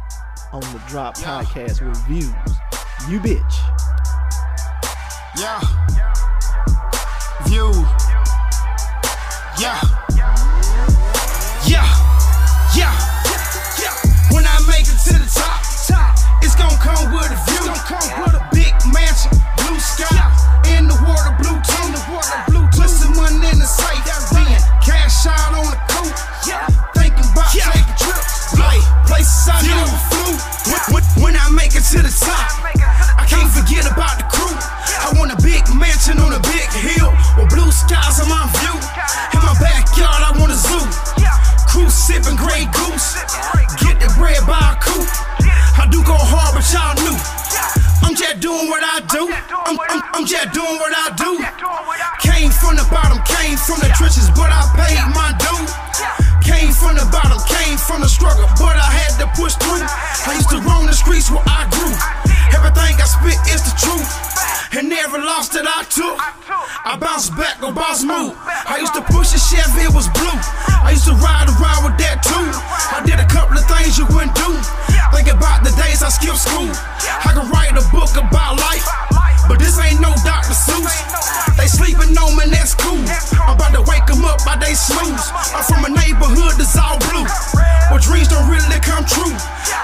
on 0.52 0.60
the 0.60 0.82
Drop 0.88 1.16
Podcast 1.16 1.80
with 1.80 1.96
views. 2.06 2.26
You 3.08 3.18
bitch. 3.18 3.54
Yeah. 5.38 5.60
View. 7.46 7.72
Yeah. 9.58 9.80
Yeah. 9.80 10.05
come 16.86 17.10
with 17.10 17.34
a 17.34 17.38
view. 17.50 17.66
Don't 17.66 17.82
come 17.82 18.10
with 18.22 18.38
a 18.38 18.42
big 18.54 18.70
mansion, 18.94 19.34
blue 19.58 19.78
sky. 19.82 20.22
In 20.70 20.86
the 20.86 20.94
water, 21.02 21.34
blue 21.42 21.58
tone. 21.58 21.90
the 21.90 22.02
water, 22.06 22.38
blue 22.46 22.66
Put 22.78 22.86
some 22.86 23.18
money 23.18 23.42
in 23.50 23.58
the 23.58 23.66
safe. 23.66 23.98
Then 24.30 24.62
cash 24.78 25.26
out 25.26 25.58
on 25.58 25.66
the 25.66 25.80
coat. 25.90 26.14
Thinking 26.94 27.26
about 27.34 27.50
taking 27.50 27.96
trips. 27.98 28.54
Play 28.54 28.78
places 29.10 29.50
I 29.50 29.58
never 29.66 29.98
flew. 30.14 30.32
When, 30.94 31.02
when 31.18 31.34
I 31.34 31.50
make 31.50 31.74
it 31.74 31.82
to 31.90 31.98
the 32.06 32.12
top, 32.14 32.62
I 33.18 33.26
can't 33.26 33.50
forget 33.50 33.90
about 33.90 34.22
the 34.22 34.26
crew. 34.30 34.54
I 35.02 35.10
want 35.18 35.34
a 35.34 35.38
big 35.42 35.66
mansion 35.74 36.22
on 36.22 36.38
a 36.38 36.42
big 36.46 36.70
hill 36.70 37.10
with 37.34 37.50
blue 37.50 37.70
skies 37.74 38.22
in 38.22 38.30
my 38.30 38.46
view. 38.62 38.76
In 39.34 39.42
my 39.42 39.54
backyard, 39.58 40.22
I 40.22 40.30
want 40.38 40.54
a 40.54 40.58
zoo. 40.58 40.86
Crew 41.66 41.90
sipping 41.90 42.38
gray 42.38 42.70
goose. 42.70 43.18
Get 43.82 43.98
the 43.98 44.10
bread 44.18 44.46
by 44.46 44.62
a 44.70 44.78
coupe 44.78 45.35
what 48.68 48.85
I 48.85 49.01
do. 49.09 49.24
I'm, 49.24 49.73
ja 49.73 49.73
doing 49.73 49.77
what 49.77 49.89
I'm, 49.89 50.02
I'm 50.12 50.27
just 50.27 50.52
doing 50.52 50.77
what 50.77 50.93
I 50.93 51.14
do. 51.16 51.40
Came 52.20 52.51
from 52.51 52.77
the 52.77 52.86
bottom, 52.93 53.18
came 53.24 53.56
from 53.56 53.81
the 53.81 53.89
trenches, 53.97 54.28
but 54.36 54.52
I 54.52 54.62
paid 54.77 55.01
my 55.16 55.32
due. 55.40 55.64
Came 56.44 56.73
from 56.73 56.97
the 56.97 57.06
bottom, 57.09 57.40
came 57.48 57.78
from 57.78 58.01
the 58.01 58.09
struggle, 58.09 58.47
but 58.60 58.77
I 58.77 58.90
had 58.93 59.16
to 59.24 59.27
push 59.35 59.55
through. 59.56 59.81
I 59.81 60.36
used 60.36 60.51
to 60.51 60.60
roam 60.62 60.86
the 60.86 60.97
streets 60.97 61.31
where 61.31 61.43
I 61.47 61.66
grew. 61.73 61.93
Everything 62.52 62.94
I 63.01 63.06
spit 63.09 63.39
is 63.51 63.62
the 63.64 63.74
truth. 63.81 64.09
And 64.77 64.93
every 64.93 65.24
loss 65.24 65.48
that 65.56 65.64
I 65.64 65.89
took, 65.89 66.20
I 66.20 67.01
bounced 67.01 67.32
back, 67.36 67.60
go 67.60 67.73
boss 67.73 68.05
move. 68.05 68.36
I 68.44 68.78
used 68.78 68.93
to 68.94 69.02
push 69.09 69.32
a 69.32 69.40
Chevy, 69.40 69.89
it 69.89 69.94
was 69.94 70.09
blue. 70.12 70.36
I 70.85 70.93
used 70.93 71.09
to 71.09 71.16
ride 71.16 71.48
around 71.48 71.89
with 71.89 71.97
that 72.05 72.20
too. 72.20 72.47
I 72.93 73.01
did 73.06 73.16
a 73.16 73.28
couple 73.32 73.56
of 73.56 73.64
things 73.64 73.97
you 73.97 74.05
wouldn't 74.12 74.36
do. 74.36 74.52
Think 75.16 75.32
about 75.32 75.64
the 75.64 75.72
days 75.80 76.05
I 76.05 76.12
skipped 76.12 76.44
school. 76.44 76.68
I 76.68 77.32
could 77.32 77.48
write 77.48 77.72
a 77.72 77.80
book 77.88 78.12
about 78.20 78.60
life, 78.60 78.84
but 79.48 79.56
this 79.56 79.80
ain't 79.80 79.97
no 79.97 80.12
Dr. 80.28 80.52
Seuss. 80.52 80.93
They 81.56 81.64
sleeping 81.72 82.12
on 82.20 82.36
me, 82.36 82.52
that's 82.52 82.76
cool. 82.76 83.01
I'm 83.40 83.56
about 83.56 83.72
to 83.72 83.80
wake 83.88 84.05
them 84.05 84.28
up 84.28 84.44
by 84.44 84.60
they 84.60 84.76
snooze. 84.76 85.24
I'm 85.56 85.64
from 85.64 85.88
a 85.88 85.93
neighborhood 86.05 86.60
that's 86.60 86.76
all 86.76 87.01
blue, 87.01 87.24
where 87.88 87.97
dreams 88.05 88.28
don't 88.28 88.44
really 88.52 88.76
come 88.84 89.09
true. 89.09 89.32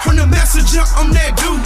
I'm 0.05 0.21
the 0.21 0.29
messenger, 0.29 0.85
I'm 1.01 1.09
that 1.17 1.33
dude. 1.41 1.65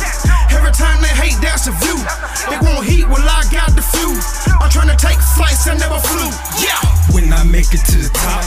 Every 0.54 0.70
time 0.70 1.02
they 1.02 1.10
hate, 1.10 1.34
that's 1.42 1.66
a 1.66 1.74
view. 1.82 1.98
They 2.46 2.62
want 2.62 2.86
heat, 2.86 3.10
well 3.10 3.26
I 3.26 3.42
got 3.50 3.74
the 3.74 3.82
fuse. 3.82 4.46
I'm 4.62 4.70
trying 4.70 4.94
to 4.94 4.98
take 4.98 5.18
flights, 5.34 5.66
I 5.66 5.74
never 5.74 5.98
flew. 5.98 6.30
Yeah. 6.62 6.78
When 7.10 7.32
I 7.32 7.42
make 7.44 7.72
it 7.72 7.82
to 7.90 7.96
the 7.98 8.10
top, 8.12 8.44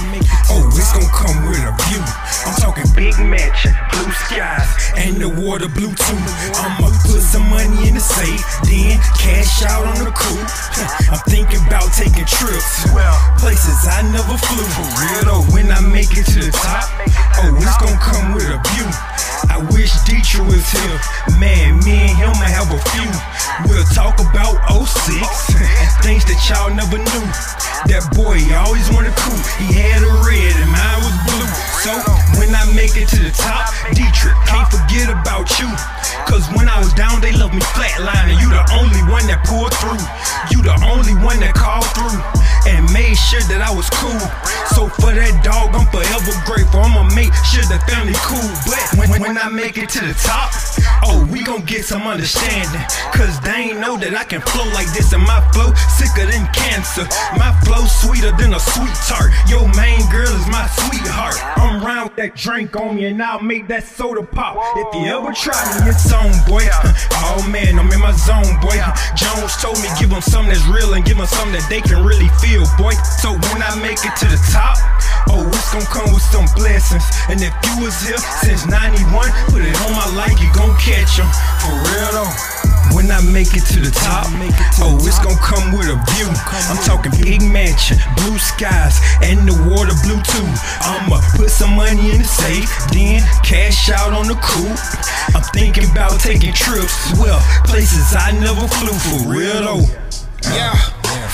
oh, 0.54 0.64
it's 0.74 0.94
gonna 0.94 1.12
come 1.12 1.50
with 1.50 1.60
a 1.60 1.74
view. 1.90 2.04
I'm 2.46 2.56
talking 2.62 2.86
big 2.94 3.18
mansion, 3.20 3.74
blue 3.92 4.12
skies, 4.28 4.59
and 5.00 5.16
the 5.18 5.30
water 5.30 5.68
blue 5.72 5.96
too. 5.96 6.20
I'ma 6.60 6.92
put 7.08 7.24
some 7.24 7.48
money 7.50 7.88
in 7.88 7.96
the 7.96 8.04
safe, 8.04 8.44
then 8.68 9.00
cash 9.16 9.64
out 9.64 9.88
on 9.88 10.04
the 10.04 10.12
coupe. 10.12 10.52
I'm 11.12 11.24
thinking 11.32 11.64
about 11.68 11.88
taking 11.96 12.28
trips, 12.28 12.84
places 13.40 13.88
I 13.88 14.04
never 14.12 14.36
flew. 14.36 14.68
For 14.76 14.88
real 15.00 15.24
though, 15.26 15.46
when 15.56 15.72
I 15.72 15.80
make 15.80 16.12
it 16.12 16.28
to 16.36 16.40
the 16.44 16.52
top, 16.52 16.86
oh, 17.40 17.56
it's 17.56 17.78
gonna 17.80 18.00
come 18.00 18.34
with 18.36 18.48
a 18.48 18.60
view. 18.76 18.90
I 19.48 19.64
wish 19.72 19.96
Dietrich 20.04 20.48
was 20.48 20.68
here. 20.68 21.00
Man, 21.40 21.80
me 21.88 22.12
and 22.12 22.16
him 22.18 22.32
might 22.40 22.52
have 22.52 22.68
a 22.72 22.80
few. 22.92 23.10
We'll 23.68 23.88
talk 23.96 24.20
about 24.20 24.60
06 24.68 25.20
and 25.56 25.92
things 26.04 26.24
that 26.28 26.40
y'all 26.48 26.72
never 26.72 27.00
knew. 27.00 27.26
That 27.88 28.04
boy 28.12 28.40
always 28.56 28.88
wanted 28.92 29.16
cool. 29.16 29.40
He 29.60 29.72
had 29.80 30.04
a 30.04 30.12
red 30.28 30.56
and 30.60 30.72
mine 30.72 31.00
was 31.00 31.16
blue. 31.28 31.50
So 31.80 31.92
when 32.40 32.52
I 32.52 32.68
make 32.76 33.00
it 33.00 33.08
to 33.16 33.20
the 33.20 33.32
top, 33.32 33.72
Dietrich, 33.96 34.36
can't 34.48 34.68
forget 34.68 35.08
about 35.08 35.48
you. 35.60 35.72
Cause 36.28 36.44
when 36.56 36.68
I 36.68 36.80
was 36.80 36.92
down, 36.94 37.24
they 37.24 37.32
loved 37.32 37.56
me 37.56 37.64
flatlining. 37.76 38.40
You 38.44 38.52
the 38.52 38.64
only 38.76 39.04
one 39.08 39.24
that 39.32 39.48
pulled 39.48 39.72
through. 39.80 40.04
You 40.52 40.60
the 40.64 40.76
only 40.84 41.16
one 41.24 41.40
that 41.40 41.56
called 41.56 41.88
through. 41.96 42.20
And 42.68 42.84
made 42.92 43.16
sure 43.16 43.42
that 43.48 43.64
I 43.64 43.72
was 43.72 43.88
cool. 43.90 44.20
So 44.76 44.92
for 45.00 45.16
that 45.16 45.40
dog, 45.42 45.72
I'm 45.74 45.88
forever 45.88 46.36
grateful. 46.44 46.84
I'ma 46.84 47.08
make 47.16 47.29
sure 47.46 47.66
the 47.68 47.80
family 47.88 48.14
cool. 48.26 48.52
But 48.66 49.10
when, 49.10 49.22
when 49.22 49.38
I 49.38 49.50
make 49.50 49.78
it 49.78 49.90
to 49.90 50.02
the 50.02 50.14
top, 50.14 50.52
oh, 51.06 51.28
we 51.32 51.44
gon' 51.44 51.66
get 51.66 51.86
some 51.86 52.04
understanding. 52.04 52.82
Cause 53.14 53.40
they 53.42 53.72
ain't 53.72 53.80
know 53.80 53.98
that 53.98 54.16
I 54.16 54.24
can 54.24 54.42
flow 54.42 54.66
like 54.74 54.90
this. 54.94 55.14
And 55.14 55.24
my 55.24 55.42
flow 55.52 55.74
sicker 55.98 56.26
than 56.26 56.46
cancer. 56.54 57.06
My 57.38 57.52
flow 57.66 57.86
sweeter 57.86 58.32
than 58.38 58.54
a 58.54 58.60
sweet 58.60 58.96
tart. 59.08 59.32
Your 59.48 59.68
main 59.76 60.02
girl 60.10 60.30
is 60.30 60.48
my 60.48 60.68
sweetheart. 60.68 61.38
I'm 61.58 61.84
round 61.84 62.10
with 62.10 62.18
that 62.18 62.36
drink 62.36 62.76
on 62.76 62.96
me 62.96 63.06
and 63.06 63.22
I'll 63.22 63.42
make 63.42 63.68
that 63.68 63.84
soda 63.84 64.24
pop. 64.24 64.58
If 64.78 64.96
you 64.96 65.08
ever 65.12 65.34
try 65.34 65.60
me, 65.78 65.90
it's 65.90 66.12
on, 66.12 66.32
boy. 66.48 66.66
Oh 67.22 67.44
man, 67.52 67.78
I'm 67.78 67.92
in 67.92 68.00
my 68.00 68.16
zone, 68.16 68.58
boy. 68.64 68.80
Jones 69.14 69.54
told 69.60 69.76
me 69.84 69.92
give 70.00 70.10
them 70.10 70.22
something 70.22 70.56
that's 70.56 70.66
real 70.72 70.96
and 70.96 71.04
give 71.04 71.18
them 71.18 71.28
something 71.28 71.52
that 71.60 71.68
they 71.68 71.82
can 71.82 72.00
really 72.00 72.32
feel, 72.40 72.64
boy. 72.80 72.96
So 73.20 73.36
when 73.36 73.60
I 73.60 73.76
make 73.84 74.00
it 74.08 74.16
to 74.24 74.28
the 74.32 74.40
top, 74.50 74.80
oh, 75.28 75.44
it's 75.52 75.68
gonna 75.74 75.86
come 75.92 76.08
with 76.16 76.24
some 76.24 76.48
blessings. 76.56 77.04
And 77.28 77.42
if 77.44 77.52
you 77.68 77.84
was 77.84 78.00
here 78.02 78.22
since 78.40 78.66
91, 78.66 79.28
put 79.52 79.62
it 79.62 79.76
on 79.84 79.92
my 79.92 80.08
life, 80.16 80.40
you 80.40 80.48
gon' 80.56 80.72
catch 80.80 81.20
them. 81.20 81.28
For 81.60 81.76
real 81.92 82.24
though. 82.24 82.34
When 82.96 83.12
I 83.12 83.22
make 83.22 83.54
it 83.54 83.70
to 83.70 83.80
the 83.86 83.94
top, 83.94 84.26
oh, 84.82 84.98
it's 85.06 85.22
gonna 85.22 85.38
come 85.38 85.78
with 85.78 85.94
a 85.94 85.98
view. 86.18 86.26
I'm 86.74 86.82
talking 86.82 87.14
big 87.22 87.46
mansion, 87.46 88.02
blue 88.18 88.40
skies, 88.40 88.98
and 89.22 89.46
the 89.46 89.54
water 89.70 89.94
blue 90.02 90.18
too. 90.26 90.50
I'ma 90.82 91.22
put 91.38 91.52
some 91.54 91.78
money 91.78 92.10
in 92.10 92.26
the 92.26 92.28
safe, 92.28 92.66
then 92.90 93.22
cash 93.46 93.94
out 93.94 94.14
on 94.14 94.26
the 94.26 94.34
coupe. 94.42 94.82
I'm 95.38 95.46
thinking 95.54 95.86
about 95.92 96.20
taking 96.20 96.52
trips, 96.52 97.14
well, 97.22 97.38
places 97.70 98.10
I 98.18 98.34
never 98.42 98.66
flew 98.66 98.98
for 98.98 99.38
real 99.38 99.62
though. 99.62 99.86
Yeah. 100.50 100.74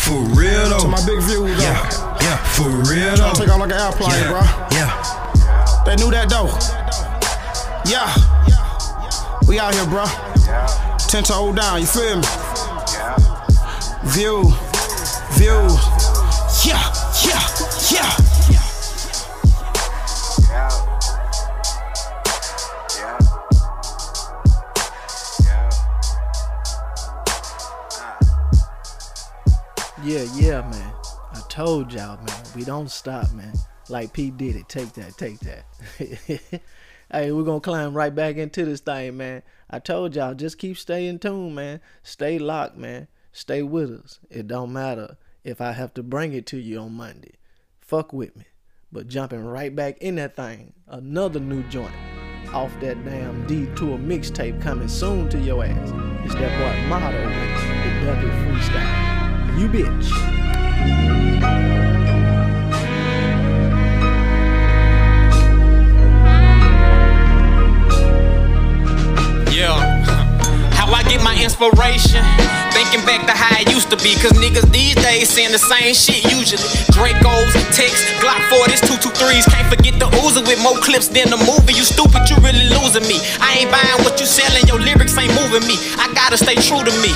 For 0.03 0.19
real 0.35 0.69
though. 0.69 0.79
To 0.79 0.87
my 0.89 0.99
big 1.07 1.23
view, 1.23 1.47
though. 1.47 1.55
Yeah, 1.55 2.19
yeah, 2.21 2.37
for 2.51 2.67
real 2.67 3.15
though. 3.15 3.31
Tryna 3.31 3.37
take 3.39 3.49
off 3.49 3.59
like 3.59 3.71
an 3.71 3.79
airplane, 3.79 4.11
yeah, 4.11 4.29
bro. 4.29 4.41
Yeah. 4.75 5.24
They 5.85 5.95
knew 5.97 6.09
that 6.11 6.27
though. 6.29 6.49
Yeah. 7.85 8.09
We 9.47 9.59
out 9.59 9.75
here, 9.75 9.85
bro. 9.85 10.05
Ten 11.07 11.23
toe 11.23 11.53
down, 11.53 11.79
you 11.79 11.85
feel 11.85 12.17
me? 12.17 12.23
Yeah. 12.91 13.15
View, 14.05 14.51
view. 15.37 15.61
View. 15.61 15.69
Yeah. 16.65 16.81
Yeah. 17.21 17.45
Yeah. 17.93 18.09
Yeah, 20.49 20.71
yeah, 22.97 23.05
yeah. 23.05 23.19
Yeah, 30.03 30.25
yeah, 30.33 30.61
man. 30.61 30.93
I 31.33 31.41
told 31.47 31.93
y'all, 31.93 32.17
man. 32.17 32.43
We 32.55 32.63
don't 32.63 32.89
stop, 32.89 33.31
man. 33.33 33.53
Like 33.89 34.13
P 34.13 34.31
did 34.31 34.55
it. 34.55 34.69
Take 34.69 34.93
that, 34.93 35.17
take 35.17 35.39
that. 35.39 35.65
hey, 37.11 37.31
we're 37.31 37.43
gonna 37.43 37.59
climb 37.59 37.93
right 37.93 38.13
back 38.13 38.37
into 38.37 38.65
this 38.65 38.81
thing, 38.81 39.17
man. 39.17 39.41
I 39.69 39.79
told 39.79 40.15
y'all, 40.15 40.33
just 40.33 40.57
keep 40.57 40.77
staying 40.77 41.19
tuned, 41.19 41.55
man. 41.55 41.81
Stay 42.03 42.39
locked, 42.39 42.77
man. 42.77 43.07
Stay 43.31 43.63
with 43.63 43.91
us. 43.91 44.19
It 44.29 44.47
don't 44.47 44.73
matter 44.73 45.17
if 45.43 45.61
I 45.61 45.73
have 45.73 45.93
to 45.95 46.03
bring 46.03 46.33
it 46.33 46.45
to 46.47 46.57
you 46.57 46.79
on 46.79 46.93
Monday. 46.93 47.35
Fuck 47.79 48.13
with 48.13 48.35
me. 48.35 48.45
But 48.91 49.07
jumping 49.07 49.43
right 49.43 49.75
back 49.75 49.97
in 49.99 50.15
that 50.15 50.35
thing, 50.35 50.73
another 50.87 51.39
new 51.39 51.63
joint 51.63 51.93
off 52.53 52.79
that 52.79 53.03
damn 53.03 53.45
D-Tour 53.47 53.97
mixtape 53.97 54.61
coming 54.61 54.87
soon 54.87 55.27
to 55.29 55.39
your 55.39 55.65
ass. 55.65 55.91
It's 56.23 56.35
that 56.35 56.57
boy 56.57 56.87
Motto 56.87 57.11
with 57.11 58.21
the 58.21 58.29
Freestyle. 58.45 59.59
You 59.59 59.67
bitch. 59.67 61.94
How 70.85 70.93
I 70.93 71.01
get 71.09 71.17
my 71.25 71.33
inspiration? 71.41 72.21
Thinking 72.69 73.01
back 73.09 73.25
to 73.25 73.33
how 73.33 73.57
it 73.57 73.65
used 73.73 73.89
to 73.89 73.97
be. 74.05 74.13
Cause 74.21 74.37
niggas 74.37 74.69
these 74.69 74.93
days 74.93 75.33
saying 75.33 75.49
the 75.49 75.57
same 75.57 75.97
shit 75.97 76.21
usually. 76.29 76.61
Dracos, 76.93 77.49
Ticks, 77.73 78.05
Glock 78.21 78.37
40s, 78.53 78.85
223s. 78.85 79.49
Can't 79.49 79.65
forget 79.65 79.97
the 79.97 80.05
Uzi 80.21 80.45
with 80.45 80.61
more 80.61 80.77
clips 80.85 81.09
than 81.09 81.33
the 81.33 81.41
movie. 81.41 81.73
You 81.73 81.81
stupid, 81.81 82.29
you 82.29 82.37
really 82.37 82.69
losing 82.69 83.01
me. 83.09 83.17
I 83.41 83.65
ain't 83.65 83.73
buying 83.73 83.97
what 84.05 84.21
you 84.21 84.29
selling, 84.29 84.61
your 84.69 84.77
lyrics 84.77 85.17
ain't 85.17 85.33
moving 85.33 85.65
me. 85.65 85.73
I 85.97 86.05
gotta 86.13 86.37
stay 86.37 86.61
true 86.61 86.85
to 86.85 86.93
me. 87.01 87.09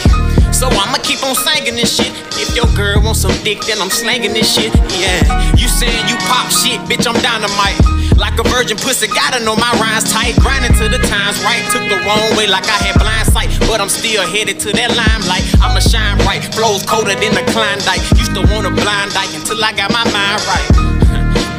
So 0.49 0.65
I'ma 0.65 0.97
keep 1.05 1.21
on 1.21 1.37
singing 1.37 1.77
this 1.77 1.93
shit. 1.93 2.09
If 2.41 2.49
your 2.57 2.65
girl 2.73 3.05
wants 3.05 3.21
some 3.21 3.37
dick, 3.45 3.61
then 3.69 3.77
I'm 3.77 3.93
slanging 3.93 4.33
this 4.33 4.49
shit. 4.49 4.73
Yeah. 4.97 5.21
You 5.53 5.69
saying 5.69 6.09
you 6.09 6.17
pop 6.25 6.49
shit, 6.49 6.81
bitch, 6.89 7.05
I'm 7.05 7.13
dynamite. 7.21 7.77
Like 8.19 8.37
a 8.37 8.43
virgin 8.43 8.75
pussy, 8.75 9.07
gotta 9.07 9.39
know 9.39 9.55
my 9.55 9.71
rhymes 9.79 10.11
tight. 10.11 10.35
Grinding 10.43 10.75
to 10.77 10.89
the 10.91 10.99
times 11.07 11.39
right, 11.41 11.63
took 11.71 11.87
the 11.87 12.03
wrong 12.03 12.35
way 12.35 12.47
like 12.47 12.67
I 12.67 12.77
had 12.83 12.99
blind 12.99 13.31
sight. 13.31 13.49
But 13.63 13.79
I'm 13.79 13.87
still 13.87 14.27
headed 14.27 14.59
to 14.59 14.73
that 14.73 14.91
limelight. 14.91 15.47
I'ma 15.63 15.79
shine 15.79 16.17
bright, 16.27 16.43
flows 16.53 16.83
colder 16.83 17.15
than 17.15 17.33
the 17.33 17.43
Klondike. 17.55 18.03
Used 18.19 18.35
to 18.35 18.41
want 18.51 18.67
a 18.67 18.71
blind 18.71 19.15
dyke 19.15 19.33
until 19.33 19.63
I 19.63 19.71
got 19.71 19.91
my 19.95 20.03
mind 20.11 20.43
right. 20.51 20.88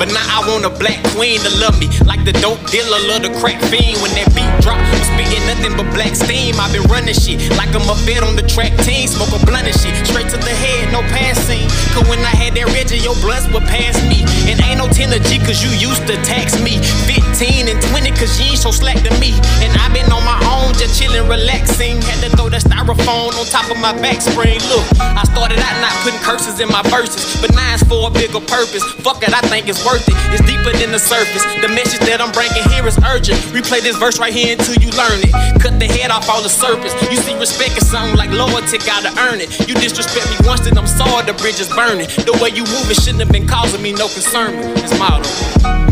But 0.00 0.08
now 0.16 0.24
I 0.24 0.40
want 0.48 0.64
a 0.64 0.72
black 0.72 0.96
queen 1.12 1.44
to 1.44 1.52
love 1.60 1.76
me. 1.76 1.92
Like 2.08 2.24
the 2.24 2.32
dope 2.40 2.64
dealer, 2.72 2.96
love 3.04 3.20
the 3.20 3.28
crack 3.36 3.60
fiend. 3.68 4.00
When 4.00 4.08
that 4.16 4.32
beat 4.32 4.48
drop, 4.64 4.80
I'm 4.80 5.04
spitting 5.12 5.44
nothing 5.44 5.76
but 5.76 5.92
black 5.92 6.16
steam. 6.16 6.56
i 6.56 6.72
been 6.72 6.88
running 6.88 7.12
shit 7.12 7.36
like 7.60 7.68
I'm 7.76 7.84
a 7.84 7.92
vet 8.08 8.24
on 8.24 8.32
the 8.32 8.48
track 8.48 8.72
team. 8.80 9.04
Smoke 9.12 9.36
a 9.36 9.40
blunt 9.44 9.68
and 9.68 9.76
shit. 9.76 9.92
Straight 10.08 10.32
to 10.32 10.40
the 10.40 10.56
head, 10.56 10.88
no 10.88 11.04
passing. 11.12 11.68
Cause 11.92 12.08
when 12.08 12.16
I 12.24 12.32
had 12.32 12.56
that 12.56 12.72
Reggie, 12.72 13.04
your 13.04 13.12
blunts 13.20 13.44
would 13.52 13.68
pass 13.68 14.00
me. 14.08 14.24
And 14.48 14.56
ain't 14.64 14.80
no 14.80 14.88
10 14.88 15.12
G 15.28 15.36
cause 15.44 15.60
you 15.60 15.68
used 15.76 16.08
to 16.08 16.16
tax 16.24 16.56
me. 16.64 16.80
15 17.04 17.68
and 17.68 17.76
20 17.92 18.16
cause 18.16 18.40
you 18.40 18.56
ain't 18.56 18.62
so 18.64 18.72
slack 18.72 19.04
to 19.04 19.12
me. 19.20 19.36
And 19.60 19.68
i 19.84 19.92
been 19.92 20.08
on 20.08 20.24
my 20.24 20.40
own, 20.48 20.72
just 20.80 20.96
chillin', 20.96 21.28
relaxing. 21.28 22.00
Had 22.08 22.24
to 22.24 22.32
throw 22.40 22.48
that 22.48 22.64
styrofoam 22.64 23.36
on 23.36 23.44
top 23.52 23.68
of 23.68 23.76
my 23.76 23.92
back 24.00 24.24
spring. 24.24 24.64
Look, 24.72 24.88
I 24.96 25.28
started 25.28 25.60
out 25.60 25.76
not 25.84 25.92
putting 26.00 26.24
curses 26.24 26.56
in 26.56 26.72
my 26.72 26.80
verses. 26.88 27.36
But 27.44 27.52
now 27.52 27.76
it's 27.76 27.84
for 27.84 28.08
a 28.08 28.10
bigger 28.10 28.40
purpose. 28.40 28.80
Fuck 29.04 29.20
it, 29.28 29.36
I 29.36 29.44
think 29.52 29.68
it's 29.68 29.84
worth 29.84 29.89
worth 29.90 30.06
it. 30.06 30.14
It's 30.30 30.44
deeper 30.46 30.70
than 30.70 30.92
the 30.92 30.98
surface. 30.98 31.42
The 31.58 31.68
message 31.68 32.00
that 32.06 32.22
I'm 32.22 32.30
bringing 32.30 32.62
here 32.70 32.86
is 32.86 32.98
urgent. 33.02 33.38
Replay 33.50 33.82
this 33.82 33.96
verse 33.98 34.18
right 34.18 34.32
here 34.32 34.54
until 34.54 34.78
you 34.78 34.90
learn 34.94 35.18
it. 35.18 35.34
Cut 35.58 35.78
the 35.78 35.86
head 35.86 36.10
off 36.10 36.30
all 36.30 36.42
the 36.42 36.48
serpents. 36.48 36.94
You 37.10 37.18
see, 37.18 37.34
respect 37.34 37.76
is 37.76 37.90
something 37.90 38.16
like 38.16 38.30
loyalty, 38.30 38.78
gotta 38.78 39.10
earn 39.26 39.40
it. 39.42 39.50
You 39.66 39.74
disrespect 39.74 40.30
me 40.30 40.38
once, 40.46 40.62
then 40.62 40.78
I'm 40.78 40.86
sorry, 40.86 41.26
the 41.26 41.34
bridge 41.34 41.60
is 41.60 41.68
burning. 41.68 42.06
The 42.06 42.38
way 42.40 42.50
you 42.54 42.64
move 42.70 42.90
it 42.90 43.02
shouldn't 43.02 43.20
have 43.20 43.32
been 43.32 43.46
causing 43.46 43.82
me 43.82 43.92
no 43.92 44.06
concern. 44.08 44.54
It's 44.78 44.96
motto. 44.98 45.89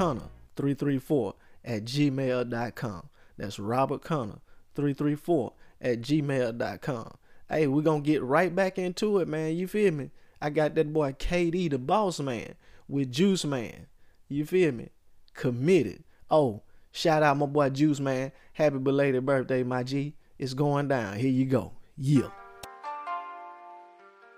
robertconnor334 0.00 1.34
at 1.64 1.84
gmail.com. 1.84 3.08
That's 3.36 3.58
robertconnor334 3.58 5.52
at 5.80 6.00
gmail.com. 6.00 7.12
Hey, 7.48 7.66
we're 7.66 7.82
going 7.82 8.02
to 8.02 8.06
get 8.06 8.22
right 8.22 8.54
back 8.54 8.78
into 8.78 9.18
it, 9.18 9.28
man. 9.28 9.56
You 9.56 9.66
feel 9.66 9.92
me? 9.92 10.10
I 10.40 10.50
got 10.50 10.74
that 10.76 10.92
boy 10.92 11.12
KD, 11.12 11.70
the 11.70 11.78
boss 11.78 12.20
man, 12.20 12.54
with 12.88 13.12
Juice 13.12 13.44
Man. 13.44 13.86
You 14.28 14.46
feel 14.46 14.72
me? 14.72 14.90
Committed. 15.34 16.04
Oh, 16.30 16.62
shout 16.92 17.22
out 17.22 17.36
my 17.36 17.46
boy 17.46 17.70
Juice 17.70 18.00
Man. 18.00 18.32
Happy 18.52 18.78
belated 18.78 19.26
birthday, 19.26 19.62
my 19.62 19.82
G. 19.82 20.14
It's 20.38 20.54
going 20.54 20.88
down. 20.88 21.18
Here 21.18 21.30
you 21.30 21.44
go. 21.44 21.72
Yeah. 21.98 22.30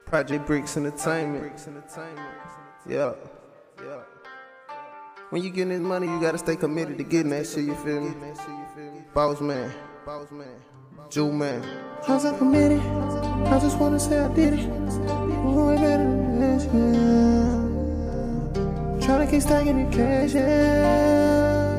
Project 0.07 0.47
Bricks 0.47 0.77
Entertainment. 0.77 1.41
Bricks 1.41 1.69
Entertainment. 1.69 2.29
Yeah. 2.89 3.15
When 5.33 5.43
you 5.43 5.49
getting 5.49 5.71
this 5.71 5.81
money, 5.81 6.07
you 6.07 6.21
gotta 6.21 6.37
stay 6.37 6.57
committed 6.57 6.99
to 6.99 7.05
getting 7.05 7.31
that 7.31 7.47
shit, 7.47 7.65
you 7.65 7.75
feel 7.77 8.03
me? 8.03 8.15
Boss 9.15 9.41
man. 9.41 9.73
Boss 10.05 10.31
man. 10.31 10.47
Juice 11.09 11.33
Man. 11.33 11.65
I'm 12.07 12.21
so 12.21 12.37
committed. 12.37 12.81
I 13.47 13.59
just 13.59 13.79
wanna 13.79 13.99
say 13.99 14.19
I 14.19 14.29
did 14.35 14.53
it. 14.53 14.67
Way 14.69 15.77
better 15.77 16.05
than 16.05 16.39
this, 16.39 16.65
yeah. 16.67 17.57
Tryna 19.07 19.31
keep 19.31 19.41
stacking 19.41 19.89
the 19.89 19.97
cash, 19.97 20.35
yeah. 20.35 21.79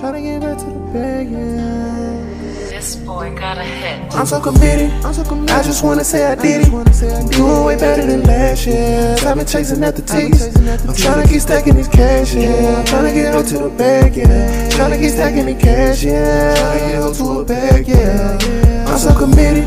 Tryna 0.00 0.20
get 0.20 0.40
back 0.40 0.58
to 0.58 0.64
the 0.64 0.80
bag, 0.92 1.30
yeah. 1.30 2.37
This 2.78 2.94
boy 2.94 3.34
got 3.34 3.58
a 3.58 3.64
hit. 3.64 4.14
I'm 4.14 4.24
so 4.24 4.40
committed. 4.40 4.92
I'm 5.04 5.12
so 5.12 5.24
committed. 5.24 5.50
I 5.50 5.64
just 5.64 5.82
wanna 5.82 6.04
say 6.04 6.24
I 6.24 6.36
did 6.36 6.62
it. 6.62 7.32
Doing 7.32 7.64
way 7.64 7.74
better 7.74 8.06
than 8.06 8.22
last 8.22 8.68
year. 8.68 9.16
I've 9.26 9.36
been 9.36 9.44
chasing 9.44 9.82
after 9.82 10.00
tickets. 10.00 10.56
I'm 10.86 10.94
trying 10.94 11.26
to 11.26 11.28
keep 11.28 11.40
stacking 11.40 11.74
this 11.74 11.88
cash, 11.88 12.34
yeah. 12.34 12.78
I'm 12.78 12.84
tryna 12.84 13.14
get 13.14 13.34
up 13.34 13.46
to 13.46 13.58
the 13.58 13.70
bag, 13.70 14.16
yeah. 14.16 14.68
Trying 14.70 14.92
to 14.92 14.96
keep 14.96 15.10
stacking 15.10 15.46
the 15.46 15.56
cash, 15.56 16.04
yeah. 16.04 16.54
Tryna 16.54 16.92
get 16.92 17.02
up 17.02 17.16
to 17.16 17.24
a 17.40 17.44
bag, 17.44 17.88
yeah. 17.88 18.86
I'm 18.86 18.98
so 18.98 19.12
committed. 19.12 19.64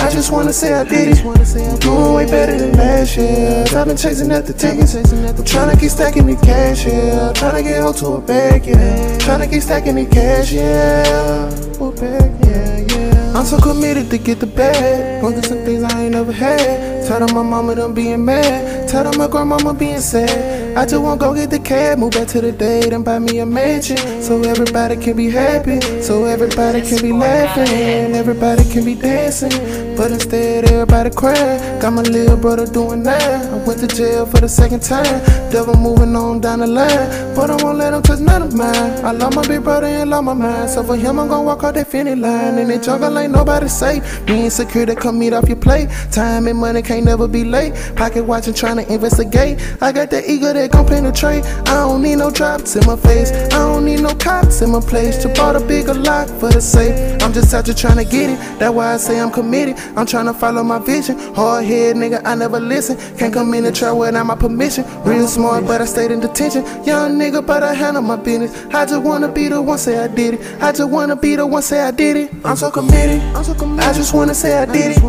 I 0.00 0.10
just 0.10 0.32
wanna 0.32 0.52
say 0.52 0.74
I 0.74 0.82
did 0.82 1.18
it. 1.18 1.80
Doing 1.80 2.14
way 2.14 2.26
better 2.26 2.58
than 2.58 2.72
last 2.72 3.16
year. 3.16 3.64
I've 3.76 3.86
been 3.86 3.96
chasing 3.96 4.32
after 4.32 4.52
tickets. 4.52 4.96
I'm 4.96 5.44
trying 5.44 5.70
to 5.70 5.80
keep 5.80 5.90
stacking 5.90 6.26
the 6.26 6.34
cash, 6.34 6.84
yeah. 6.84 7.32
Trying 7.32 7.62
to 7.62 7.70
get 7.70 7.80
up 7.80 7.94
to 7.98 8.06
a 8.06 8.20
bag, 8.20 8.66
yeah. 8.66 9.18
Trying 9.18 9.38
to 9.38 9.46
keep 9.46 9.62
stacking 9.62 9.94
the 9.94 10.06
cash, 10.06 10.50
yeah. 10.50 11.69
A 11.80 11.90
bag, 11.92 12.44
yeah, 12.44 12.78
yeah. 12.94 13.32
I'm 13.34 13.46
so 13.46 13.58
committed 13.58 14.10
to 14.10 14.18
get 14.18 14.38
the 14.38 14.46
bag. 14.46 15.22
Going 15.22 15.32
through 15.32 15.48
some 15.48 15.64
things 15.64 15.82
I 15.82 16.02
ain't 16.02 16.12
never 16.12 16.30
had. 16.30 17.06
Tell 17.06 17.26
them 17.26 17.34
my 17.34 17.42
mama 17.42 17.74
done 17.74 17.94
being 17.94 18.22
mad. 18.22 18.86
Tell 18.86 19.04
them 19.04 19.16
my 19.16 19.26
grandmama 19.26 19.72
being 19.72 20.00
sad. 20.00 20.76
I 20.76 20.84
just 20.84 21.02
wanna 21.02 21.18
go 21.18 21.34
get 21.34 21.48
the 21.48 21.58
cab, 21.58 21.98
move 21.98 22.10
back 22.12 22.28
to 22.28 22.42
the 22.42 22.52
date 22.52 22.92
and 22.92 23.02
buy 23.02 23.18
me 23.18 23.38
a 23.38 23.46
mansion. 23.46 23.96
So 24.20 24.42
everybody 24.42 24.96
can 24.96 25.16
be 25.16 25.30
happy. 25.30 25.80
So 26.02 26.26
everybody 26.26 26.82
can 26.82 27.00
be 27.00 27.12
laughing. 27.12 28.14
Everybody 28.14 28.70
can 28.70 28.84
be 28.84 28.94
dancing. 28.94 29.89
But 30.00 30.12
instead, 30.12 30.64
everybody 30.64 31.10
crying. 31.10 31.78
Got 31.78 31.92
my 31.92 32.00
little 32.00 32.38
brother 32.38 32.64
doing 32.64 33.02
that. 33.02 33.44
I 33.52 33.56
went 33.66 33.80
to 33.80 33.86
jail 33.86 34.24
for 34.24 34.40
the 34.40 34.48
second 34.48 34.80
time. 34.80 35.20
Devil 35.52 35.76
moving 35.76 36.16
on 36.16 36.40
down 36.40 36.60
the 36.60 36.66
line. 36.66 37.34
But 37.36 37.50
I 37.50 37.62
won't 37.62 37.76
let 37.76 37.92
him 37.92 38.00
touch 38.00 38.20
none 38.20 38.40
of 38.40 38.54
mine. 38.54 39.04
I 39.04 39.12
love 39.12 39.34
my 39.34 39.46
big 39.46 39.62
brother 39.62 39.86
and 39.86 40.08
love 40.08 40.24
my 40.24 40.32
mind. 40.32 40.70
So 40.70 40.82
for 40.82 40.96
him, 40.96 41.18
I'm 41.20 41.28
gonna 41.28 41.42
walk 41.42 41.64
out 41.64 41.74
that 41.74 41.86
finish 41.86 42.18
line. 42.18 42.56
And 42.56 42.70
that 42.70 42.82
jungle 42.82 43.18
ain't 43.18 43.34
nobody 43.34 43.68
safe. 43.68 44.26
Me 44.26 44.44
insecure 44.46 44.86
to 44.86 44.94
come 44.94 45.18
meet 45.18 45.34
off 45.34 45.46
your 45.46 45.58
plate. 45.58 45.90
Time 46.10 46.48
and 46.48 46.58
money 46.58 46.80
can't 46.80 47.04
never 47.04 47.28
be 47.28 47.44
late. 47.44 47.74
Pocket 47.94 48.24
watching, 48.24 48.54
trying 48.54 48.76
to 48.76 48.90
investigate. 48.90 49.60
I 49.82 49.92
got 49.92 50.08
that 50.12 50.26
ego 50.26 50.54
that 50.54 50.70
gon' 50.70 50.86
penetrate. 50.86 51.44
I 51.44 51.74
don't 51.74 52.00
need 52.00 52.16
no 52.16 52.30
drops 52.30 52.74
in 52.74 52.86
my 52.86 52.96
face. 52.96 53.32
I 53.32 53.58
don't 53.68 53.84
need 53.84 54.00
no 54.00 54.14
cops 54.14 54.62
in 54.62 54.70
my 54.70 54.80
place. 54.80 55.18
To 55.18 55.28
bought 55.34 55.56
a 55.56 55.60
bigger 55.60 55.92
lock 55.92 56.28
for 56.40 56.48
the 56.48 56.62
safe. 56.62 57.22
I'm 57.22 57.34
just 57.34 57.52
out 57.52 57.66
here 57.66 57.74
trying 57.74 57.98
to 57.98 58.04
get 58.04 58.30
it. 58.30 58.38
That's 58.58 58.74
why 58.74 58.94
I 58.94 58.96
say 58.96 59.20
I'm 59.20 59.30
committed. 59.30 59.76
I'm 59.96 60.06
trying 60.06 60.26
to 60.26 60.32
follow 60.34 60.62
my 60.62 60.78
vision. 60.78 61.18
Hard 61.34 61.64
head 61.64 61.96
nigga, 61.96 62.22
I 62.24 62.34
never 62.34 62.60
listen. 62.60 62.96
Can't 63.16 63.32
come 63.32 63.52
in 63.54 63.64
the 63.64 63.72
try 63.72 63.92
without 63.92 64.24
my 64.26 64.36
permission. 64.36 64.84
Real 65.04 65.26
smart, 65.26 65.66
but 65.66 65.80
I 65.80 65.84
stayed 65.84 66.10
in 66.10 66.20
detention. 66.20 66.64
Young 66.84 67.18
nigga, 67.18 67.44
but 67.44 67.62
I 67.62 67.74
handle 67.74 68.02
my 68.02 68.16
business. 68.16 68.52
I 68.74 68.86
just 68.86 69.02
wanna 69.02 69.28
be 69.28 69.48
the 69.48 69.60
one 69.60 69.78
say 69.78 69.98
I 69.98 70.08
did 70.08 70.34
it. 70.34 70.62
I 70.62 70.72
just 70.72 70.90
wanna 70.90 71.16
be 71.16 71.36
the 71.36 71.46
one 71.46 71.62
say 71.62 71.80
I 71.80 71.90
did 71.90 72.16
it. 72.16 72.30
I'm 72.44 72.56
so 72.56 72.70
committed. 72.70 73.20
I 73.34 73.92
just 73.92 74.14
wanna 74.14 74.34
say 74.34 74.56
I 74.56 74.66
did 74.66 74.96
it. 74.96 75.00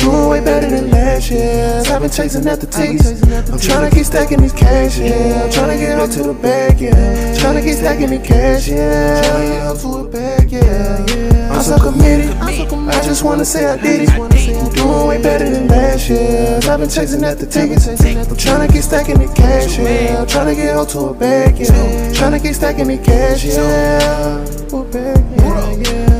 Doing 0.00 0.28
way 0.28 0.40
better 0.40 0.68
than 0.68 0.90
last 0.90 1.30
year. 1.30 1.82
I've 1.86 2.00
been 2.00 2.10
chasing 2.10 2.46
after 2.46 2.66
tickets. 2.66 3.22
I'm 3.50 3.58
trying 3.58 3.88
to 3.88 3.94
keep 3.94 4.04
stacking 4.06 4.40
these 4.40 4.52
cash, 4.52 4.98
yeah. 4.98 5.44
I'm 5.44 5.50
trying 5.50 5.70
to 5.70 5.76
get 5.76 5.98
up 5.98 6.10
to 6.10 6.22
the 6.22 6.34
bag, 6.34 6.80
yeah. 6.80 7.36
Trying 7.38 7.56
to 7.56 7.62
keep 7.62 7.74
stacking 7.74 8.10
the 8.10 8.18
cash, 8.18 8.68
yeah. 8.68 9.22
Trying 9.22 9.46
to 9.46 9.54
get 9.54 9.66
up 9.66 9.78
to 9.80 9.88
a 9.88 10.04
bag, 10.08 10.52
yeah. 10.52 11.33
I'm 11.54 11.62
so 11.62 11.78
committed. 11.78 12.36
I 12.36 13.00
just 13.04 13.22
wanna 13.22 13.44
say 13.44 13.64
I 13.64 13.76
did 13.76 14.08
it. 14.08 14.74
Doing 14.74 15.06
way 15.06 15.22
better 15.22 15.48
than 15.48 15.68
last 15.68 16.10
year. 16.10 16.58
I've 16.64 16.80
been 16.80 16.90
chasing 16.90 17.22
after 17.24 17.46
tickets. 17.46 17.86
I'm 17.86 18.36
trying 18.36 18.66
to 18.66 18.72
keep 18.72 18.82
stacking 18.82 19.18
the 19.18 19.32
cash, 19.34 19.78
yeah. 19.78 20.20
I'm 20.20 20.26
trying 20.26 20.48
to 20.48 20.54
get 20.60 20.76
up 20.76 20.88
to 20.88 20.98
a 20.98 21.14
bag, 21.14 21.58
yeah. 21.58 22.12
Trying 22.12 22.32
to 22.32 22.40
keep 22.40 22.54
stacking 22.54 22.88
the 22.88 22.98
cash, 22.98 23.44
yeah. 23.44 24.44
Bag, 24.90 25.24
yeah, 25.38 25.90
yeah. 25.90 26.13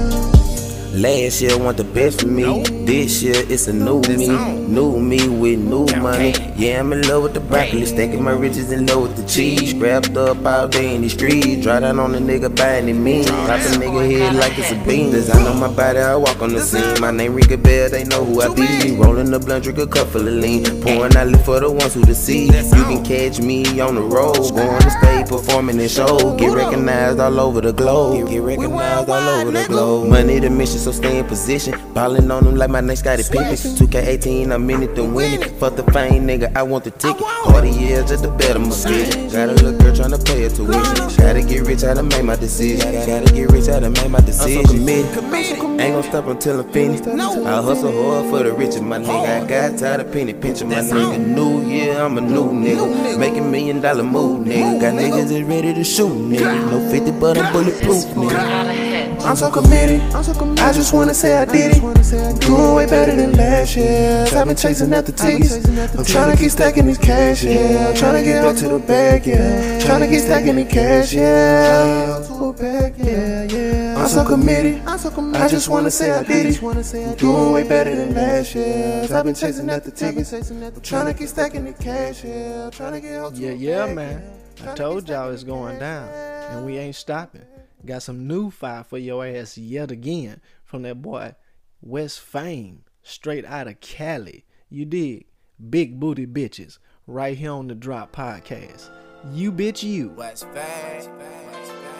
Last 0.94 1.42
year 1.42 1.58
want 1.58 1.76
the 1.76 1.82
best 1.82 2.20
for 2.20 2.28
me. 2.28 2.62
This 2.86 3.20
year 3.20 3.34
it's 3.48 3.66
a 3.66 3.72
new 3.72 4.00
me. 4.02 4.28
New 4.28 5.00
me 5.00 5.28
with 5.28 5.58
new 5.58 5.86
money. 6.00 6.32
Yeah, 6.54 6.78
I'm 6.78 6.92
in 6.92 7.02
love 7.08 7.24
with 7.24 7.34
the 7.34 7.40
broccoli. 7.40 7.84
Stacking 7.84 8.22
my 8.22 8.30
riches 8.30 8.70
in 8.70 8.86
love 8.86 9.02
with 9.02 9.16
the 9.16 9.26
cheese. 9.26 9.70
Scrapped 9.70 10.16
up 10.16 10.46
all 10.46 10.68
day 10.68 10.94
in 10.94 11.02
the 11.02 11.08
street. 11.08 11.62
Dry 11.62 11.80
down 11.80 11.98
on 11.98 12.12
the 12.12 12.18
nigga 12.18 12.54
buying 12.54 12.88
it 12.88 12.94
mean. 12.94 13.24
Pop 13.24 13.58
a 13.58 13.74
nigga 13.74 14.08
head 14.08 14.36
like 14.36 14.56
it's 14.56 14.70
a 14.70 14.76
bean. 14.86 15.10
Design 15.10 15.44
on 15.48 15.58
my 15.58 15.66
body, 15.74 15.98
I 15.98 16.14
walk 16.14 16.40
on 16.40 16.52
the 16.52 16.60
scene. 16.60 17.00
My 17.00 17.10
name 17.10 17.34
ring 17.34 17.52
a 17.52 17.56
bell, 17.56 17.90
they 17.90 18.04
know 18.04 18.24
who 18.24 18.42
I 18.42 18.54
be. 18.54 18.96
Rolling 18.96 19.32
the 19.32 19.40
blunt, 19.40 19.64
drink 19.64 19.78
a 19.78 19.88
cup 19.88 20.06
full 20.06 20.28
of 20.28 20.34
lean. 20.34 20.62
Pouring 20.80 21.16
out 21.16 21.44
for 21.44 21.58
the 21.58 21.72
ones 21.72 21.94
who 21.94 22.02
deceive. 22.02 22.54
You 22.54 22.84
can 22.84 23.04
catch 23.04 23.40
me 23.40 23.80
on 23.80 23.96
the 23.96 24.02
road. 24.02 24.54
Going 24.54 24.80
to 24.80 24.90
stage, 24.90 25.26
performing 25.26 25.80
in 25.80 25.88
show. 25.88 26.36
Get 26.36 26.54
recognized 26.54 27.18
all 27.18 27.40
over 27.40 27.60
the 27.60 27.72
globe. 27.72 28.28
Get 28.28 28.42
recognized 28.42 29.08
all 29.10 29.28
over 29.28 29.50
the 29.50 29.66
globe. 29.66 30.08
Money 30.08 30.38
the 30.38 30.50
mission 30.50 30.83
so 30.84 30.92
stay 30.92 31.18
in 31.18 31.24
position. 31.24 31.74
Ballin' 31.94 32.30
on 32.30 32.44
them 32.44 32.56
like 32.56 32.68
my 32.68 32.80
next 32.82 33.04
name 33.06 33.18
Scottie 33.22 33.38
Pippen. 33.38 33.56
2K18, 33.56 34.52
I'm 34.52 34.68
in 34.68 34.82
it 34.82 34.94
to 34.96 35.04
win 35.04 35.42
it. 35.42 35.50
Fuck 35.52 35.76
the 35.76 35.84
fame, 35.92 36.26
nigga, 36.26 36.54
I 36.54 36.62
want 36.62 36.84
the 36.84 36.90
ticket. 36.90 37.22
Party 37.22 37.70
years 37.70 38.10
just 38.10 38.24
to 38.24 38.30
better 38.30 38.58
my 38.58 38.68
vision. 38.68 39.30
Got 39.30 39.48
a 39.48 39.52
little 39.52 39.78
girl 39.78 39.94
tryna 39.94 40.24
pay 40.26 40.42
her 40.42 40.50
tuition. 40.50 41.16
Gotta 41.16 41.42
get 41.42 41.66
rich, 41.66 41.82
how 41.82 41.94
to 41.94 42.02
make 42.02 42.24
my 42.24 42.36
decision. 42.36 42.92
Gotta 42.92 43.32
get 43.32 43.50
rich, 43.50 43.66
how 43.66 43.80
to 43.80 43.88
make 43.88 44.10
my 44.10 44.20
decision. 44.20 44.60
I'm 44.60 44.66
so 44.66 44.72
committed. 44.74 45.80
Ain't 45.80 45.94
gon' 45.94 46.02
stop 46.02 46.26
until 46.26 46.60
I'm 46.60 46.70
finished. 46.70 47.06
I 47.06 47.62
hustle 47.62 47.92
hard 47.92 48.30
for 48.30 48.42
the 48.42 48.52
riches, 48.52 48.82
my 48.82 48.98
nigga. 48.98 49.42
I 49.42 49.46
got 49.46 49.78
tired 49.78 50.00
of 50.00 50.12
penny 50.12 50.34
pinching, 50.34 50.68
my 50.68 50.76
nigga. 50.76 51.18
New 51.18 51.66
year, 51.66 51.96
I'm 51.98 52.18
a 52.18 52.20
new 52.20 52.50
nigga. 52.50 53.18
Making 53.18 53.50
million 53.50 53.80
dollar 53.80 54.04
move, 54.04 54.46
nigga. 54.46 54.80
Got 54.82 54.94
niggas 54.94 55.28
that 55.30 55.44
ready 55.46 55.72
to 55.72 55.82
shoot, 55.82 56.12
nigga. 56.12 56.70
No 56.70 56.90
50, 56.90 57.10
but 57.12 57.38
I'm 57.38 57.52
bulletproof, 57.54 58.04
nigga. 58.16 58.93
I'm 59.24 59.36
so 59.36 59.50
committed. 59.50 60.02
i'm 60.14 60.22
talking 60.22 60.58
i 60.58 60.72
just 60.72 60.92
wanna 60.92 61.14
say 61.14 61.36
I 61.36 61.46
did 61.46 61.76
it. 61.76 62.40
Doing 62.40 62.74
way 62.74 62.86
better 62.86 63.16
than 63.16 63.32
last 63.32 63.74
year. 63.74 64.26
I've 64.34 64.46
been 64.46 64.56
chasing 64.56 64.92
after 64.92 65.12
the 65.12 65.18
tickets. 65.18 65.66
I'm 65.98 66.04
trying 66.04 66.36
to 66.36 66.42
keep 66.42 66.50
stacking 66.50 66.86
this 66.86 66.98
cash, 66.98 67.42
yeah. 67.42 67.88
I'm 67.88 67.96
trying 67.96 68.22
to 68.22 68.22
get 68.22 68.44
up 68.44 68.56
to 68.56 68.68
the 68.68 68.78
bag, 68.78 69.26
yeah. 69.26 69.80
Trying 69.80 70.00
to 70.00 70.06
get 70.08 70.20
stacking 70.20 70.56
the 70.56 70.64
cash, 70.66 71.14
yeah. 71.14 72.22
To 72.26 72.44
a 72.44 72.52
bag, 72.52 72.94
yeah, 72.98 73.44
yeah. 73.44 73.96
I'm 73.98 74.08
so 74.08 74.24
committed. 74.24 74.82
I 74.86 75.48
just 75.48 75.68
wanna 75.68 75.90
say 75.90 76.10
I 76.10 76.22
did 76.22 76.46
it. 76.46 77.18
Doing 77.18 77.52
way 77.52 77.66
better 77.66 77.96
than 77.96 78.14
last 78.14 78.54
year. 78.54 79.06
I've 79.10 79.24
been 79.24 79.34
chasing 79.34 79.70
after 79.70 79.90
tickets. 79.90 80.32
I'm 80.32 80.80
trying 80.82 81.06
to 81.06 81.14
keep 81.14 81.28
stacking 81.28 81.64
the 81.64 81.72
cash, 81.72 82.24
yeah. 82.24 82.68
Trying 82.70 82.92
to 82.92 83.00
get 83.00 83.14
up 83.20 83.34
to 83.34 83.40
Yeah, 83.40 83.50
a 83.50 83.54
yeah, 83.54 83.86
bag, 83.86 83.96
man. 83.96 84.22
I 84.66 84.74
told 84.74 85.08
y'all 85.08 85.30
it's 85.30 85.44
going 85.44 85.78
down, 85.78 86.08
and 86.08 86.66
we 86.66 86.76
ain't 86.78 86.94
stopping. 86.94 87.42
Got 87.84 88.02
some 88.02 88.26
new 88.26 88.50
fire 88.50 88.82
for 88.84 88.96
your 88.98 89.26
ass 89.26 89.58
yet 89.58 89.90
again 89.90 90.40
from 90.64 90.82
that 90.82 91.02
boy 91.02 91.34
West 91.82 92.20
Fame, 92.20 92.84
straight 93.02 93.44
out 93.44 93.68
of 93.68 93.80
Cali. 93.80 94.44
You 94.70 94.84
dig? 94.86 95.26
Big 95.70 96.00
booty 96.00 96.26
bitches, 96.26 96.78
right 97.06 97.36
here 97.36 97.52
on 97.52 97.68
the 97.68 97.74
Drop 97.74 98.10
Podcast. 98.14 98.88
You 99.32 99.52
bitch, 99.52 99.82
you. 99.82 100.08
West 100.10 100.44
Fame. 100.54 101.10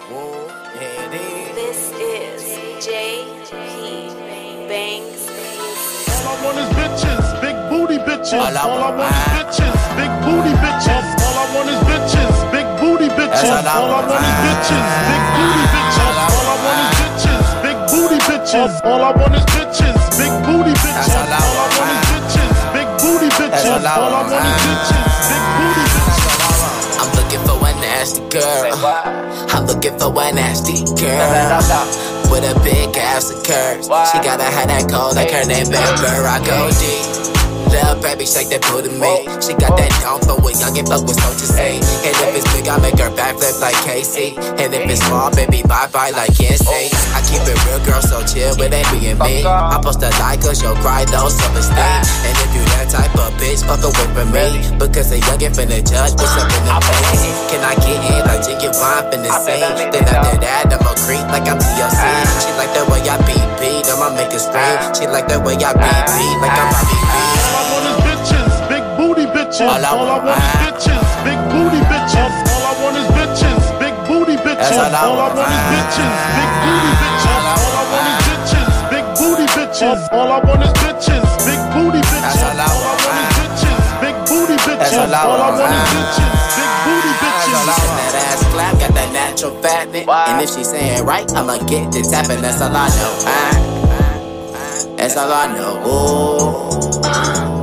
Whoa, 0.09 0.47
yeah, 0.75 1.13
it 1.13 1.15
is. 1.15 1.55
This 1.55 1.93
is 1.93 2.85
J. 2.87 3.25
P. 3.51 4.69
Bangs. 4.69 5.29
All 6.09 6.29
I 6.29 6.45
want 6.45 6.59
is 6.59 6.71
bitches, 6.77 7.41
big 7.41 7.57
booty 7.71 7.99
bitches. 8.03 8.41
All 8.41 8.57
I 8.57 8.61
All 8.63 8.79
I 8.79 8.91
want- 8.91 8.97
want 8.99 9.13
is 9.13 9.21
bitches, 9.37 9.81
big 9.97 10.13
booty 10.25 10.55
bitches. 10.65 11.07
All 11.25 11.37
I 11.37 11.47
want 11.55 11.69
is 11.69 11.81
bitches, 11.89 12.37
big 12.53 12.67
booty 12.81 13.09
bitches. 13.15 13.45
all 13.45 13.69
I 13.69 13.77
All 13.77 13.85
I 13.85 13.93
want. 13.93 14.09
want 14.09 14.25
is 14.25 14.35
bitches, 14.45 14.85
big 15.09 15.23
booty 15.37 15.65
bitches. 15.65 15.74
Bitches. 18.55 18.85
All 18.85 19.03
I 19.03 19.11
want 19.13 19.35
is 19.35 19.45
bitches, 19.51 19.99
big 20.19 20.33
booty 20.47 20.75
bitches. 20.79 21.11
all 21.11 21.27
I 21.27 21.43
want 21.55 21.91
is 21.91 22.03
bitches, 22.11 22.55
big 22.73 22.89
booty 23.03 23.31
bitches. 23.35 23.67
all 23.67 23.87
I 23.87 23.99
want. 23.99 24.31
want 24.31 24.47
is 24.47 24.63
bitches, 24.63 25.07
big 25.31 25.45
booty 25.59 25.85
bitches. 25.95 26.23
I'm 27.03 27.11
looking 27.19 27.43
for 27.47 27.59
a 27.59 27.73
nasty 27.83 28.23
girl. 28.31 28.75
I'm 29.51 29.67
looking 29.67 29.99
for 29.99 30.11
a 30.15 30.33
nasty 30.33 30.85
girl. 30.95 31.95
With 32.31 32.45
a 32.45 32.59
big 32.65 32.97
ass 32.97 33.31
of 33.31 33.45
curves. 33.45 33.87
She 33.87 34.19
gotta 34.19 34.45
have 34.45 34.69
that 34.69 34.89
cold 34.91 35.15
like 35.17 35.31
her 35.31 35.47
name 35.47 35.67
Amber. 35.67 36.27
I 36.27 36.39
go 36.45 36.71
deep. 36.81 37.34
Little 37.71 37.97
baby, 38.01 38.27
shake 38.27 38.49
that 38.51 38.63
booty 38.69 38.91
me. 38.93 39.25
She 39.41 39.53
got 39.57 39.77
that 39.79 39.91
down 40.01 40.21
for 40.23 40.39
a 40.39 40.51
young 40.55 40.77
and 40.79 40.87
fuck 40.89 41.05
with 41.07 41.19
so 41.19 41.31
to 41.33 41.47
say. 41.47 41.79
And 41.79 42.15
if 42.25 42.37
it's 42.37 42.47
big, 42.55 42.69
I 42.69 42.79
make 42.79 42.99
her 42.99 43.11
backflip 43.13 43.61
like 43.61 43.77
Casey. 43.85 44.37
And 44.61 44.73
if 44.75 44.85
it's 44.89 45.03
small, 45.05 45.31
baby, 45.35 45.63
bye 45.65 45.89
bye 45.91 46.11
like 46.11 46.35
NSYNC. 46.37 46.93
I 47.15 47.21
keep 47.27 47.43
it 47.45 47.59
real, 47.67 47.81
girl, 47.87 48.03
so 48.03 48.23
chill 48.27 48.55
with 48.57 48.73
it 48.75 48.87
being 48.93 49.19
me. 49.19 49.45
I 49.47 49.79
post 49.83 50.03
a 50.03 50.11
like, 50.23 50.41
cause 50.43 50.63
you'll 50.63 50.79
cry, 50.85 51.05
though, 51.09 51.29
self 51.29 51.55
esteem. 51.57 52.03
And 52.29 52.35
if 52.45 52.51
you 52.55 52.63
that 52.77 52.89
type 52.91 53.15
of 53.17 53.33
bitch, 53.41 53.63
fuck 53.67 53.83
away 53.83 54.07
from 54.15 54.31
me. 54.35 54.63
Because 54.79 55.11
a 55.13 55.19
youngin' 55.19 55.55
finna 55.55 55.81
judge 55.83 56.15
what's 56.19 56.35
up 56.39 56.51
in 56.51 56.63
the 56.67 56.77
face. 56.79 57.25
Can 57.51 57.63
I 57.65 57.75
get 57.81 57.99
in 58.03 58.23
like 58.27 58.43
Ginuwine 58.45 59.05
finna 59.11 59.31
sing? 59.43 59.63
Then 59.91 60.05
after 60.11 60.37
that, 60.41 60.71
I'ma 60.71 60.93
creep 61.07 61.27
like 61.33 61.47
I'm 61.51 61.59
TLC. 61.59 62.03
She 62.43 62.51
like 62.59 62.73
the 62.75 62.85
way 62.91 63.03
I 63.07 63.17
beat 63.27 63.49
beat, 63.59 63.87
I'ma 63.91 64.15
make 64.15 64.33
it 64.35 64.41
scream. 64.43 64.79
She 64.95 65.07
like 65.07 65.29
the 65.29 65.41
way 65.41 65.55
I 65.59 65.73
beat 65.75 66.05
beat, 66.15 66.37
like 66.43 66.55
I'm 66.55 66.69
Bobby 66.71 66.99
B. 66.99 67.54
bitches. 69.55 69.71
All 69.71 69.85
I 69.85 69.91
All 69.95 70.09
I 70.09 70.19
want. 70.19 70.39
is 70.39 70.51
bitches, 70.67 71.07
big 71.25 71.39
booty 71.51 71.81
bitches. 71.87 72.35
All 72.51 72.65
I 72.67 72.73
want 72.83 72.97
is 72.99 73.07
bitches, 73.15 73.63
big 73.79 73.95
booty 74.07 74.37
bitches. 74.43 74.73
All 74.75 74.95
I 74.95 75.07
All 75.07 75.21
I 75.21 75.31
want. 75.31 75.49
is 75.55 75.63
bitches, 75.71 76.15
big 76.35 76.51
booty 76.65 76.93
bitches. 76.99 77.31
All 77.31 77.47
I 77.47 77.79
want 77.87 78.07
is 78.11 78.19
bitches, 78.27 78.71
big 78.91 79.07
booty 79.15 79.47
bitches. 79.55 80.01
All 80.13 80.31
I 80.31 80.39
want 80.43 80.63
is 80.63 80.73
bitches, 80.83 81.23
big 81.47 81.61
booty 81.71 82.03
bitches. 82.03 82.43
All 82.43 82.61
I 82.61 82.69
want 82.75 83.15
is 83.15 83.31
bitches, 83.39 83.85
big 84.03 84.17
booty 84.27 84.57
bitches. 84.67 84.99
All 84.99 85.41
I 85.41 85.51
want. 85.55 85.73
is 85.75 85.87
bitches, 85.95 86.35
big 86.59 86.71
booty 86.85 87.13
bitches. 87.23 87.67
That 87.95 88.15
ass 88.27 88.43
clap, 88.51 88.75
got 88.81 88.93
that 88.95 89.11
natural 89.13 89.55
fatness. 89.63 90.07
And 90.09 90.43
if 90.43 90.51
she 90.51 90.65
saying 90.65 91.05
right, 91.05 91.31
I'ma 91.33 91.59
get 91.67 91.93
the 91.93 92.03
tapping. 92.11 92.43
That's 92.43 92.61
all 92.61 92.75
I 92.75 92.89
know. 92.89 93.15
Ah, 93.27 93.55
That's 94.97 95.17
all 95.17 95.33
I 95.33 95.47
know. 95.55 95.75
Ooh. 95.87 97.54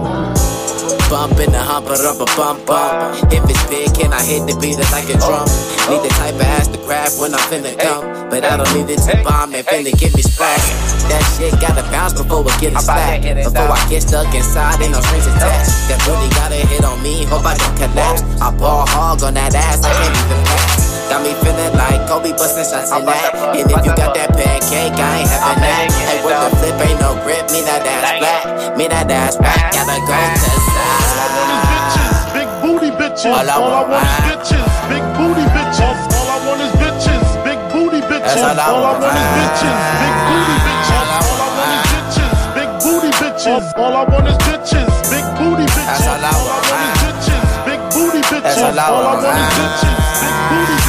Bump 1.11 1.43
in 1.43 1.51
the 1.51 1.59
humper, 1.59 1.99
rumpa 1.99 2.23
bump 2.39 2.65
bump. 2.65 3.19
If 3.35 3.43
it's 3.43 3.59
big, 3.67 3.91
can 3.91 4.15
I 4.15 4.23
hit 4.23 4.47
the 4.47 4.55
beat 4.63 4.79
it 4.79 4.87
like 4.95 5.11
a 5.11 5.19
drum? 5.19 5.43
Need 5.91 6.07
the 6.07 6.11
type 6.15 6.39
of 6.39 6.47
ass 6.47 6.71
to 6.71 6.79
grab 6.87 7.11
when 7.19 7.35
I'm 7.35 7.43
finna 7.51 7.75
come. 7.75 8.31
But 8.31 8.47
I 8.47 8.55
don't 8.55 8.71
need 8.71 8.87
it 8.87 9.03
to 9.11 9.19
bomb 9.19 9.51
and 9.51 9.67
finna 9.67 9.91
get 9.91 10.15
me 10.15 10.23
splash. 10.23 10.71
That 11.11 11.19
shit 11.35 11.51
gotta 11.59 11.83
bounce 11.91 12.15
before 12.15 12.47
we 12.47 12.55
get 12.63 12.71
it 12.71 12.79
slapped. 12.79 13.27
Before 13.27 13.75
I 13.75 13.83
get 13.91 14.07
stuck 14.07 14.33
inside, 14.33 14.79
ain't 14.79 14.95
no 14.95 15.01
strings 15.03 15.27
attached. 15.27 15.91
That 15.91 15.99
really 16.07 16.31
gotta 16.31 16.55
hit 16.55 16.85
on 16.87 17.03
me, 17.03 17.27
hope 17.27 17.43
I 17.43 17.59
don't 17.59 17.75
collapse. 17.75 18.23
I 18.39 18.47
ball 18.55 18.87
hog 18.87 19.21
on 19.23 19.33
that 19.33 19.53
ass, 19.53 19.83
I 19.83 19.91
can't 19.91 20.15
even 20.15 20.39
pass. 20.47 20.80
Got 21.11 21.27
me 21.27 21.35
feeling 21.43 21.75
like 21.75 22.07
Kobe 22.07 22.31
busting 22.39 22.63
shots 22.63 22.91
in 22.95 23.03
that. 23.03 23.35
And 23.59 23.67
if 23.67 23.83
you 23.83 23.91
got 23.99 24.15
that 24.15 24.31
pancake, 24.31 24.95
I 24.95 25.19
ain't 25.19 25.27
having 25.27 25.59
that. 25.59 25.91
Hey, 26.07 26.23
with 26.23 26.39
the 26.39 26.49
flip, 26.55 26.79
ain't 26.87 27.03
no 27.03 27.19
grip, 27.27 27.43
me 27.51 27.67
that 27.67 27.83
ass 27.83 28.15
flat. 28.23 28.79
Me 28.79 28.87
that 28.87 29.11
ass 29.11 29.35
back, 29.35 29.75
gotta 29.75 29.99
go 30.07 30.15
to 30.15 30.47
the 30.55 30.61
side. 30.71 32.31
Big 32.31 32.47
booty 32.63 32.91
bitches. 32.95 33.27
All 33.35 33.43
I 33.43 33.59
All 33.59 33.67
I 33.75 33.83
want. 33.83 33.91
want 33.91 34.07
is 34.07 34.23
bitches, 34.31 34.67
big 34.87 35.03
booty 35.19 35.45
bitches. 35.51 35.99
All 36.15 36.29
I 36.31 36.37
want 36.47 36.61
is 36.63 36.73
bitches, 36.79 37.23
big 37.43 37.59
booty 37.75 38.01
bitches. 38.07 38.39
All 38.39 38.55
I 38.55 38.63
All 38.71 38.79
I 38.79 38.91
want. 38.95 39.03
want 39.03 39.19
is 39.19 39.29
bitches, 39.35 39.79
big 39.99 40.15
booty 40.31 40.57
bitches. 40.63 40.95
All 40.95 41.11
I 41.11 41.19
want 41.59 41.75
is 41.75 41.83
bitches, 41.91 42.33
big 42.55 42.71
booty 42.87 43.11
bitches. 43.19 43.63
All 43.75 43.95
I 43.99 44.03
want 44.07 44.27
is 44.31 44.39
bitches, 44.47 44.89
big 45.11 45.25
booty 45.35 45.67
bitches. 45.75 46.07
All 46.07 46.23
I 46.23 46.33
want. 46.47 46.71
is 46.87 46.95
bitches, 47.03 47.45
big 47.67 47.81
booty 47.91 48.21
bitches. 48.31 48.43
That's 48.47 48.63
all 48.63 48.79
I 48.79 48.87
All 48.87 49.03
I 49.03 49.13
want. 49.13 49.25
want 49.27 49.37
is 49.43 49.49
bitches, 49.59 49.99
big 50.23 50.35
booty 50.49 50.75
bitches. 50.79 50.80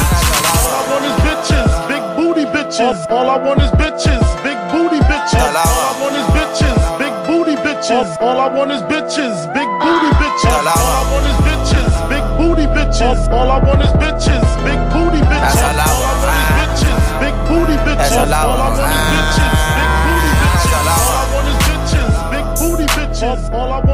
Bitches. 2.73 3.11
All 3.11 3.29
I 3.29 3.37
want 3.37 3.61
is 3.61 3.71
bitches, 3.71 4.25
big 4.43 4.57
booty 4.71 4.99
bitches. 5.05 5.37
All 5.37 5.57
I 5.57 5.65
want 6.01 6.15
is 6.17 6.25
bitches, 6.33 6.97
big 6.97 7.13
booty 7.27 7.55
bitches. 7.61 8.21
All 8.21 8.39
I 8.39 8.47
want 8.49 8.71
is 8.71 8.81
bitches, 8.83 9.53
big 9.53 9.67
booty 9.79 10.11
bitches. 10.17 10.49
All 10.49 10.67
I 10.67 11.09
want 11.11 11.27
is 11.29 11.37
bitches, 11.45 11.93
big 12.09 12.23
booty 12.37 12.65
bitches. 12.73 13.29
All 13.31 13.51
I 13.51 13.59
want 13.59 13.81
is 13.81 13.93
bitches, 14.01 14.47
big 14.65 14.79
booty 14.89 15.21
bitches. 15.21 15.61
All 15.61 15.79
I 15.79 15.91
want. 16.01 16.17
Bitches, 16.57 17.03
big 17.21 17.35
booty 17.47 17.77
bitches. 17.85 18.17
All 18.17 18.33
I 18.33 18.45
want 18.49 18.73
is 18.81 18.97
bitches, 19.13 19.53
big 19.77 19.91
booty 20.03 20.31
bitches. 20.41 20.73
All 20.73 20.89
I 20.89 21.29
want 21.33 21.47
is 21.51 21.57
bitches, 21.69 22.13
big 22.33 22.45
booty 22.57 22.87
bitches. 22.97 23.41
All 23.53 23.71
I 23.71 23.79
want 23.85 23.92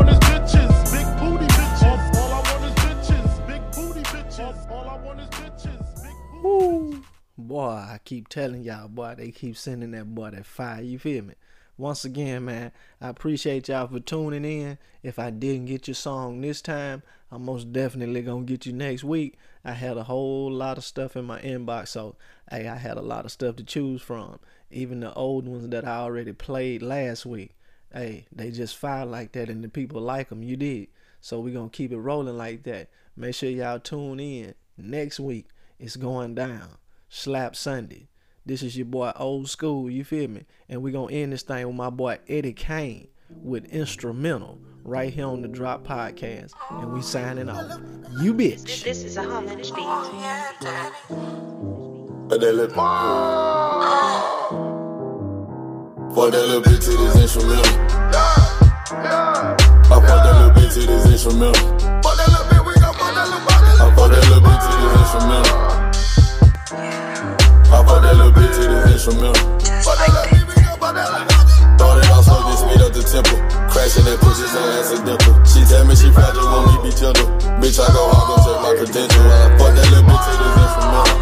Boy, 7.50 7.66
I 7.68 8.00
keep 8.06 8.28
telling 8.28 8.64
y'all, 8.64 8.88
boy, 8.88 9.16
they 9.18 9.32
keep 9.32 9.58
sending 9.58 9.90
that 9.94 10.14
boy 10.14 10.30
that 10.30 10.46
fire. 10.46 10.84
You 10.84 11.00
feel 11.00 11.24
me? 11.24 11.34
Once 11.78 12.06
again, 12.06 12.46
man, 12.46 12.72
I 13.02 13.10
appreciate 13.10 13.68
y'all 13.68 13.88
for 13.88 14.00
tuning 14.00 14.46
in. 14.46 14.78
If 15.02 15.18
I 15.18 15.32
didn't 15.32 15.66
get 15.66 15.88
your 15.88 15.96
song 15.96 16.42
this 16.42 16.62
time, 16.62 17.02
I'm 17.32 17.44
most 17.44 17.74
definitely 17.74 18.22
gonna 18.22 18.44
get 18.44 18.68
you 18.68 18.74
next 18.74 19.04
week. 19.04 19.40
I 19.66 19.72
had 19.72 19.98
a 19.98 20.04
whole 20.04 20.52
lot 20.52 20.78
of 20.78 20.84
stuff 20.84 21.16
in 21.16 21.26
my 21.26 21.42
inbox, 21.42 21.88
so 21.88 22.18
hey, 22.52 22.68
I 22.68 22.76
had 22.76 22.98
a 22.98 23.02
lot 23.02 23.26
of 23.26 23.32
stuff 23.32 23.56
to 23.56 23.64
choose 23.64 24.04
from. 24.04 24.38
Even 24.70 25.00
the 25.00 25.12
old 25.16 25.48
ones 25.48 25.70
that 25.70 25.88
I 25.88 25.96
already 25.96 26.34
played 26.34 26.84
last 26.84 27.26
week. 27.26 27.56
Hey, 27.92 28.28
they 28.32 28.52
just 28.52 28.78
fire 28.78 29.08
like 29.08 29.32
that, 29.32 29.50
and 29.50 29.64
the 29.64 29.70
people 29.70 30.02
like 30.02 30.30
them. 30.30 30.44
You 30.44 30.56
did. 30.56 30.90
So 31.20 31.40
we're 31.40 31.56
gonna 31.56 31.70
keep 31.70 31.92
it 31.92 31.98
rolling 31.98 32.38
like 32.38 32.62
that. 32.66 32.90
Make 33.18 33.34
sure 33.34 33.50
y'all 33.50 33.80
tune 33.80 34.20
in 34.20 34.54
next 34.78 35.20
week. 35.20 35.48
It's 35.80 35.96
going 35.96 36.36
down. 36.36 36.78
Slap 37.12 37.56
Sunday. 37.56 38.08
This 38.46 38.62
is 38.62 38.78
your 38.78 38.86
boy 38.86 39.12
Old 39.16 39.50
School, 39.50 39.90
you 39.90 40.04
feel 40.04 40.28
me? 40.30 40.46
And 40.70 40.84
we're 40.84 40.94
gonna 40.94 41.12
end 41.12 41.34
this 41.34 41.42
thing 41.42 41.66
with 41.66 41.76
my 41.76 41.90
boy 41.90 42.20
Eddie 42.28 42.54
Kane 42.54 43.08
with 43.44 43.66
instrumental 43.66 44.60
right 44.84 45.12
here 45.12 45.26
on 45.26 45.42
the 45.42 45.48
Drop 45.48 45.86
Podcast. 45.86 46.54
And 46.70 46.94
we 46.94 47.02
signing 47.02 47.50
off. 47.50 47.80
You 48.22 48.34
bitch. 48.34 48.84
This 48.84 49.04
is 49.04 49.18
a 49.18 49.24
homage 49.24 49.74
beat. 49.74 49.88
But 52.28 52.42
they 52.42 52.52
let 52.52 52.72
fuck 52.72 52.86
that 56.32 56.48
little 56.48 56.62
bitch 56.62 56.84
to 56.86 56.92
this 56.92 57.16
instrumental. 57.16 57.66
I 58.92 59.84
fuck 59.90 60.04
that 60.04 60.36
little 60.36 60.52
bitch 60.52 60.74
to 60.76 60.82
this 60.86 61.06
instrumental. 61.08 61.54
Fuck 62.04 62.18
that 62.18 62.28
little 62.30 62.46
bitch, 62.46 62.68
we 62.68 62.74
gon' 62.80 62.94
fuck 62.94 63.14
that 63.16 63.26
little 63.26 63.42
bitch. 63.48 63.80
I 63.82 63.96
fuck 63.96 64.10
that 64.12 64.24
little 64.30 64.44
bitch 64.44 64.62
to 64.62 64.68
this 64.78 64.94
instrumental. 65.02 65.79
I 67.70 67.86
fuck 67.86 68.02
that 68.02 68.18
little 68.18 68.34
bitch 68.34 68.50
to 68.58 68.66
the 68.66 68.82
instrumental. 68.90 69.38
Fuck 69.86 69.98
that 70.02 70.10
little 70.10 70.26
bitch, 70.34 70.42
we 70.50 70.58
gon' 70.58 70.96
that 70.98 71.06
little 71.06 71.30
bitch. 71.30 71.54
Started 71.78 72.10
off 72.10 72.26
slow, 72.26 72.42
then 72.50 72.58
speed 72.58 72.82
up 72.82 72.92
the 72.98 73.04
tempo. 73.06 73.38
Crashing 73.70 74.10
that 74.10 74.18
pussy 74.26 74.50
so 74.50 74.58
accidental. 74.58 75.38
She 75.46 75.62
tell 75.70 75.86
me 75.86 75.94
she 75.94 76.10
fragile, 76.10 76.50
want 76.50 76.82
me 76.82 76.90
be 76.90 76.92
gentle. 76.98 77.30
Bitch, 77.62 77.78
I 77.78 77.86
go 77.94 78.10
hard, 78.10 78.26
go 78.26 78.36
check 78.42 78.58
my 78.66 78.74
credential. 78.74 79.22
I 79.22 79.54
fuck 79.62 79.72
that 79.78 79.86
little 79.86 80.02
bitch 80.10 80.26
to 80.26 80.34
this 80.34 80.58
instrumental. 80.66 81.14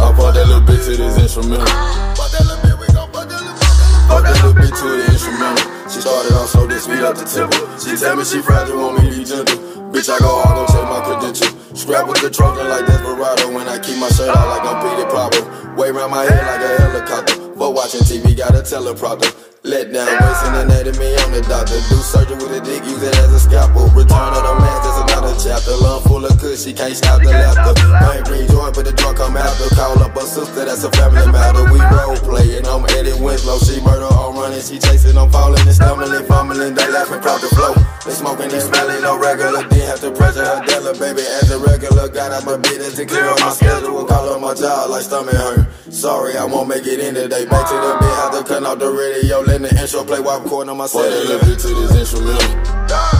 I 0.00 0.08
fuck 0.16 0.32
that 0.32 0.48
little 0.48 0.64
bitch 0.64 0.88
to 0.88 0.92
this 0.96 1.20
instrumental. 1.20 1.68
Fuck 2.16 2.32
that 2.32 2.48
little 2.48 2.64
bitch, 2.64 2.80
we 2.80 2.88
gon' 2.96 3.12
fuck 3.12 3.28
that 3.28 3.44
little 3.44 3.60
bitch. 3.60 4.08
Fuck 4.08 4.24
that 4.24 4.36
little 4.40 4.56
bitch 4.56 4.72
to 4.72 4.86
the 4.88 5.04
instrumental. 5.04 5.68
She 5.92 6.00
started 6.00 6.32
off 6.32 6.48
slow, 6.48 6.64
then 6.64 6.80
speed 6.80 7.04
up 7.04 7.12
the 7.12 7.28
tempo. 7.28 7.60
She 7.76 7.92
tell 7.92 8.16
me 8.16 8.24
she 8.24 8.40
fragile, 8.40 8.88
want 8.88 9.04
me 9.04 9.12
be 9.12 9.20
gentle. 9.20 9.79
Bitch, 9.90 10.06
I 10.06 10.18
go 10.22 10.30
hard, 10.38 10.54
go 10.54 10.62
check 10.70 10.86
my 10.86 11.02
credentials. 11.02 11.50
Scrap 11.74 12.06
with 12.06 12.22
the 12.22 12.30
Trojan 12.30 12.68
like 12.70 12.86
Desperado. 12.86 13.50
When 13.50 13.66
I 13.66 13.74
keep 13.82 13.98
my 13.98 14.06
shirt 14.14 14.30
out 14.30 14.46
like 14.46 14.62
I'm 14.62 14.78
Petey 14.78 15.06
Pablo. 15.10 15.42
Way 15.74 15.90
around 15.90 16.14
my 16.14 16.22
head 16.22 16.46
like 16.46 16.62
a 16.62 16.70
helicopter. 16.78 17.34
But 17.58 17.74
watching 17.74 18.06
TV, 18.06 18.38
got 18.38 18.54
a 18.54 18.62
teleprompter. 18.62 19.34
Let 19.66 19.92
down, 19.92 20.06
wasting 20.06 20.54
anatomy 20.62 21.10
on 21.26 21.34
the 21.34 21.42
doctor. 21.42 21.74
Do 21.90 21.98
surgery 22.06 22.38
with 22.38 22.54
a 22.54 22.62
dick, 22.62 22.86
use 22.86 23.02
it 23.02 23.18
as 23.18 23.34
a 23.34 23.40
scalpel. 23.40 23.90
Return 23.90 24.30
of 24.30 24.46
the 24.46 24.54
man, 24.62 24.78
that's 24.78 25.09
another 25.30 25.48
chapter. 25.48 25.76
Lung 25.76 26.02
full 26.02 26.24
of 26.24 26.38
kush, 26.38 26.64
she 26.64 26.72
can't 26.72 26.94
stop 26.96 27.22
the 27.22 27.30
laughter. 27.30 27.74
Brain 27.74 28.22
green 28.24 28.46
joint, 28.48 28.74
but 28.74 28.84
the 28.84 28.92
drunk 28.92 29.18
come 29.18 29.36
after. 29.36 29.74
Call 29.74 29.98
up 30.02 30.12
her 30.14 30.26
sister, 30.26 30.64
that's 30.64 30.84
a 30.84 30.90
family 30.92 31.26
matter. 31.30 31.64
We 31.72 31.80
role 31.80 32.16
playing, 32.16 32.66
I'm 32.66 32.84
Eddie 32.96 33.16
Winslow. 33.20 33.58
She 33.58 33.80
murder, 33.80 34.10
I'm 34.10 34.34
running, 34.34 34.60
she 34.60 34.78
chasing, 34.78 35.16
I'm 35.16 35.30
falling 35.30 35.60
and 35.60 35.74
stumbling, 35.74 36.24
fumbling. 36.26 36.74
They 36.74 36.88
laughing, 36.90 37.20
proud 37.20 37.40
to 37.40 37.48
flow. 37.54 37.74
They 38.04 38.12
smoking, 38.12 38.48
they 38.48 38.60
smelling, 38.60 39.02
no 39.02 39.18
regular. 39.18 39.62
Didn't 39.68 39.88
have 39.88 40.00
to 40.00 40.10
pressure 40.10 40.44
her 40.44 40.64
dealer, 40.66 40.94
baby, 40.94 41.22
as 41.22 41.50
a 41.50 41.58
regular. 41.58 42.08
Got 42.08 42.32
out 42.32 42.44
my 42.44 42.56
business 42.56 42.96
to 42.96 43.06
clear 43.06 43.28
up 43.28 43.40
my 43.40 43.50
schedule. 43.50 44.04
Call 44.04 44.28
up 44.30 44.40
my 44.40 44.54
job 44.54 44.90
like 44.90 45.02
stomach 45.02 45.34
hurt. 45.34 45.66
Sorry, 45.90 46.36
I 46.36 46.44
won't 46.44 46.68
make 46.68 46.86
it 46.86 47.00
in 47.00 47.14
today. 47.14 47.46
Back 47.46 47.68
to 47.68 47.74
the 47.74 47.96
bed, 48.00 48.14
have 48.18 48.32
to 48.38 48.44
cut 48.44 48.64
off 48.64 48.78
the 48.78 48.90
radio. 48.90 49.40
Let 49.40 49.62
the 49.62 49.70
intro 49.80 50.04
play 50.04 50.20
while 50.20 50.38
I'm 50.38 50.44
recording 50.44 50.70
on 50.70 50.78
my 50.78 50.86
cellular. 50.86 51.38
little 51.38 51.48
bitch 51.48 51.62
to 51.62 51.74
this 51.74 52.14
instrumental. 52.14 53.19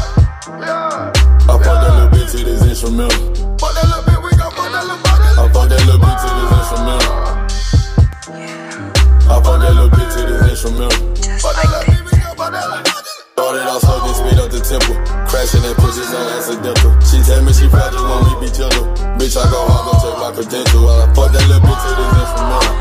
I 0.51 1.15
fuck 1.47 1.63
that 1.63 1.95
little 1.95 2.11
bitch 2.11 2.31
to 2.33 2.39
this 2.43 2.63
instrumental. 2.67 3.15
Fuck 3.59 3.71
that 3.71 3.87
little 3.87 4.03
bitch, 4.03 4.19
we 4.19 4.31
gon' 4.35 4.51
fuck 4.51 4.67
that 4.67 4.83
little 4.83 4.99
bitch. 4.99 5.39
I 5.39 5.47
fuck 5.55 5.69
that 5.71 5.79
little 5.87 6.03
bitch 6.03 6.19
to 6.21 6.29
this 6.35 6.51
instrumental. 6.59 7.15
I 9.31 9.39
fuck 9.39 9.63
that 9.63 9.71
little 9.79 9.91
bitch 9.95 10.11
to 10.11 10.21
this 10.27 10.43
instrumental. 10.51 10.99
Fuck 11.39 11.55
that 11.55 11.71
little 11.71 11.87
bitch, 11.87 12.03
we 12.03 12.19
gon' 12.19 12.35
fuck 12.35 12.51
that 12.51 12.67
little 12.67 12.83
bitch. 12.83 12.99
Started 13.31 13.63
off 13.71 13.81
slow, 13.81 13.99
then 14.03 14.15
speed 14.19 14.39
up 14.43 14.51
the 14.51 14.59
tempo. 14.61 14.93
Crashing 15.31 15.63
that 15.63 15.79
pussy 15.79 16.03
so 16.03 16.19
accidental. 16.19 16.91
She 17.07 17.23
tell 17.23 17.41
me 17.47 17.53
she 17.55 17.71
fragile, 17.71 18.03
want 18.11 18.27
me 18.27 18.35
be 18.43 18.49
gentle. 18.51 18.91
Bitch, 19.23 19.39
I 19.39 19.47
go 19.55 19.71
hard, 19.71 19.87
go 19.87 19.95
check 20.03 20.19
my 20.19 20.35
credential. 20.35 20.91
I 20.91 21.07
fuck 21.15 21.31
that 21.31 21.47
little 21.47 21.63
bitch 21.63 21.79
to 21.79 21.95
this 21.95 22.11
instrumental. 22.27 22.75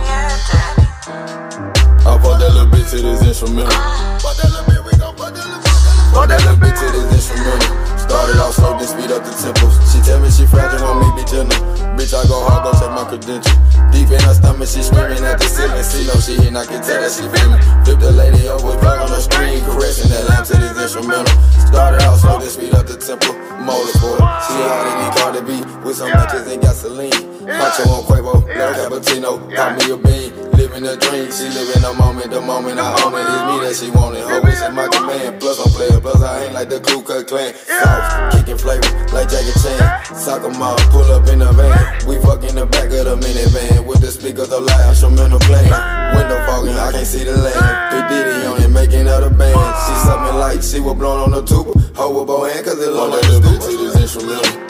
I 2.01 2.17
fuck 2.17 2.33
that 2.41 2.49
little 2.49 2.65
bitch 2.73 2.89
to 2.91 2.98
this 2.98 3.22
instrumental. 3.22 3.77
Fuck 4.19 4.35
that 4.41 4.49
little 4.57 4.65
bitch, 4.73 4.81
we 4.89 4.93
gon' 4.98 5.14
fuck 5.15 5.38
that 5.38 5.45
little 5.45 5.61
bitch. 5.61 5.98
That 6.13 6.45
little 6.45 6.61
bitch 6.61 6.77
to 6.77 6.88
this 6.93 7.09
instrumental. 7.09 7.73
Started 7.97 8.38
off 8.38 8.53
slow, 8.53 8.77
then 8.77 8.85
speed 8.85 9.09
up 9.09 9.21
the 9.25 9.33
tempos. 9.33 9.73
She 9.89 9.97
tell 10.05 10.21
me 10.21 10.29
she 10.29 10.45
fragile, 10.45 10.81
want 10.81 11.01
me 11.01 11.09
be 11.17 11.23
gentle. 11.25 11.57
Bitch, 11.97 12.13
I 12.13 12.21
go 12.29 12.41
hard, 12.45 12.65
go 12.65 12.71
check 12.77 12.89
my 12.93 13.05
credential. 13.05 13.53
Deep 13.89 14.09
in 14.13 14.21
her 14.21 14.33
stomach, 14.33 14.69
she 14.69 14.81
screaming 14.81 15.25
at 15.25 15.41
the 15.41 15.45
ceiling. 15.49 15.81
See 15.81 16.05
no 16.05 16.17
she 16.21 16.38
hit, 16.38 16.53
I 16.53 16.65
can 16.69 16.81
tell 16.85 17.01
that 17.01 17.13
she 17.13 17.25
feeling. 17.29 17.61
Flip 17.85 17.97
the 17.97 18.13
lady 18.13 18.49
over, 18.49 18.77
plug 18.77 19.05
on 19.05 19.09
the 19.09 19.21
screen, 19.21 19.61
caressing 19.61 20.09
that 20.09 20.25
lamp 20.29 20.45
to 20.49 20.57
this 20.57 20.77
instrumental. 20.77 21.33
Started 21.65 22.01
off 22.05 22.21
slow, 22.21 22.38
then 22.38 22.49
speed 22.49 22.73
up 22.73 22.85
the 22.85 22.97
tempo. 22.97 23.33
Motorsport, 23.61 24.21
she 24.49 24.57
hard 24.65 24.85
in 24.89 24.97
the 25.05 25.29
to 25.33 25.41
be 25.45 25.57
with 25.85 25.97
some 25.97 26.09
matches 26.09 26.45
and 26.49 26.61
gasoline. 26.61 27.13
Macho 27.45 27.85
on 27.89 28.01
Quavo, 28.09 28.41
Lil 28.45 28.73
Cappuccino, 28.73 29.38
pop 29.53 29.77
me 29.77 29.93
a 29.93 29.97
bean. 29.97 30.29
Living 30.57 30.85
a 30.85 30.95
dream, 30.97 31.31
she 31.31 31.45
living 31.53 31.83
a 31.85 31.93
moment, 31.93 32.31
the 32.31 32.41
moment 32.41 32.79
I 32.79 32.89
own 33.05 33.13
it. 33.13 33.23
It's 33.23 33.43
me 33.47 33.55
that 33.63 33.75
she 33.77 33.89
wanted. 33.91 34.23
Always 34.25 34.61
in 34.61 34.75
my 34.75 34.88
command. 34.88 35.39
Plus 35.39 35.59
I'm 35.59 35.98
player, 35.99 36.13
plus 36.13 36.23
I 36.23 36.45
ain't 36.45 36.53
like 36.53 36.69
the 36.69 36.79
Ku 36.79 37.01
Klux 37.01 37.23
Klan. 37.29 37.53
Sauce, 37.53 38.35
kicking 38.35 38.57
flavor 38.57 38.87
like 39.13 39.29
Jackie 39.29 39.53
Chan. 39.61 40.15
Soccer 40.15 40.49
mom, 40.49 40.77
pull 40.91 41.03
up 41.11 41.27
in 41.27 41.39
the 41.39 41.51
van. 41.51 42.07
We 42.07 42.19
fuck 42.21 42.43
in 42.43 42.55
the 42.55 42.65
back 42.65 42.85
of 42.85 43.05
the 43.05 43.15
minivan 43.15 43.85
with 43.85 44.01
the 44.01 44.11
speakers 44.11 44.51
of 44.51 44.63
loud 44.63 44.89
instrumental 44.89 45.39
playing. 45.39 45.71
Window 46.15 46.39
fogging, 46.45 46.75
I 46.75 46.91
can't 46.91 47.07
see 47.07 47.23
the 47.23 47.35
land. 47.37 47.59
Big 47.91 48.03
Diddy 48.09 48.47
on 48.47 48.61
it, 48.61 48.69
making 48.69 49.07
other 49.07 49.29
band. 49.29 49.55
She 49.55 49.93
something 50.07 50.35
like 50.39 50.61
she 50.61 50.79
was 50.79 50.95
blown 50.95 51.19
on 51.19 51.31
the 51.31 51.41
tuba. 51.43 51.73
Hold 51.95 52.15
with 52.15 52.27
both 52.27 52.51
hands, 52.51 52.65
cause 52.67 52.79
it 52.79 52.91
look 52.91 53.11
like 53.11 53.23
a 53.23 53.39
bitch 53.43 53.63
to 53.69 53.77
this 53.77 53.95
instrumental. 53.95 54.69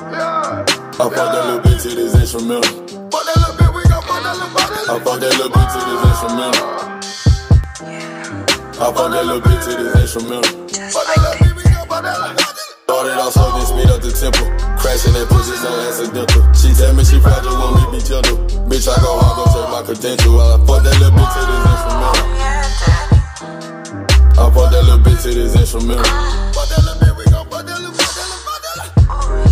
I 0.00 1.04
fuck 1.04 1.14
that 1.14 1.46
little 1.46 1.60
bitch 1.60 1.82
to 1.82 1.94
this 1.94 2.14
instrumental. 2.14 2.62
Fuck 3.10 3.24
that 3.24 3.36
little 3.38 3.54
bitch, 3.56 3.72
we 3.76 3.82
gon' 3.88 4.02
fuck 4.02 4.22
that 4.22 4.34
little 4.34 4.50
bitch. 4.50 4.88
I 4.88 4.98
fuck 4.98 5.20
that 5.20 5.32
little 5.38 5.50
bitch 5.50 5.72
to 5.72 5.80
this 5.86 6.02
instrumental. 6.10 6.88
I 8.78 8.92
fuck 8.94 9.10
that 9.10 9.26
little 9.26 9.42
bitch 9.42 9.64
to 9.66 9.74
this 9.74 9.90
instrumental. 9.98 10.54
Fuck 10.94 11.02
that 11.10 11.18
little 11.18 11.34
bitch, 11.42 11.50
we 11.58 11.66
gon' 11.66 11.82
fuck 11.90 11.98
that 12.06 12.14
little. 12.14 12.38
Started 12.86 13.18
off 13.18 13.34
slow, 13.34 13.50
then 13.58 13.66
speed 13.66 13.90
up 13.90 13.98
the 13.98 14.14
tempo. 14.14 14.46
Crashing 14.78 15.18
that 15.18 15.26
pussy 15.26 15.58
so 15.58 15.66
accidental. 15.82 16.46
She 16.54 16.70
tell 16.78 16.94
me 16.94 17.02
she 17.02 17.18
fragile, 17.18 17.58
want 17.58 17.90
me 17.90 17.98
be 17.98 18.04
gentle. 18.06 18.38
Bitch, 18.70 18.86
I 18.86 18.94
go 19.02 19.18
hard, 19.18 19.34
go 19.34 19.50
check 19.50 19.66
my 19.66 19.82
credential. 19.82 20.38
I 20.38 20.62
fuck 20.62 20.86
that 20.86 20.94
little 20.94 21.10
bitch 21.10 21.26
to 21.26 21.42
this 21.42 21.66
instrumental. 21.74 22.22
I 24.38 24.46
fuck 24.46 24.70
that 24.70 24.86
little 24.86 25.02
bitch 25.02 25.26
to 25.26 25.30
this 25.34 25.58
instrumental. 25.58 26.06
Fuck 26.54 26.70
that 26.70 26.78
little 26.86 27.02
bitch, 27.02 27.18
we 27.18 27.26
gon' 27.34 27.50
fuck 27.50 27.66
that 27.66 27.82
little 27.82 27.98
bitch. 27.98 29.47